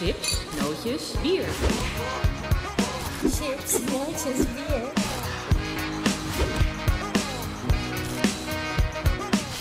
Chips, 0.00 0.40
nootjes, 0.60 1.12
bier. 1.22 1.44
Chips, 3.20 3.78
nootjes, 3.92 4.46
bier. 4.54 4.92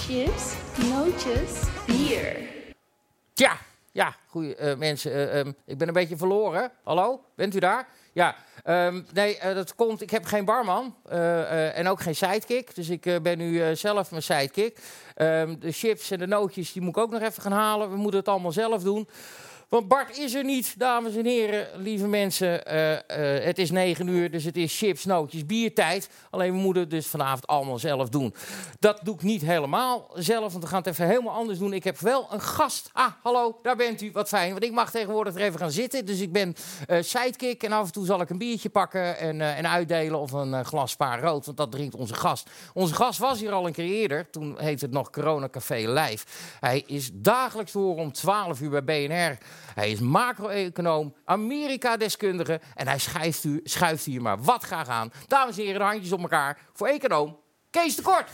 Chips, 0.06 0.54
nootjes, 0.90 1.52
bier. 1.86 2.38
Tja, 3.34 3.58
ja, 3.92 4.16
goeie 4.28 4.56
eh, 4.56 4.78
mensen. 4.78 5.12
eh, 5.12 5.40
ehm, 5.40 5.52
ik 5.66 5.78
ben 5.78 5.88
een 5.88 5.94
beetje 5.94 6.18
verloren. 6.18 6.72
Hallo, 6.84 7.24
bent 7.36 7.56
u 7.56 7.60
daar? 7.60 7.88
Ja, 8.14 8.36
ehm, 8.64 9.02
nee, 9.14 9.38
eh, 9.38 9.56
dat 9.56 9.76
komt. 9.76 10.02
Ik 10.02 10.10
heb 10.10 10.26
geen 10.26 10.46
barman 10.46 10.96
eh, 11.06 11.42
eh, 11.42 11.78
en 11.78 11.88
ook 11.88 12.02
geen 12.02 12.16
sidekick. 12.16 12.76
Dus 12.76 12.90
ik 12.90 13.20
ben 13.24 13.38
nu 13.38 13.62
eh, 13.62 13.76
zelf 13.76 14.12
mijn 14.12 14.24
sidekick. 14.24 14.80
Ehm, 15.16 15.56
de 15.60 15.72
chips 15.72 16.12
en 16.12 16.20
de 16.20 16.28
nootjes 16.28 16.72
die 16.72 16.82
moet 16.82 16.98
ik 16.98 17.04
ook 17.04 17.12
nog 17.12 17.22
even 17.22 17.42
gaan 17.42 17.52
halen. 17.52 17.90
We 17.90 17.98
moeten 17.98 18.20
het 18.20 18.30
allemaal 18.30 18.52
zelf 18.52 18.84
doen. 18.84 19.08
Want 19.70 19.88
Bart 19.88 20.18
is 20.18 20.34
er 20.34 20.44
niet, 20.44 20.80
dames 20.80 21.16
en 21.16 21.26
heren, 21.26 21.68
lieve 21.76 22.08
mensen. 22.08 22.66
Eh, 22.66 22.94
eh, 22.94 23.44
het 23.44 23.58
is 23.58 23.72
negen 23.72 24.08
uur, 24.08 24.32
dus 24.32 24.44
het 24.44 24.58
is 24.58 24.78
chips, 24.78 25.06
nootjes, 25.06 25.46
biertijd. 25.46 26.10
Alleen 26.30 26.52
we 26.52 26.58
moeten 26.58 26.82
het 26.82 26.92
dus 26.92 27.08
vanavond 27.08 27.48
allemaal 27.48 27.80
zelf 27.80 28.10
doen. 28.10 28.34
Dat 28.80 29.00
doe 29.04 29.16
ik 29.16 29.22
niet 29.22 29.42
helemaal 29.42 30.12
zelf, 30.14 30.52
want 30.52 30.64
we 30.64 30.70
gaan 30.70 30.80
het 30.80 30.88
even 30.88 31.06
helemaal 31.06 31.34
anders 31.34 31.60
doen. 31.60 31.74
Ik 31.74 31.84
heb 31.84 32.00
wel 32.00 32.28
een 32.32 32.42
gast. 32.42 32.90
Ah, 32.94 33.12
hallo, 33.24 33.60
daar 33.62 33.76
bent 33.76 34.02
u. 34.02 34.12
Wat 34.12 34.28
fijn, 34.28 34.52
want 34.52 34.64
ik 34.64 34.72
mag 34.72 34.92
tegenwoordig 34.92 35.36
er 35.36 35.42
even 35.42 35.60
gaan 35.60 35.72
zitten. 35.72 36.06
Dus 36.06 36.20
ik 36.20 36.32
ben 36.32 36.56
eh, 36.88 37.02
sidekick 37.02 37.64
en 37.64 37.72
af 37.72 37.86
en 37.86 37.92
toe 37.92 38.06
zal 38.06 38.22
ik 38.22 38.30
een 38.30 38.38
biertje 38.38 38.70
pakken 38.70 39.18
en, 39.18 39.42
en 39.42 39.70
uitdelen. 39.70 40.20
Of 40.20 40.32
een 40.32 40.66
glas 40.66 40.92
spa 40.92 41.20
rood, 41.20 41.46
want 41.46 41.58
dat 41.58 41.72
drinkt 41.72 41.96
onze 41.96 42.14
gast. 42.14 42.50
Onze 42.74 42.94
gast 42.94 43.20
was 43.20 43.40
hier 43.40 43.52
al 43.52 43.68
een 43.68 43.74
keer 43.74 43.86
eerder. 43.86 44.30
Toen 44.30 44.56
heette 44.60 44.86
het 44.86 44.94
nog 44.94 45.10
Corona 45.10 45.50
Café 45.50 45.76
Live. 45.76 46.26
Hij 46.60 46.84
is 46.86 47.10
dagelijks 47.14 47.72
te 47.72 47.78
horen 47.78 48.04
om 48.04 48.12
12 48.12 48.62
uur 48.62 48.84
bij 48.84 49.08
BNR. 49.08 49.38
Hij 49.80 49.92
is 49.92 50.00
macro-econoom, 50.00 51.16
Amerika-deskundige 51.26 52.62
en 52.76 52.88
hij 52.88 52.98
schuift, 52.98 53.44
u, 53.44 53.60
schuift 53.64 54.06
hier 54.06 54.22
maar 54.22 54.42
wat 54.42 54.64
graag 54.64 54.88
aan. 54.88 55.12
Dames 55.28 55.58
en 55.58 55.64
heren, 55.64 55.82
handjes 55.82 56.12
op 56.12 56.20
elkaar 56.20 56.58
voor 56.74 56.88
econoom 56.88 57.40
Kees 57.70 57.96
de 57.96 58.02
Kort. 58.02 58.30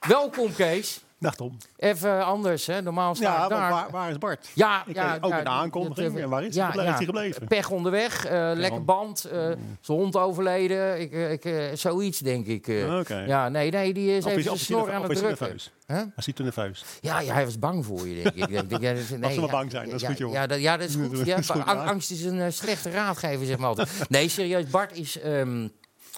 Welkom, 0.00 0.54
Kees. 0.54 1.00
Dag 1.22 1.34
Tom. 1.34 1.56
Even 1.76 2.24
anders, 2.24 2.66
hè? 2.66 2.82
Normaal 2.82 3.14
sta 3.14 3.24
Ja, 3.24 3.48
daar. 3.48 3.70
waar, 3.70 3.90
waar 3.90 4.10
is 4.10 4.18
Bart? 4.18 4.48
Ja, 4.54 4.82
Ik 4.86 4.94
ja, 4.94 5.18
ook 5.20 5.30
ja, 5.30 5.40
een 5.40 5.48
aankondiging. 5.48 6.18
En 6.18 6.28
waar 6.28 6.44
is 6.44 6.54
ja, 6.54 6.70
hij 6.70 6.84
ja. 6.84 6.92
Gebleven? 6.96 7.46
Pech 7.46 7.70
onderweg, 7.70 8.24
eh, 8.24 8.50
lekker 8.54 8.84
band, 8.84 9.24
eh, 9.24 9.38
zijn 9.80 9.98
hond 9.98 10.16
overleden, 10.16 11.00
ik, 11.00 11.12
eh, 11.12 11.32
ik, 11.32 11.78
zoiets 11.78 12.18
denk 12.18 12.46
ik. 12.46 12.66
Oké. 13.00 13.18
Ja, 13.26 13.48
nee, 13.48 13.70
nee, 13.70 13.92
die 13.94 14.16
is 14.16 14.24
Of 14.24 14.30
even 14.32 14.52
is, 14.52 14.64
snor 14.64 14.92
aan 14.92 15.02
het 15.02 15.10
drukken. 15.16 15.28
nerveus? 15.38 15.72
Huh? 15.86 15.96
Hij 16.14 16.32
te 16.34 16.42
nerveus? 16.42 16.84
Ja, 17.00 17.20
ja, 17.20 17.32
hij 17.32 17.44
was 17.44 17.58
bang 17.58 17.84
voor 17.84 18.08
je, 18.08 18.22
denk 18.22 18.34
ik. 18.34 18.48
ik. 18.48 18.68
denk, 18.68 18.82
ja, 18.82 18.92
dat, 18.92 19.08
nee, 19.10 19.18
Mag 19.18 19.32
ze 19.32 19.40
maar 19.40 19.50
bang 19.50 19.70
zijn, 19.70 19.90
dat 19.90 20.00
is 20.00 20.06
goed, 20.06 20.18
joh. 20.18 20.32
Ja, 20.32 20.46
dat, 20.46 20.60
ja, 20.60 20.76
dat 20.76 20.88
is 20.88 20.94
goed. 21.08 21.26
Ja, 21.26 21.40
angst 21.64 22.10
is 22.10 22.24
een 22.24 22.52
slechte 22.52 22.90
raadgever, 22.90 23.46
zeg 23.46 23.58
maar 23.58 23.68
altijd. 23.68 24.08
Nee, 24.08 24.28
serieus, 24.28 24.64
Bart 24.70 24.96
is... 24.96 25.20
ehm, 25.20 25.68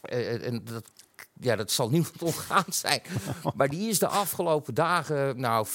eh, 0.03 0.47
en 0.47 0.63
dat, 0.65 0.91
ja, 1.41 1.57
dat 1.57 1.71
zal 1.71 1.89
niemand 1.91 2.23
ontgaan 2.23 2.65
zijn. 2.69 3.01
Maar 3.57 3.69
die 3.69 3.89
is 3.89 3.99
de 3.99 4.07
afgelopen 4.07 4.75
dagen, 4.75 5.41
nou, 5.41 5.67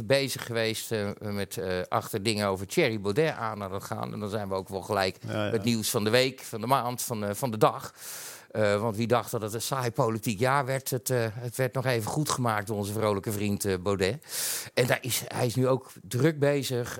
24-7 0.00 0.04
bezig 0.04 0.46
geweest... 0.46 0.92
eh, 0.92 1.08
met 1.18 1.56
eh, 1.56 1.80
achter 1.88 2.22
dingen 2.22 2.48
over 2.48 2.66
Thierry 2.66 3.00
Baudet 3.00 3.34
aan 3.34 3.62
aan 3.62 3.72
het 3.72 3.84
gaan. 3.84 4.12
En 4.12 4.20
dan 4.20 4.28
zijn 4.28 4.48
we 4.48 4.54
ook 4.54 4.68
wel 4.68 4.82
gelijk 4.82 5.16
Ja, 5.26 5.44
ja. 5.44 5.50
met 5.50 5.64
nieuws 5.64 5.90
van 5.90 6.04
de 6.04 6.10
week, 6.10 6.40
van 6.40 6.60
de 6.60 6.66
maand, 6.66 7.02
van, 7.02 7.24
eh, 7.24 7.34
van 7.34 7.50
de 7.50 7.58
dag... 7.58 7.94
Want 8.52 8.96
wie 8.96 9.06
dacht 9.06 9.30
dat 9.30 9.42
het 9.42 9.54
een 9.54 9.62
saai 9.62 9.90
politiek 9.90 10.38
jaar 10.38 10.64
werd, 10.64 10.90
het, 10.90 11.08
het 11.32 11.56
werd 11.56 11.74
nog 11.74 11.84
even 11.84 12.10
goed 12.10 12.30
gemaakt 12.30 12.66
door 12.66 12.76
onze 12.76 12.92
vrolijke 12.92 13.32
vriend 13.32 13.82
Baudet. 13.82 14.24
En 14.74 14.86
daar 14.86 14.98
is, 15.00 15.22
hij 15.26 15.46
is 15.46 15.54
nu 15.54 15.68
ook 15.68 15.90
druk 16.02 16.38
bezig. 16.38 16.98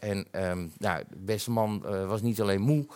en 0.00 0.26
ehm, 0.30 0.66
nou, 0.78 1.02
de 1.08 1.16
beste 1.18 1.50
man 1.50 1.80
was 2.06 2.22
niet 2.22 2.40
alleen 2.40 2.60
moe, 2.60 2.86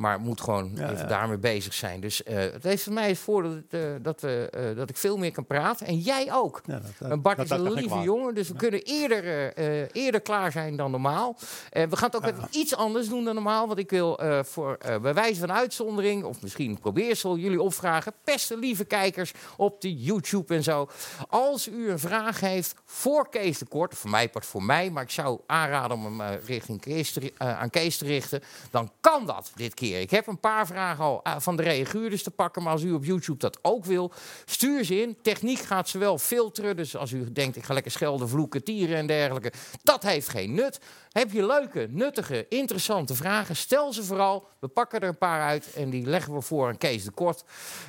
maar 0.00 0.20
moet 0.20 0.40
gewoon 0.40 0.70
Ja, 0.74 0.84
even 0.84 0.96
ja. 0.96 1.06
daarmee 1.06 1.38
bezig 1.38 1.74
zijn. 1.74 2.00
Dus 2.00 2.22
eh, 2.22 2.36
het 2.36 2.62
heeft 2.62 2.82
voor 2.82 2.92
mij 2.92 3.08
het 3.08 3.18
voordeel 3.18 3.60
dat, 3.60 3.80
eh, 3.80 3.80
dat, 4.02 4.22
eh, 4.22 4.76
dat 4.76 4.90
ik 4.90 4.96
veel 4.96 5.16
meer 5.16 5.32
kan 5.32 5.46
praten. 5.46 5.86
En 5.86 5.98
jij 5.98 6.32
ook. 6.32 6.60
Ja, 6.66 6.72
dat- 6.72 6.82
dat- 6.98 7.10
En 7.10 7.22
Bart 7.22 7.38
is 7.38 7.50
een 7.50 7.72
lieve 7.72 7.98
jongen, 8.00 8.34
dus 8.34 8.48
we 8.48 8.54
kunnen 8.54 8.82
eerder, 8.82 9.52
eerder 9.92 10.20
klaar 10.20 10.52
zijn 10.52 10.76
dan 10.76 10.90
normaal. 10.90 11.36
We 11.70 11.96
gaan 11.96 12.10
het 12.10 12.16
ook 12.16 12.24
even 12.24 12.48
iets 12.50 12.76
anders 12.76 13.08
doen 13.08 13.24
dan 13.24 13.34
normaal. 13.34 13.66
Want 13.66 13.78
ik 13.78 13.90
wil 13.90 14.20
voor 14.44 14.78
bij 15.02 15.14
wijze 15.14 15.40
van 15.40 15.52
uitzondering, 15.52 16.24
of 16.24 16.42
misschien 16.42 16.78
probeersel, 16.78 17.36
jullie 17.36 17.62
opvragen. 17.62 18.12
Beste 18.24 18.56
lieve 18.58 18.84
kijkers 18.84 19.32
op 19.56 19.80
de 19.80 19.94
YouTube 19.96 20.54
en 20.54 20.62
zo. 20.62 20.88
Als 21.28 21.68
u 21.68 21.90
een 21.90 21.98
vraag 21.98 22.40
heeft 22.40 22.74
voor 22.84 23.28
Kees 23.28 23.58
de 23.58 23.66
Kort, 23.66 23.94
voor 23.94 24.10
mij 24.10 24.28
part 24.28 24.46
voor 24.46 24.62
mij, 24.62 24.90
maar 24.90 25.02
ik 25.02 25.10
zou 25.10 25.40
aanraden 25.46 25.96
om 25.96 26.20
hem 26.20 26.38
richting 26.46 26.80
Kees 26.80 27.12
te, 27.12 27.20
ri- 27.20 27.34
aan 27.38 27.70
Kees 27.70 27.98
te 27.98 28.04
richten, 28.04 28.42
dan 28.70 28.90
kan 29.00 29.26
dat 29.26 29.52
dit 29.54 29.74
keer. 29.74 29.89
Ik 29.94 30.10
heb 30.10 30.26
een 30.26 30.40
paar 30.40 30.66
vragen 30.66 31.04
al 31.04 31.22
eh, 31.22 31.34
van 31.38 31.56
de 31.56 31.62
reaguurders 31.62 32.22
te 32.22 32.30
pakken, 32.30 32.62
maar 32.62 32.72
als 32.72 32.82
u 32.82 32.92
op 32.92 33.04
YouTube 33.04 33.38
dat 33.38 33.58
ook 33.62 33.84
wil, 33.84 34.12
stuur 34.44 34.84
ze 34.84 35.00
in. 35.00 35.16
Techniek 35.22 35.58
gaat 35.58 35.88
ze 35.88 35.98
wel 35.98 36.18
filteren, 36.18 36.76
dus 36.76 36.96
als 36.96 37.12
u 37.12 37.32
denkt 37.32 37.56
ik 37.56 37.64
ga 37.64 37.74
lekker 37.74 37.92
schelden, 37.92 38.28
vloeken, 38.28 38.64
tieren 38.64 38.96
en 38.96 39.06
dergelijke, 39.06 39.52
dat 39.82 40.02
heeft 40.02 40.28
geen 40.28 40.54
nut. 40.54 40.80
Heb 41.10 41.32
je 41.32 41.46
leuke, 41.46 41.86
nuttige, 41.90 42.46
interessante 42.48 43.14
vragen, 43.14 43.56
stel 43.56 43.92
ze 43.92 44.04
vooral. 44.04 44.48
We 44.60 44.68
pakken 44.68 45.00
er 45.00 45.08
een 45.08 45.18
paar 45.18 45.42
uit 45.42 45.72
en 45.72 45.90
die 45.90 46.06
leggen 46.06 46.34
we 46.34 46.40
voor 46.40 46.68
aan 46.68 46.78
Kees 46.78 47.04
de 47.04 47.10
Kort. 47.10 47.44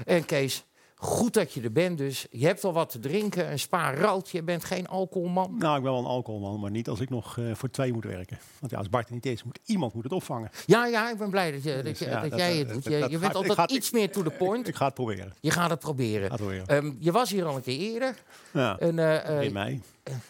En 0.06 0.25
Kees, 0.25 0.63
goed 1.03 1.34
dat 1.34 1.53
je 1.53 1.62
er 1.62 1.72
bent 1.72 1.97
dus. 1.97 2.28
Je 2.31 2.45
hebt 2.45 2.63
al 2.63 2.73
wat 2.73 2.89
te 2.89 3.00
drinken, 3.00 3.51
een 3.51 3.59
spa 3.59 3.94
rood, 3.94 4.29
je 4.29 4.44
bent 4.44 4.63
geen 4.63 4.88
alcoholman. 4.88 5.56
Nou, 5.57 5.78
ik 5.78 5.84
ben 5.84 5.91
wel 5.91 6.00
een 6.01 6.06
alcoholman, 6.07 6.59
maar 6.59 6.72
niet 6.72 6.89
als 6.89 7.00
ik 7.00 7.09
nog 7.09 7.38
eh, 7.38 7.45
voor 7.53 7.69
twee 7.69 7.94
moet 7.94 8.03
werken. 8.03 8.39
Want 8.59 8.72
ja, 8.72 8.78
als 8.78 8.89
Bart 8.89 9.07
er 9.07 9.13
niet 9.13 9.25
is, 9.25 9.44
moet 9.44 9.59
iemand 9.66 9.94
moet 9.94 10.03
het 10.03 10.13
opvangen. 10.13 10.50
Ja, 10.66 10.85
ja, 10.85 11.11
ik 11.11 11.17
ben 11.17 11.29
blij 11.29 11.51
dat, 11.51 11.63
je, 11.63 11.73
dat, 11.75 11.84
Dus 11.84 12.00
je- 12.00 12.06
ja, 12.06 12.22
dat 12.22 12.29
dat- 12.29 12.40
jij 12.40 12.50
dat- 12.57 12.57
het 12.57 12.73
doet. 12.73 12.84
Je, 12.94 13.07
je 13.09 13.17
bent 13.17 13.35
altijd 13.35 13.53
ga- 13.53 13.67
iets 13.67 13.91
meer 13.91 14.11
to 14.11 14.23
the 14.23 14.29
point. 14.44 14.67
Ik 14.67 14.75
ga 14.75 14.85
het 14.85 14.94
proberen. 14.94 15.34
Je 15.40 15.51
gaat 15.51 15.69
het 15.69 15.79
proberen. 15.79 16.66
Ehm, 16.67 16.91
je 17.00 17.11
was 17.11 17.29
hier 17.29 17.45
al 17.45 17.56
een 17.56 17.61
keer 17.61 17.79
eerder. 17.79 18.16
Ja, 18.53 18.78
En, 18.79 19.00
eh, 19.00 19.38
eh, 19.38 19.41
in 19.44 19.53
mei. 19.53 19.81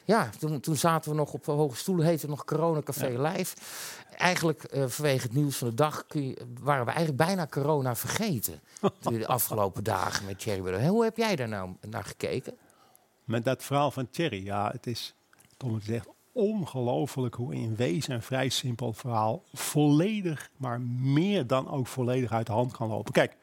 ja, 0.05 0.29
toen, 0.39 0.59
toen 0.59 0.75
zaten 0.75 1.11
we 1.11 1.17
nog 1.17 1.33
op 1.33 1.45
hoge 1.45 1.75
stoelen, 1.75 2.05
heette 2.05 2.21
het 2.21 2.29
nog 2.29 2.45
Corona 2.45 2.81
Café 2.81 3.21
Live. 3.21 3.55
Eigenlijk 4.21 4.63
eh, 4.63 4.87
vanwege 4.87 5.23
het 5.23 5.33
nieuws 5.33 5.57
van 5.57 5.69
de 5.69 5.75
dag 5.75 6.05
kun 6.05 6.27
je, 6.27 6.37
waren 6.59 6.85
we 6.85 6.91
eigenlijk 6.91 7.25
bijna 7.25 7.47
corona 7.47 7.95
vergeten. 7.95 8.61
de 9.01 9.27
afgelopen 9.27 9.83
dagen 9.83 10.25
met 10.25 10.39
Thierry 10.39 10.61
Baudet. 10.61 10.87
Hoe 10.87 11.03
heb 11.03 11.17
jij 11.17 11.35
daar 11.35 11.47
nou 11.47 11.75
naar 11.89 12.03
gekeken? 12.03 12.57
Met 13.23 13.45
dat 13.45 13.63
verhaal 13.63 13.91
van 13.91 14.09
Thierry, 14.09 14.45
ja, 14.45 14.71
het 14.71 14.87
is, 14.87 15.13
Tom, 15.57 15.73
het 15.73 15.89
echt 15.89 16.07
ongelooflijk 16.31 17.35
hoe 17.35 17.55
in 17.55 17.75
wezen 17.75 18.13
een 18.13 18.21
vrij 18.21 18.49
simpel 18.49 18.93
verhaal 18.93 19.43
volledig, 19.53 20.49
maar 20.57 20.81
meer 20.81 21.47
dan 21.47 21.69
ook 21.69 21.87
volledig 21.87 22.31
uit 22.31 22.45
de 22.45 22.51
hand 22.51 22.71
kan 22.71 22.87
lopen. 22.87 23.13
Kijk, 23.13 23.35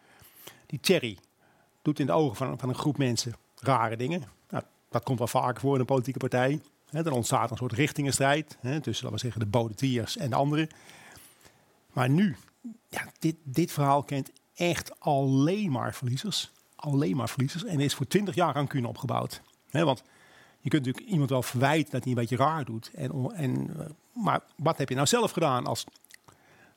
die 0.67 0.81
Thierry 0.81 1.19
doet 1.83 1.99
in 1.99 2.07
de 2.07 2.13
ogen 2.13 2.37
van, 2.37 2.59
van 2.59 2.69
een 2.69 2.75
groep 2.75 2.99
mensen 2.99 3.33
rare 3.57 3.97
dingen. 3.97 4.23
Nou, 4.49 4.65
dat 4.89 5.03
komt 5.03 5.19
wel 5.19 5.29
vaker 5.29 5.61
voor 5.61 5.75
in 5.75 5.81
een 5.81 5.87
politieke 5.87 6.19
partij. 6.19 6.61
Hè, 6.91 7.03
dan 7.03 7.13
ontstaat 7.13 7.51
een 7.51 7.57
soort 7.57 7.73
richtingenstrijd 7.73 8.57
tussen, 8.61 9.05
laten 9.05 9.11
we 9.11 9.19
zeggen, 9.19 9.41
de 9.41 9.47
bodetiers 9.47 10.17
en 10.17 10.31
de 10.31 10.37
anderen. 10.37 10.69
Maar 11.93 12.09
nu, 12.09 12.37
ja, 12.89 13.13
dit, 13.19 13.37
dit 13.43 13.73
verhaal 13.73 14.03
kent 14.03 14.31
echt 14.55 15.01
alleen 15.01 15.71
maar 15.71 15.95
verliezers. 15.95 16.51
Alleen 16.77 17.17
maar 17.17 17.29
verliezers. 17.29 17.65
En 17.65 17.81
is 17.81 17.95
voor 17.95 18.07
20 18.07 18.35
jaar 18.35 18.55
aan 18.55 18.67
kunnen 18.67 18.91
opgebouwd. 18.91 19.41
Want 19.71 20.03
je 20.61 20.69
kunt 20.69 20.85
natuurlijk 20.85 21.13
iemand 21.13 21.31
wel 21.31 21.43
verwijten 21.43 21.91
dat 21.91 22.01
hij 22.01 22.13
een 22.13 22.19
beetje 22.19 22.37
raar 22.37 22.65
doet. 22.65 22.91
En, 22.95 23.31
en, 23.35 23.71
eh, 23.79 23.87
maar 24.13 24.41
wat 24.57 24.79
heb 24.79 24.89
je 24.89 24.95
nou 24.95 25.07
zelf 25.07 25.31
gedaan? 25.31 25.67
Als, 25.67 25.85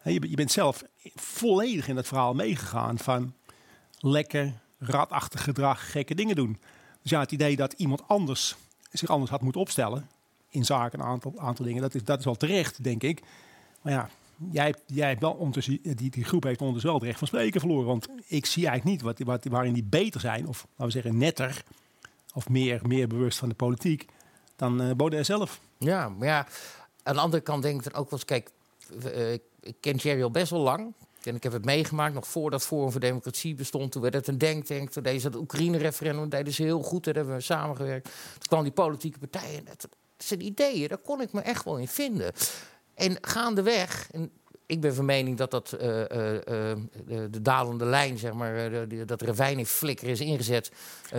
je, 0.03 0.29
je 0.29 0.35
bent 0.35 0.51
zelf 0.51 0.83
volledig 1.15 1.87
in 1.87 1.95
het 1.95 2.07
verhaal 2.07 2.33
meegegaan 2.33 2.97
van 2.97 3.33
lekker, 3.99 4.53
ratachtig 4.79 5.43
gedrag, 5.43 5.91
gekke 5.91 6.15
dingen 6.15 6.35
doen. 6.35 6.59
Dus 7.01 7.11
ja, 7.11 7.19
het 7.19 7.31
idee 7.31 7.55
dat 7.55 7.73
iemand 7.73 8.07
anders 8.07 8.55
zich 8.91 9.09
anders 9.09 9.31
had 9.31 9.41
moeten 9.41 9.61
opstellen 9.61 10.09
in 10.49 10.65
zaken 10.65 10.99
een 10.99 11.05
aantal, 11.05 11.33
aantal 11.37 11.65
dingen, 11.65 11.81
dat 11.81 11.95
is, 11.95 12.03
dat 12.03 12.19
is 12.19 12.25
wel 12.25 12.35
terecht, 12.35 12.83
denk 12.83 13.03
ik. 13.03 13.21
Maar 13.81 13.93
ja, 13.93 14.09
jij, 14.51 14.75
jij 14.85 15.07
hebt 15.07 15.21
wel 15.21 15.31
ondertussen, 15.31 15.79
die, 15.81 16.09
die 16.09 16.23
groep 16.23 16.43
heeft 16.43 16.59
ondertussen 16.59 16.89
wel 16.91 16.99
het 16.99 17.07
recht 17.07 17.19
van 17.19 17.27
spreken 17.27 17.59
verloren. 17.59 17.85
Want 17.87 18.07
ik 18.27 18.45
zie 18.45 18.67
eigenlijk 18.67 18.97
niet 18.97 19.01
wat, 19.01 19.19
wat, 19.27 19.45
waarin 19.45 19.73
die 19.73 19.83
beter 19.83 20.19
zijn, 20.19 20.47
of 20.47 20.65
laten 20.69 20.85
we 20.85 20.91
zeggen 20.91 21.17
netter, 21.17 21.63
of 22.33 22.49
meer, 22.49 22.79
meer 22.87 23.07
bewust 23.07 23.37
van 23.37 23.49
de 23.49 23.55
politiek, 23.55 24.05
dan 24.55 24.81
eh 24.81 24.95
Baudet 24.95 25.25
zelf. 25.25 25.59
Ja, 25.77 26.09
maar 26.09 26.27
ja, 26.27 26.47
aan 27.03 27.15
de 27.15 27.21
andere 27.21 27.43
kant 27.43 27.63
denk 27.63 27.77
ik 27.83 27.91
dan 27.91 28.01
ook 28.01 28.09
wel 28.09 28.19
eens, 28.19 28.27
kijk, 28.27 28.51
eh, 29.03 29.33
ik 29.61 29.75
ken 29.79 29.97
Thierry 29.97 30.23
al 30.23 30.31
best 30.31 30.49
wel 30.51 30.59
lang. 30.59 30.93
En 31.25 31.35
ik 31.35 31.43
heb 31.43 31.51
het 31.51 31.65
meegemaakt 31.65 32.13
nog 32.13 32.27
voordat 32.27 32.63
Forum 32.63 32.91
voor 32.91 32.99
Democratie 32.99 33.55
bestond. 33.55 33.91
Toen 33.91 34.01
werd 34.01 34.13
het 34.13 34.27
een 34.27 34.37
denktank. 34.37 34.89
Toen 34.89 35.03
deden 35.03 35.21
ze 35.21 35.27
het 35.27 35.35
Oekraïne-referendum. 35.35 36.29
deden 36.29 36.53
ze 36.53 36.63
heel 36.63 36.81
goed. 36.81 37.03
Daar 37.03 37.15
hebben 37.15 37.35
we 37.35 37.41
samengewerkt. 37.41 38.03
Toen 38.03 38.47
kwam 38.47 38.63
die 38.63 38.71
politieke 38.71 39.19
partijen. 39.19 39.65
Dat 39.65 39.87
zijn 40.17 40.45
ideeën, 40.45 40.87
daar 40.87 40.97
kon 40.97 41.21
ik 41.21 41.33
me 41.33 41.41
echt 41.41 41.63
wel 41.63 41.77
in 41.77 41.87
vinden. 41.87 42.31
En 42.93 43.17
gaandeweg, 43.21 44.07
en 44.11 44.31
ik 44.71 44.81
ben 44.81 44.95
van 44.95 45.05
mening 45.05 45.37
dat 45.37 45.51
dat 45.51 45.71
eh, 45.71 46.11
eh, 46.11 46.35
eh, 46.35 46.77
de, 47.05 47.29
de 47.29 47.41
dalende 47.41 47.85
lijn, 47.85 48.17
zeg 48.17 48.33
maar, 48.33 48.87
dat 49.05 49.21
ravijn 49.21 49.57
in 49.57 49.65
flikker 49.65 50.07
is 50.07 50.19
ingezet 50.19 50.71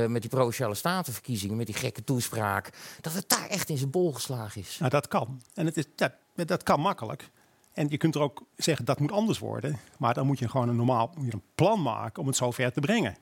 met 0.09 0.21
die 0.21 0.31
provinciale 0.31 0.75
statenverkiezingen, 0.75 1.57
met 1.57 1.67
die 1.67 1.75
gekke 1.75 2.05
toespraak, 2.05 2.71
dat 3.01 3.13
het 3.13 3.29
daar 3.29 3.49
echt 3.49 3.69
in 3.69 3.77
zijn 3.77 3.91
bol 3.91 4.13
geslagen 4.13 4.61
is. 4.61 4.77
Nou, 4.79 4.91
dat 4.91 5.09
kan. 5.09 5.43
En 5.55 5.67
het 5.67 5.77
is, 5.77 5.85
ja, 5.97 6.15
dat 6.35 6.63
kan 6.63 6.81
makkelijk. 6.81 7.31
En 7.73 7.89
je 7.89 7.97
kunt 7.97 8.15
er 8.15 8.21
ook 8.21 8.43
zeggen 8.57 8.85
dat 8.85 9.01
moet 9.01 9.13
anders 9.13 9.39
worden. 9.39 9.79
Maar 9.99 10.15
dan 10.15 10.27
moet 10.27 10.39
je 10.39 10.49
gewoon 10.49 10.69
een 10.69 10.77
normaal 10.77 11.13
moet 11.17 11.27
je 11.27 11.33
een 11.33 11.43
plan 11.55 11.83
maken 11.83 12.21
om 12.21 12.27
het 12.27 12.37
zover 12.37 12.73
te 12.73 12.81
brengen. 12.81 13.17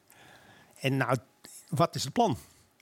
En 0.81 0.97
nou, 0.97 1.17
wat 1.69 1.95
is 1.95 2.05
het 2.05 2.13
plan? 2.13 2.37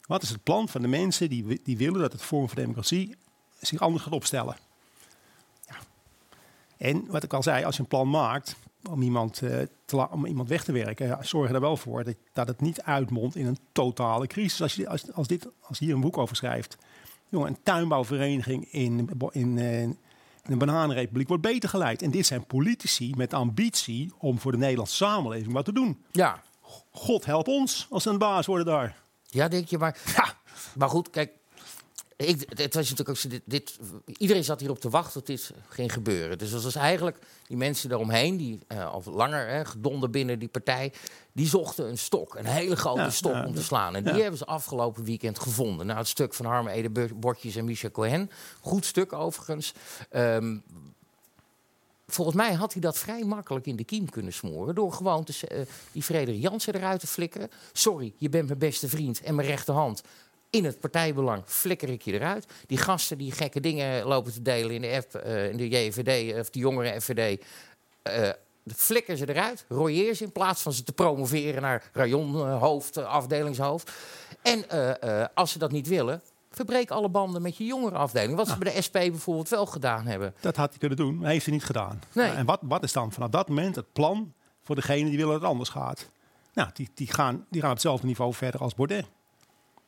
Wat 0.06 0.23
is 0.23 0.29
het 0.29 0.43
plan 0.43 0.69
van 0.69 0.82
de 0.82 0.88
mensen 0.88 1.29
die, 1.29 1.61
die 1.62 1.76
willen 1.76 2.00
dat 2.00 2.12
het 2.12 2.23
Forum 2.23 2.47
voor 2.47 2.56
Democratie 2.56 3.17
zich 3.61 3.81
anders 3.81 4.03
gaat 4.03 4.12
opstellen? 4.12 4.56
Ja. 5.67 5.76
En 6.76 7.06
wat 7.06 7.23
ik 7.23 7.32
al 7.32 7.43
zei, 7.43 7.65
als 7.65 7.76
je 7.76 7.82
een 7.82 7.88
plan 7.88 8.11
maakt 8.11 8.56
om 8.91 9.03
iemand, 9.03 9.43
eh, 9.43 10.05
om 10.11 10.26
iemand 10.26 10.49
weg 10.49 10.65
te 10.65 10.73
werken, 10.73 11.26
zorg 11.26 11.50
er 11.50 11.61
wel 11.61 11.76
voor 11.76 12.05
dat, 12.05 12.15
dat 12.32 12.49
het 12.49 12.61
niet 12.61 12.82
uitmondt 12.82 13.37
in 13.37 13.47
een 13.47 13.59
totale 13.73 14.26
crisis. 14.26 14.62
Als 14.62 14.75
je 14.75 14.88
als, 14.88 15.12
als 15.12 15.26
dit, 15.26 15.49
als 15.61 15.79
hier 15.79 15.94
een 15.94 16.00
boek 16.00 16.19
over 16.19 16.37
schrijft, 16.37 16.76
jongen, 17.29 17.49
een 17.49 17.62
tuinbouwvereniging 17.62 18.73
in, 18.73 19.11
in, 19.32 19.59
eh, 19.59 19.82
in 19.82 19.99
een 20.53 20.59
bananenrepubliek 20.59 21.29
wordt 21.29 21.43
beter 21.43 21.69
geleid. 21.69 22.03
En 22.03 22.11
dit 22.11 22.27
zijn 22.27 22.47
politici 22.47 23.15
met 23.17 23.35
ambitie 23.35 24.12
om 24.19 24.39
voor 24.39 24.53
de 24.53 24.59
Nederlandse 24.59 24.95
samenleving 24.95 25.53
wat 25.53 25.65
te 25.65 25.73
doen. 25.73 26.05
Ja. 26.12 26.43
God 26.91 27.25
help 27.25 27.49
ons 27.49 27.87
als 27.91 28.03
ze 28.03 28.11
een 28.11 28.19
baas 28.19 28.47
worden 28.47 28.67
daar. 28.67 28.97
Ja, 29.25 29.49
denk 29.49 29.69
je, 29.69 29.79
maar... 29.79 29.99
Maar 30.75 30.89
goed, 30.89 31.11
kijk... 31.11 31.31
Ik, 32.26 32.44
het 32.49 32.75
was 32.75 32.91
natuurlijk 32.91 33.09
ook 33.09 33.17
zo, 33.17 33.29
dit, 33.29 33.43
dit, 33.44 33.79
iedereen 34.06 34.44
zat 34.44 34.61
hierop 34.61 34.81
te 34.81 34.91
wachten 34.91 35.12
tot 35.12 35.26
dit 35.26 35.50
ging 35.69 35.93
gebeuren. 35.93 36.38
Dus 36.38 36.50
dat 36.50 36.62
was 36.62 36.75
eigenlijk 36.75 37.19
die 37.47 37.56
mensen 37.56 37.88
daaromheen, 37.88 38.37
die 38.37 38.59
eh, 38.67 38.93
al 38.93 39.03
langer 39.06 39.49
hè, 39.49 39.65
gedonden 39.65 40.11
binnen 40.11 40.38
die 40.38 40.49
partij, 40.49 40.93
die 41.32 41.47
zochten 41.47 41.88
een 41.88 41.99
stok, 41.99 42.35
een 42.35 42.47
hele 42.47 42.76
grote 42.76 43.00
Ja, 43.00 43.11
stok 43.11 43.32
ja, 43.32 43.47
om 43.47 43.55
te 43.55 43.62
slaan. 43.62 43.97
En 43.97 44.05
die 44.05 44.23
hebben 44.23 44.38
ze 44.38 44.44
afgelopen 44.44 45.05
weekend 45.05 45.38
gevonden. 45.38 45.87
Nou, 45.87 45.99
het 45.99 46.09
stuk 46.09 46.35
van 46.35 46.47
Harme 46.47 46.70
Ede 46.70 47.15
Bordjes 47.15 47.56
en 47.56 47.65
Michel 47.65 47.91
Cohen, 47.91 48.31
goed 48.61 48.85
stuk 48.85 49.12
overigens. 49.12 49.73
Ehm, 50.11 50.56
Volgens 52.11 52.37
mij 52.37 52.53
had 52.53 52.73
hij 52.73 52.82
dat 52.82 52.99
vrij 52.99 53.25
makkelijk 53.25 53.67
in 53.67 53.76
de 53.76 53.85
kiem 53.85 54.11
kunnen 54.11 54.32
smoren. 54.32 54.75
Door 54.75 54.93
gewoon 54.93 55.25
te, 55.25 55.47
eh, 55.49 55.61
die 55.93 56.03
Frederik 56.03 56.41
Jansen 56.41 56.75
eruit 56.75 57.00
te 57.00 57.06
flikkeren. 57.06 57.50
Sorry, 57.73 58.12
je 58.17 58.29
bent 58.29 58.47
mijn 58.47 58.59
beste 58.59 58.88
vriend 58.88 59.20
en 59.20 59.35
mijn 59.35 59.49
rechterhand. 59.49 60.03
In 60.50 60.65
het 60.65 60.81
partijbelang 60.81 61.43
flikker 61.47 61.89
ik 61.89 62.03
je 62.03 62.12
eruit. 62.12 62.47
Die 62.67 62.79
gasten 62.79 63.19
die 63.19 63.33
gekke 63.33 63.61
dingen 63.61 64.05
lopen 64.05 64.33
te 64.33 64.43
delen 64.43 64.75
in 64.75 64.81
de, 64.81 65.03
F, 65.09 65.15
eh, 65.15 65.50
in 65.50 65.56
de 65.56 65.69
JVD 65.69 66.39
of 66.39 66.50
de 66.50 66.59
jongere 66.59 67.00
FVD. 67.00 67.45
eh 68.03 68.31
flikker 68.75 69.17
ze 69.17 69.29
eruit. 69.29 69.65
Royeer 69.69 70.15
ze 70.15 70.25
in 70.25 70.33
plaats 70.33 70.62
van 70.62 70.73
ze 70.73 70.83
te 70.83 70.93
promoveren 70.93 71.62
naar 71.62 71.91
rajonhoofd, 71.93 72.97
eh, 72.97 73.05
afdelingshoofd. 73.05 73.93
En 74.43 74.71
eh, 74.71 75.23
eh, 75.23 75.29
als 75.35 75.53
ze 75.53 75.59
dat 75.59 75.73
niet 75.73 75.89
willen, 75.89 76.23
verbreek 76.51 76.91
alle 76.91 77.09
banden 77.09 77.43
met 77.43 77.56
je 77.56 77.65
jongere 77.65 77.97
afdeling. 77.97 78.37
Wat 78.37 78.49
ze 78.49 78.59
bij 78.59 78.75
de 78.75 78.83
SP 78.87 78.93
bijvoorbeeld 78.93 79.49
wel 79.49 79.67
gedaan 79.67 80.06
hebben. 80.06 80.35
Dat 80.41 80.56
had 80.56 80.69
hij 80.69 80.79
kunnen 80.79 80.97
doen, 80.97 81.19
maar 81.19 81.31
heeft 81.31 81.44
hij 81.44 81.55
niet 81.55 81.65
gedaan. 81.65 82.01
Nee. 82.12 82.27
Nou, 82.27 82.39
en 82.39 82.47
wat, 82.47 82.61
wat 82.62 82.83
is 82.83 82.93
dan 82.93 83.12
vanaf 83.12 83.29
dat 83.29 83.49
moment 83.49 83.77
het 83.77 83.93
plan 83.93 84.33
voor 84.62 84.75
degene 84.75 85.09
die 85.09 85.17
willen 85.17 85.33
dat 85.33 85.41
het 85.41 85.51
anders 85.51 85.69
gaat? 85.69 86.11
Nou, 86.55 86.71
die, 86.73 86.89
die, 86.94 87.06
gaan, 87.06 87.47
die 87.51 87.61
gaan 87.61 87.71
op 87.71 87.77
hetzelfde 87.77 88.06
niveau 88.06 88.35
verder 88.35 88.61
als 88.61 88.75
Baudet. 88.75 89.06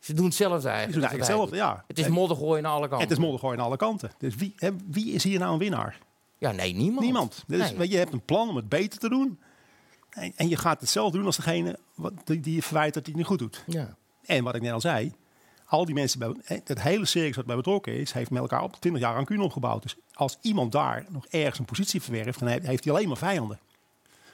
Ze 0.01 0.13
doen 0.15 0.25
hetzelfde 0.25 0.61
Die 0.61 0.69
eigenlijk. 0.71 1.11
doen 1.11 1.19
hetzelfde, 1.19 1.57
ja. 1.57 1.85
Het 1.87 1.99
is 1.99 2.05
En- 2.05 2.13
modder 2.13 2.37
gooien 2.37 2.67
aan 2.67 2.73
alle 2.73 2.89
kanten. 2.89 3.09
Het 3.09 3.11
is 3.19 3.25
moddergooi 3.25 3.59
aan 3.59 3.65
alle 3.65 3.77
kanten. 3.77 4.11
Dus 4.19 4.35
wie, 4.35 4.53
hè, 4.57 4.71
wie 4.87 5.13
is 5.13 5.25
hier 5.25 5.39
nou 5.39 5.53
een 5.53 5.59
winnaar? 5.59 5.99
Ja, 6.39 6.53
nee, 6.53 6.73
niemand. 6.75 7.01
Niemand. 7.05 7.45
Dus 7.47 7.59
Nee. 7.69 7.77
weet 7.77 7.87
je, 7.87 7.93
je 7.93 7.99
hebt 7.99 8.13
een 8.13 8.25
plan 8.25 8.49
om 8.49 8.57
het 8.57 8.69
beter 8.69 8.99
te 8.99 9.09
doen. 9.09 9.41
En, 10.11 10.33
en 10.37 10.49
je 10.49 10.57
gaat 10.57 10.81
hetzelfde 10.81 11.17
doen 11.17 11.27
als 11.27 11.37
degene 11.37 11.79
wat, 11.95 12.13
die, 12.25 12.41
die 12.41 12.55
je 12.55 12.63
verwijt 12.63 12.95
dat 12.95 13.03
hij 13.07 13.13
het 13.13 13.17
niet 13.17 13.27
goed 13.27 13.39
doet. 13.39 13.65
Ja. 13.67 13.97
En 14.25 14.45
wat 14.45 14.55
ik 14.55 14.63
net 14.63 14.73
al 14.73 14.81
zei, 14.81 15.13
al 15.67 15.85
die 15.85 15.95
mensen, 15.95 16.19
bij, 16.19 16.35
het 16.65 16.83
hele 16.83 17.05
circus 17.05 17.37
wat 17.37 17.47
bij 17.47 17.57
betrokken 17.57 17.95
is, 17.99 18.13
heeft 18.13 18.31
met 18.31 18.41
elkaar 18.41 18.63
op 18.63 18.77
20 18.81 19.03
jaar 19.03 19.15
rancune 19.15 19.43
opgebouwd. 19.43 19.83
Dus 19.83 19.97
als 20.13 20.39
iemand 20.41 20.73
daar 20.73 21.05
nog 21.09 21.27
ergens 21.27 21.59
een 21.59 21.65
positie 21.65 22.03
verwerft, 22.03 22.39
dan 22.39 22.49
he- 22.49 22.59
heeft 22.63 22.85
hij 22.85 22.93
alleen 22.93 23.09
maar 23.09 23.17
vijanden. 23.17 23.59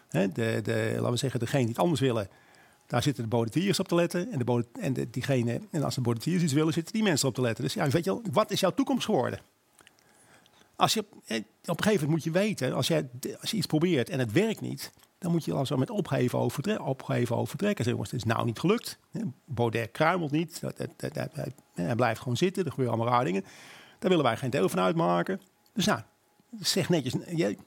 Hè, 0.09 0.33
de, 0.33 0.61
de, 0.63 0.91
laten 0.97 1.11
we 1.11 1.17
zeggen, 1.17 1.41
degene 1.41 1.61
die 1.65 1.71
het 1.73 1.79
anders 1.83 2.01
willen, 2.01 2.29
daar 2.87 3.03
zitten 3.03 3.23
de 3.23 3.29
bodetiers 3.29 3.81
op 3.81 3.89
te 3.89 3.95
letten. 3.95 4.33
En, 4.33 4.39
de 4.39 4.45
bode- 4.45 4.67
en, 4.81 4.95
diegene, 5.11 5.61
en 5.71 5.83
als 5.83 5.95
de 5.95 6.01
bodetiers 6.01 6.43
iets 6.43 6.53
willen, 6.53 6.73
zitten 6.73 6.93
die 6.93 7.03
mensen 7.03 7.29
op 7.29 7.35
te 7.35 7.41
letten. 7.41 7.65
Dus 7.65 7.75
ja, 7.75 7.89
weet 7.89 8.05
je 8.05 8.11
wel, 8.11 8.23
wat 8.33 8.51
is 8.51 8.61
jouw 8.61 8.75
toekomst 8.75 9.05
geworden? 9.05 9.39
Als 10.77 10.95
je, 10.95 11.05
eh, 11.27 11.37
op 11.65 11.77
een 11.79 11.83
gegeven 11.83 11.93
moment 11.93 12.11
moet 12.11 12.25
je 12.25 12.31
weten, 12.31 12.73
als, 12.73 12.87
jij, 12.87 13.09
als 13.41 13.51
je 13.51 13.57
iets 13.57 13.67
probeert 13.67 14.11
en 14.11 14.19
het 14.19 14.33
werkt 14.33 14.61
niet, 14.61 14.93
dan 15.19 15.31
moet 15.31 15.45
je 15.45 15.53
al 15.53 15.67
zo 15.67 15.77
met 15.77 15.91
opgeven 15.91 16.39
overtre 16.39 16.83
opgeven 16.83 17.37
overtrekken. 17.37 17.85
Zeggen, 17.85 17.93
jongens, 17.93 18.11
het 18.11 18.21
is 18.21 18.35
nou 18.35 18.45
niet 18.45 18.59
gelukt. 18.59 18.99
Baudet 19.45 19.91
kruimelt 19.91 20.31
niet. 20.31 20.63
Hij, 21.75 21.95
blijft 21.97 22.21
gewoon 22.21 22.37
zitten. 22.37 22.65
Er 22.65 22.71
gebeuren 22.71 22.95
allemaal 22.95 23.13
rare 23.13 23.27
dingen. 23.27 23.45
Daar 23.99 24.11
willen 24.11 24.25
wij 24.25 24.37
geen 24.37 24.51
deel 24.51 24.69
van 24.69 24.81
uitmaken. 24.81 25.41
Dus 25.73 25.87
nou, 25.87 26.01
zeg 26.61 26.89
netjes, 26.89 27.15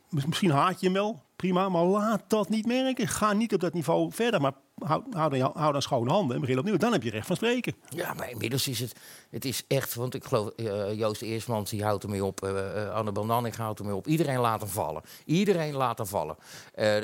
misschien 0.09 0.51
haat 0.51 0.79
je 0.79 0.85
hem 0.85 0.95
wel, 0.95 1.21
prima, 1.39 1.69
maar 1.69 1.83
laat 1.83 2.21
dat 2.27 2.49
niet 2.49 2.65
merken. 2.65 3.07
Ga 3.07 3.33
niet 3.33 3.53
op 3.53 3.59
dat 3.59 3.73
niveau 3.73 4.11
verder, 4.11 4.41
maar 4.41 4.53
hou, 4.79 5.03
hou, 5.11 5.37
dan, 5.37 5.51
hou 5.53 5.71
dan 5.71 5.81
schone 5.81 6.09
handen 6.09 6.35
en 6.35 6.41
begin 6.41 6.59
opnieuw. 6.59 6.77
Dan 6.77 6.91
heb 6.91 7.03
je 7.03 7.09
recht 7.09 7.27
van 7.27 7.35
spreken. 7.35 7.75
ja, 7.89 8.13
maar 8.13 8.29
inmiddels 8.29 8.67
is 8.67 8.79
het, 8.79 8.95
het 9.29 9.45
is 9.45 9.63
echt, 9.67 9.95
want 9.95 10.13
ik 10.13 10.23
geloof 10.23 10.49
eh, 10.49 10.93
Joost 10.93 11.21
Eersmans 11.21 11.69
die 11.69 11.83
houdt 11.83 12.03
ermee 12.03 12.25
op, 12.25 12.43
uh, 12.43 12.93
Anne 12.93 13.11
Bandanik 13.11 13.55
houdt 13.55 13.79
ermee 13.79 13.95
op. 13.95 14.07
Iedereen 14.07 14.39
laat 14.39 14.61
hem 14.61 14.69
vallen. 14.69 15.01
Iedereen 15.25 15.73
laat 15.73 15.97
hem 15.97 16.07
vallen. 16.07 16.35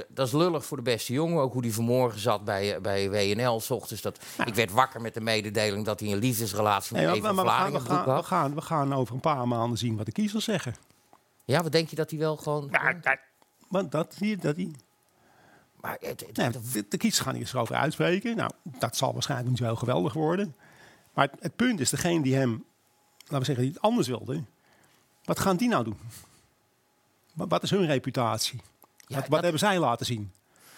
Dat 0.08 0.28
is 0.28 0.34
lullig 0.34 0.66
voor 0.66 0.78
de 0.78 0.84
beste 0.84 1.14
jongen, 1.14 1.42
ook 1.42 1.54
hoe 1.54 1.62
die 1.62 1.74
vanmorgen 1.74 2.20
zat 2.20 2.44
bij, 2.44 2.82
bij 2.82 3.10
WNL. 3.10 3.60
S 3.60 3.72
ochtends 3.72 4.02
dat, 4.02 4.20
Ik 4.46 4.56
werd 4.56 4.72
wakker 4.72 5.02
met 5.02 5.14
de 5.14 5.22
mededeling 5.22 5.86
dat 5.86 6.00
hij 6.00 6.12
een 6.12 6.18
liefdesrelatie 6.18 6.96
met 6.96 7.06
Nee, 7.06 7.16
Eva 7.16 7.32
maar 7.32 7.46
we, 7.46 7.52
gaan, 7.52 7.72
we, 7.72 7.80
gaan, 7.80 8.16
we, 8.16 8.24
gaan, 8.24 8.56
we 8.56 8.62
gaan 8.62 8.94
over 8.94 9.14
een 9.14 9.20
paar 9.20 9.48
maanden 9.48 9.78
zien 9.78 9.98
wat 9.98 10.06
de 10.06 10.12
kiezers 10.12 10.44
zeggen. 10.44 10.76
Ja, 11.46 11.64
wat 11.64 11.72
denk 11.72 11.90
je 11.90 11.96
dat 11.96 12.10
hij 12.10 12.20
wel 12.20 12.38
gewoon... 12.38 12.70
Want 13.67 13.91
dat 13.91 14.13
zie 14.17 14.27
je, 14.29 14.38
dat 14.38 14.56
die, 14.56 14.71
Maar 15.81 15.97
het, 16.01 16.19
het- 16.27 16.38
Nee, 16.38 16.50
de, 16.50 16.85
de 16.89 16.97
kiezers 16.97 17.23
gaan 17.23 17.33
hier 17.33 17.41
eens 17.44 17.56
over 17.56 17.75
uitspreken. 17.75 18.35
Nou, 18.35 18.51
dat 18.63 18.95
zal 18.97 19.13
waarschijnlijk 19.13 19.50
niet 19.50 19.57
zo 19.57 19.63
heel 19.63 19.75
geweldig 19.75 20.13
worden. 20.13 20.56
Maar 21.13 21.27
het, 21.31 21.41
het 21.41 21.56
punt 21.56 21.79
is, 21.79 21.89
degene 21.89 22.21
die 22.23 22.35
hem, 22.35 22.63
laten 23.19 23.39
we 23.39 23.45
zeggen, 23.45 23.63
die 23.63 23.73
het 23.73 23.81
anders 23.81 24.07
wilde, 24.07 24.44
wat 25.23 25.39
gaan 25.39 25.57
die 25.57 25.67
nou 25.69 25.83
doen? 25.83 26.00
Wat, 27.33 27.50
wat 27.50 27.63
is 27.63 27.69
hun 27.69 27.85
reputatie? 27.85 28.62
Ja, 29.07 29.15
wat 29.15 29.21
wat 29.21 29.29
dat- 29.31 29.41
hebben 29.41 29.59
zij 29.59 29.79
laten 29.79 30.06
zien? 30.06 30.31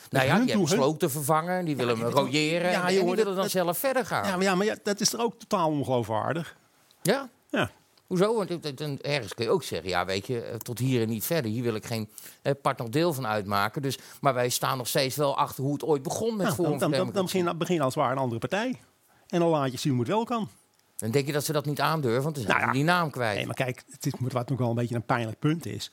nou 0.10 0.26
ja, 0.26 0.40
die 0.40 0.50
hebben 0.50 0.68
sloot 0.68 1.00
te 1.00 1.10
vervangen, 1.10 1.66
die 1.66 1.76
willen 1.76 2.00
hem 2.00 2.08
rooieren 2.10 2.72
Ja, 2.72 2.82
en, 2.82 2.88
die 2.88 3.04
willen 3.04 3.26
dan 3.26 3.36
dat- 3.36 3.50
zelf 3.52 3.78
verder 3.78 4.06
gaan. 4.06 4.26
Ja, 4.28 4.32
maar, 4.36 4.44
ja, 4.44 4.56
maar 4.56 4.66
ja, 4.66 4.76
dat 4.84 5.00
is 5.00 5.14
er 5.14 5.20
ook 5.20 5.40
totaal 5.40 5.70
ongeloofwaardig. 5.70 6.58
Ja? 7.02 7.30
Ja. 7.50 7.72
Hoezo? 8.08 8.36
Want 8.36 9.02
ergens 9.02 9.34
kun 9.34 9.46
je 9.46 9.52
ook 9.52 9.64
zeggen, 9.64 9.90
ja, 9.90 10.06
weet 10.06 10.28
je, 10.28 10.42
eh, 10.42 10.56
tot 10.56 10.80
hier 10.80 11.02
en 11.02 11.10
niet 11.10 11.26
verder. 11.26 11.52
Hier 11.52 11.64
wil 11.64 11.76
ik 11.76 11.86
geen 11.86 12.10
eh, 12.42 12.54
part 12.62 12.78
nog 12.78 12.90
deel 12.90 13.14
van 13.14 13.28
uitmaken. 13.28 13.82
Dus, 13.82 13.98
maar 14.22 14.34
wij 14.34 14.50
staan 14.50 14.78
nog 14.78 14.88
steeds 14.88 15.16
wel 15.16 15.38
achter 15.38 15.64
hoe 15.64 15.74
het 15.74 15.84
ooit 15.84 16.04
begon 16.04 16.36
met 16.36 16.46
Nou, 16.46 16.56
Forum 16.56 16.78
dan, 16.80 16.92
dan, 16.92 17.12
dan, 17.12 17.24
begin, 17.26 17.58
begin 17.58 17.82
als 17.82 17.94
het 17.94 18.04
ware 18.04 18.16
een 18.16 18.22
andere 18.22 18.40
partij. 18.40 18.80
En 19.28 19.40
dan 19.40 19.50
laat 19.50 19.72
je 19.72 19.78
zien 19.78 19.92
hoe 19.92 20.02
het 20.02 20.10
wel 20.10 20.24
kan. 20.24 20.50
Dan 20.98 21.12
denk 21.12 21.26
je 21.26 21.32
dat 21.32 21.46
ze 21.46 21.52
dat 21.52 21.66
niet 21.66 21.82
aandurven, 21.82 22.24
want 22.24 22.36
dan 22.36 22.44
zijn 22.44 22.58
Nou 22.58 22.72
ze 22.72 22.78
ja. 22.78 22.84
die 22.84 22.94
naam 22.94 23.10
kwijt. 23.10 23.36
Nee, 23.36 23.46
maar 23.46 23.56
kijk, 23.56 23.84
het 23.90 24.06
is, 24.06 24.14
wat 24.20 24.50
nog 24.50 24.60
wel 24.60 24.70
een 24.70 24.76
beetje 24.76 24.96
een 24.96 25.06
pijnlijk 25.06 25.40
punt 25.40 25.66
is. 25.66 25.92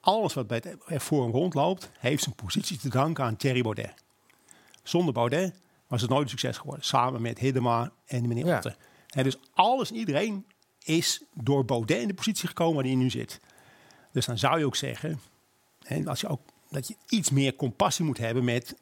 Alles 0.00 0.34
wat 0.34 0.46
bij 0.46 0.62
het 0.84 1.02
Forum 1.02 1.30
rondloopt, 1.30 1.90
heeft 1.98 2.22
zijn 2.22 2.34
positie 2.34 2.78
te 2.78 2.88
danken 2.88 3.24
aan 3.24 3.36
Thierry 3.36 3.62
Baudet. 3.62 3.94
Zonder 4.82 5.14
Baudet 5.14 5.54
was 5.86 6.00
het 6.00 6.10
nooit 6.10 6.22
een 6.22 6.28
succes 6.28 6.58
geworden. 6.58 6.84
Samen 6.84 7.22
met 7.22 7.38
Hiddema 7.38 7.92
en 8.06 8.28
meneer 8.28 8.46
Ja. 8.46 8.62
En 9.08 9.24
dus 9.24 9.38
alles 9.54 9.90
en 9.90 9.96
iedereen 9.96 10.46
is 10.84 11.22
door 11.34 11.64
Baudet 11.64 12.00
in 12.00 12.08
de 12.08 12.14
positie 12.14 12.48
gekomen 12.48 12.74
waar 12.74 12.84
hij 12.84 12.94
nu 12.94 13.10
zit. 13.10 13.40
Dus 14.12 14.26
dan 14.26 14.38
zou 14.38 14.58
je 14.58 14.66
ook 14.66 14.76
zeggen, 14.76 15.20
hè, 15.82 16.04
als 16.04 16.20
je 16.20 16.28
ook, 16.28 16.40
dat 16.70 16.88
je 16.88 16.96
iets 17.08 17.30
meer 17.30 17.56
compassie 17.56 18.04
moet 18.04 18.18
hebben 18.18 18.44
met 18.44 18.76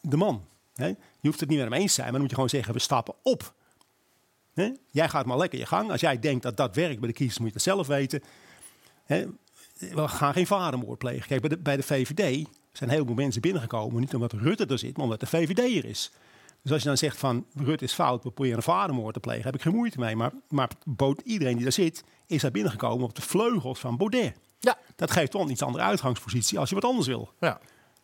de 0.00 0.16
man. 0.16 0.44
Hè. 0.74 0.86
Je 0.86 0.96
hoeft 1.20 1.40
het 1.40 1.48
niet 1.48 1.58
met 1.58 1.68
hem 1.68 1.80
eens 1.80 1.94
te 1.94 1.94
zijn, 1.94 2.04
maar 2.04 2.12
dan 2.12 2.20
moet 2.20 2.30
je 2.30 2.34
gewoon 2.34 2.50
zeggen, 2.50 2.74
we 2.74 2.80
stappen 2.80 3.14
op. 3.22 3.54
Hè? 4.54 4.72
Jij 4.90 5.08
gaat 5.08 5.26
maar 5.26 5.36
lekker 5.36 5.58
je 5.58 5.66
gang. 5.66 5.90
Als 5.90 6.00
jij 6.00 6.18
denkt 6.18 6.42
dat 6.42 6.56
dat 6.56 6.74
werkt 6.74 6.98
bij 7.00 7.08
de 7.08 7.14
kiezers, 7.14 7.38
moet 7.38 7.48
je 7.48 7.52
dat 7.52 7.62
zelf 7.62 7.86
weten. 7.86 8.22
We 9.78 10.08
gaan 10.08 10.32
geen 10.32 10.46
vadermoord 10.46 10.98
plegen. 10.98 11.26
Kijk, 11.26 11.40
bij 11.40 11.48
de, 11.48 11.58
bij 11.58 11.76
de 11.76 11.82
VVD 11.82 12.46
zijn 12.72 12.90
heel 12.90 13.04
veel 13.04 13.14
mensen 13.14 13.40
binnengekomen. 13.40 14.00
Niet 14.00 14.14
omdat 14.14 14.32
Rutte 14.32 14.66
er 14.66 14.78
zit, 14.78 14.94
maar 14.96 15.04
omdat 15.04 15.20
de 15.20 15.26
VVD 15.26 15.58
er 15.58 15.84
is. 15.84 16.12
Dus 16.66 16.74
als 16.74 16.82
je 16.82 16.88
dan 16.88 16.98
zegt 16.98 17.16
van 17.16 17.46
Rutte 17.54 17.84
is 17.84 17.92
fout, 17.92 18.22
we 18.22 18.30
proberen 18.30 18.56
een 18.56 18.62
vadermoord 18.62 19.14
te 19.14 19.20
plegen, 19.20 19.44
heb 19.44 19.54
ik 19.54 19.62
geen 19.62 19.74
moeite 19.74 19.98
mee. 19.98 20.16
Maar, 20.16 20.32
maar 20.48 20.70
Bo- 20.84 21.14
iedereen 21.24 21.54
die 21.54 21.62
daar 21.62 21.72
zit, 21.72 22.04
is 22.26 22.42
daar 22.42 22.50
binnengekomen 22.50 23.04
op 23.04 23.14
de 23.14 23.22
vleugels 23.22 23.78
van 23.78 23.96
Baudet. 23.96 24.34
Ja. 24.60 24.78
Dat 24.96 25.10
geeft 25.10 25.30
toch 25.30 25.42
een 25.42 25.50
iets 25.50 25.62
andere 25.62 25.84
uitgangspositie 25.84 26.58
als 26.58 26.68
je 26.68 26.74
wat 26.74 26.84
anders 26.84 27.06
wil. 27.06 27.32
Ja. 27.40 27.60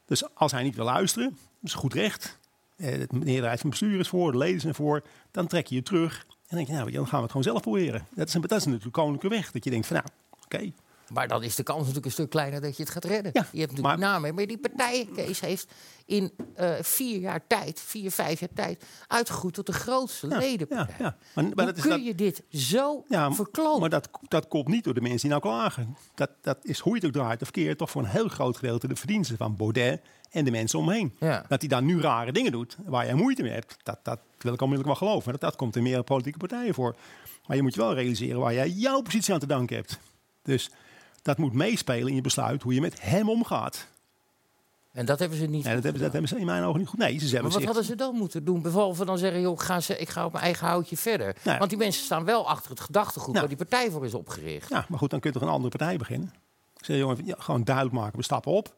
Dus 0.06 0.34
als 0.34 0.52
hij 0.52 0.62
niet 0.62 0.74
wil 0.74 0.84
luisteren, 0.84 1.38
is 1.62 1.74
goed 1.74 1.94
recht. 1.94 2.38
Eh, 2.76 2.98
de 2.98 3.06
meerderheid 3.10 3.60
van 3.60 3.70
bestuur 3.70 3.98
is 3.98 4.08
voor, 4.08 4.32
de 4.32 4.38
leden 4.38 4.60
zijn 4.60 4.74
voor. 4.74 5.02
Dan 5.30 5.46
trek 5.46 5.66
je 5.66 5.74
je 5.74 5.82
terug. 5.82 6.26
En 6.48 6.56
denk 6.56 6.68
je, 6.68 6.72
nou, 6.72 6.90
dan 6.90 7.06
gaan 7.06 7.16
we 7.16 7.22
het 7.22 7.30
gewoon 7.30 7.46
zelf 7.46 7.60
proberen. 7.60 8.06
Dat 8.14 8.28
is, 8.28 8.34
een, 8.34 8.40
dat 8.40 8.58
is 8.58 8.64
natuurlijk 8.64 8.94
koninklijke 8.94 9.36
weg. 9.36 9.50
Dat 9.50 9.64
je 9.64 9.70
denkt 9.70 9.86
van, 9.86 9.96
nou, 9.96 10.08
oké. 10.44 10.72
Maar 11.12 11.28
dan 11.28 11.42
is 11.42 11.54
de 11.54 11.62
kans 11.62 11.78
natuurlijk 11.78 12.06
een 12.06 12.12
stuk 12.12 12.30
kleiner 12.30 12.60
dat 12.60 12.76
je 12.76 12.82
het 12.82 12.92
gaat 12.92 13.04
redden. 13.04 13.30
Ja, 13.34 13.46
je 13.52 13.58
hebt 13.60 13.70
natuurlijk 13.72 14.00
maar- 14.00 14.10
namen. 14.10 14.34
Maar 14.34 14.46
die 14.46 14.58
partij, 14.58 15.08
Kees, 15.14 15.40
heeft 15.40 15.66
in 16.06 16.32
eh, 16.54 16.70
vier 16.80 17.18
jaar 17.20 17.46
tijd, 17.46 17.80
vier, 17.80 18.10
vijf 18.10 18.40
jaar 18.40 18.48
tijd... 18.54 18.84
uitgegroeid 19.06 19.54
tot 19.54 19.66
de 19.66 19.72
grootste 19.72 20.28
Ja, 20.28 20.38
ledenpartij. 20.38 20.94
ja, 20.98 21.04
ja. 21.04 21.16
Maar, 21.34 21.44
maar 21.44 21.52
Hoe 21.54 21.64
dat 21.64 21.76
is 21.76 21.82
kun 21.82 21.90
dat, 21.90 22.04
je 22.04 22.14
dit 22.14 22.42
zo 22.50 23.04
ja, 23.08 23.30
maar 23.78 23.88
dat, 23.90 24.08
dat 24.28 24.48
komt 24.48 24.68
niet 24.68 24.84
door 24.84 24.94
de 24.94 25.00
mensen 25.00 25.20
die 25.20 25.30
nou 25.30 25.42
klagen. 25.42 25.96
Dat, 26.14 26.30
dat 26.40 26.58
is 26.62 26.78
hoe 26.78 26.92
je 26.94 26.98
het 26.98 27.06
ook 27.16 27.22
draait 27.22 27.42
of 27.42 27.50
keert, 27.50 27.78
toch 27.78 27.90
voor 27.90 28.02
een 28.02 28.08
heel 28.08 28.28
groot 28.28 28.56
gedeelte 28.56 28.88
de 28.88 28.96
verdiensten 28.96 29.36
van 29.36 29.56
Baudet 29.56 30.00
en 30.30 30.44
de 30.44 30.50
mensen 30.50 30.78
omheen. 30.78 31.16
Ja. 31.18 31.44
Dat 31.48 31.60
hij 31.60 31.68
dan 31.68 31.84
nu 31.84 32.00
rare 32.00 32.32
dingen 32.32 32.52
doet 32.52 32.76
waar 32.86 33.04
jij 33.04 33.14
moeite 33.14 33.42
mee 33.42 33.52
hebt, 33.52 33.76
dat, 33.82 33.98
dat 34.02 34.20
wil 34.38 34.52
ik 34.52 34.60
onmiddellijk 34.62 34.98
wel 34.98 35.08
geloven. 35.08 35.32
Dat, 35.32 35.40
dat 35.40 35.56
komt 35.56 35.76
in 35.76 35.82
meer 35.82 36.02
politieke 36.02 36.38
partijen 36.38 36.74
voor. 36.74 36.96
Maar 37.46 37.56
je 37.56 37.62
moet 37.62 37.74
je 37.74 37.80
wel 37.80 37.94
realiseren 37.94 38.40
waar 38.40 38.54
jij 38.54 38.68
jouw 38.68 39.00
positie 39.02 39.34
aan 39.34 39.40
te 39.40 39.46
danken 39.46 39.76
hebt. 39.76 39.98
Dus 40.42 40.70
dat 41.22 41.38
moet 41.38 41.52
meespelen 41.52 42.08
in 42.08 42.14
je 42.14 42.20
besluit 42.20 42.62
hoe 42.62 42.74
je 42.74 42.80
met 42.80 43.00
hem 43.00 43.28
omgaat. 43.28 43.86
En 44.92 45.06
dat 45.06 45.18
hebben 45.18 45.38
ze 45.38 45.46
niet 45.46 45.64
Nee, 45.64 45.74
dat, 45.74 45.82
hebben, 45.82 46.02
dat 46.02 46.12
hebben 46.12 46.28
ze 46.28 46.38
in 46.38 46.46
mijn 46.46 46.62
ogen 46.64 46.78
niet 46.78 46.88
goed. 46.88 46.98
Nee, 46.98 47.18
ze 47.18 47.24
hebben 47.24 47.42
Maar 47.42 47.52
wat 47.52 47.64
hadden 47.64 47.84
ze 47.84 47.96
dan 47.96 48.14
moeten 48.14 48.44
doen? 48.44 48.62
Behalve 48.62 49.04
dan 49.04 49.18
zeggen, 49.18 49.40
joh, 49.40 49.58
ga 49.58 49.80
ze, 49.80 49.98
ik 49.98 50.08
ga 50.08 50.24
op 50.24 50.32
mijn 50.32 50.44
eigen 50.44 50.66
houtje 50.66 50.96
verder. 50.96 51.36
Nou. 51.42 51.58
Want 51.58 51.70
die 51.70 51.78
mensen 51.78 52.04
staan 52.04 52.24
wel 52.24 52.48
achter 52.48 52.70
het 52.70 52.80
gedachtegoed 52.80 53.34
Nou. 53.34 53.38
waar 53.38 53.56
die 53.56 53.66
partij 53.66 53.90
voor 53.90 54.04
is 54.04 54.14
opgericht. 54.14 54.68
Ja, 54.68 54.86
maar 54.88 54.98
goed, 54.98 55.10
dan 55.10 55.20
kun 55.20 55.30
je 55.32 55.38
toch 55.38 55.48
een 55.48 55.54
andere 55.54 55.76
partij 55.76 55.96
beginnen. 55.96 56.32
Zeg, 56.76 56.96
jongen, 56.96 57.18
ja, 57.24 57.34
gewoon 57.38 57.64
duidelijk 57.64 57.96
maken, 57.96 58.16
we 58.18 58.24
stappen 58.24 58.52
op. 58.52 58.74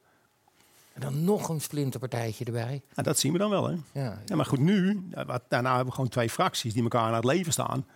En 0.93 1.01
dan 1.01 1.25
nog 1.25 1.49
een 1.49 1.61
splinterpartijtje 1.61 2.45
erbij. 2.45 2.83
Nou, 2.95 3.09
dat 3.09 3.19
zien 3.19 3.33
we 3.33 3.39
dan 3.39 3.51
wel, 3.51 3.69
hè. 3.69 3.77
Ja. 3.93 4.23
Ja, 4.27 4.37
maar 4.37 4.47
goed, 4.47 4.59
nu, 4.59 5.09
wat, 5.27 5.43
daarna 5.49 5.69
hebben 5.69 5.87
we 5.87 5.95
gewoon 5.95 6.11
twee 6.11 6.31
fracties 6.31 6.73
die 6.73 6.83
elkaar 6.83 7.07
naar 7.07 7.15
het 7.15 7.25
leven 7.25 7.53
staan. 7.53 7.87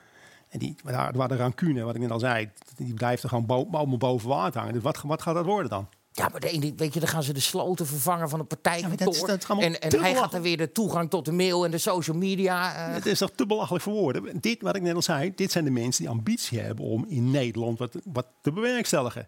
En 0.49 0.59
die, 0.59 0.75
waar, 0.83 1.13
waar 1.17 1.29
de 1.29 1.37
rancune, 1.37 1.83
wat 1.83 1.95
ik 1.95 2.01
net 2.01 2.11
al 2.11 2.19
zei, 2.19 2.51
die 2.77 2.95
blijft 2.95 3.23
er 3.23 3.29
gewoon 3.29 3.47
bo 3.47 3.69
allemaal 3.73 3.97
boven 3.99 4.29
water 4.29 4.59
hangen. 4.61 4.75
Dus 4.75 4.83
wat, 4.83 5.03
wat 5.03 5.23
gaat 5.23 5.35
dat 5.35 5.45
worden 5.45 5.71
dan? 5.71 5.89
Ja, 6.13 6.29
maar 6.29 6.41
de 6.41 6.51
ene, 6.51 6.73
weet 6.77 6.95
je, 6.95 7.01
dan 7.01 7.09
gaan 7.09 7.23
ze 7.23 7.33
de 7.33 7.41
sloten 7.41 7.87
vervangen 7.87 8.29
van 8.29 8.39
Ja, 8.39 8.45
partijkantoor. 8.45 9.27
dat 9.27 9.43
is 9.43 9.49
allemaal 9.49 9.67
en 9.69 9.81
en 9.81 10.01
hij 10.01 10.15
gaat 10.15 10.31
dan 10.33 10.43
weer 10.43 10.57
de 10.57 10.73
toegang 10.73 11.11
tot 11.11 11.25
de 11.25 11.33
mail 11.33 11.65
en 11.65 11.71
de 11.71 11.79
social 11.79 12.17
media. 12.17 12.75
eh, 12.89 12.95
Het 12.95 13.07
is 13.07 13.19
toch 13.19 13.31
te 13.35 13.47
belachelijk 13.47 13.85
voor 13.85 13.93
woorden. 13.93 14.41
Dit, 14.41 14.63
wat 14.63 14.77
ik 14.77 14.83
net 14.83 14.95
al 14.95 15.03
zei, 15.03 15.33
dit 15.35 15.53
zijn 15.53 15.65
de 15.65 15.71
mensen 15.71 16.03
die 16.03 16.13
ambitie 16.13 16.61
hebben 16.61 16.85
om 16.85 17.05
in 17.09 17.31
Nederland 17.31 17.79
wat, 17.79 17.95
wat 18.05 18.27
te 18.43 18.53
bewerkstelligen. 18.53 19.21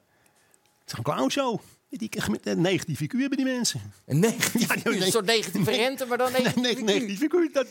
Het 0.81 0.93
is 0.93 0.99
een 0.99 1.03
clownshow. 1.05 1.59
Die, 1.89 2.11
een 2.43 2.61
negatief 2.61 3.01
IQ 3.03 3.07
hebben 3.19 3.37
die 3.37 3.47
mensen. 3.47 3.81
een 4.07 4.19
negatief, 4.19 4.75
Ja, 4.85 4.91
een 4.91 5.03
soort 5.13 5.27
negatieve 5.27 5.71
rente, 5.71 6.07
maar 6.07 6.19
dan 6.19 6.33
negatief. 6.33 6.63
nee, 6.63 6.83
negatief 7.01 7.23
IQ. 7.23 7.53
Dat, 7.53 7.67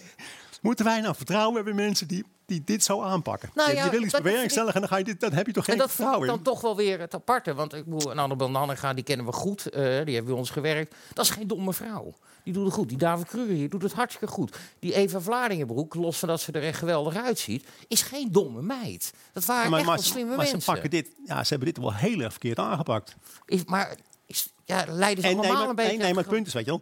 moeten 0.62 0.86
wij 0.86 1.01
nou 1.01 1.16
vertrouwen 1.16 1.56
hebben 1.56 1.74
in 1.74 1.80
mensen 1.86 2.08
die, 2.08 2.25
die 2.46 2.62
dit 2.66 2.84
zo 2.84 3.01
aanpakken? 3.01 3.50
Nou 3.54 3.70
je, 3.70 3.75
ja, 3.75 3.84
je 3.86 3.89
wil 3.92 4.04
iets 4.04 4.22
bewerkstelligen 4.22 4.74
en 4.74 4.80
dan, 4.80 4.89
ga 4.89 4.98
je 4.98 5.04
dit, 5.04 5.20
dan 5.20 5.32
heb 5.34 5.46
je 5.48 5.54
toch 5.54 5.66
geen 5.66 5.74
En 5.74 5.88
dat 5.98 6.25
dan 6.28 6.42
toch 6.42 6.62
wel 6.62 6.75
weer 6.75 7.00
het 7.00 7.13
aparte. 7.13 7.54
Want 7.54 7.74
ik 7.74 7.86
bedoel, 7.86 8.12
een 8.12 8.20
Annabel 8.20 8.50
Nanninga, 8.50 8.94
die 8.94 9.04
kennen 9.04 9.25
we 9.25 9.32
goed. 9.32 9.70
eh, 9.70 9.82
die 10.06 10.13
heeft 10.13 10.25
bij 10.25 10.36
ons 10.36 10.50
gewerkt. 10.50 10.96
Dat 11.13 11.25
is 11.25 11.32
geen 11.32 11.48
domme 11.48 11.74
vrouw. 11.74 12.13
Die 12.44 12.54
doet 12.54 12.66
het 12.66 12.74
goed. 12.74 12.89
Die 12.89 12.98
David 12.98 13.28
Kruger 13.28 13.54
hier 13.56 13.70
doet 13.70 13.82
het 13.82 13.94
hartstikke 13.94 14.34
goed. 14.34 14.58
Die 14.80 14.94
Eva 14.94 15.20
Vlaardingenbroek, 15.20 15.94
los 15.94 16.18
van 16.18 16.28
dat 16.28 16.42
ze 16.42 16.51
er 16.51 16.63
echt 16.63 16.78
geweldig 16.80 17.16
uitziet... 17.16 17.68
is 17.88 18.01
geen 18.01 18.32
domme 18.32 18.62
meid. 18.62 19.13
Dat 19.34 19.46
waren 19.46 19.63
Ja, 19.63 19.70
maar, 19.70 19.80
echt 19.80 19.88
maar, 19.88 19.96
wel 19.96 20.06
ze- 20.06 20.12
slimme 20.12 20.36
maar 20.36 20.46
ze 20.46 20.51
mensen. 20.51 20.74
pakken 20.74 20.89
dit, 20.89 21.10
ja, 21.25 21.44
ze 21.44 21.50
hebben 21.50 21.74
dit 21.74 21.78
wel 21.84 21.94
heel 21.94 22.20
erg 22.20 22.32
verkeerd 22.32 22.58
aangepakt. 22.60 23.16
Is, 23.46 23.63
maar 23.66 23.96
is, 24.25 24.50
ja, 24.66 24.86
leiden 24.88 25.24
ze 25.24 25.30
En 25.30 25.36
nee, 25.38 25.46
allemaal 25.46 25.60
maar, 25.62 25.70
een 25.70 25.75
beetje... 25.75 25.92
nee, 25.92 26.01
nee, 26.01 26.13
maar 26.13 26.24
het 26.24 26.34
punt 26.34 26.48
is, 26.48 26.54
weet 26.54 26.66
je 26.66 26.72
wel, 26.72 26.82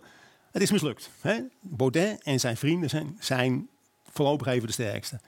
het 0.59 0.65
is 0.65 0.71
mislukt. 0.71 1.09
Hè? 1.21 1.39
Baudet 1.61 2.23
en 2.23 2.39
zijn 2.39 2.57
vrienden 2.57 2.89
zijn, 2.89 3.17
zijn 3.19 3.67
voorlopig 4.11 4.47
even 4.47 4.67
de 4.67 4.73
sterkste. 4.73 5.19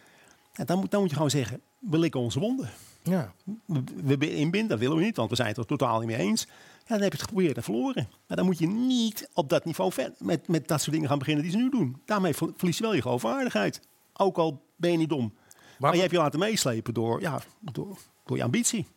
En 0.53 0.65
dan, 0.65 0.79
moet, 0.79 0.91
dan 0.91 1.00
moet 1.00 1.09
je 1.09 1.15
gewoon 1.15 1.31
zeggen, 1.31 1.62
we 1.79 1.98
likken 1.98 2.19
onze 2.19 2.39
wonden. 2.39 2.69
Ja. 3.03 3.33
We, 3.65 4.17
we 4.17 4.36
inbinden, 4.36 4.69
dat 4.69 4.79
willen 4.79 4.98
we 4.98 5.03
niet, 5.03 5.15
want 5.15 5.29
we 5.29 5.36
zijn 5.36 5.48
het 5.48 5.57
er 5.57 5.65
totaal 5.65 6.00
niet 6.00 6.07
mee 6.07 6.17
eens. 6.17 6.48
Ja, 6.77 6.95
dan 6.95 7.01
heb 7.01 7.12
je 7.12 7.17
het 7.17 7.27
geprobeerd 7.27 7.57
en 7.57 7.63
verloren. 7.63 8.09
Maar 8.27 8.38
dan 8.38 8.45
moet 8.45 8.59
je 8.59 8.67
niet 8.67 9.29
op 9.33 9.50
dat 9.50 9.65
niveau 9.65 9.91
ver, 9.91 10.13
met, 10.17 10.48
met 10.48 10.67
dat 10.67 10.79
soort 10.81 10.91
dingen 10.91 11.07
gaan 11.07 11.19
beginnen 11.19 11.43
die 11.43 11.51
ze 11.51 11.57
nu 11.57 11.69
doen. 11.69 12.01
Daarmee 12.05 12.33
ver- 12.33 12.53
verlies 12.55 12.77
je 12.77 12.83
wel 12.83 12.93
je 12.93 13.01
geloofwaardigheid. 13.01 13.81
Ook 14.13 14.38
al 14.38 14.62
ben 14.75 14.91
je 14.91 14.98
niet 14.98 15.09
dom. 15.09 15.33
Maar, 15.77 15.93
je 15.93 16.00
hebt 16.00 16.12
je 16.12 16.17
laten 16.17 16.39
meeslepen 16.39 16.93
door, 16.93 17.21
ja, 17.21 17.41
door, 17.59 17.98
door 18.25 18.38
je 18.38 18.43
ambitie. 18.43 18.88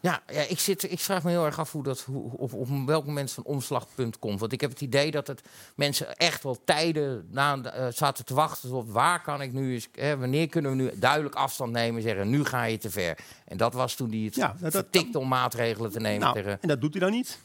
Ja, 0.00 0.22
ja 0.32 0.40
ik, 0.40 0.58
zit, 0.58 0.90
ik 0.90 0.98
vraag 0.98 1.22
me 1.22 1.30
heel 1.30 1.44
erg 1.44 1.58
af 1.58 1.72
hoe 1.72 1.82
dat, 1.82 2.00
hoe, 2.00 2.30
op, 2.36 2.52
op 2.52 2.68
welk 2.86 3.06
moment 3.06 3.30
zo'n 3.30 3.44
omslagpunt 3.44 4.18
komt. 4.18 4.40
Want 4.40 4.52
ik 4.52 4.60
heb 4.60 4.70
het 4.70 4.80
idee 4.80 5.10
dat 5.10 5.26
het 5.26 5.42
mensen 5.74 6.16
echt 6.16 6.42
wel 6.42 6.58
tijden 6.64 7.26
na, 7.30 7.62
eh, 7.62 7.86
zaten 7.92 8.24
te 8.24 8.34
wachten 8.34 8.72
op 8.72 8.90
waar 8.90 9.22
kan 9.22 9.40
ik 9.42 9.52
nu 9.52 9.72
eens, 9.72 9.88
hè, 9.94 10.16
wanneer 10.18 10.48
kunnen 10.48 10.70
we 10.70 10.76
nu 10.76 10.90
duidelijk 10.94 11.34
afstand 11.34 11.72
nemen 11.72 11.96
en 11.96 12.02
zeggen 12.02 12.30
nu 12.30 12.44
ga 12.44 12.64
je 12.64 12.78
te 12.78 12.90
ver. 12.90 13.18
En 13.44 13.56
dat 13.56 13.74
was 13.74 13.94
toen 13.94 14.10
die 14.10 14.26
het 14.26 14.34
Ja, 14.34 14.48
dat- 14.48 14.60
dat- 14.60 14.72
vertikte 14.72 15.18
om 15.18 15.28
maatregelen 15.28 15.90
te 15.90 16.00
nemen 16.00 16.20
Nou, 16.20 16.34
tegen... 16.34 16.58
en 16.60 16.68
dat 16.68 16.80
doet 16.80 16.92
hij 16.92 17.00
dan 17.00 17.10
niet. 17.10 17.38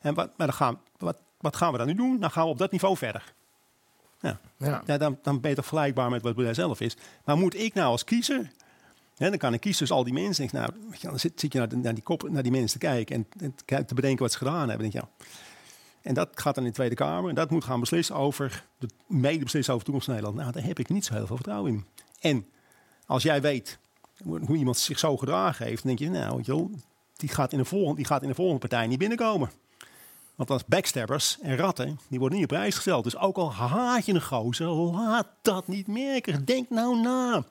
En 0.00 0.14
wat, 0.14 0.30
maar 0.36 0.46
dan 0.46 0.56
gaan, 0.56 0.80
wat, 0.98 1.16
wat 1.40 1.56
gaan 1.56 1.72
we 1.72 1.78
dan 1.78 1.86
nu 1.86 1.94
doen? 1.94 2.20
Dan 2.20 2.30
gaan 2.30 2.44
we 2.44 2.50
op 2.50 2.58
dat 2.58 2.70
niveau 2.72 2.96
verder. 2.96 3.34
Ja. 4.20 4.38
Ja. 4.56 4.82
Ja, 4.86 4.98
dan, 4.98 5.18
dan 5.22 5.40
ben 5.40 5.50
je 5.50 5.56
toch 5.56 5.66
vergelijkbaar 5.66 6.10
met 6.10 6.22
wat 6.22 6.34
Baudet 6.34 6.54
zelf 6.54 6.80
is. 6.80 6.96
Maar 7.24 7.36
moet 7.36 7.54
ik 7.54 7.74
nou 7.74 7.90
als 7.90 8.04
kiezer... 8.04 8.50
Hè, 9.16 9.28
dan 9.28 9.38
kan 9.38 9.54
ik 9.54 9.60
kiezen 9.60 9.78
tussen 9.78 9.96
al 9.96 10.04
die 10.04 10.12
mensen. 10.12 10.48
Denk, 10.48 10.52
nou, 10.52 10.98
dan 11.00 11.18
zit, 11.18 11.40
zit 11.40 11.52
je 11.52 11.58
naar, 11.58 11.78
naar 11.78 11.94
die 11.94 12.02
kop, 12.02 12.28
naar 12.28 12.42
die 12.42 12.52
mensen 12.52 12.80
te 12.80 12.86
kijken... 12.86 13.16
en, 13.16 13.26
en 13.66 13.86
te 13.86 13.94
bedenken 13.94 14.22
wat 14.22 14.32
ze 14.32 14.38
gedaan 14.38 14.68
hebben. 14.68 14.90
Denk, 14.90 15.04
je. 15.04 15.26
En 16.02 16.14
dat 16.14 16.28
gaat 16.34 16.54
dan 16.54 16.64
in 16.64 16.70
de 16.70 16.76
Tweede 16.76 16.94
Kamer. 16.94 17.28
En 17.28 17.34
dat 17.34 17.50
moet 17.50 17.64
gaan 17.64 17.80
beslissen 17.80 18.14
over... 18.14 18.64
de 18.78 18.88
mede 19.06 19.42
beslissen 19.44 19.74
over 19.74 19.86
de 19.86 19.92
toekomst 19.92 20.08
Nederland. 20.08 20.36
Nou, 20.36 20.52
daar 20.52 20.64
heb 20.64 20.78
ik 20.78 20.88
niet 20.88 21.04
zo 21.04 21.14
heel 21.14 21.26
veel 21.26 21.36
vertrouwen 21.36 21.72
in. 21.72 21.84
En 22.20 22.46
als 23.06 23.22
jij 23.22 23.40
weet 23.40 23.78
hoe 24.24 24.56
iemand 24.56 24.76
zich 24.76 24.98
zo 24.98 25.16
gedragen 25.16 25.66
heeft... 25.66 25.82
dan 25.82 25.96
denk 25.96 26.12
je, 26.12 26.18
nou, 26.18 26.42
die 27.16 27.28
gaat 27.28 27.52
in 27.52 27.58
de 27.58 27.64
volgende, 27.64 27.96
die 27.96 28.06
gaat 28.06 28.22
in 28.22 28.28
de 28.28 28.34
volgende 28.34 28.60
partij 28.60 28.86
niet 28.86 28.98
binnenkomen. 28.98 29.50
Want 30.34 30.50
als 30.50 30.64
backstabbers 30.64 31.38
en 31.40 31.56
ratten, 31.56 31.98
die 32.08 32.18
worden 32.18 32.38
niet 32.38 32.50
op 32.50 32.56
prijs 32.56 32.74
gesteld. 32.74 33.04
Dus 33.04 33.16
ook 33.16 33.36
al 33.36 33.52
haat 33.52 34.06
je 34.06 34.14
een 34.14 34.22
gozer, 34.22 34.68
laat 34.68 35.26
dat 35.42 35.68
niet 35.68 35.86
merken. 35.86 36.44
Denk 36.44 36.70
nou 36.70 37.00
na. 37.00 37.44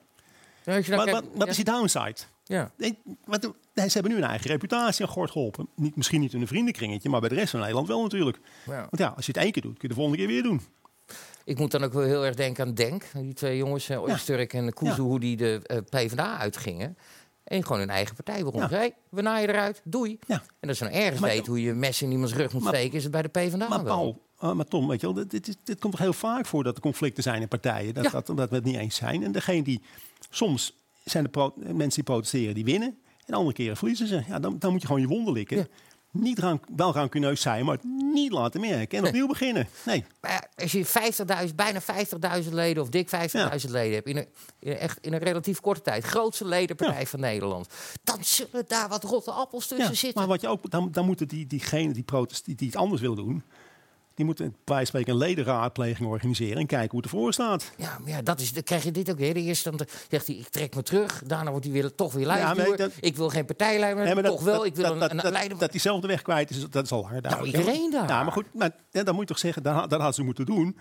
Ja, 0.66 0.76
als 0.76 0.86
je 0.86 0.92
dan 0.96 1.10
Wat, 1.10 1.24
wat, 1.34 1.48
is 1.48 1.56
die 1.56 1.64
downside? 1.64 2.16
ja. 2.44 2.70
Nee, 2.76 2.98
wat, 3.24 3.42
ze 3.74 3.90
hebben 3.92 4.12
nu 4.12 4.16
een 4.18 4.24
eigen 4.24 4.50
reputatie 4.50 5.04
aan 5.06 5.10
gort 5.12 5.30
geholpen. 5.30 5.68
Niet, 5.74 5.96
misschien 5.96 6.20
niet 6.20 6.32
in 6.32 6.40
een 6.40 6.46
vriendenkringetje, 6.46 7.08
maar 7.08 7.20
bij 7.20 7.28
de 7.28 7.34
rest 7.34 7.50
van 7.50 7.60
Nederland 7.60 7.88
wel 7.88 8.02
natuurlijk. 8.02 8.38
Ja. 8.66 8.76
Want 8.76 8.98
ja, 8.98 9.12
als 9.16 9.26
je 9.26 9.32
het 9.32 9.42
één 9.42 9.52
keer 9.52 9.62
doet, 9.62 9.72
kun 9.78 9.82
je 9.82 9.88
de 9.88 9.94
volgende 10.00 10.18
keer 10.18 10.26
weer 10.28 10.42
doen. 10.42 10.60
Ik 11.44 11.58
moet 11.58 11.70
dan 11.70 11.84
ook 11.84 11.92
wel 11.92 12.02
heel 12.02 12.24
erg 12.24 12.34
denken 12.34 12.66
aan 12.66 12.74
Denk. 12.74 13.04
Die 13.12 13.34
twee 13.34 13.56
jongens, 13.56 13.90
uh, 13.90 14.02
Oosturk 14.02 14.52
en 14.52 14.72
Kuzu, 14.72 14.90
Ja. 14.92 14.96
hoe 15.08 15.20
die 15.20 15.36
de 15.36 15.60
eh, 15.66 15.78
PvdA 15.90 16.38
uitgingen. 16.38 16.96
En 17.44 17.62
gewoon 17.62 17.78
hun 17.78 17.90
eigen 17.90 18.14
partij 18.14 18.42
begonnen. 18.44 18.70
Ja. 18.70 18.76
Hé, 18.78 18.88
we 19.08 19.22
naaien 19.22 19.48
eruit, 19.48 19.80
doei. 19.84 20.18
Ja. 20.26 20.42
En 20.60 20.68
als 20.68 20.78
je 20.78 20.84
nou 20.84 20.96
ergens 20.96 21.20
Maar- 21.20 21.30
weet 21.30 21.46
hoe 21.46 21.62
je 21.62 21.72
mes 21.72 22.02
in 22.02 22.10
iemands 22.10 22.34
rug 22.34 22.52
moet 22.52 22.62
Maar- 22.62 22.74
steken... 22.74 22.96
is 22.96 23.02
het 23.02 23.12
bij 23.12 23.22
de 23.22 23.28
PvdA 23.28 23.56
Maar 23.68 23.84
wel. 23.84 23.94
Paul, 23.96 24.22
eh, 24.38 24.52
maar 24.52 24.66
Tom, 24.66 24.88
weet 24.88 25.00
je 25.00 25.12
wel, 25.14 25.26
dit, 25.26 25.44
dit, 25.64 25.78
komt 25.78 25.92
toch 25.92 25.98
heel 26.02 26.12
vaak 26.12 26.46
voor 26.46 26.64
dat 26.64 26.76
er 26.76 26.82
conflicten 26.82 27.22
zijn 27.22 27.40
in 27.42 27.48
partijen. 27.48 27.94
Dat, 27.94 28.04
Ja. 28.04 28.10
dat, 28.10 28.26
dat 28.36 28.48
we 28.50 28.54
het 28.56 28.64
niet 28.64 28.76
eens 28.76 28.96
zijn. 28.96 29.22
En 29.22 29.32
degene 29.32 29.62
die, 29.62 29.82
soms 30.30 30.72
zijn 31.04 31.24
de 31.24 31.52
mensen 31.56 31.94
die 31.94 32.02
protesteren, 32.02 32.54
die 32.54 32.64
winnen. 32.64 32.98
En 33.26 33.34
andere 33.34 33.54
keren 33.54 33.76
verliezen 33.76 34.06
ze. 34.06 34.22
Ja, 34.28 34.38
dan, 34.38 34.58
dan 34.58 34.72
moet 34.72 34.80
je 34.80 34.86
gewoon 34.86 35.02
je 35.02 35.08
wonden 35.08 35.32
likken. 35.32 35.56
Ja. 35.56 35.66
Niet 36.10 36.38
rank, 36.38 36.64
wel 36.76 36.92
rancuneus 36.92 37.40
zijn, 37.40 37.64
maar 37.64 37.78
niet 38.12 38.32
laten 38.32 38.60
merken. 38.60 38.98
En 38.98 39.06
opnieuw 39.06 39.26
beginnen. 39.26 39.68
Nee, 39.84 40.04
Maar 40.20 40.30
ja, 40.30 40.62
als 40.62 40.72
je 40.72 40.86
50.000, 41.48 41.54
bijna 41.54 41.80
50.000 42.42 42.48
leden 42.52 42.82
of 42.82 42.88
dik 42.88 43.10
50.000 43.64 43.70
leden 43.70 43.94
hebt... 43.94 44.08
In 44.08 44.16
een, 44.16 44.26
in, 44.58 44.76
echt, 44.76 44.98
in 45.00 45.12
een 45.12 45.18
relatief 45.18 45.60
korte 45.60 45.80
tijd, 45.80 46.04
grootste 46.04 46.44
ledenpartij 46.44 47.06
van 47.06 47.20
Nederland... 47.20 47.68
dan 48.04 48.24
zullen 48.24 48.64
daar 48.66 48.88
wat 48.88 49.04
rotte 49.04 49.30
appels 49.30 49.66
tussen 49.66 49.88
ja, 49.88 49.94
zitten. 49.94 50.18
maar 50.20 50.28
wat 50.28 50.40
je 50.40 50.48
ook, 50.48 50.70
dan, 50.70 50.92
dan 50.92 51.06
moeten 51.06 51.28
die, 51.28 51.46
diegenen 51.46 51.92
die, 51.92 52.02
protest, 52.02 52.44
die, 52.44 52.54
die 52.54 52.66
het 52.66 52.76
anders 52.76 53.00
willen 53.00 53.16
doen... 53.16 53.44
die 54.16 54.24
moeten 54.24 54.56
bij 54.64 54.84
spreken 54.84 55.12
een 55.12 55.18
ledenraadpleging 55.18 56.08
organiseren... 56.08 56.56
en 56.58 56.66
kijken 56.66 56.90
hoe 56.90 57.00
het 57.00 57.10
ervoor 57.12 57.32
staat. 57.32 57.72
Ja, 57.76 57.98
maar 58.00 58.08
ja, 58.10 58.22
dat 58.22 58.40
is, 58.40 58.52
dan 58.52 58.62
krijg 58.62 58.84
je 58.84 58.90
dit 58.90 59.10
ook 59.10 59.18
weer. 59.18 59.34
De 59.34 59.40
eerste 59.40 59.70
dan 59.76 59.86
zegt 60.10 60.26
hij, 60.26 60.36
ik 60.36 60.48
trek 60.48 60.74
me 60.74 60.82
terug. 60.82 61.22
Daarna 61.26 61.50
wordt 61.50 61.64
hij 61.64 61.74
weer, 61.74 61.94
toch 61.94 62.12
weer 62.12 62.26
Ja, 62.26 62.54
maar 62.54 62.76
dat- 62.76 62.92
ik 63.00 63.16
wil 63.16 63.28
geen 63.28 63.44
partijleider, 63.44 64.04
Nee, 64.04 64.14
maar 64.14 64.22
dat- 64.22 64.32
toch 64.32 64.42
wel. 64.44 64.56
dat- 64.56 64.66
ik 64.66 64.74
wil 64.76 64.84
een, 64.84 65.10
een 65.10 65.16
dat, 65.16 65.32
leider. 65.32 65.58
dat 65.58 65.70
diezelfde 65.72 66.06
weg 66.06 66.22
kwijt 66.22 66.50
is, 66.50 66.70
dat 66.70 66.84
is 66.84 66.90
al 66.92 67.08
hard. 67.08 67.22
Nou, 67.22 67.46
iedereen 67.46 67.90
daar. 67.90 68.08
Ja, 68.08 68.22
maar 68.22 68.32
goed, 68.32 68.54
maar, 68.54 68.70
ja, 68.90 69.02
dan 69.02 69.14
moet 69.14 69.22
je 69.22 69.28
toch 69.28 69.38
zeggen, 69.38 69.62
dat, 69.62 69.74
dat 69.74 69.90
hadden 69.92 70.14
ze 70.14 70.22
moeten 70.22 70.46
doen. 70.46 70.78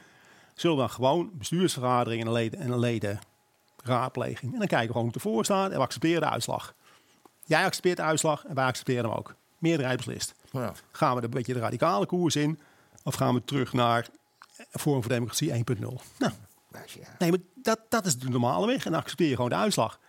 Zullen 0.56 0.76
we 0.76 0.82
dan 0.82 0.92
gewoon 0.92 1.30
bestuursvergadering 1.34 2.22
en 2.22 2.28
een, 2.28 2.34
leden, 2.34 2.60
en 2.60 2.72
een 2.72 2.80
ledenraadpleging. 2.80 4.54
En 4.54 4.60
dan 4.60 4.68
kijken 4.68 4.78
we 4.88 4.94
gewoon 4.94 5.04
hoe 5.08 5.14
het 5.14 5.24
ervoor 5.24 5.46
staat 5.46 5.72
en 5.72 5.78
we 5.78 5.84
accepteren 5.84 6.22
de 6.22 6.30
uitslag. 6.30 6.74
Jij 7.46 7.66
accepteert 7.66 7.98
de 7.98 8.04
uitslag 8.04 8.46
en 8.46 8.56
wij 8.56 8.66
accepteren 8.66 9.04
hem 9.10 9.14
ook. 9.20 9.36
Meerderheid 9.58 9.98
beslist. 9.98 10.34
Ja. 10.52 10.72
Gaan 10.92 11.12
we 11.12 11.18
er 11.18 11.24
een 11.24 11.30
beetje 11.30 11.54
de 11.54 11.60
radicale 11.60 12.06
koers 12.06 12.36
in 12.36 12.60
of 13.06 13.16
gaan 13.16 13.34
we 13.34 13.44
terug 13.44 13.74
naar 13.74 14.08
Forum 14.72 15.02
voor 15.02 15.12
Democratie 15.12 15.52
1.0? 15.54 15.56
Nou, 16.18 16.34
nee, 17.20 17.30
maar 17.30 17.40
dat, 17.56 17.80
dat 17.90 18.06
is 18.06 18.18
de 18.18 18.30
normale 18.30 18.68
weg 18.68 18.86
en 18.86 18.92
dan 18.92 19.00
accepteer 19.00 19.30
je 19.30 19.36
gewoon 19.36 19.50
de 19.50 19.56
uitslag. 19.56 20.00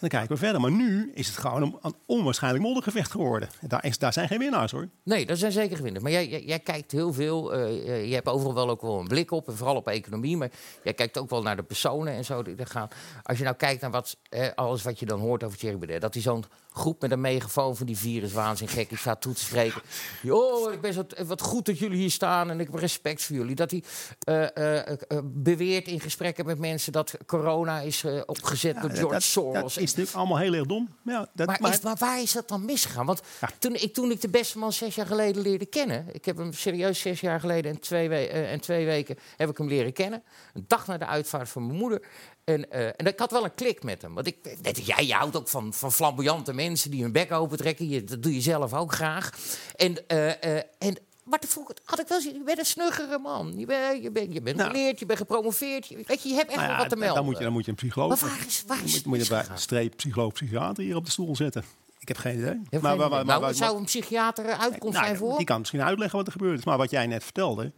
Dan 0.00 0.08
kijken 0.08 0.28
we 0.28 0.36
verder. 0.36 0.60
Maar 0.60 0.70
nu 0.70 1.10
is 1.14 1.26
het 1.26 1.36
gewoon 1.36 1.62
een, 1.62 1.78
een 1.82 1.94
onwaarschijnlijk 2.06 2.64
moddergevecht 2.64 3.10
geworden. 3.10 3.48
Daar, 3.60 3.84
is, 3.84 3.98
daar 3.98 4.12
zijn 4.12 4.28
geen 4.28 4.38
winnaars 4.38 4.72
hoor. 4.72 4.88
Nee, 5.04 5.26
dat 5.26 5.38
zijn 5.38 5.52
zeker 5.52 5.82
winnaars. 5.82 6.02
Maar 6.02 6.12
jij, 6.12 6.28
jij, 6.28 6.42
jij 6.44 6.58
kijkt 6.58 6.92
heel 6.92 7.12
veel. 7.12 7.54
eh, 7.54 8.08
je 8.08 8.14
hebt 8.14 8.28
overal 8.28 8.54
wel 8.54 8.70
ook 8.70 8.80
wel 8.82 9.00
een 9.00 9.08
blik 9.08 9.30
op. 9.30 9.48
En 9.48 9.56
vooral 9.56 9.76
op 9.76 9.88
economie. 9.88 10.36
Maar 10.36 10.50
jij 10.82 10.94
kijkt 10.94 11.18
ook 11.18 11.30
wel 11.30 11.42
naar 11.42 11.56
de 11.56 11.62
personen 11.62 12.12
en 12.12 12.24
zo 12.24 12.42
die 12.42 12.56
er 12.56 12.66
gaan. 12.66 12.88
Als 13.22 13.38
je 13.38 13.44
nou 13.44 13.56
kijkt 13.56 13.80
naar 13.80 13.90
wat, 13.90 14.16
eh, 14.28 14.48
alles 14.54 14.82
wat 14.82 14.98
je 14.98 15.06
dan 15.06 15.20
hoort 15.20 15.44
over 15.44 15.58
Thierry 15.58 15.78
Baudet. 15.78 16.00
Dat 16.00 16.14
hij 16.14 16.22
zo'n 16.22 16.44
groep 16.72 17.00
met 17.00 17.10
een 17.10 17.20
megafoon 17.20 17.76
van 17.76 17.86
die 17.86 17.96
viruswaanzin 17.96 18.68
gek 18.68 18.88
die 18.88 18.98
staat 18.98 19.20
toe 19.20 19.32
te 19.34 19.40
spreken. 19.44 19.80
Ik 20.72 20.80
ben 20.80 20.92
zo 20.92 21.04
wat 21.26 21.40
goed 21.42 21.66
dat 21.66 21.78
jullie 21.78 21.98
hier 21.98 22.10
staan 22.10 22.50
en 22.50 22.60
ik 22.60 22.66
heb 22.70 22.80
respect 22.80 23.22
voor 23.22 23.36
jullie. 23.36 23.54
Dat 23.54 23.70
hij 23.70 23.82
eh, 24.20 24.56
eh, 24.56 24.88
eh, 25.08 25.18
beweert 25.24 25.86
in 25.86 26.00
gesprekken 26.00 26.46
met 26.46 26.58
mensen 26.58 26.92
dat 26.92 27.14
corona 27.26 27.80
is 27.80 28.04
eh, 28.04 28.20
opgezet 28.26 28.80
door 28.80 28.90
George 28.90 29.12
dat, 29.12 29.22
Soros. 29.22 29.74
Dat 29.74 29.82
is 29.90 29.96
natuurlijk 29.96 30.16
allemaal 30.16 30.38
heel 30.38 30.54
erg 30.54 30.66
dom. 30.66 30.88
Ja, 31.04 31.28
dat, 31.34 31.46
Maar, 31.46 31.58
maar, 31.60 31.72
is, 31.72 31.80
maar 31.80 31.96
waar 31.98 32.20
is 32.22 32.32
dat 32.32 32.48
dan 32.48 32.64
misgegaan? 32.64 33.06
Want 33.06 33.20
Ja. 33.40 33.48
toen, 33.58 33.74
ik, 33.74 33.94
toen 33.94 34.10
ik 34.10 34.20
de 34.20 34.28
beste 34.28 34.58
man 34.58 34.72
zes 34.72 34.94
jaar 34.94 35.06
geleden 35.06 35.42
leerde 35.42 35.66
kennen... 35.66 36.06
ik 36.12 36.24
heb 36.24 36.36
hem 36.36 36.52
serieus 36.52 37.00
zes 37.00 37.20
jaar 37.20 37.40
geleden 37.40 37.70
en 37.70 37.80
twee, 37.80 38.08
we- 38.08 38.28
eh, 38.28 38.52
en 38.52 38.60
twee 38.60 38.84
weken 38.86 39.18
heb 39.36 39.50
ik 39.50 39.58
hem 39.58 39.68
leren 39.68 39.92
kennen. 39.92 40.22
Een 40.54 40.64
dag 40.66 40.86
na 40.86 40.98
de 40.98 41.06
uitvaart 41.06 41.48
van 41.48 41.66
mijn 41.66 41.78
moeder. 41.78 42.02
En, 42.44 42.70
eh, 42.70 42.86
en 42.86 43.06
ik 43.06 43.18
had 43.18 43.30
wel 43.30 43.44
een 43.44 43.54
klik 43.54 43.82
met 43.82 44.02
hem. 44.02 44.14
Want 44.14 44.26
ik, 44.26 44.36
net 44.62 44.86
jij, 44.86 45.06
je 45.06 45.14
houdt 45.14 45.36
ook 45.36 45.48
van, 45.48 45.72
van 45.74 45.92
flamboyante 45.92 46.52
mensen... 46.52 46.90
die 46.90 47.02
hun 47.02 47.12
bek 47.12 47.32
opentrekken. 47.32 47.88
Je, 47.88 48.04
dat 48.04 48.22
doe 48.22 48.34
je 48.34 48.40
zelf 48.40 48.74
ook 48.74 48.92
graag. 48.92 49.30
En... 49.76 50.06
eh, 50.08 50.54
en 50.78 50.96
maar 51.30 51.38
toen 51.38 51.50
vroeg 51.50 51.70
ik- 51.70 51.78
had 51.84 52.00
ik 52.00 52.08
wel 52.08 52.20
zien, 52.20 52.34
je 52.34 52.42
bent 52.42 52.58
een 52.58 52.64
snuggere 52.64 53.18
man. 53.18 53.58
Je 53.58 53.66
bent, 53.66 54.02
je 54.02 54.10
bent, 54.10 54.32
je 54.32 54.40
bent 54.42 54.56
Nou. 54.56 54.70
geleerd, 54.70 54.98
je 54.98 55.06
bent 55.06 55.18
gepromoveerd. 55.18 55.86
Je, 55.86 56.02
weet 56.06 56.22
je, 56.22 56.28
je 56.28 56.34
hebt 56.34 56.48
echt 56.48 56.56
nou 56.56 56.68
wel 56.68 56.76
wat 56.78 56.88
te 56.88 56.96
melden. 56.96 57.14
Dan 57.16 57.24
moet, 57.24 57.38
je, 57.38 57.44
dan 57.44 57.52
moet 57.52 57.64
je 57.64 57.70
een 57.70 57.76
psycholoog... 57.76 58.20
maar 58.20 58.30
waar 58.30 58.46
is, 58.46 58.64
waar 58.66 58.76
is 58.76 58.82
moet, 58.82 58.92
je 58.94 59.08
bij 59.08 59.18
misgegaan? 59.18 59.58
streep 59.58 59.96
psycholoog, 59.96 60.32
psychiater 60.32 60.84
hier 60.84 60.96
op 60.96 61.04
de 61.04 61.10
stoel 61.10 61.36
zetten. 61.36 61.64
Ik 61.98 62.08
heb 62.08 62.16
geen 62.16 62.32
idee. 62.38 62.44
Je 62.44 62.50
hebt 62.70 62.86
geen 62.86 62.94
idee. 63.06 63.24
nou, 63.24 63.54
zou 63.54 63.76
een 63.78 63.84
psychiater 63.84 64.44
een 64.44 64.56
uitkomst 64.58 64.94
nou, 64.94 65.06
zijn 65.06 65.16
voor? 65.18 65.36
Die 65.36 65.46
kan 65.46 65.58
misschien 65.58 65.82
uitleggen 65.82 66.16
wat 66.18 66.26
er 66.26 66.32
gebeurd 66.32 66.58
is. 66.58 66.64
Maar 66.64 66.76
wat 66.78 66.90
jij 66.90 67.06
net 67.06 67.24
vertelde. 67.24 67.72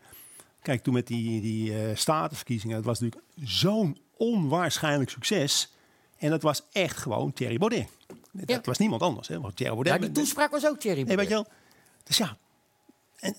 Kijk, 0.63 0.83
toen 0.83 0.95
met 0.95 1.07
die, 1.07 1.41
die 1.41 1.95
statenverkiezingen. 1.97 2.77
Dat 2.77 2.85
was 2.85 3.01
natuurlijk 3.01 3.31
zo'n 3.45 3.99
onwaarschijnlijk 4.17 5.11
succes. 5.11 5.73
En 6.19 6.31
dat 6.31 6.43
was 6.43 6.63
echt 6.73 6.97
gewoon 6.97 7.33
Thierry 7.33 7.59
Baudet. 7.59 7.87
Dat 8.33 8.49
Ja. 8.49 8.61
was 8.63 8.79
niemand 8.79 9.03
anders. 9.03 9.29
Hè? 9.29 9.41
Want 9.41 9.57
Thierry 9.57 9.75
Baudet. 9.75 9.93
Ja, 9.93 9.99
die 9.99 10.11
toespraak 10.13 10.51
was 10.51 10.67
ook 10.67 10.79
Thierry 10.81 11.03
Nee, 11.03 11.17
weet 11.17 11.29
Baudet. 11.29 11.47
je 11.47 11.51
wel. 11.51 11.59
Dus 12.05 12.17
ja. 12.17 12.37
En, 13.23 13.35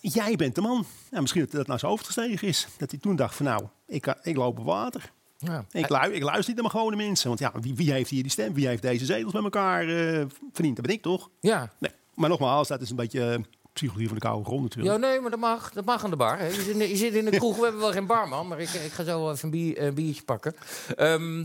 jij 0.00 0.36
bent 0.36 0.54
de 0.54 0.60
man. 0.60 0.86
Ja, 1.10 1.20
misschien 1.20 1.40
dat 1.42 1.50
dat 1.50 1.66
naar 1.66 1.78
zijn 1.78 1.90
hoofd 1.90 2.06
gestegen 2.06 2.48
is. 2.48 2.66
Dat 2.78 2.90
hij 2.90 3.00
toen 3.00 3.16
dacht 3.16 3.34
van 3.34 3.46
nou, 3.46 3.64
ik, 3.86 4.02
kan- 4.02 4.18
ik 4.22 4.36
loop 4.36 4.58
op 4.58 4.64
water. 4.64 5.12
Ja. 5.38 5.64
Ik, 5.70 5.88
lu 5.88 5.96
ik 6.14 6.22
luister 6.22 6.54
niet 6.54 6.62
naar 6.62 6.72
mijn 6.72 6.84
gewone 6.84 6.96
mensen. 6.96 7.28
Want 7.28 7.40
ja, 7.40 7.52
wie, 7.60 7.74
wie 7.74 7.92
heeft 7.92 8.10
hier 8.10 8.22
die 8.22 8.32
stem? 8.32 8.54
Wie 8.54 8.66
heeft 8.66 8.82
deze 8.82 9.04
zetels 9.04 9.32
met 9.32 9.42
elkaar 9.42 9.80
eh, 9.88 10.24
verdiend? 10.52 10.76
Dat 10.76 10.86
ben 10.86 10.94
ik 10.94 11.02
toch? 11.02 11.30
Ja. 11.40 11.72
Nee. 11.78 11.90
Maar 12.14 12.28
nogmaals, 12.28 12.68
dat 12.68 12.80
is 12.80 12.90
een 12.90 12.96
beetje 12.96 13.30
eh, 13.32 13.38
psychologie 13.72 14.06
van 14.06 14.16
de 14.16 14.22
koude 14.22 14.44
grond 14.44 14.62
natuurlijk. 14.62 14.94
ja, 14.94 15.08
nee, 15.08 15.20
maar 15.20 15.30
dat 15.30 15.40
mag, 15.40 15.72
dat 15.72 15.84
mag 15.84 16.04
aan 16.04 16.10
de 16.10 16.16
bar. 16.16 16.38
Hè. 16.38 16.46
Je, 16.46 16.62
zit, 16.62 16.88
je 16.88 16.96
zit 16.96 17.14
in 17.14 17.24
de 17.24 17.30
kroeg, 17.30 17.56
we 17.56 17.62
hebben 17.62 17.80
wel 17.80 17.92
geen 17.92 18.06
barman, 18.06 18.48
maar 18.48 18.60
ik, 18.60 18.68
ik 18.68 18.92
ga 18.92 19.04
zo 19.04 19.30
even 19.30 19.44
een, 19.44 19.50
bier, 19.50 19.82
een 19.82 19.94
biertje 19.94 20.22
pakken. 20.22 20.54
Ehm, 20.96 21.44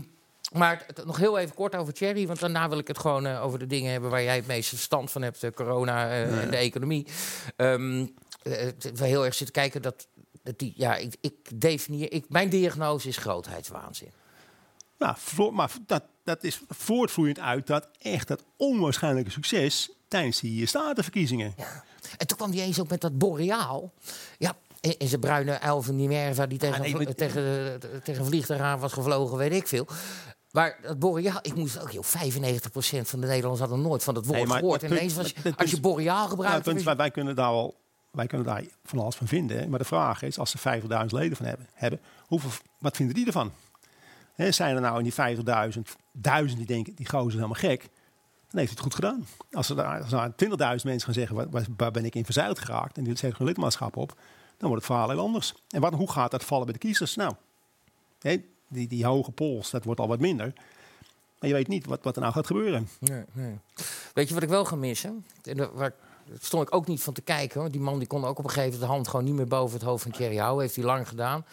maar 0.52 0.84
het- 0.86 1.04
nog 1.04 1.16
heel 1.16 1.38
even 1.38 1.54
kort 1.54 1.76
over 1.76 1.92
Thierry, 1.92 2.26
want 2.26 2.40
daarna 2.40 2.68
wil 2.68 2.78
ik 2.78 2.88
het 2.88 2.98
gewoon 2.98 3.26
eh, 3.26 3.44
over 3.44 3.58
de 3.58 3.66
dingen 3.66 3.92
hebben 3.92 4.10
waar 4.10 4.22
jij 4.22 4.36
het 4.36 4.46
meeste 4.46 4.74
verstand 4.74 5.10
van 5.10 5.22
hebt, 5.22 5.42
eh, 5.42 5.50
corona 5.50 6.10
eh, 6.10 6.42
en 6.42 6.50
de 6.50 6.56
economie. 6.56 7.06
We 7.56 9.06
heel 9.06 9.24
erg 9.24 9.34
zitten 9.34 9.54
kijken 9.54 9.82
dat, 9.82 10.06
dat 10.42 10.58
die, 10.58 10.72
ja, 10.76 10.96
ik, 10.96 11.14
ik 11.20 11.34
definieer, 11.60 12.12
ik, 12.12 12.24
mijn 12.28 12.48
diagnose 12.48 13.08
is 13.08 13.16
grootheidswaanzin. 13.16 14.10
Nou, 14.98 15.14
voor, 15.18 15.54
maar 15.54 15.70
dat, 15.86 16.02
dat 16.24 16.44
is 16.44 16.60
voortvloeiend 16.68 17.38
uit 17.38 17.66
dat 17.66 17.88
echt 17.98 18.28
dat 18.28 18.44
onwaarschijnlijke 18.56 19.30
succes 19.30 19.90
tijdens 20.08 20.40
die 20.40 20.66
statenverkiezingen. 20.66 21.54
En 22.16 22.26
toen 22.26 22.36
kwam 22.36 22.52
hij 22.52 22.60
eens 22.60 22.80
ook 22.80 22.88
met 22.88 23.00
dat 23.00 23.18
boreaal. 23.18 23.92
Ja, 24.38 24.56
in, 24.80 24.98
in 24.98 25.08
zijn 25.08 25.20
bruine 25.20 25.60
uil 25.60 25.82
van 25.82 25.96
Minerva 25.96 26.46
die 26.46 26.58
tegen, 26.58 26.74
Ah, 26.74 26.80
nee, 26.80 26.94
maar- 26.94 27.14
tegen, 27.14 27.80
tegen 28.04 28.20
een 28.20 28.26
vliegtuig 28.28 28.60
aan 28.60 28.78
was 28.78 28.92
gevlogen, 28.92 29.36
weet 29.38 29.52
ik 29.52 29.66
veel. 29.68 29.86
Maar 30.52 30.78
dat 30.82 30.98
boreaal, 30.98 31.38
ik 31.42 31.54
moest 31.54 31.80
ook, 31.80 31.90
joh, 31.90 32.04
95% 32.04 32.08
van 33.08 33.20
de 33.20 33.26
Nederlanders 33.26 33.60
hadden 33.60 33.80
nooit 33.80 34.04
van 34.04 34.14
dat 34.14 34.24
woord 34.26 34.38
Nee, 34.38 34.46
maar 34.46 34.58
gehoord. 34.58 34.80
het 34.80 34.90
En 34.90 34.96
ineens 34.96 35.14
was, 35.14 35.34
het 35.42 35.56
als 35.56 35.70
je 35.70 35.80
boreaal 35.80 36.16
Ja, 36.16 36.20
het 36.22 36.30
gebruikt, 36.30 36.64
punt 36.64 36.96
wij, 36.96 37.10
kunnen 37.10 37.34
daar 37.36 37.50
wel, 37.50 37.74
wij 38.10 38.26
kunnen 38.26 38.46
daar 38.46 38.64
van 38.84 38.98
alles 38.98 39.14
van 39.16 39.26
vinden. 39.26 39.58
hè. 39.58 39.66
Maar 39.66 39.78
de 39.78 39.84
vraag 39.84 40.22
is, 40.22 40.38
als 40.38 40.50
ze 40.50 40.58
50.000 40.58 41.06
leden 41.06 41.36
van 41.36 41.46
hebben, 41.46 41.66
hebben 41.74 42.00
hoeveel, 42.26 42.50
wat 42.78 42.96
vinden 42.96 43.14
die 43.14 43.26
ervan? 43.26 43.52
Hè, 44.34 44.52
zijn 44.52 44.74
er 44.74 44.80
nou 44.80 44.98
in 44.98 45.04
die 45.04 45.12
50.000, 45.74 45.80
duizend 46.12 46.56
die 46.58 46.66
denken, 46.66 46.94
die 46.94 47.08
gozer 47.08 47.26
is 47.26 47.34
helemaal 47.34 47.54
gek, 47.60 47.80
dan 47.80 48.60
heeft 48.60 48.64
hij 48.64 48.64
het 48.70 48.80
goed 48.80 48.94
gedaan. 48.94 49.26
Als 49.52 49.68
er, 49.68 49.76
daar- 49.76 50.02
als 50.02 50.12
er 50.12 50.16
nou 50.18 50.32
20.000 50.36 50.84
mensen 50.84 51.04
gaan 51.04 51.14
zeggen, 51.14 51.36
waar, 51.36 51.66
waar- 51.76 51.90
ben 51.90 52.04
ik 52.04 52.14
in 52.14 52.24
verzeild 52.24 52.58
geraakt, 52.58 52.96
en 52.98 53.04
die 53.04 53.16
zetten 53.16 53.38
hun 53.38 53.46
lidmaatschap 53.48 53.96
op, 53.96 54.08
dan 54.58 54.68
wordt 54.68 54.74
het 54.86 54.92
verhaal 54.92 55.10
heel 55.10 55.20
anders. 55.24 55.54
En 55.68 55.80
wat, 55.80 55.92
hoe 55.94 56.10
gaat 56.10 56.30
dat 56.30 56.44
vallen 56.44 56.64
bij 56.64 56.72
de 56.72 56.78
kiezers? 56.78 57.16
Nou, 57.16 57.34
hè, 58.20 58.36
die, 58.72 58.88
die 58.88 59.04
hoge 59.04 59.30
pols, 59.30 59.70
dat 59.70 59.84
wordt 59.84 60.00
al 60.00 60.08
wat 60.08 60.20
minder. 60.20 60.52
Maar 61.38 61.48
je 61.50 61.56
weet 61.56 61.68
niet 61.68 61.86
wat, 61.86 62.02
wat 62.02 62.14
er 62.16 62.22
nou 62.22 62.32
gaat 62.34 62.46
gebeuren. 62.46 62.88
Weet 64.14 64.28
je 64.28 64.34
wat 64.34 64.42
ik 64.42 64.48
wel 64.48 64.64
ga 64.64 64.76
missen? 64.76 65.26
Waar, 65.72 65.94
stond 66.38 66.66
ik 66.66 66.74
ook 66.74 66.86
niet 66.86 67.02
van 67.02 67.12
te 67.12 67.22
kijken. 67.22 67.60
Hoor. 67.60 67.70
Die 67.70 67.80
man 67.80 67.98
die 67.98 68.08
kon 68.08 68.24
ook 68.24 68.38
op 68.38 68.44
een 68.44 68.50
gegeven 68.50 68.70
moment 68.70 68.88
de 68.88 68.94
hand 68.94 69.08
gewoon 69.08 69.24
niet 69.24 69.34
meer 69.34 69.46
boven 69.46 69.78
het 69.78 69.86
hoofd 69.86 70.02
van 70.02 70.12
Thierry 70.12 70.36
houden. 70.36 70.62
Heeft 70.62 70.76
hij 70.76 70.84
lang 70.84 71.08
gedaan. 71.08 71.44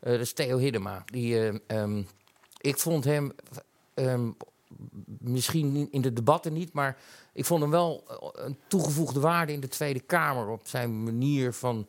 Eh, 0.00 0.12
dat 0.12 0.20
is 0.20 0.32
Theo 0.32 0.58
Hiddema. 0.58 1.02
Die, 1.04 1.38
eh, 1.38 1.54
ehm, 1.66 2.02
ik 2.60 2.78
vond 2.78 3.04
hem 3.04 3.32
ehm, 3.94 4.30
misschien 5.18 5.88
in 5.90 6.00
de 6.00 6.12
debatten 6.12 6.52
niet, 6.52 6.72
maar 6.72 6.96
ik 7.32 7.44
vond 7.44 7.60
hem 7.60 7.70
wel 7.70 8.04
eh, 8.08 8.44
een 8.44 8.58
toegevoegde 8.66 9.20
waarde 9.20 9.52
in 9.52 9.60
de 9.60 9.68
Tweede 9.68 10.00
Kamer 10.00 10.48
op 10.48 10.68
zijn 10.68 11.02
manier 11.02 11.52
van 11.52 11.86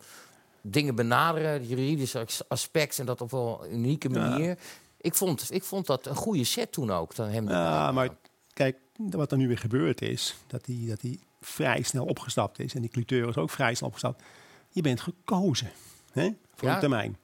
dingen 0.62 0.96
benaderen, 0.96 1.68
juridische 1.68 2.20
as- 2.26 2.42
aspect 2.48 3.00
en 3.00 3.06
dat 3.06 3.22
op 3.22 3.32
wel 3.32 3.66
een 3.66 3.74
unieke 3.74 4.10
Ja. 4.10 4.30
manier. 4.30 4.58
Ik, 5.02 5.14
vond, 5.16 5.48
ik 5.54 5.64
vond 5.64 5.86
dat 5.86 6.06
een 6.06 6.16
goede 6.16 6.44
set 6.44 6.72
toen 6.72 6.92
ook. 6.92 7.16
Dan 7.16 7.30
hem 7.30 7.50
Ja, 7.50 7.92
maar 7.92 8.10
kijk, 8.54 8.78
wat 8.98 9.32
er 9.32 9.38
nu 9.38 9.48
weer 9.48 9.58
gebeurd 9.58 10.02
is, 10.02 10.36
dat 10.48 10.66
hij 10.66 10.84
dat 10.88 11.02
die 11.02 11.20
vrij 11.42 11.82
snel 11.82 12.06
opgestapt 12.06 12.60
is 12.60 12.74
en 12.74 12.82
die 12.82 12.90
cliteur 12.90 13.28
is 13.28 13.38
ook 13.38 13.50
vrij 13.50 13.74
snel 13.74 13.88
opgestapt. 13.88 14.24
Je 14.70 14.82
bent 14.82 15.02
gekozen 15.02 15.72
hè, 16.12 16.30
voor 16.56 16.68
Ja. 16.68 16.74
een 16.74 16.80
termijn. 16.80 17.18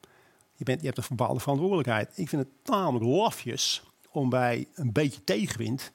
Je, 0.56 0.64
bent, 0.64 0.80
je 0.82 0.86
hebt 0.86 0.98
een 0.98 1.06
bepaalde 1.10 1.40
verantwoordelijkheid. 1.40 2.12
Ik 2.16 2.30
vind 2.30 2.42
het 2.42 2.52
tamelijk 2.64 3.06
lafjes 3.06 3.84
om 4.12 4.30
bij 4.30 4.68
een 4.74 4.92
beetje 4.92 5.24
tegenwind 5.24 5.92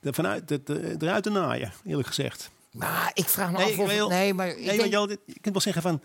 er 0.00 0.14
vanuit, 0.14 0.48
de, 0.48 0.62
de- 0.62 0.96
eruit 0.98 1.22
te 1.22 1.30
naaien, 1.30 1.72
eerlijk 1.84 2.08
gezegd. 2.08 2.50
Maar 2.72 3.10
ik 3.14 3.28
vraag 3.28 3.50
me 3.52 3.56
Nee, 3.58 3.72
af 3.72 3.78
of... 3.78 3.90
wil- 3.90 4.08
nee, 4.08 4.34
maar 4.34 4.48
ik 4.48 4.56
Nee, 4.56 4.76
denk- 4.78 4.92
je, 4.92 5.06
dit- 5.06 5.20
je 5.26 5.40
kunt 5.40 5.54
wel 5.54 5.60
zeggen 5.62 5.82
van, 5.82 6.00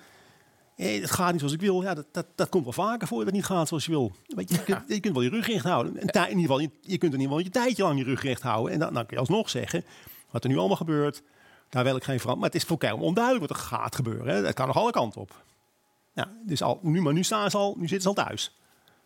hé, 0.84 1.00
het 1.02 1.12
gaat 1.12 1.30
niet 1.32 1.40
zoals 1.40 1.54
ik 1.56 1.62
wil. 1.62 1.82
Ja, 1.82 1.94
dat, 1.94 2.06
dat, 2.12 2.26
dat 2.36 2.50
komt 2.50 2.64
wel 2.64 2.74
vaker 2.74 3.08
voor 3.08 3.18
dat 3.18 3.26
het 3.26 3.36
niet 3.36 3.46
gaat 3.46 3.68
zoals 3.68 3.86
je 3.86 3.92
wil. 3.92 4.12
Weet 4.26 4.50
je, 4.50 4.56
je, 4.56 4.64
kunt, 4.64 4.84
je 4.88 5.00
kunt 5.00 5.14
wel 5.14 5.24
je 5.24 5.30
rug 5.30 5.48
recht 5.48 5.64
houden. 5.66 5.94
In 5.96 6.02
ieder 6.28 6.40
geval, 6.40 6.60
je, 6.60 6.70
je 6.82 6.98
kunt 6.98 7.14
in 7.14 7.20
ieder 7.20 7.38
geval 7.38 7.40
je 7.40 7.50
tijdje 7.50 7.84
lang 7.84 7.98
je 8.00 8.04
rug 8.04 8.22
recht 8.24 8.42
houden. 8.42 8.74
En 8.74 8.80
dan, 8.80 8.94
dan 8.94 9.06
kun 9.06 9.14
je 9.16 9.22
alsnog 9.22 9.50
zeggen, 9.50 9.84
wat 10.32 10.44
er 10.44 10.50
nu 10.50 10.58
allemaal 10.58 10.78
gebeurt, 10.78 11.22
daar 11.70 11.84
wil 11.84 11.96
ik 11.96 12.04
geen 12.04 12.20
verandering. 12.20 12.40
Maar 12.40 12.50
het 12.50 12.56
is 12.62 12.64
voor 12.64 12.78
elkaar 12.80 12.98
onduidelijk 13.08 13.48
wat 13.48 13.58
er 13.58 13.64
gaat 13.64 13.96
gebeuren. 13.96 14.36
Hè. 14.36 14.42
Dat 14.42 14.54
kan 14.54 14.68
nog 14.68 14.78
alle 14.78 14.92
kanten 14.92 15.22
op. 15.22 15.44
Nou, 16.14 16.28
dus 16.46 16.62
al, 16.62 16.80
nu, 16.82 17.02
maar 17.02 17.14
nu 17.14 17.24
staan 17.24 17.52
ze 17.52 17.58
al, 17.58 17.74
nu 17.78 17.88
zitten 17.88 18.02
ze 18.14 18.20
al 18.22 18.26
thuis. 18.26 18.56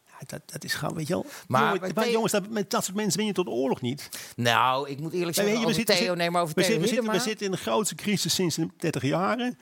Ja, 0.08 0.14
dat, 0.28 0.42
dat 0.46 0.64
is 0.64 0.74
gewoon, 0.74 0.96
weet 0.96 1.08
je 1.08 1.14
wel. 1.14 1.26
Maar 1.48 1.62
jongen, 1.64 1.80
bij 1.80 1.92
maar 1.96 2.04
Theo- 2.04 2.14
jongens, 2.14 2.32
dat, 2.32 2.50
met 2.50 2.70
dat 2.70 2.84
soort 2.84 2.96
mensen 2.98 3.18
win 3.18 3.28
je 3.28 3.34
tot 3.34 3.46
de 3.46 3.52
oorlog 3.52 3.82
niet. 3.82 4.10
Nou, 4.36 4.90
ik 4.90 5.00
moet 5.00 5.14
eerlijk 5.14 5.38
Ja, 5.38 5.44
zeggen, 5.44 5.68
we 5.68 5.74
zitten- 5.74 5.96
Theo, 5.96 6.12
we 6.12 6.16
nee, 6.18 6.30
maar 6.32 6.42
over 6.42 6.56
We, 6.56 6.62
Theo 6.62 6.70
zitten, 6.72 6.90
we, 6.90 6.96
zitten, 6.96 7.12
we 7.12 7.18
Hiddema- 7.18 7.30
zitten 7.30 7.46
in 7.46 7.52
de 7.52 7.72
grootste 7.72 7.96
crisis 7.96 8.34
sinds 8.36 8.56
de 8.56 8.68
30 8.78 9.04
jaren. 9.04 9.58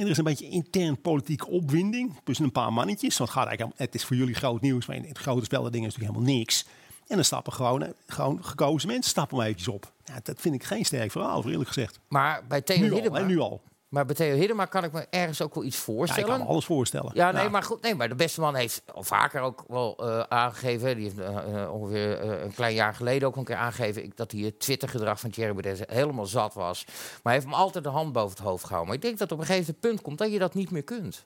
En 0.00 0.06
er 0.06 0.12
is 0.12 0.18
een 0.18 0.24
beetje 0.24 0.48
intern 0.48 1.00
politieke 1.00 1.46
opwinding 1.46 2.20
tussen 2.24 2.44
een 2.44 2.52
paar 2.52 2.72
mannetjes. 2.72 3.18
Want 3.18 3.30
het, 3.30 3.38
gaat 3.38 3.48
eigenlijk, 3.48 3.78
het 3.78 3.94
is 3.94 4.04
voor 4.04 4.16
jullie 4.16 4.34
groot 4.34 4.60
nieuws, 4.60 4.86
maar 4.86 4.96
in 4.96 5.04
het 5.04 5.18
grote 5.18 5.44
spel 5.44 5.62
dat 5.62 5.72
ding 5.72 5.86
is 5.86 5.92
natuurlijk 5.92 6.16
helemaal 6.16 6.38
niks. 6.38 6.66
En 7.06 7.14
dan 7.14 7.24
stappen 7.24 7.52
gewoon, 7.52 7.82
eh, 7.82 7.90
gewoon 8.06 8.44
gekozen 8.44 8.88
mensen 8.88 9.10
stappen 9.10 9.36
maar 9.36 9.46
eventjes 9.46 9.68
op. 9.68 9.92
Ja, 10.04 10.20
dat 10.22 10.40
vind 10.40 10.54
ik 10.54 10.64
geen 10.64 10.84
sterk 10.84 11.10
verhaal, 11.10 11.48
eerlijk 11.48 11.68
gezegd. 11.68 12.00
Maar 12.08 12.42
bij 12.48 12.60
Theo 12.60 12.78
Nu 12.78 12.88
al, 12.88 12.94
Hiddema, 12.94 13.18
hè, 13.18 13.26
nu 13.26 13.38
al. 13.38 13.62
Maar 13.90 14.04
bij 14.06 14.14
Theo 14.14 14.34
Hiddema 14.36 14.64
kan 14.64 14.84
ik 14.84 14.92
me 14.92 15.06
ergens 15.10 15.42
ook 15.42 15.54
wel 15.54 15.64
iets 15.64 15.76
Ja, 15.76 15.82
ik 15.82 15.88
voorstellen. 15.88 16.28
kan 16.28 16.38
me 16.38 16.44
alles 16.44 16.64
voorstellen. 16.64 17.10
Ja, 17.14 17.30
nee, 17.30 17.42
Ja. 17.42 17.48
maar 17.48 17.62
goed. 17.62 17.82
Nee, 17.82 17.94
maar 17.94 18.08
de 18.08 18.14
beste 18.14 18.40
man 18.40 18.54
heeft 18.54 18.82
al 18.94 19.02
vaker 19.02 19.40
ook 19.40 19.64
wel 19.68 19.96
eh, 19.96 20.20
aangegeven. 20.20 20.94
Die 20.96 21.04
heeft 21.04 21.18
eh, 21.18 21.62
eh, 21.62 21.72
ongeveer 21.72 22.22
een 22.42 22.54
klein 22.54 22.74
jaar 22.74 22.94
geleden 22.94 23.28
ook 23.28 23.36
een 23.36 23.44
keer 23.44 23.56
aangegeven 23.56 24.04
ik- 24.04 24.16
dat 24.16 24.32
hij 24.32 24.40
het 24.40 24.60
Twitter-gedrag 24.60 25.20
van 25.20 25.30
Thierry 25.30 25.52
Baudet 25.52 25.90
helemaal 25.90 26.26
zat 26.26 26.54
was. 26.54 26.84
Maar 26.86 26.94
hij 27.22 27.32
heeft 27.32 27.44
hem 27.44 27.54
altijd 27.54 27.84
de 27.84 27.90
hand 27.90 28.12
boven 28.12 28.36
het 28.36 28.46
hoofd 28.46 28.62
gehouden. 28.64 28.86
Maar 28.88 28.96
ik 28.96 29.02
denk 29.02 29.18
dat 29.18 29.32
op 29.32 29.38
een 29.38 29.46
gegeven 29.46 29.78
punt 29.78 30.02
komt 30.02 30.18
dat 30.18 30.32
je 30.32 30.38
dat 30.38 30.54
niet 30.54 30.70
meer 30.70 30.82
kunt. 30.84 31.24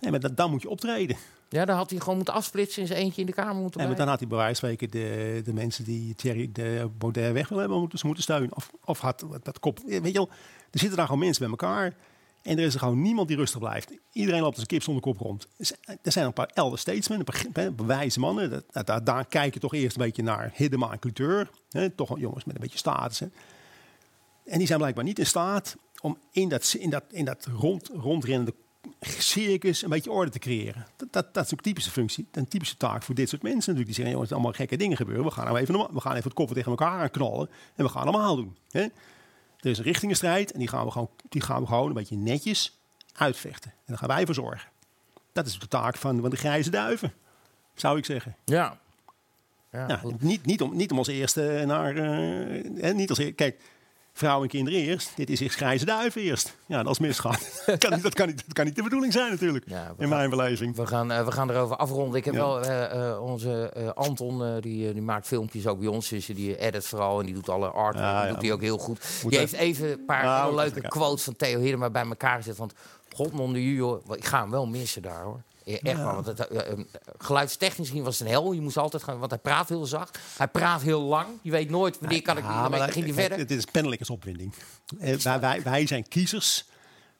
Nee, 0.00 0.10
maar 0.10 0.20
dan, 0.20 0.34
dan 0.34 0.50
moet 0.50 0.62
je 0.62 0.68
optreden. 0.70 1.16
Ja, 1.48 1.64
dan 1.64 1.76
had 1.76 1.90
hij 1.90 1.98
gewoon 1.98 2.16
moeten 2.16 2.34
afsplitsen 2.34 2.80
in 2.82 2.86
zijn 2.88 2.98
eentje 3.00 3.20
in 3.20 3.26
de 3.26 3.32
kamer 3.32 3.54
moeten 3.54 3.80
En 3.80 3.86
blijven. 3.86 3.96
dan 3.96 4.08
had 4.08 4.18
hij 4.18 4.28
bij 4.28 4.38
wijze 4.38 4.60
van 4.60 4.88
de, 4.90 5.40
de 5.44 5.52
mensen 5.52 5.84
die 5.84 6.14
Thierry 6.14 6.50
de 6.52 6.90
Baudet 6.98 7.32
weg 7.32 7.48
willen 7.48 7.62
hebben, 7.62 7.80
moeten, 7.80 7.98
moeten 8.06 8.22
steunen. 8.22 8.56
Of, 8.56 8.70
of 8.84 9.00
had 9.00 9.24
dat 9.42 9.58
kop. 9.58 9.78
Weet 9.86 10.06
je 10.06 10.12
wel, 10.12 10.28
er 10.72 10.78
zitten 10.78 10.96
daar 10.96 11.06
gewoon 11.06 11.20
mensen 11.20 11.42
bij 11.42 11.50
elkaar. 11.50 11.96
En 12.42 12.58
er 12.58 12.64
is 12.64 12.74
er 12.74 12.78
gewoon 12.80 13.02
niemand 13.02 13.28
die 13.28 13.36
rustig 13.36 13.58
blijft. 13.58 13.92
Iedereen 14.12 14.40
loopt 14.40 14.52
als 14.52 14.62
een 14.62 14.68
kip 14.68 14.82
zonder 14.82 15.02
kop 15.02 15.18
rond. 15.18 15.48
Er 16.02 16.12
zijn 16.12 16.26
een 16.26 16.32
paar 16.32 16.50
elder 16.54 16.78
statesmen, 16.78 17.18
een 17.18 17.52
paar 17.52 17.86
wijze 17.86 18.20
mannen. 18.20 18.64
Daar, 18.72 19.04
daar 19.04 19.26
je 19.54 19.60
toch 19.60 19.74
eerst 19.74 19.96
een 19.96 20.02
beetje 20.02 20.22
naar 20.22 20.50
Hiddema 20.54 20.96
en. 20.96 21.50
Hè, 21.70 21.90
toch 21.90 22.18
jongens 22.18 22.44
met 22.44 22.54
een 22.54 22.60
beetje 22.60 22.78
status. 22.78 23.20
En 24.44 24.58
die 24.58 24.66
zijn 24.66 24.78
blijkbaar 24.78 25.04
niet 25.04 25.18
in 25.18 25.26
staat 25.26 25.76
om 26.00 26.18
in 26.30 26.48
dat, 26.48 26.74
in 26.78 26.90
dat, 26.90 27.04
in 27.10 27.24
dat 27.24 27.46
rond, 27.46 27.90
rondrennende 27.94 28.54
circus 29.00 29.82
een 29.82 29.88
beetje 29.88 30.10
orde 30.10 30.30
te 30.30 30.38
creëren. 30.38 30.86
Dat, 30.96 31.12
dat, 31.12 31.34
dat 31.34 31.44
is 31.44 31.50
een 31.50 31.56
typische 31.56 31.90
functie, 31.90 32.26
een 32.32 32.48
typische 32.48 32.76
taak 32.76 33.02
voor 33.02 33.14
dit 33.14 33.28
soort 33.28 33.42
mensen 33.42 33.58
natuurlijk. 33.58 33.86
Die 33.86 33.94
zeggen, 33.94 34.12
jongens, 34.12 34.32
allemaal 34.32 34.52
gekke 34.52 34.76
dingen 34.76 34.96
gebeuren. 34.96 35.24
We 35.24 35.30
gaan, 35.30 35.44
nou 35.44 35.58
even, 35.58 35.74
we 35.74 36.00
gaan 36.00 36.12
even 36.12 36.24
het 36.24 36.34
koppen 36.34 36.56
tegen 36.56 36.70
elkaar 36.70 37.00
aan 37.00 37.10
knallen 37.10 37.50
en 37.74 37.84
we 37.84 37.90
gaan 37.90 38.04
normaal 38.04 38.36
doen. 38.36 38.56
Er 39.62 39.70
is 39.70 39.78
een 39.78 39.84
richtingenstrijd 39.84 40.52
en 40.52 40.58
die 40.58 40.68
gaan, 40.68 40.84
we 40.84 40.90
gewoon, 40.90 41.10
die 41.28 41.40
gaan 41.40 41.60
we 41.60 41.66
gewoon 41.66 41.86
een 41.86 41.92
beetje 41.92 42.16
netjes 42.16 42.78
uitvechten. 43.12 43.70
En 43.70 43.82
daar 43.86 43.98
gaan 43.98 44.08
wij 44.08 44.24
voor 44.26 44.34
zorgen. 44.34 44.70
Dat 45.32 45.46
is 45.46 45.58
de 45.58 45.68
taak 45.68 45.96
van, 45.96 46.20
van 46.20 46.30
de 46.30 46.36
grijze 46.36 46.70
duiven, 46.70 47.12
zou 47.74 47.98
ik 47.98 48.04
zeggen. 48.04 48.36
Ja. 48.44 48.80
Ja, 49.70 49.96
goed. 49.96 50.22
niet, 50.22 50.46
niet, 50.46 50.62
om, 50.62 50.76
niet 50.76 50.90
om 50.90 50.98
als 50.98 51.08
eerste 51.08 51.62
naar. 51.66 51.96
eh, 51.96 52.94
niet 52.94 53.10
als, 53.10 53.34
kijk, 53.34 53.60
vrouwen 54.12 54.42
en 54.42 54.48
kinderen 54.48 54.80
eerst. 54.80 55.12
Dit 55.16 55.30
is 55.30 55.40
echt 55.40 55.54
grijze 55.54 55.84
duiven 55.84 56.20
eerst. 56.22 56.56
Ja, 56.66 56.82
dat 56.82 56.92
is 56.92 56.98
misgaat. 56.98 57.62
dat, 57.66 57.78
kan 57.84 57.92
niet, 57.92 58.02
dat, 58.02 58.14
kan 58.14 58.26
niet, 58.26 58.36
dat 58.46 58.52
kan 58.52 58.64
niet 58.64 58.76
de 58.76 58.82
bedoeling 58.82 59.12
zijn, 59.12 59.30
natuurlijk. 59.30 59.64
Ja, 59.68 59.86
in 59.88 59.94
gaan- 59.98 60.08
mijn 60.08 60.30
beleving. 60.30 60.76
We 60.76 60.86
gaan, 60.86 61.10
eh, 61.12 61.24
we 61.24 61.32
gaan 61.32 61.50
erover 61.50 61.76
afronden. 61.76 62.18
Ik 62.18 62.24
heb 62.24 62.34
Ja. 62.34 62.40
wel 62.40 62.60
eh, 62.64 63.08
eh, 63.10 63.22
onze 63.22 63.72
Anton, 63.94 64.60
die, 64.60 64.92
die 64.92 65.02
maakt 65.02 65.26
filmpjes 65.26 65.66
ook 65.66 65.78
bij 65.78 65.88
ons. 65.88 66.08
Dus 66.08 66.26
die 66.26 66.56
edit 66.58 66.86
vooral 66.86 67.20
en 67.20 67.26
die 67.26 67.34
doet 67.34 67.48
alle 67.48 67.68
art. 67.68 67.94
Ja, 67.96 68.14
dat 68.18 68.26
ja. 68.26 68.32
doet 68.32 68.42
hij 68.42 68.52
ook 68.52 68.60
heel 68.60 68.78
goed. 68.78 69.00
Moet 69.22 69.30
die 69.30 69.40
heeft 69.40 69.52
even 69.52 69.90
een 69.92 70.04
paar 70.04 70.46
moet 70.46 70.54
leuke 70.54 70.80
quotes 70.88 71.22
van 71.24 71.36
Theo 71.36 71.60
Hiddema 71.60 71.90
bij 71.90 72.04
elkaar 72.04 72.36
gezet. 72.36 72.56
Want 72.56 72.72
god 73.14 73.32
non 73.32 73.52
de 73.52 73.74
joh, 73.74 74.04
ik 74.16 74.24
ga 74.24 74.40
hem 74.40 74.50
wel 74.50 74.66
missen 74.66 75.02
daar 75.02 75.22
hoor. 75.22 75.40
Ja, 75.64 75.72
Echt 75.72 75.96
Ja. 75.96 76.04
wel. 76.04 76.14
Want 76.14 76.26
het, 76.26 76.46
eh, 76.46 76.70
eh, 76.72 76.78
geluidstechnisch 77.18 77.90
ging 77.90 78.04
was 78.04 78.18
het 78.18 78.28
een 78.28 78.32
hel. 78.34 78.52
Je 78.52 78.60
moest 78.60 78.76
altijd 78.76 79.02
gaan, 79.02 79.18
want 79.18 79.30
hij 79.30 79.40
praat 79.40 79.68
heel 79.68 79.86
zacht. 79.86 80.18
Hij 80.36 80.48
praat 80.48 80.82
heel 80.82 81.00
lang. 81.02 81.26
Je 81.42 81.50
weet 81.50 81.70
nooit 81.70 81.98
wanneer 82.00 82.22
kan 82.22 82.36
ik. 82.36 82.44
Ja, 82.44 82.68
maar 82.68 82.92
ging 82.92 83.04
hij 83.04 83.14
verder. 83.14 83.38
Het 83.38 83.50
is 83.50 83.64
pennelijkersopwinding. 83.64 84.54
Eh, 84.98 85.16
wij, 85.16 85.40
wij, 85.40 85.62
wij 85.62 85.86
zijn 85.86 86.08
kiezers 86.08 86.64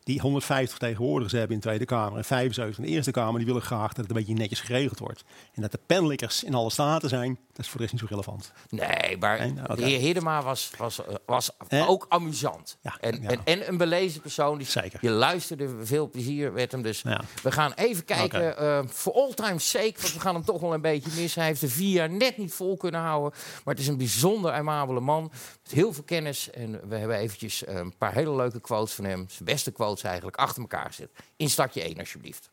die 0.05 0.21
150 0.21 0.71
vertegenwoordigers 0.79 1.33
hebben 1.33 1.51
in 1.51 1.57
de 1.61 1.67
Tweede 1.67 1.85
Kamer 1.85 2.19
en 2.19 2.25
75 2.25 2.79
in 2.79 2.85
de 2.85 2.91
Eerste 2.91 3.11
Kamer. 3.11 3.37
Die 3.37 3.47
willen 3.47 3.63
graag 3.63 3.89
dat 3.93 3.97
het 3.97 4.09
een 4.09 4.17
beetje 4.17 4.35
netjes 4.35 4.61
geregeld 4.61 4.99
wordt. 4.99 5.25
En 5.55 5.63
dat 5.63 5.73
de 5.73 5.79
pennelijkers 5.87 6.45
in 6.45 6.55
alle 6.55 6.71
staten 6.71 7.09
zijn, 7.09 7.39
dat 7.53 7.65
is 7.65 7.69
voor 7.71 7.77
de 7.81 7.87
rest 7.87 7.93
niet 7.93 8.01
zo 8.01 8.07
relevant. 8.09 8.53
Nee, 8.69 9.17
maar 9.19 9.53
nou, 9.53 9.77
de 9.77 9.85
heer 9.85 9.99
Hiddema 9.99 10.43
was, 10.43 10.71
was, 10.79 11.05
eh, 11.07 11.15
was 11.27 11.51
ook 11.71 12.07
amusant. 12.09 12.79
Ja, 12.81 12.97
en, 13.01 13.23
ja. 13.23 13.29
En, 13.29 13.41
en 13.45 13.69
een 13.69 13.77
belezen 13.77 14.21
persoon. 14.21 14.59
Die, 14.59 14.67
Zeker. 14.67 14.99
Je 15.03 15.11
luisterde 15.11 15.85
veel 15.87 16.11
plezier 16.11 16.53
met 16.53 16.73
hem. 16.73 16.83
Dus 16.83 17.03
Ja. 17.03 17.21
we 17.43 17.53
gaan 17.53 17.73
even 17.73 18.05
kijken. 18.05 18.57
Eh, 18.57 18.81
voor 18.87 19.13
all 19.13 19.35
time 19.35 19.59
sake, 19.59 19.95
want 20.01 20.13
we 20.15 20.21
gaan 20.21 20.35
hem 20.35 20.45
toch 20.45 20.61
wel 20.61 20.75
een 20.75 20.81
beetje 20.81 21.11
missen. 21.17 21.41
Hij 21.41 21.49
heeft 21.49 21.61
de 21.61 21.69
vier 21.69 21.93
jaar 21.93 22.11
net 22.11 22.37
niet 22.37 22.53
vol 22.55 22.77
kunnen 22.77 23.01
houden. 23.01 23.31
Maar 23.65 23.75
het 23.75 23.83
is 23.83 23.89
een 23.89 23.97
bijzonder 23.97 24.53
aimabele 24.53 25.01
man. 25.01 25.31
Met 25.63 25.73
heel 25.73 25.93
veel 25.93 26.05
kennis. 26.05 26.51
En 26.51 26.89
we 26.89 26.97
hebben 26.97 27.17
eventjes 27.17 27.65
eh, 27.65 27.75
een 27.75 27.97
paar 27.97 28.15
hele 28.15 28.35
leuke 28.37 28.61
quotes 28.61 28.93
van 28.95 29.05
hem. 29.05 29.27
Zijn 29.29 29.45
beste 29.45 29.71
quotes 29.71 30.03
eigenlijk 30.03 30.37
achter 30.37 30.63
elkaar 30.63 30.87
gezet. 30.87 31.11
In 31.37 31.51
startje 31.51 31.83
1 31.83 31.99
alsjeblieft. 31.99 32.51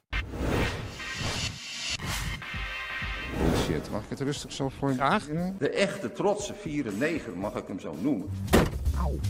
Mag 3.69 4.01
ik 4.03 4.10
het 4.10 4.19
rustig 4.19 4.51
zo 4.51 4.69
voor 4.69 4.93
Graag. 4.93 5.25
De 5.58 5.69
echte 5.69 6.12
trotse 6.12 6.53
94 6.53 7.36
mag 7.36 7.55
ik 7.55 7.63
hem 7.67 7.79
zo 7.79 7.95
noemen. 8.01 8.29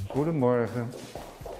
Goedemorgen. 0.08 0.90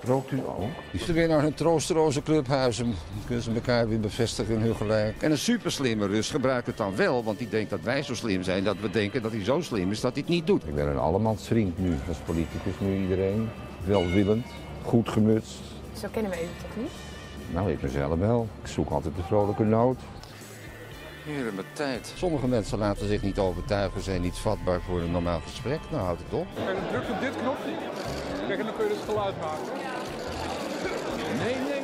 Rookt 0.04 0.32
u 0.32 0.38
ook? 0.38 0.70
Is 0.92 1.08
er 1.08 1.14
weer 1.14 1.28
naar 1.28 1.44
een 1.44 1.54
troosteloze 1.54 2.24
clubhuizen. 2.24 2.86
Dan 2.86 2.96
kunnen 3.26 3.44
ze 3.44 3.52
elkaar 3.52 3.90
weer 3.90 4.00
bevestigen 4.00 4.56
in 4.56 4.62
hun 4.62 4.76
gelijk. 4.76 5.22
En 5.22 5.32
een 5.32 5.38
superslimme 5.38 6.08
Rus 6.08 6.30
gebruikt 6.30 6.68
het 6.68 6.78
dan 6.78 6.96
wel, 6.96 7.24
want 7.24 7.38
die 7.38 7.50
denkt 7.50 7.70
dat 7.70 7.82
wij 7.82 8.04
zo 8.04 8.16
slim 8.16 8.44
zijn. 8.44 8.64
Dat 8.64 8.80
we 8.82 8.90
denken 8.90 9.22
dat 9.22 9.32
hij 9.32 9.44
zo 9.44 9.62
slim 9.62 9.92
is 9.92 10.02
dat 10.02 10.14
hij 10.14 10.22
het 10.22 10.32
niet 10.32 10.48
doet. 10.48 10.68
Ik 10.68 10.76
ben 10.76 10.88
een 10.88 10.98
allemansvriend 10.98 11.78
nu. 11.78 11.96
Als 12.08 12.18
politicus 12.18 12.80
nu 12.80 13.02
iedereen. 13.02 13.50
Welwillend. 13.86 14.46
Goed 14.84 15.10
gemutst. 15.10 15.58
Zo 16.02 16.08
kennen 16.12 16.32
we 16.32 16.38
u 16.38 16.48
toch 16.62 16.84
niet? 16.84 16.92
Nou, 17.54 17.72
ik 17.72 17.82
mezelf 17.82 18.20
wel. 18.20 18.48
Ik 18.62 18.68
zoek 18.68 18.90
altijd 18.90 19.16
de 19.16 19.24
vrolijke 19.24 19.64
noot. 19.64 20.00
Heren, 21.30 21.56
met 21.56 21.66
tijd. 21.74 22.14
Sommige 22.16 22.48
mensen 22.48 22.78
laten 22.78 23.08
zich 23.08 23.22
niet 23.22 23.40
overtuigen, 23.40 24.02
zijn 24.02 24.22
niet 24.22 24.38
vatbaar 24.38 24.82
voor 24.82 25.02
een 25.02 25.12
normaal 25.12 25.40
gesprek. 25.40 25.80
Nou, 25.92 26.04
houd 26.04 26.20
het 26.20 26.34
op. 26.34 26.48
Kijk, 26.56 26.76
dan 26.76 26.88
druk 26.88 27.10
op 27.16 27.20
dit 27.22 27.36
knopje. 27.42 27.72
Kijk, 28.48 28.60
en 28.60 28.66
dan 28.66 28.76
kun 28.76 28.88
je 28.88 28.94
dus 28.94 29.04
geluid 29.06 29.36
maken. 29.40 29.64
Nee, 31.38 31.56
nee, 31.56 31.64
nee. 31.64 31.80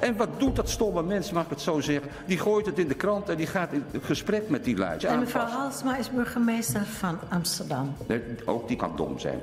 En 0.00 0.16
wat 0.16 0.28
doet 0.40 0.56
dat 0.56 0.70
stomme 0.70 1.02
mens, 1.02 1.30
mag 1.32 1.44
ik 1.44 1.50
het 1.50 1.60
zo 1.60 1.80
zeggen? 1.80 2.10
Die 2.26 2.38
gooit 2.38 2.66
het 2.66 2.78
in 2.78 2.88
de 2.88 2.94
krant 2.94 3.28
en 3.28 3.36
die 3.36 3.46
gaat 3.46 3.72
in 3.72 3.84
gesprek 4.02 4.48
met 4.48 4.64
die 4.64 4.76
lui. 4.76 4.98
En 4.98 5.18
mevrouw 5.18 5.46
Halsma 5.46 5.96
is 5.96 6.10
burgemeester 6.10 6.84
van 6.84 7.18
Amsterdam. 7.28 7.94
Nee, 8.06 8.20
Ook 8.44 8.68
die 8.68 8.76
kan 8.76 8.96
dom 8.96 9.18
zijn. 9.18 9.40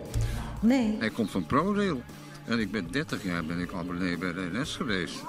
Nee. 0.60 0.96
Hij 1.00 1.10
komt 1.10 1.32
van 1.32 1.46
ProRail. 1.46 2.02
En 2.46 2.60
ik 2.60 2.72
ben 2.72 2.88
30 2.92 3.24
jaar 3.24 3.46
ben 3.46 3.60
ik 3.60 3.74
abonnee 3.74 4.18
bij 4.18 4.34
de 4.34 4.50
NS 4.54 4.76
geweest. 4.76 5.24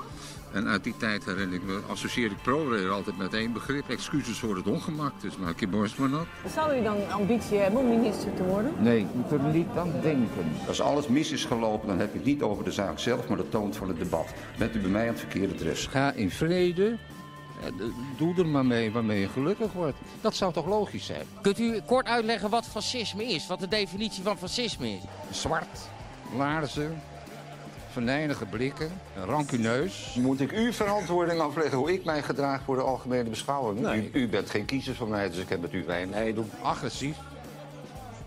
En 0.52 0.68
uit 0.68 0.84
die 0.84 0.96
tijd 0.96 1.24
herinner 1.24 1.54
ik 1.54 1.64
me, 1.64 1.80
associeer 1.90 2.30
ik 2.30 2.42
ProRail 2.42 2.90
altijd 2.90 3.16
met 3.16 3.34
één 3.34 3.52
begrip. 3.52 3.88
Excuses 3.88 4.38
voor 4.38 4.56
het 4.56 4.66
ongemak. 4.66 5.20
Dus 5.20 5.36
maak 5.36 5.60
je 5.60 5.68
borst 5.68 5.98
maar 5.98 6.08
nat. 6.08 6.26
Zou 6.54 6.78
u 6.78 6.82
dan 6.82 7.10
ambitie 7.10 7.58
hebben 7.58 7.80
om 7.80 7.88
minister 7.88 8.34
te 8.34 8.42
worden? 8.44 8.72
Nee, 8.78 9.00
ik 9.00 9.14
moet 9.14 9.30
er 9.30 9.40
niet 9.40 9.68
aan 9.76 9.92
denken. 10.02 10.52
Als 10.68 10.80
alles 10.80 11.08
mis 11.08 11.30
is 11.30 11.44
gelopen, 11.44 11.88
dan 11.88 11.98
heb 11.98 12.12
je 12.12 12.18
het 12.18 12.26
niet 12.26 12.42
over 12.42 12.64
de 12.64 12.72
zaak 12.72 12.98
zelf, 12.98 13.28
maar 13.28 13.36
de 13.36 13.48
toon 13.48 13.74
van 13.74 13.88
het 13.88 13.98
debat. 13.98 14.26
Bent 14.58 14.74
u 14.74 14.80
bij 14.80 14.90
mij 14.90 15.02
aan 15.02 15.08
het 15.08 15.18
verkeerde 15.18 15.54
adres? 15.54 15.86
Ga 15.86 16.12
in 16.12 16.30
vrede. 16.30 16.98
Doe 18.16 18.36
er 18.36 18.46
maar 18.46 18.66
mee 18.66 18.92
waarmee 18.92 19.20
je 19.20 19.28
gelukkig 19.28 19.72
wordt. 19.72 19.96
Dat 20.20 20.34
zou 20.34 20.52
toch 20.52 20.66
logisch 20.66 21.06
zijn? 21.06 21.26
Kunt 21.42 21.58
u 21.58 21.80
kort 21.86 22.06
uitleggen 22.06 22.50
wat 22.50 22.66
fascisme 22.66 23.24
is? 23.24 23.46
Wat 23.46 23.60
de 23.60 23.68
definitie 23.68 24.22
van 24.22 24.38
fascisme 24.38 24.88
is? 24.88 25.00
Zwart, 25.30 25.78
laarzen, 26.36 27.02
venijnige 27.98 28.46
blikken, 28.46 28.90
rancuneus. 29.26 30.16
Moet 30.20 30.40
ik 30.40 30.52
u 30.52 30.72
verantwoording 30.72 31.40
afleggen 31.40 31.78
hoe 31.78 31.92
ik 31.92 32.04
mij 32.04 32.22
gedraag 32.22 32.62
voor 32.64 32.76
de 32.76 32.82
algemene 32.82 33.28
beschouwing? 33.28 33.80
Nee. 33.80 34.10
U, 34.12 34.20
u 34.20 34.28
bent 34.28 34.50
geen 34.50 34.64
kiezer 34.64 34.94
van 34.94 35.08
mij, 35.08 35.28
dus 35.28 35.38
ik 35.38 35.48
heb 35.48 35.60
met 35.60 35.72
u 35.72 35.84
weinig. 35.84 36.14
Nee, 36.14 36.34
doe 36.34 36.44
agressief. 36.62 37.16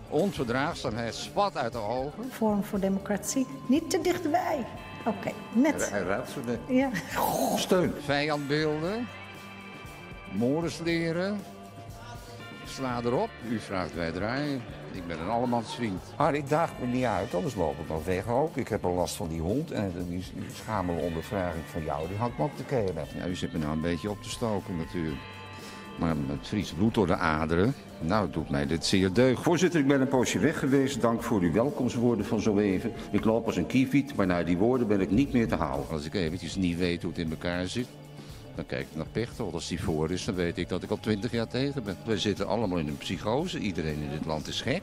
Onverdraagzaamheid 0.08 1.14
spat 1.14 1.56
uit 1.56 1.72
de 1.72 1.78
ogen. 1.78 2.30
Vorm 2.30 2.64
voor 2.64 2.80
democratie. 2.80 3.46
Niet 3.66 3.90
te 3.90 4.00
dichtbij. 4.00 4.66
Oké, 5.06 5.32
net. 5.52 5.90
Hij 5.90 6.20
zo 6.34 6.40
net. 6.46 6.58
Ja. 6.68 6.90
Steun. 7.56 7.94
Vijandbeelden. 8.04 9.08
Morris 10.32 10.78
leren. 10.84 11.40
Sla 12.72 13.00
erop. 13.04 13.30
U 13.48 13.58
vraagt 13.58 13.94
wij 13.94 14.12
draaien. 14.12 14.62
Ik 14.92 15.06
ben 15.06 15.20
een 15.20 15.28
allemansvriend. 15.28 16.02
Maar 16.18 16.34
ik 16.34 16.48
daag 16.48 16.70
me 16.80 16.86
niet 16.86 17.04
uit, 17.04 17.34
anders 17.34 17.54
loop 17.54 17.78
ik 17.78 17.88
dan 17.88 18.02
weg 18.04 18.28
ook. 18.28 18.56
Ik 18.56 18.68
heb 18.68 18.84
al 18.84 18.94
last 18.94 19.14
van 19.14 19.28
die 19.28 19.40
hond 19.40 19.70
en 19.70 19.92
die, 20.08 20.24
schamele 20.54 21.00
ondervraging 21.00 21.64
van 21.66 21.84
jou, 21.84 22.08
die 22.08 22.16
hangt 22.16 22.38
me 22.38 22.44
op 22.44 22.56
de 22.56 22.64
kelen. 22.64 23.06
Ja, 23.16 23.26
u 23.26 23.34
zit 23.34 23.52
me 23.52 23.58
nou 23.58 23.72
een 23.72 23.80
beetje 23.80 24.10
op 24.10 24.22
te 24.22 24.30
stoken 24.30 24.76
natuurlijk. 24.76 25.20
Maar 25.98 26.16
met 26.16 26.38
Fries 26.42 26.72
bloed 26.72 26.94
door 26.94 27.06
de 27.06 27.16
aderen, 27.16 27.74
nou 28.00 28.30
doet 28.30 28.50
mij 28.50 28.66
dit 28.66 28.86
zeer 28.86 29.12
deugd. 29.12 29.42
Voorzitter, 29.42 29.80
ik 29.80 29.86
ben 29.86 30.00
een 30.00 30.08
poosje 30.08 30.38
weg 30.38 30.58
geweest. 30.58 31.00
Dank 31.00 31.22
voor 31.22 31.40
uw 31.40 31.52
welkomstwoorden 31.52 32.26
van 32.26 32.40
zo 32.40 32.58
even. 32.58 32.92
Ik 33.10 33.24
loop 33.24 33.46
als 33.46 33.56
een 33.56 33.66
kieviet, 33.66 34.16
maar 34.16 34.26
na 34.26 34.42
die 34.42 34.58
woorden 34.58 34.86
ben 34.86 35.00
ik 35.00 35.10
niet 35.10 35.32
meer 35.32 35.48
te 35.48 35.54
houden. 35.54 35.90
Als 35.90 36.04
ik 36.04 36.14
eventjes 36.14 36.56
niet 36.56 36.78
weet 36.78 37.02
hoe 37.02 37.10
het 37.10 37.20
in 37.20 37.30
elkaar 37.30 37.66
zit, 37.66 37.86
dan 38.54 38.66
kijk 38.66 38.86
ik 38.90 38.96
naar 38.96 39.06
Pechtold. 39.12 39.54
Als 39.54 39.68
die 39.68 39.82
voor 39.82 40.10
is, 40.10 40.24
dan 40.24 40.34
weet 40.34 40.58
ik 40.58 40.68
dat 40.68 40.82
ik 40.82 40.90
al 40.90 41.00
twintig 41.00 41.30
jaar 41.30 41.48
tegen 41.48 41.82
ben. 41.82 41.96
We 42.04 42.18
zitten 42.18 42.46
allemaal 42.46 42.78
in 42.78 42.88
een 42.88 42.96
psychose. 42.96 43.58
Iedereen 43.58 44.02
in 44.02 44.10
dit 44.10 44.26
land 44.26 44.48
is 44.48 44.60
gek. 44.60 44.82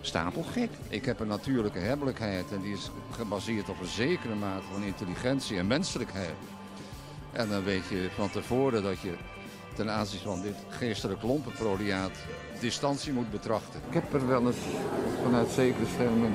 Stapelgek. 0.00 0.70
Ik 0.88 1.04
heb 1.04 1.20
een 1.20 1.26
natuurlijke 1.26 1.78
hebbelijkheid 1.78 2.52
en 2.52 2.60
die 2.60 2.72
is 2.72 2.90
gebaseerd 3.10 3.68
op 3.68 3.80
een 3.80 3.86
zekere 3.86 4.34
mate 4.34 4.64
van 4.72 4.82
intelligentie 4.82 5.58
en 5.58 5.66
menselijkheid. 5.66 6.34
En 7.32 7.48
dan 7.48 7.64
weet 7.64 7.88
je 7.88 8.08
van 8.14 8.30
tevoren 8.30 8.82
dat 8.82 9.00
je 9.00 9.14
ten 9.74 9.90
aanzien 9.90 10.20
van 10.20 10.42
dit 10.42 10.56
geestelijk 10.68 11.22
lompenproliaat 11.22 12.18
distantie 12.60 13.12
moet 13.12 13.30
betrachten. 13.30 13.80
Ik 13.88 13.94
heb 13.94 14.14
er 14.14 14.26
wel 14.26 14.46
eens 14.46 14.56
vanuit 15.22 15.50
zekere 15.50 15.86
schermen 15.94 16.32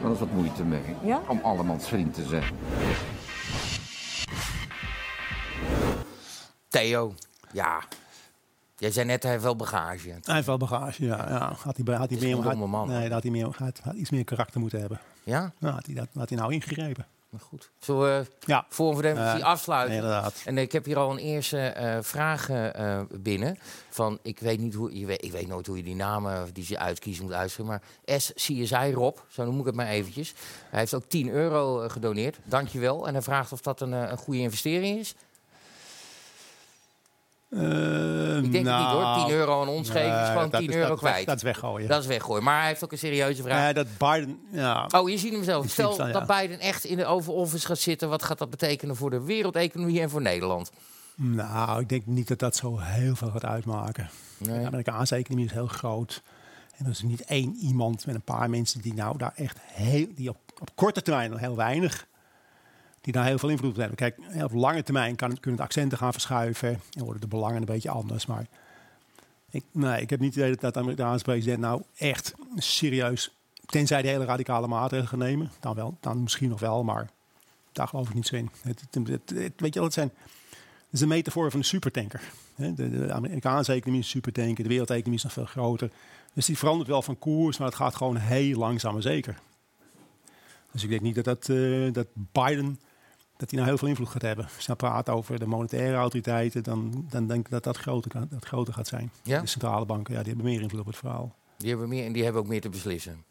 wel 0.00 0.10
eens 0.10 0.20
wat 0.20 0.32
moeite 0.32 0.64
mee. 0.64 0.96
Ja? 1.02 1.22
Om 1.28 1.40
allemans 1.42 1.88
vriend 1.88 2.14
te 2.14 2.24
zijn. 2.24 2.44
Theo, 6.72 7.14
ja. 7.52 7.82
Jij 8.76 8.90
zei 8.90 9.06
net, 9.06 9.22
hij 9.22 9.32
heeft 9.32 9.44
wel 9.44 9.56
bagage. 9.56 10.08
Hij 10.08 10.34
heeft 10.34 10.46
wel 10.46 10.56
bagage, 10.56 11.04
ja. 11.04 11.28
ja. 11.28 11.54
Had 11.62 11.76
hij, 11.76 11.94
had 11.96 12.10
hij 12.10 12.18
meer, 12.18 12.36
een 12.36 12.42
had, 12.42 12.56
man. 12.56 12.88
Nee, 12.88 13.10
had 13.10 13.22
hij, 13.22 13.30
meer, 13.32 13.48
had, 13.56 13.80
had 13.82 13.94
iets 13.94 14.10
meer 14.10 14.24
karakter 14.24 14.60
moeten 14.60 14.80
hebben. 14.80 15.00
Ja? 15.22 15.52
Nou, 15.58 15.74
had 15.74 15.86
hij, 15.86 15.94
dat, 15.94 16.08
had 16.14 16.28
hij 16.28 16.38
nou 16.38 16.52
ingegrepen. 16.52 17.06
Maar 17.28 17.40
goed. 17.40 17.70
Zullen 17.78 18.00
we 18.20 18.26
Ja. 18.46 18.66
voor 18.68 19.02
democratie 19.02 19.38
Ja, 19.38 19.46
afsluiten? 19.46 19.94
inderdaad. 19.96 20.42
En 20.44 20.58
ik 20.58 20.72
heb 20.72 20.84
hier 20.84 20.96
al 20.98 21.10
een 21.10 21.18
eerste 21.18 21.58
eh, 21.58 21.98
vraag 22.00 22.48
eh, 22.48 22.98
eh, 22.98 23.06
binnen. 23.10 23.58
Van, 23.90 24.18
ik 24.22 24.38
weet 24.38 24.58
niet 24.58 24.74
hoe, 24.74 24.98
je 24.98 25.06
weet, 25.06 25.24
ik 25.24 25.32
weet 25.32 25.46
nooit 25.48 25.66
hoe 25.66 25.76
je 25.76 25.82
die 25.82 25.94
namen 25.94 26.52
die 26.54 26.64
ze 26.64 26.78
uitkiezen 26.78 27.24
moet 27.24 27.32
uitschrijven. 27.32 27.80
Maar 28.06 28.18
S. 28.20 28.32
CSI 28.34 28.92
Rob, 28.92 29.16
zo 29.28 29.44
noem 29.44 29.60
ik 29.60 29.66
het 29.66 29.74
maar 29.74 29.86
eventjes. 29.88 30.34
Hij 30.70 30.78
heeft 30.78 30.94
ook 30.94 31.04
10 31.04 31.28
euro 31.28 31.88
gedoneerd. 31.88 32.38
Dankjewel. 32.44 33.06
En 33.06 33.12
hij 33.12 33.22
vraagt 33.22 33.52
of 33.52 33.60
dat 33.60 33.80
een, 33.80 33.92
een 33.92 34.18
goede 34.18 34.40
investering 34.40 34.98
is. 34.98 35.14
Ik 37.52 38.52
denk 38.52 38.66
het 38.66 38.78
niet 38.78 38.86
hoor. 38.86 39.14
10 39.26 39.30
euro 39.30 39.60
aan 39.62 39.68
ons 39.68 39.90
geven 39.90 40.20
is 40.22 40.28
gewoon 40.28 40.50
dat 40.50 40.60
10 40.60 40.68
is- 40.70 40.74
euro 40.76 40.88
dat 40.88 40.98
kwijt. 40.98 41.26
Dat 41.26 41.36
is 41.36 41.42
weggooien. 41.42 41.88
Dat 41.88 42.00
is 42.00 42.06
weggooien. 42.06 42.44
Maar 42.44 42.58
hij 42.58 42.68
heeft 42.68 42.84
ook 42.84 42.92
een 42.92 42.98
serieuze 42.98 43.42
vraag. 43.42 43.72
Dat 43.72 43.86
Biden, 43.98 44.38
ja. 44.50 44.88
Oh, 44.96 45.08
je 45.10 45.18
ziet 45.18 45.32
hem 45.32 45.44
zelf. 45.44 45.68
Stel 45.70 46.06
ja. 46.06 46.12
dat 46.12 46.26
Biden 46.26 46.60
echt 46.60 46.84
in 46.84 46.96
de 46.96 47.04
Oval 47.06 47.34
Office 47.34 47.66
gaat 47.66 47.78
zitten. 47.78 48.08
Wat 48.08 48.22
gaat 48.22 48.38
dat 48.38 48.50
betekenen 48.50 48.96
voor 48.96 49.10
de 49.10 49.20
wereldeconomie 49.22 50.00
en 50.00 50.10
voor 50.10 50.22
Nederland? 50.22 50.70
Nou, 51.14 51.80
ik 51.80 51.88
denk 51.88 52.06
niet 52.06 52.28
dat 52.28 52.38
dat 52.38 52.56
zo 52.56 52.78
heel 52.78 53.16
veel 53.16 53.30
gaat 53.30 53.44
uitmaken. 53.44 54.10
Nee. 54.38 54.60
De 54.60 54.66
Amerikaanse 54.66 55.14
economie 55.14 55.46
is 55.46 55.52
heel 55.52 55.66
groot. 55.66 56.22
En 56.76 56.84
er 56.84 56.90
is 56.90 57.02
niet 57.02 57.24
één 57.24 57.56
iemand 57.56 58.06
met 58.06 58.14
een 58.14 58.22
paar 58.22 58.50
mensen 58.50 58.80
die 58.80 58.94
nou 58.94 59.18
daar 59.18 59.32
echt 59.36 59.58
heel, 59.62 60.06
die 60.14 60.28
op, 60.28 60.36
op 60.60 60.70
korte 60.74 61.02
termijn 61.02 61.30
nog 61.30 61.40
heel 61.40 61.56
weinig, 61.56 62.06
die 63.02 63.12
daar 63.12 63.26
heel 63.26 63.38
veel 63.38 63.48
invloed 63.48 63.70
op 63.70 63.76
hebben. 63.76 63.96
Kijk, 63.96 64.18
op 64.42 64.52
lange 64.52 64.82
termijn 64.82 65.16
kan, 65.16 65.40
kunnen 65.40 65.56
de 65.60 65.66
accenten 65.66 65.98
gaan 65.98 66.12
verschuiven 66.12 66.68
en 66.90 67.04
worden 67.04 67.20
de 67.20 67.26
belangen 67.28 67.56
een 67.58 67.64
beetje 67.64 67.90
anders. 67.90 68.26
Maar 68.26 68.46
ik, 69.50 69.64
nee, 69.72 70.00
ik 70.00 70.10
heb 70.10 70.20
niet 70.20 70.34
het 70.34 70.44
idee 70.44 70.56
dat 70.56 70.74
de 70.74 70.80
Amerikaanse 70.80 71.24
president 71.24 71.60
nou 71.60 71.82
echt 71.96 72.34
serieus, 72.56 73.34
tenzij 73.66 74.02
de 74.02 74.08
hele 74.08 74.24
radicale 74.24 74.66
maatregelen 74.66 75.08
gaan 75.08 75.18
nemen, 75.18 75.50
dan 75.60 75.74
wel, 75.74 75.96
dan 76.00 76.22
misschien 76.22 76.48
nog 76.48 76.60
wel, 76.60 76.84
maar 76.84 77.10
daar 77.72 77.88
geloof 77.88 78.08
ik 78.08 78.14
niet 78.14 78.26
zo 78.26 78.36
in. 78.36 78.50
Het, 78.62 78.82
het, 78.90 79.08
het- 79.08 79.52
weet 79.60 79.72
je 79.74 79.78
wel, 79.80 79.84
het 79.84 79.92
zijn 79.92 80.12
het 80.84 81.00
is 81.00 81.06
een 81.06 81.08
metafoor 81.08 81.50
van 81.50 81.60
een 81.60 81.66
supertanker. 81.66 82.20
De, 82.56 82.74
de 82.90 83.12
Amerikaanse 83.12 83.72
economie 83.72 84.00
is 84.00 84.06
een 84.06 84.10
supertanker, 84.12 84.62
de 84.62 84.68
wereldeconomie 84.68 85.14
is 85.18 85.22
nog 85.22 85.32
veel 85.32 85.44
groter. 85.44 85.90
Dus 86.32 86.46
die 86.46 86.58
verandert 86.58 86.88
wel 86.88 87.02
van 87.02 87.18
koers, 87.18 87.58
maar 87.58 87.66
het 87.66 87.76
gaat 87.76 87.94
gewoon 87.94 88.16
heel 88.16 88.58
langzaam 88.58 88.96
en 88.96 89.02
zeker. 89.02 89.38
Dus 90.72 90.82
ik 90.82 90.88
denk 90.88 91.00
niet 91.00 91.14
dat, 91.14 91.24
dat, 91.24 91.48
eh, 91.48 91.92
dat 91.92 92.06
Biden 92.12 92.80
dat 93.42 93.50
hij 93.50 93.58
nou 93.60 93.70
heel 93.70 93.78
veel 93.78 93.88
invloed 93.88 94.08
gaat 94.08 94.22
hebben. 94.22 94.44
Als 94.44 94.54
je 94.56 94.62
nou 94.66 94.78
praat 94.78 95.08
over 95.08 95.38
de 95.38 95.46
monetaire 95.46 95.96
autoriteiten, 95.96 96.62
dan, 96.62 97.06
dan 97.10 97.26
denk 97.26 97.44
ik 97.44 97.50
dat 97.50 97.64
dat 97.64 97.76
groter, 97.76 98.28
dat 98.28 98.44
groter 98.44 98.74
gaat 98.74 98.86
zijn. 98.86 99.10
Ja? 99.22 99.40
De 99.40 99.46
centrale 99.46 99.84
banken, 99.86 100.14
ja, 100.14 100.18
die 100.22 100.32
hebben 100.32 100.50
meer 100.52 100.60
invloed 100.60 100.80
op 100.80 100.86
het 100.86 100.96
verhaal. 100.96 101.34
Die 101.56 101.68
hebben, 101.68 101.88
meer, 101.88 102.04
en 102.06 102.12
die 102.12 102.24
hebben 102.24 102.42
ook 102.42 102.48
meer 102.48 102.60
te 102.60 102.68
beslissen. 102.68 103.24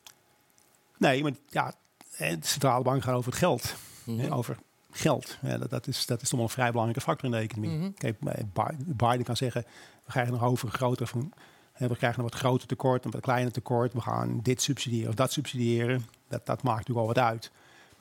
Nee, 0.97 1.23
maar 1.23 1.31
ja, 1.47 1.73
de 2.17 2.37
centrale 2.41 2.83
bank 2.83 3.03
gaat 3.03 3.15
over 3.15 3.29
het 3.31 3.39
geld. 3.39 3.75
Mhm. 4.03 4.31
Over 4.31 4.57
geld. 4.91 5.37
Ja, 5.41 5.57
dat, 5.57 5.69
dat, 5.69 5.87
is, 5.87 6.05
dat 6.05 6.21
is 6.21 6.29
toch 6.29 6.37
wel 6.39 6.47
een 6.47 6.53
vrij 6.53 6.69
belangrijke 6.71 7.01
factor 7.03 7.25
in 7.25 7.31
de 7.31 7.37
economie. 7.37 7.91
Kijk, 7.93 8.19
Bi- 8.19 8.75
Biden 8.85 9.23
kan 9.23 9.37
zeggen, 9.37 9.65
we 10.05 10.11
krijgen 10.11 10.33
nog 10.33 10.43
over 10.43 10.67
een 10.67 10.73
groter 10.73 11.07
van, 11.07 11.33
we 11.77 11.95
krijgen 11.95 12.23
een 12.23 12.29
wat 12.29 12.39
groter 12.39 12.67
tekort, 12.67 13.05
een 13.05 13.11
wat 13.11 13.21
kleiner 13.21 13.51
tekort. 13.51 13.93
We 13.93 14.01
gaan 14.01 14.39
dit 14.43 14.61
subsidiëren 14.61 15.09
of 15.09 15.15
dat 15.15 15.31
subsidiëren. 15.31 16.05
Dat, 16.27 16.45
dat 16.45 16.63
maakt 16.63 16.77
natuurlijk 16.77 17.07
al 17.07 17.13
wat 17.13 17.23
uit. 17.31 17.51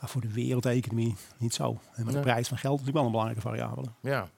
Maar 0.01 0.09
voor 0.11 0.21
de 0.21 0.33
wereldeconomie 0.33 1.17
niet 1.39 1.55
zo. 1.55 1.65
En 1.69 1.79
maar 1.95 2.05
Nee. 2.05 2.15
de 2.15 2.21
prijs 2.21 2.49
van 2.49 2.59
geld 2.59 2.81
is 2.81 2.87
natuurlijk 2.87 2.97
wel 2.97 3.05
een 3.05 3.11
belangrijke 3.11 3.41
variabele. 3.41 3.89
Ja. 4.13 4.29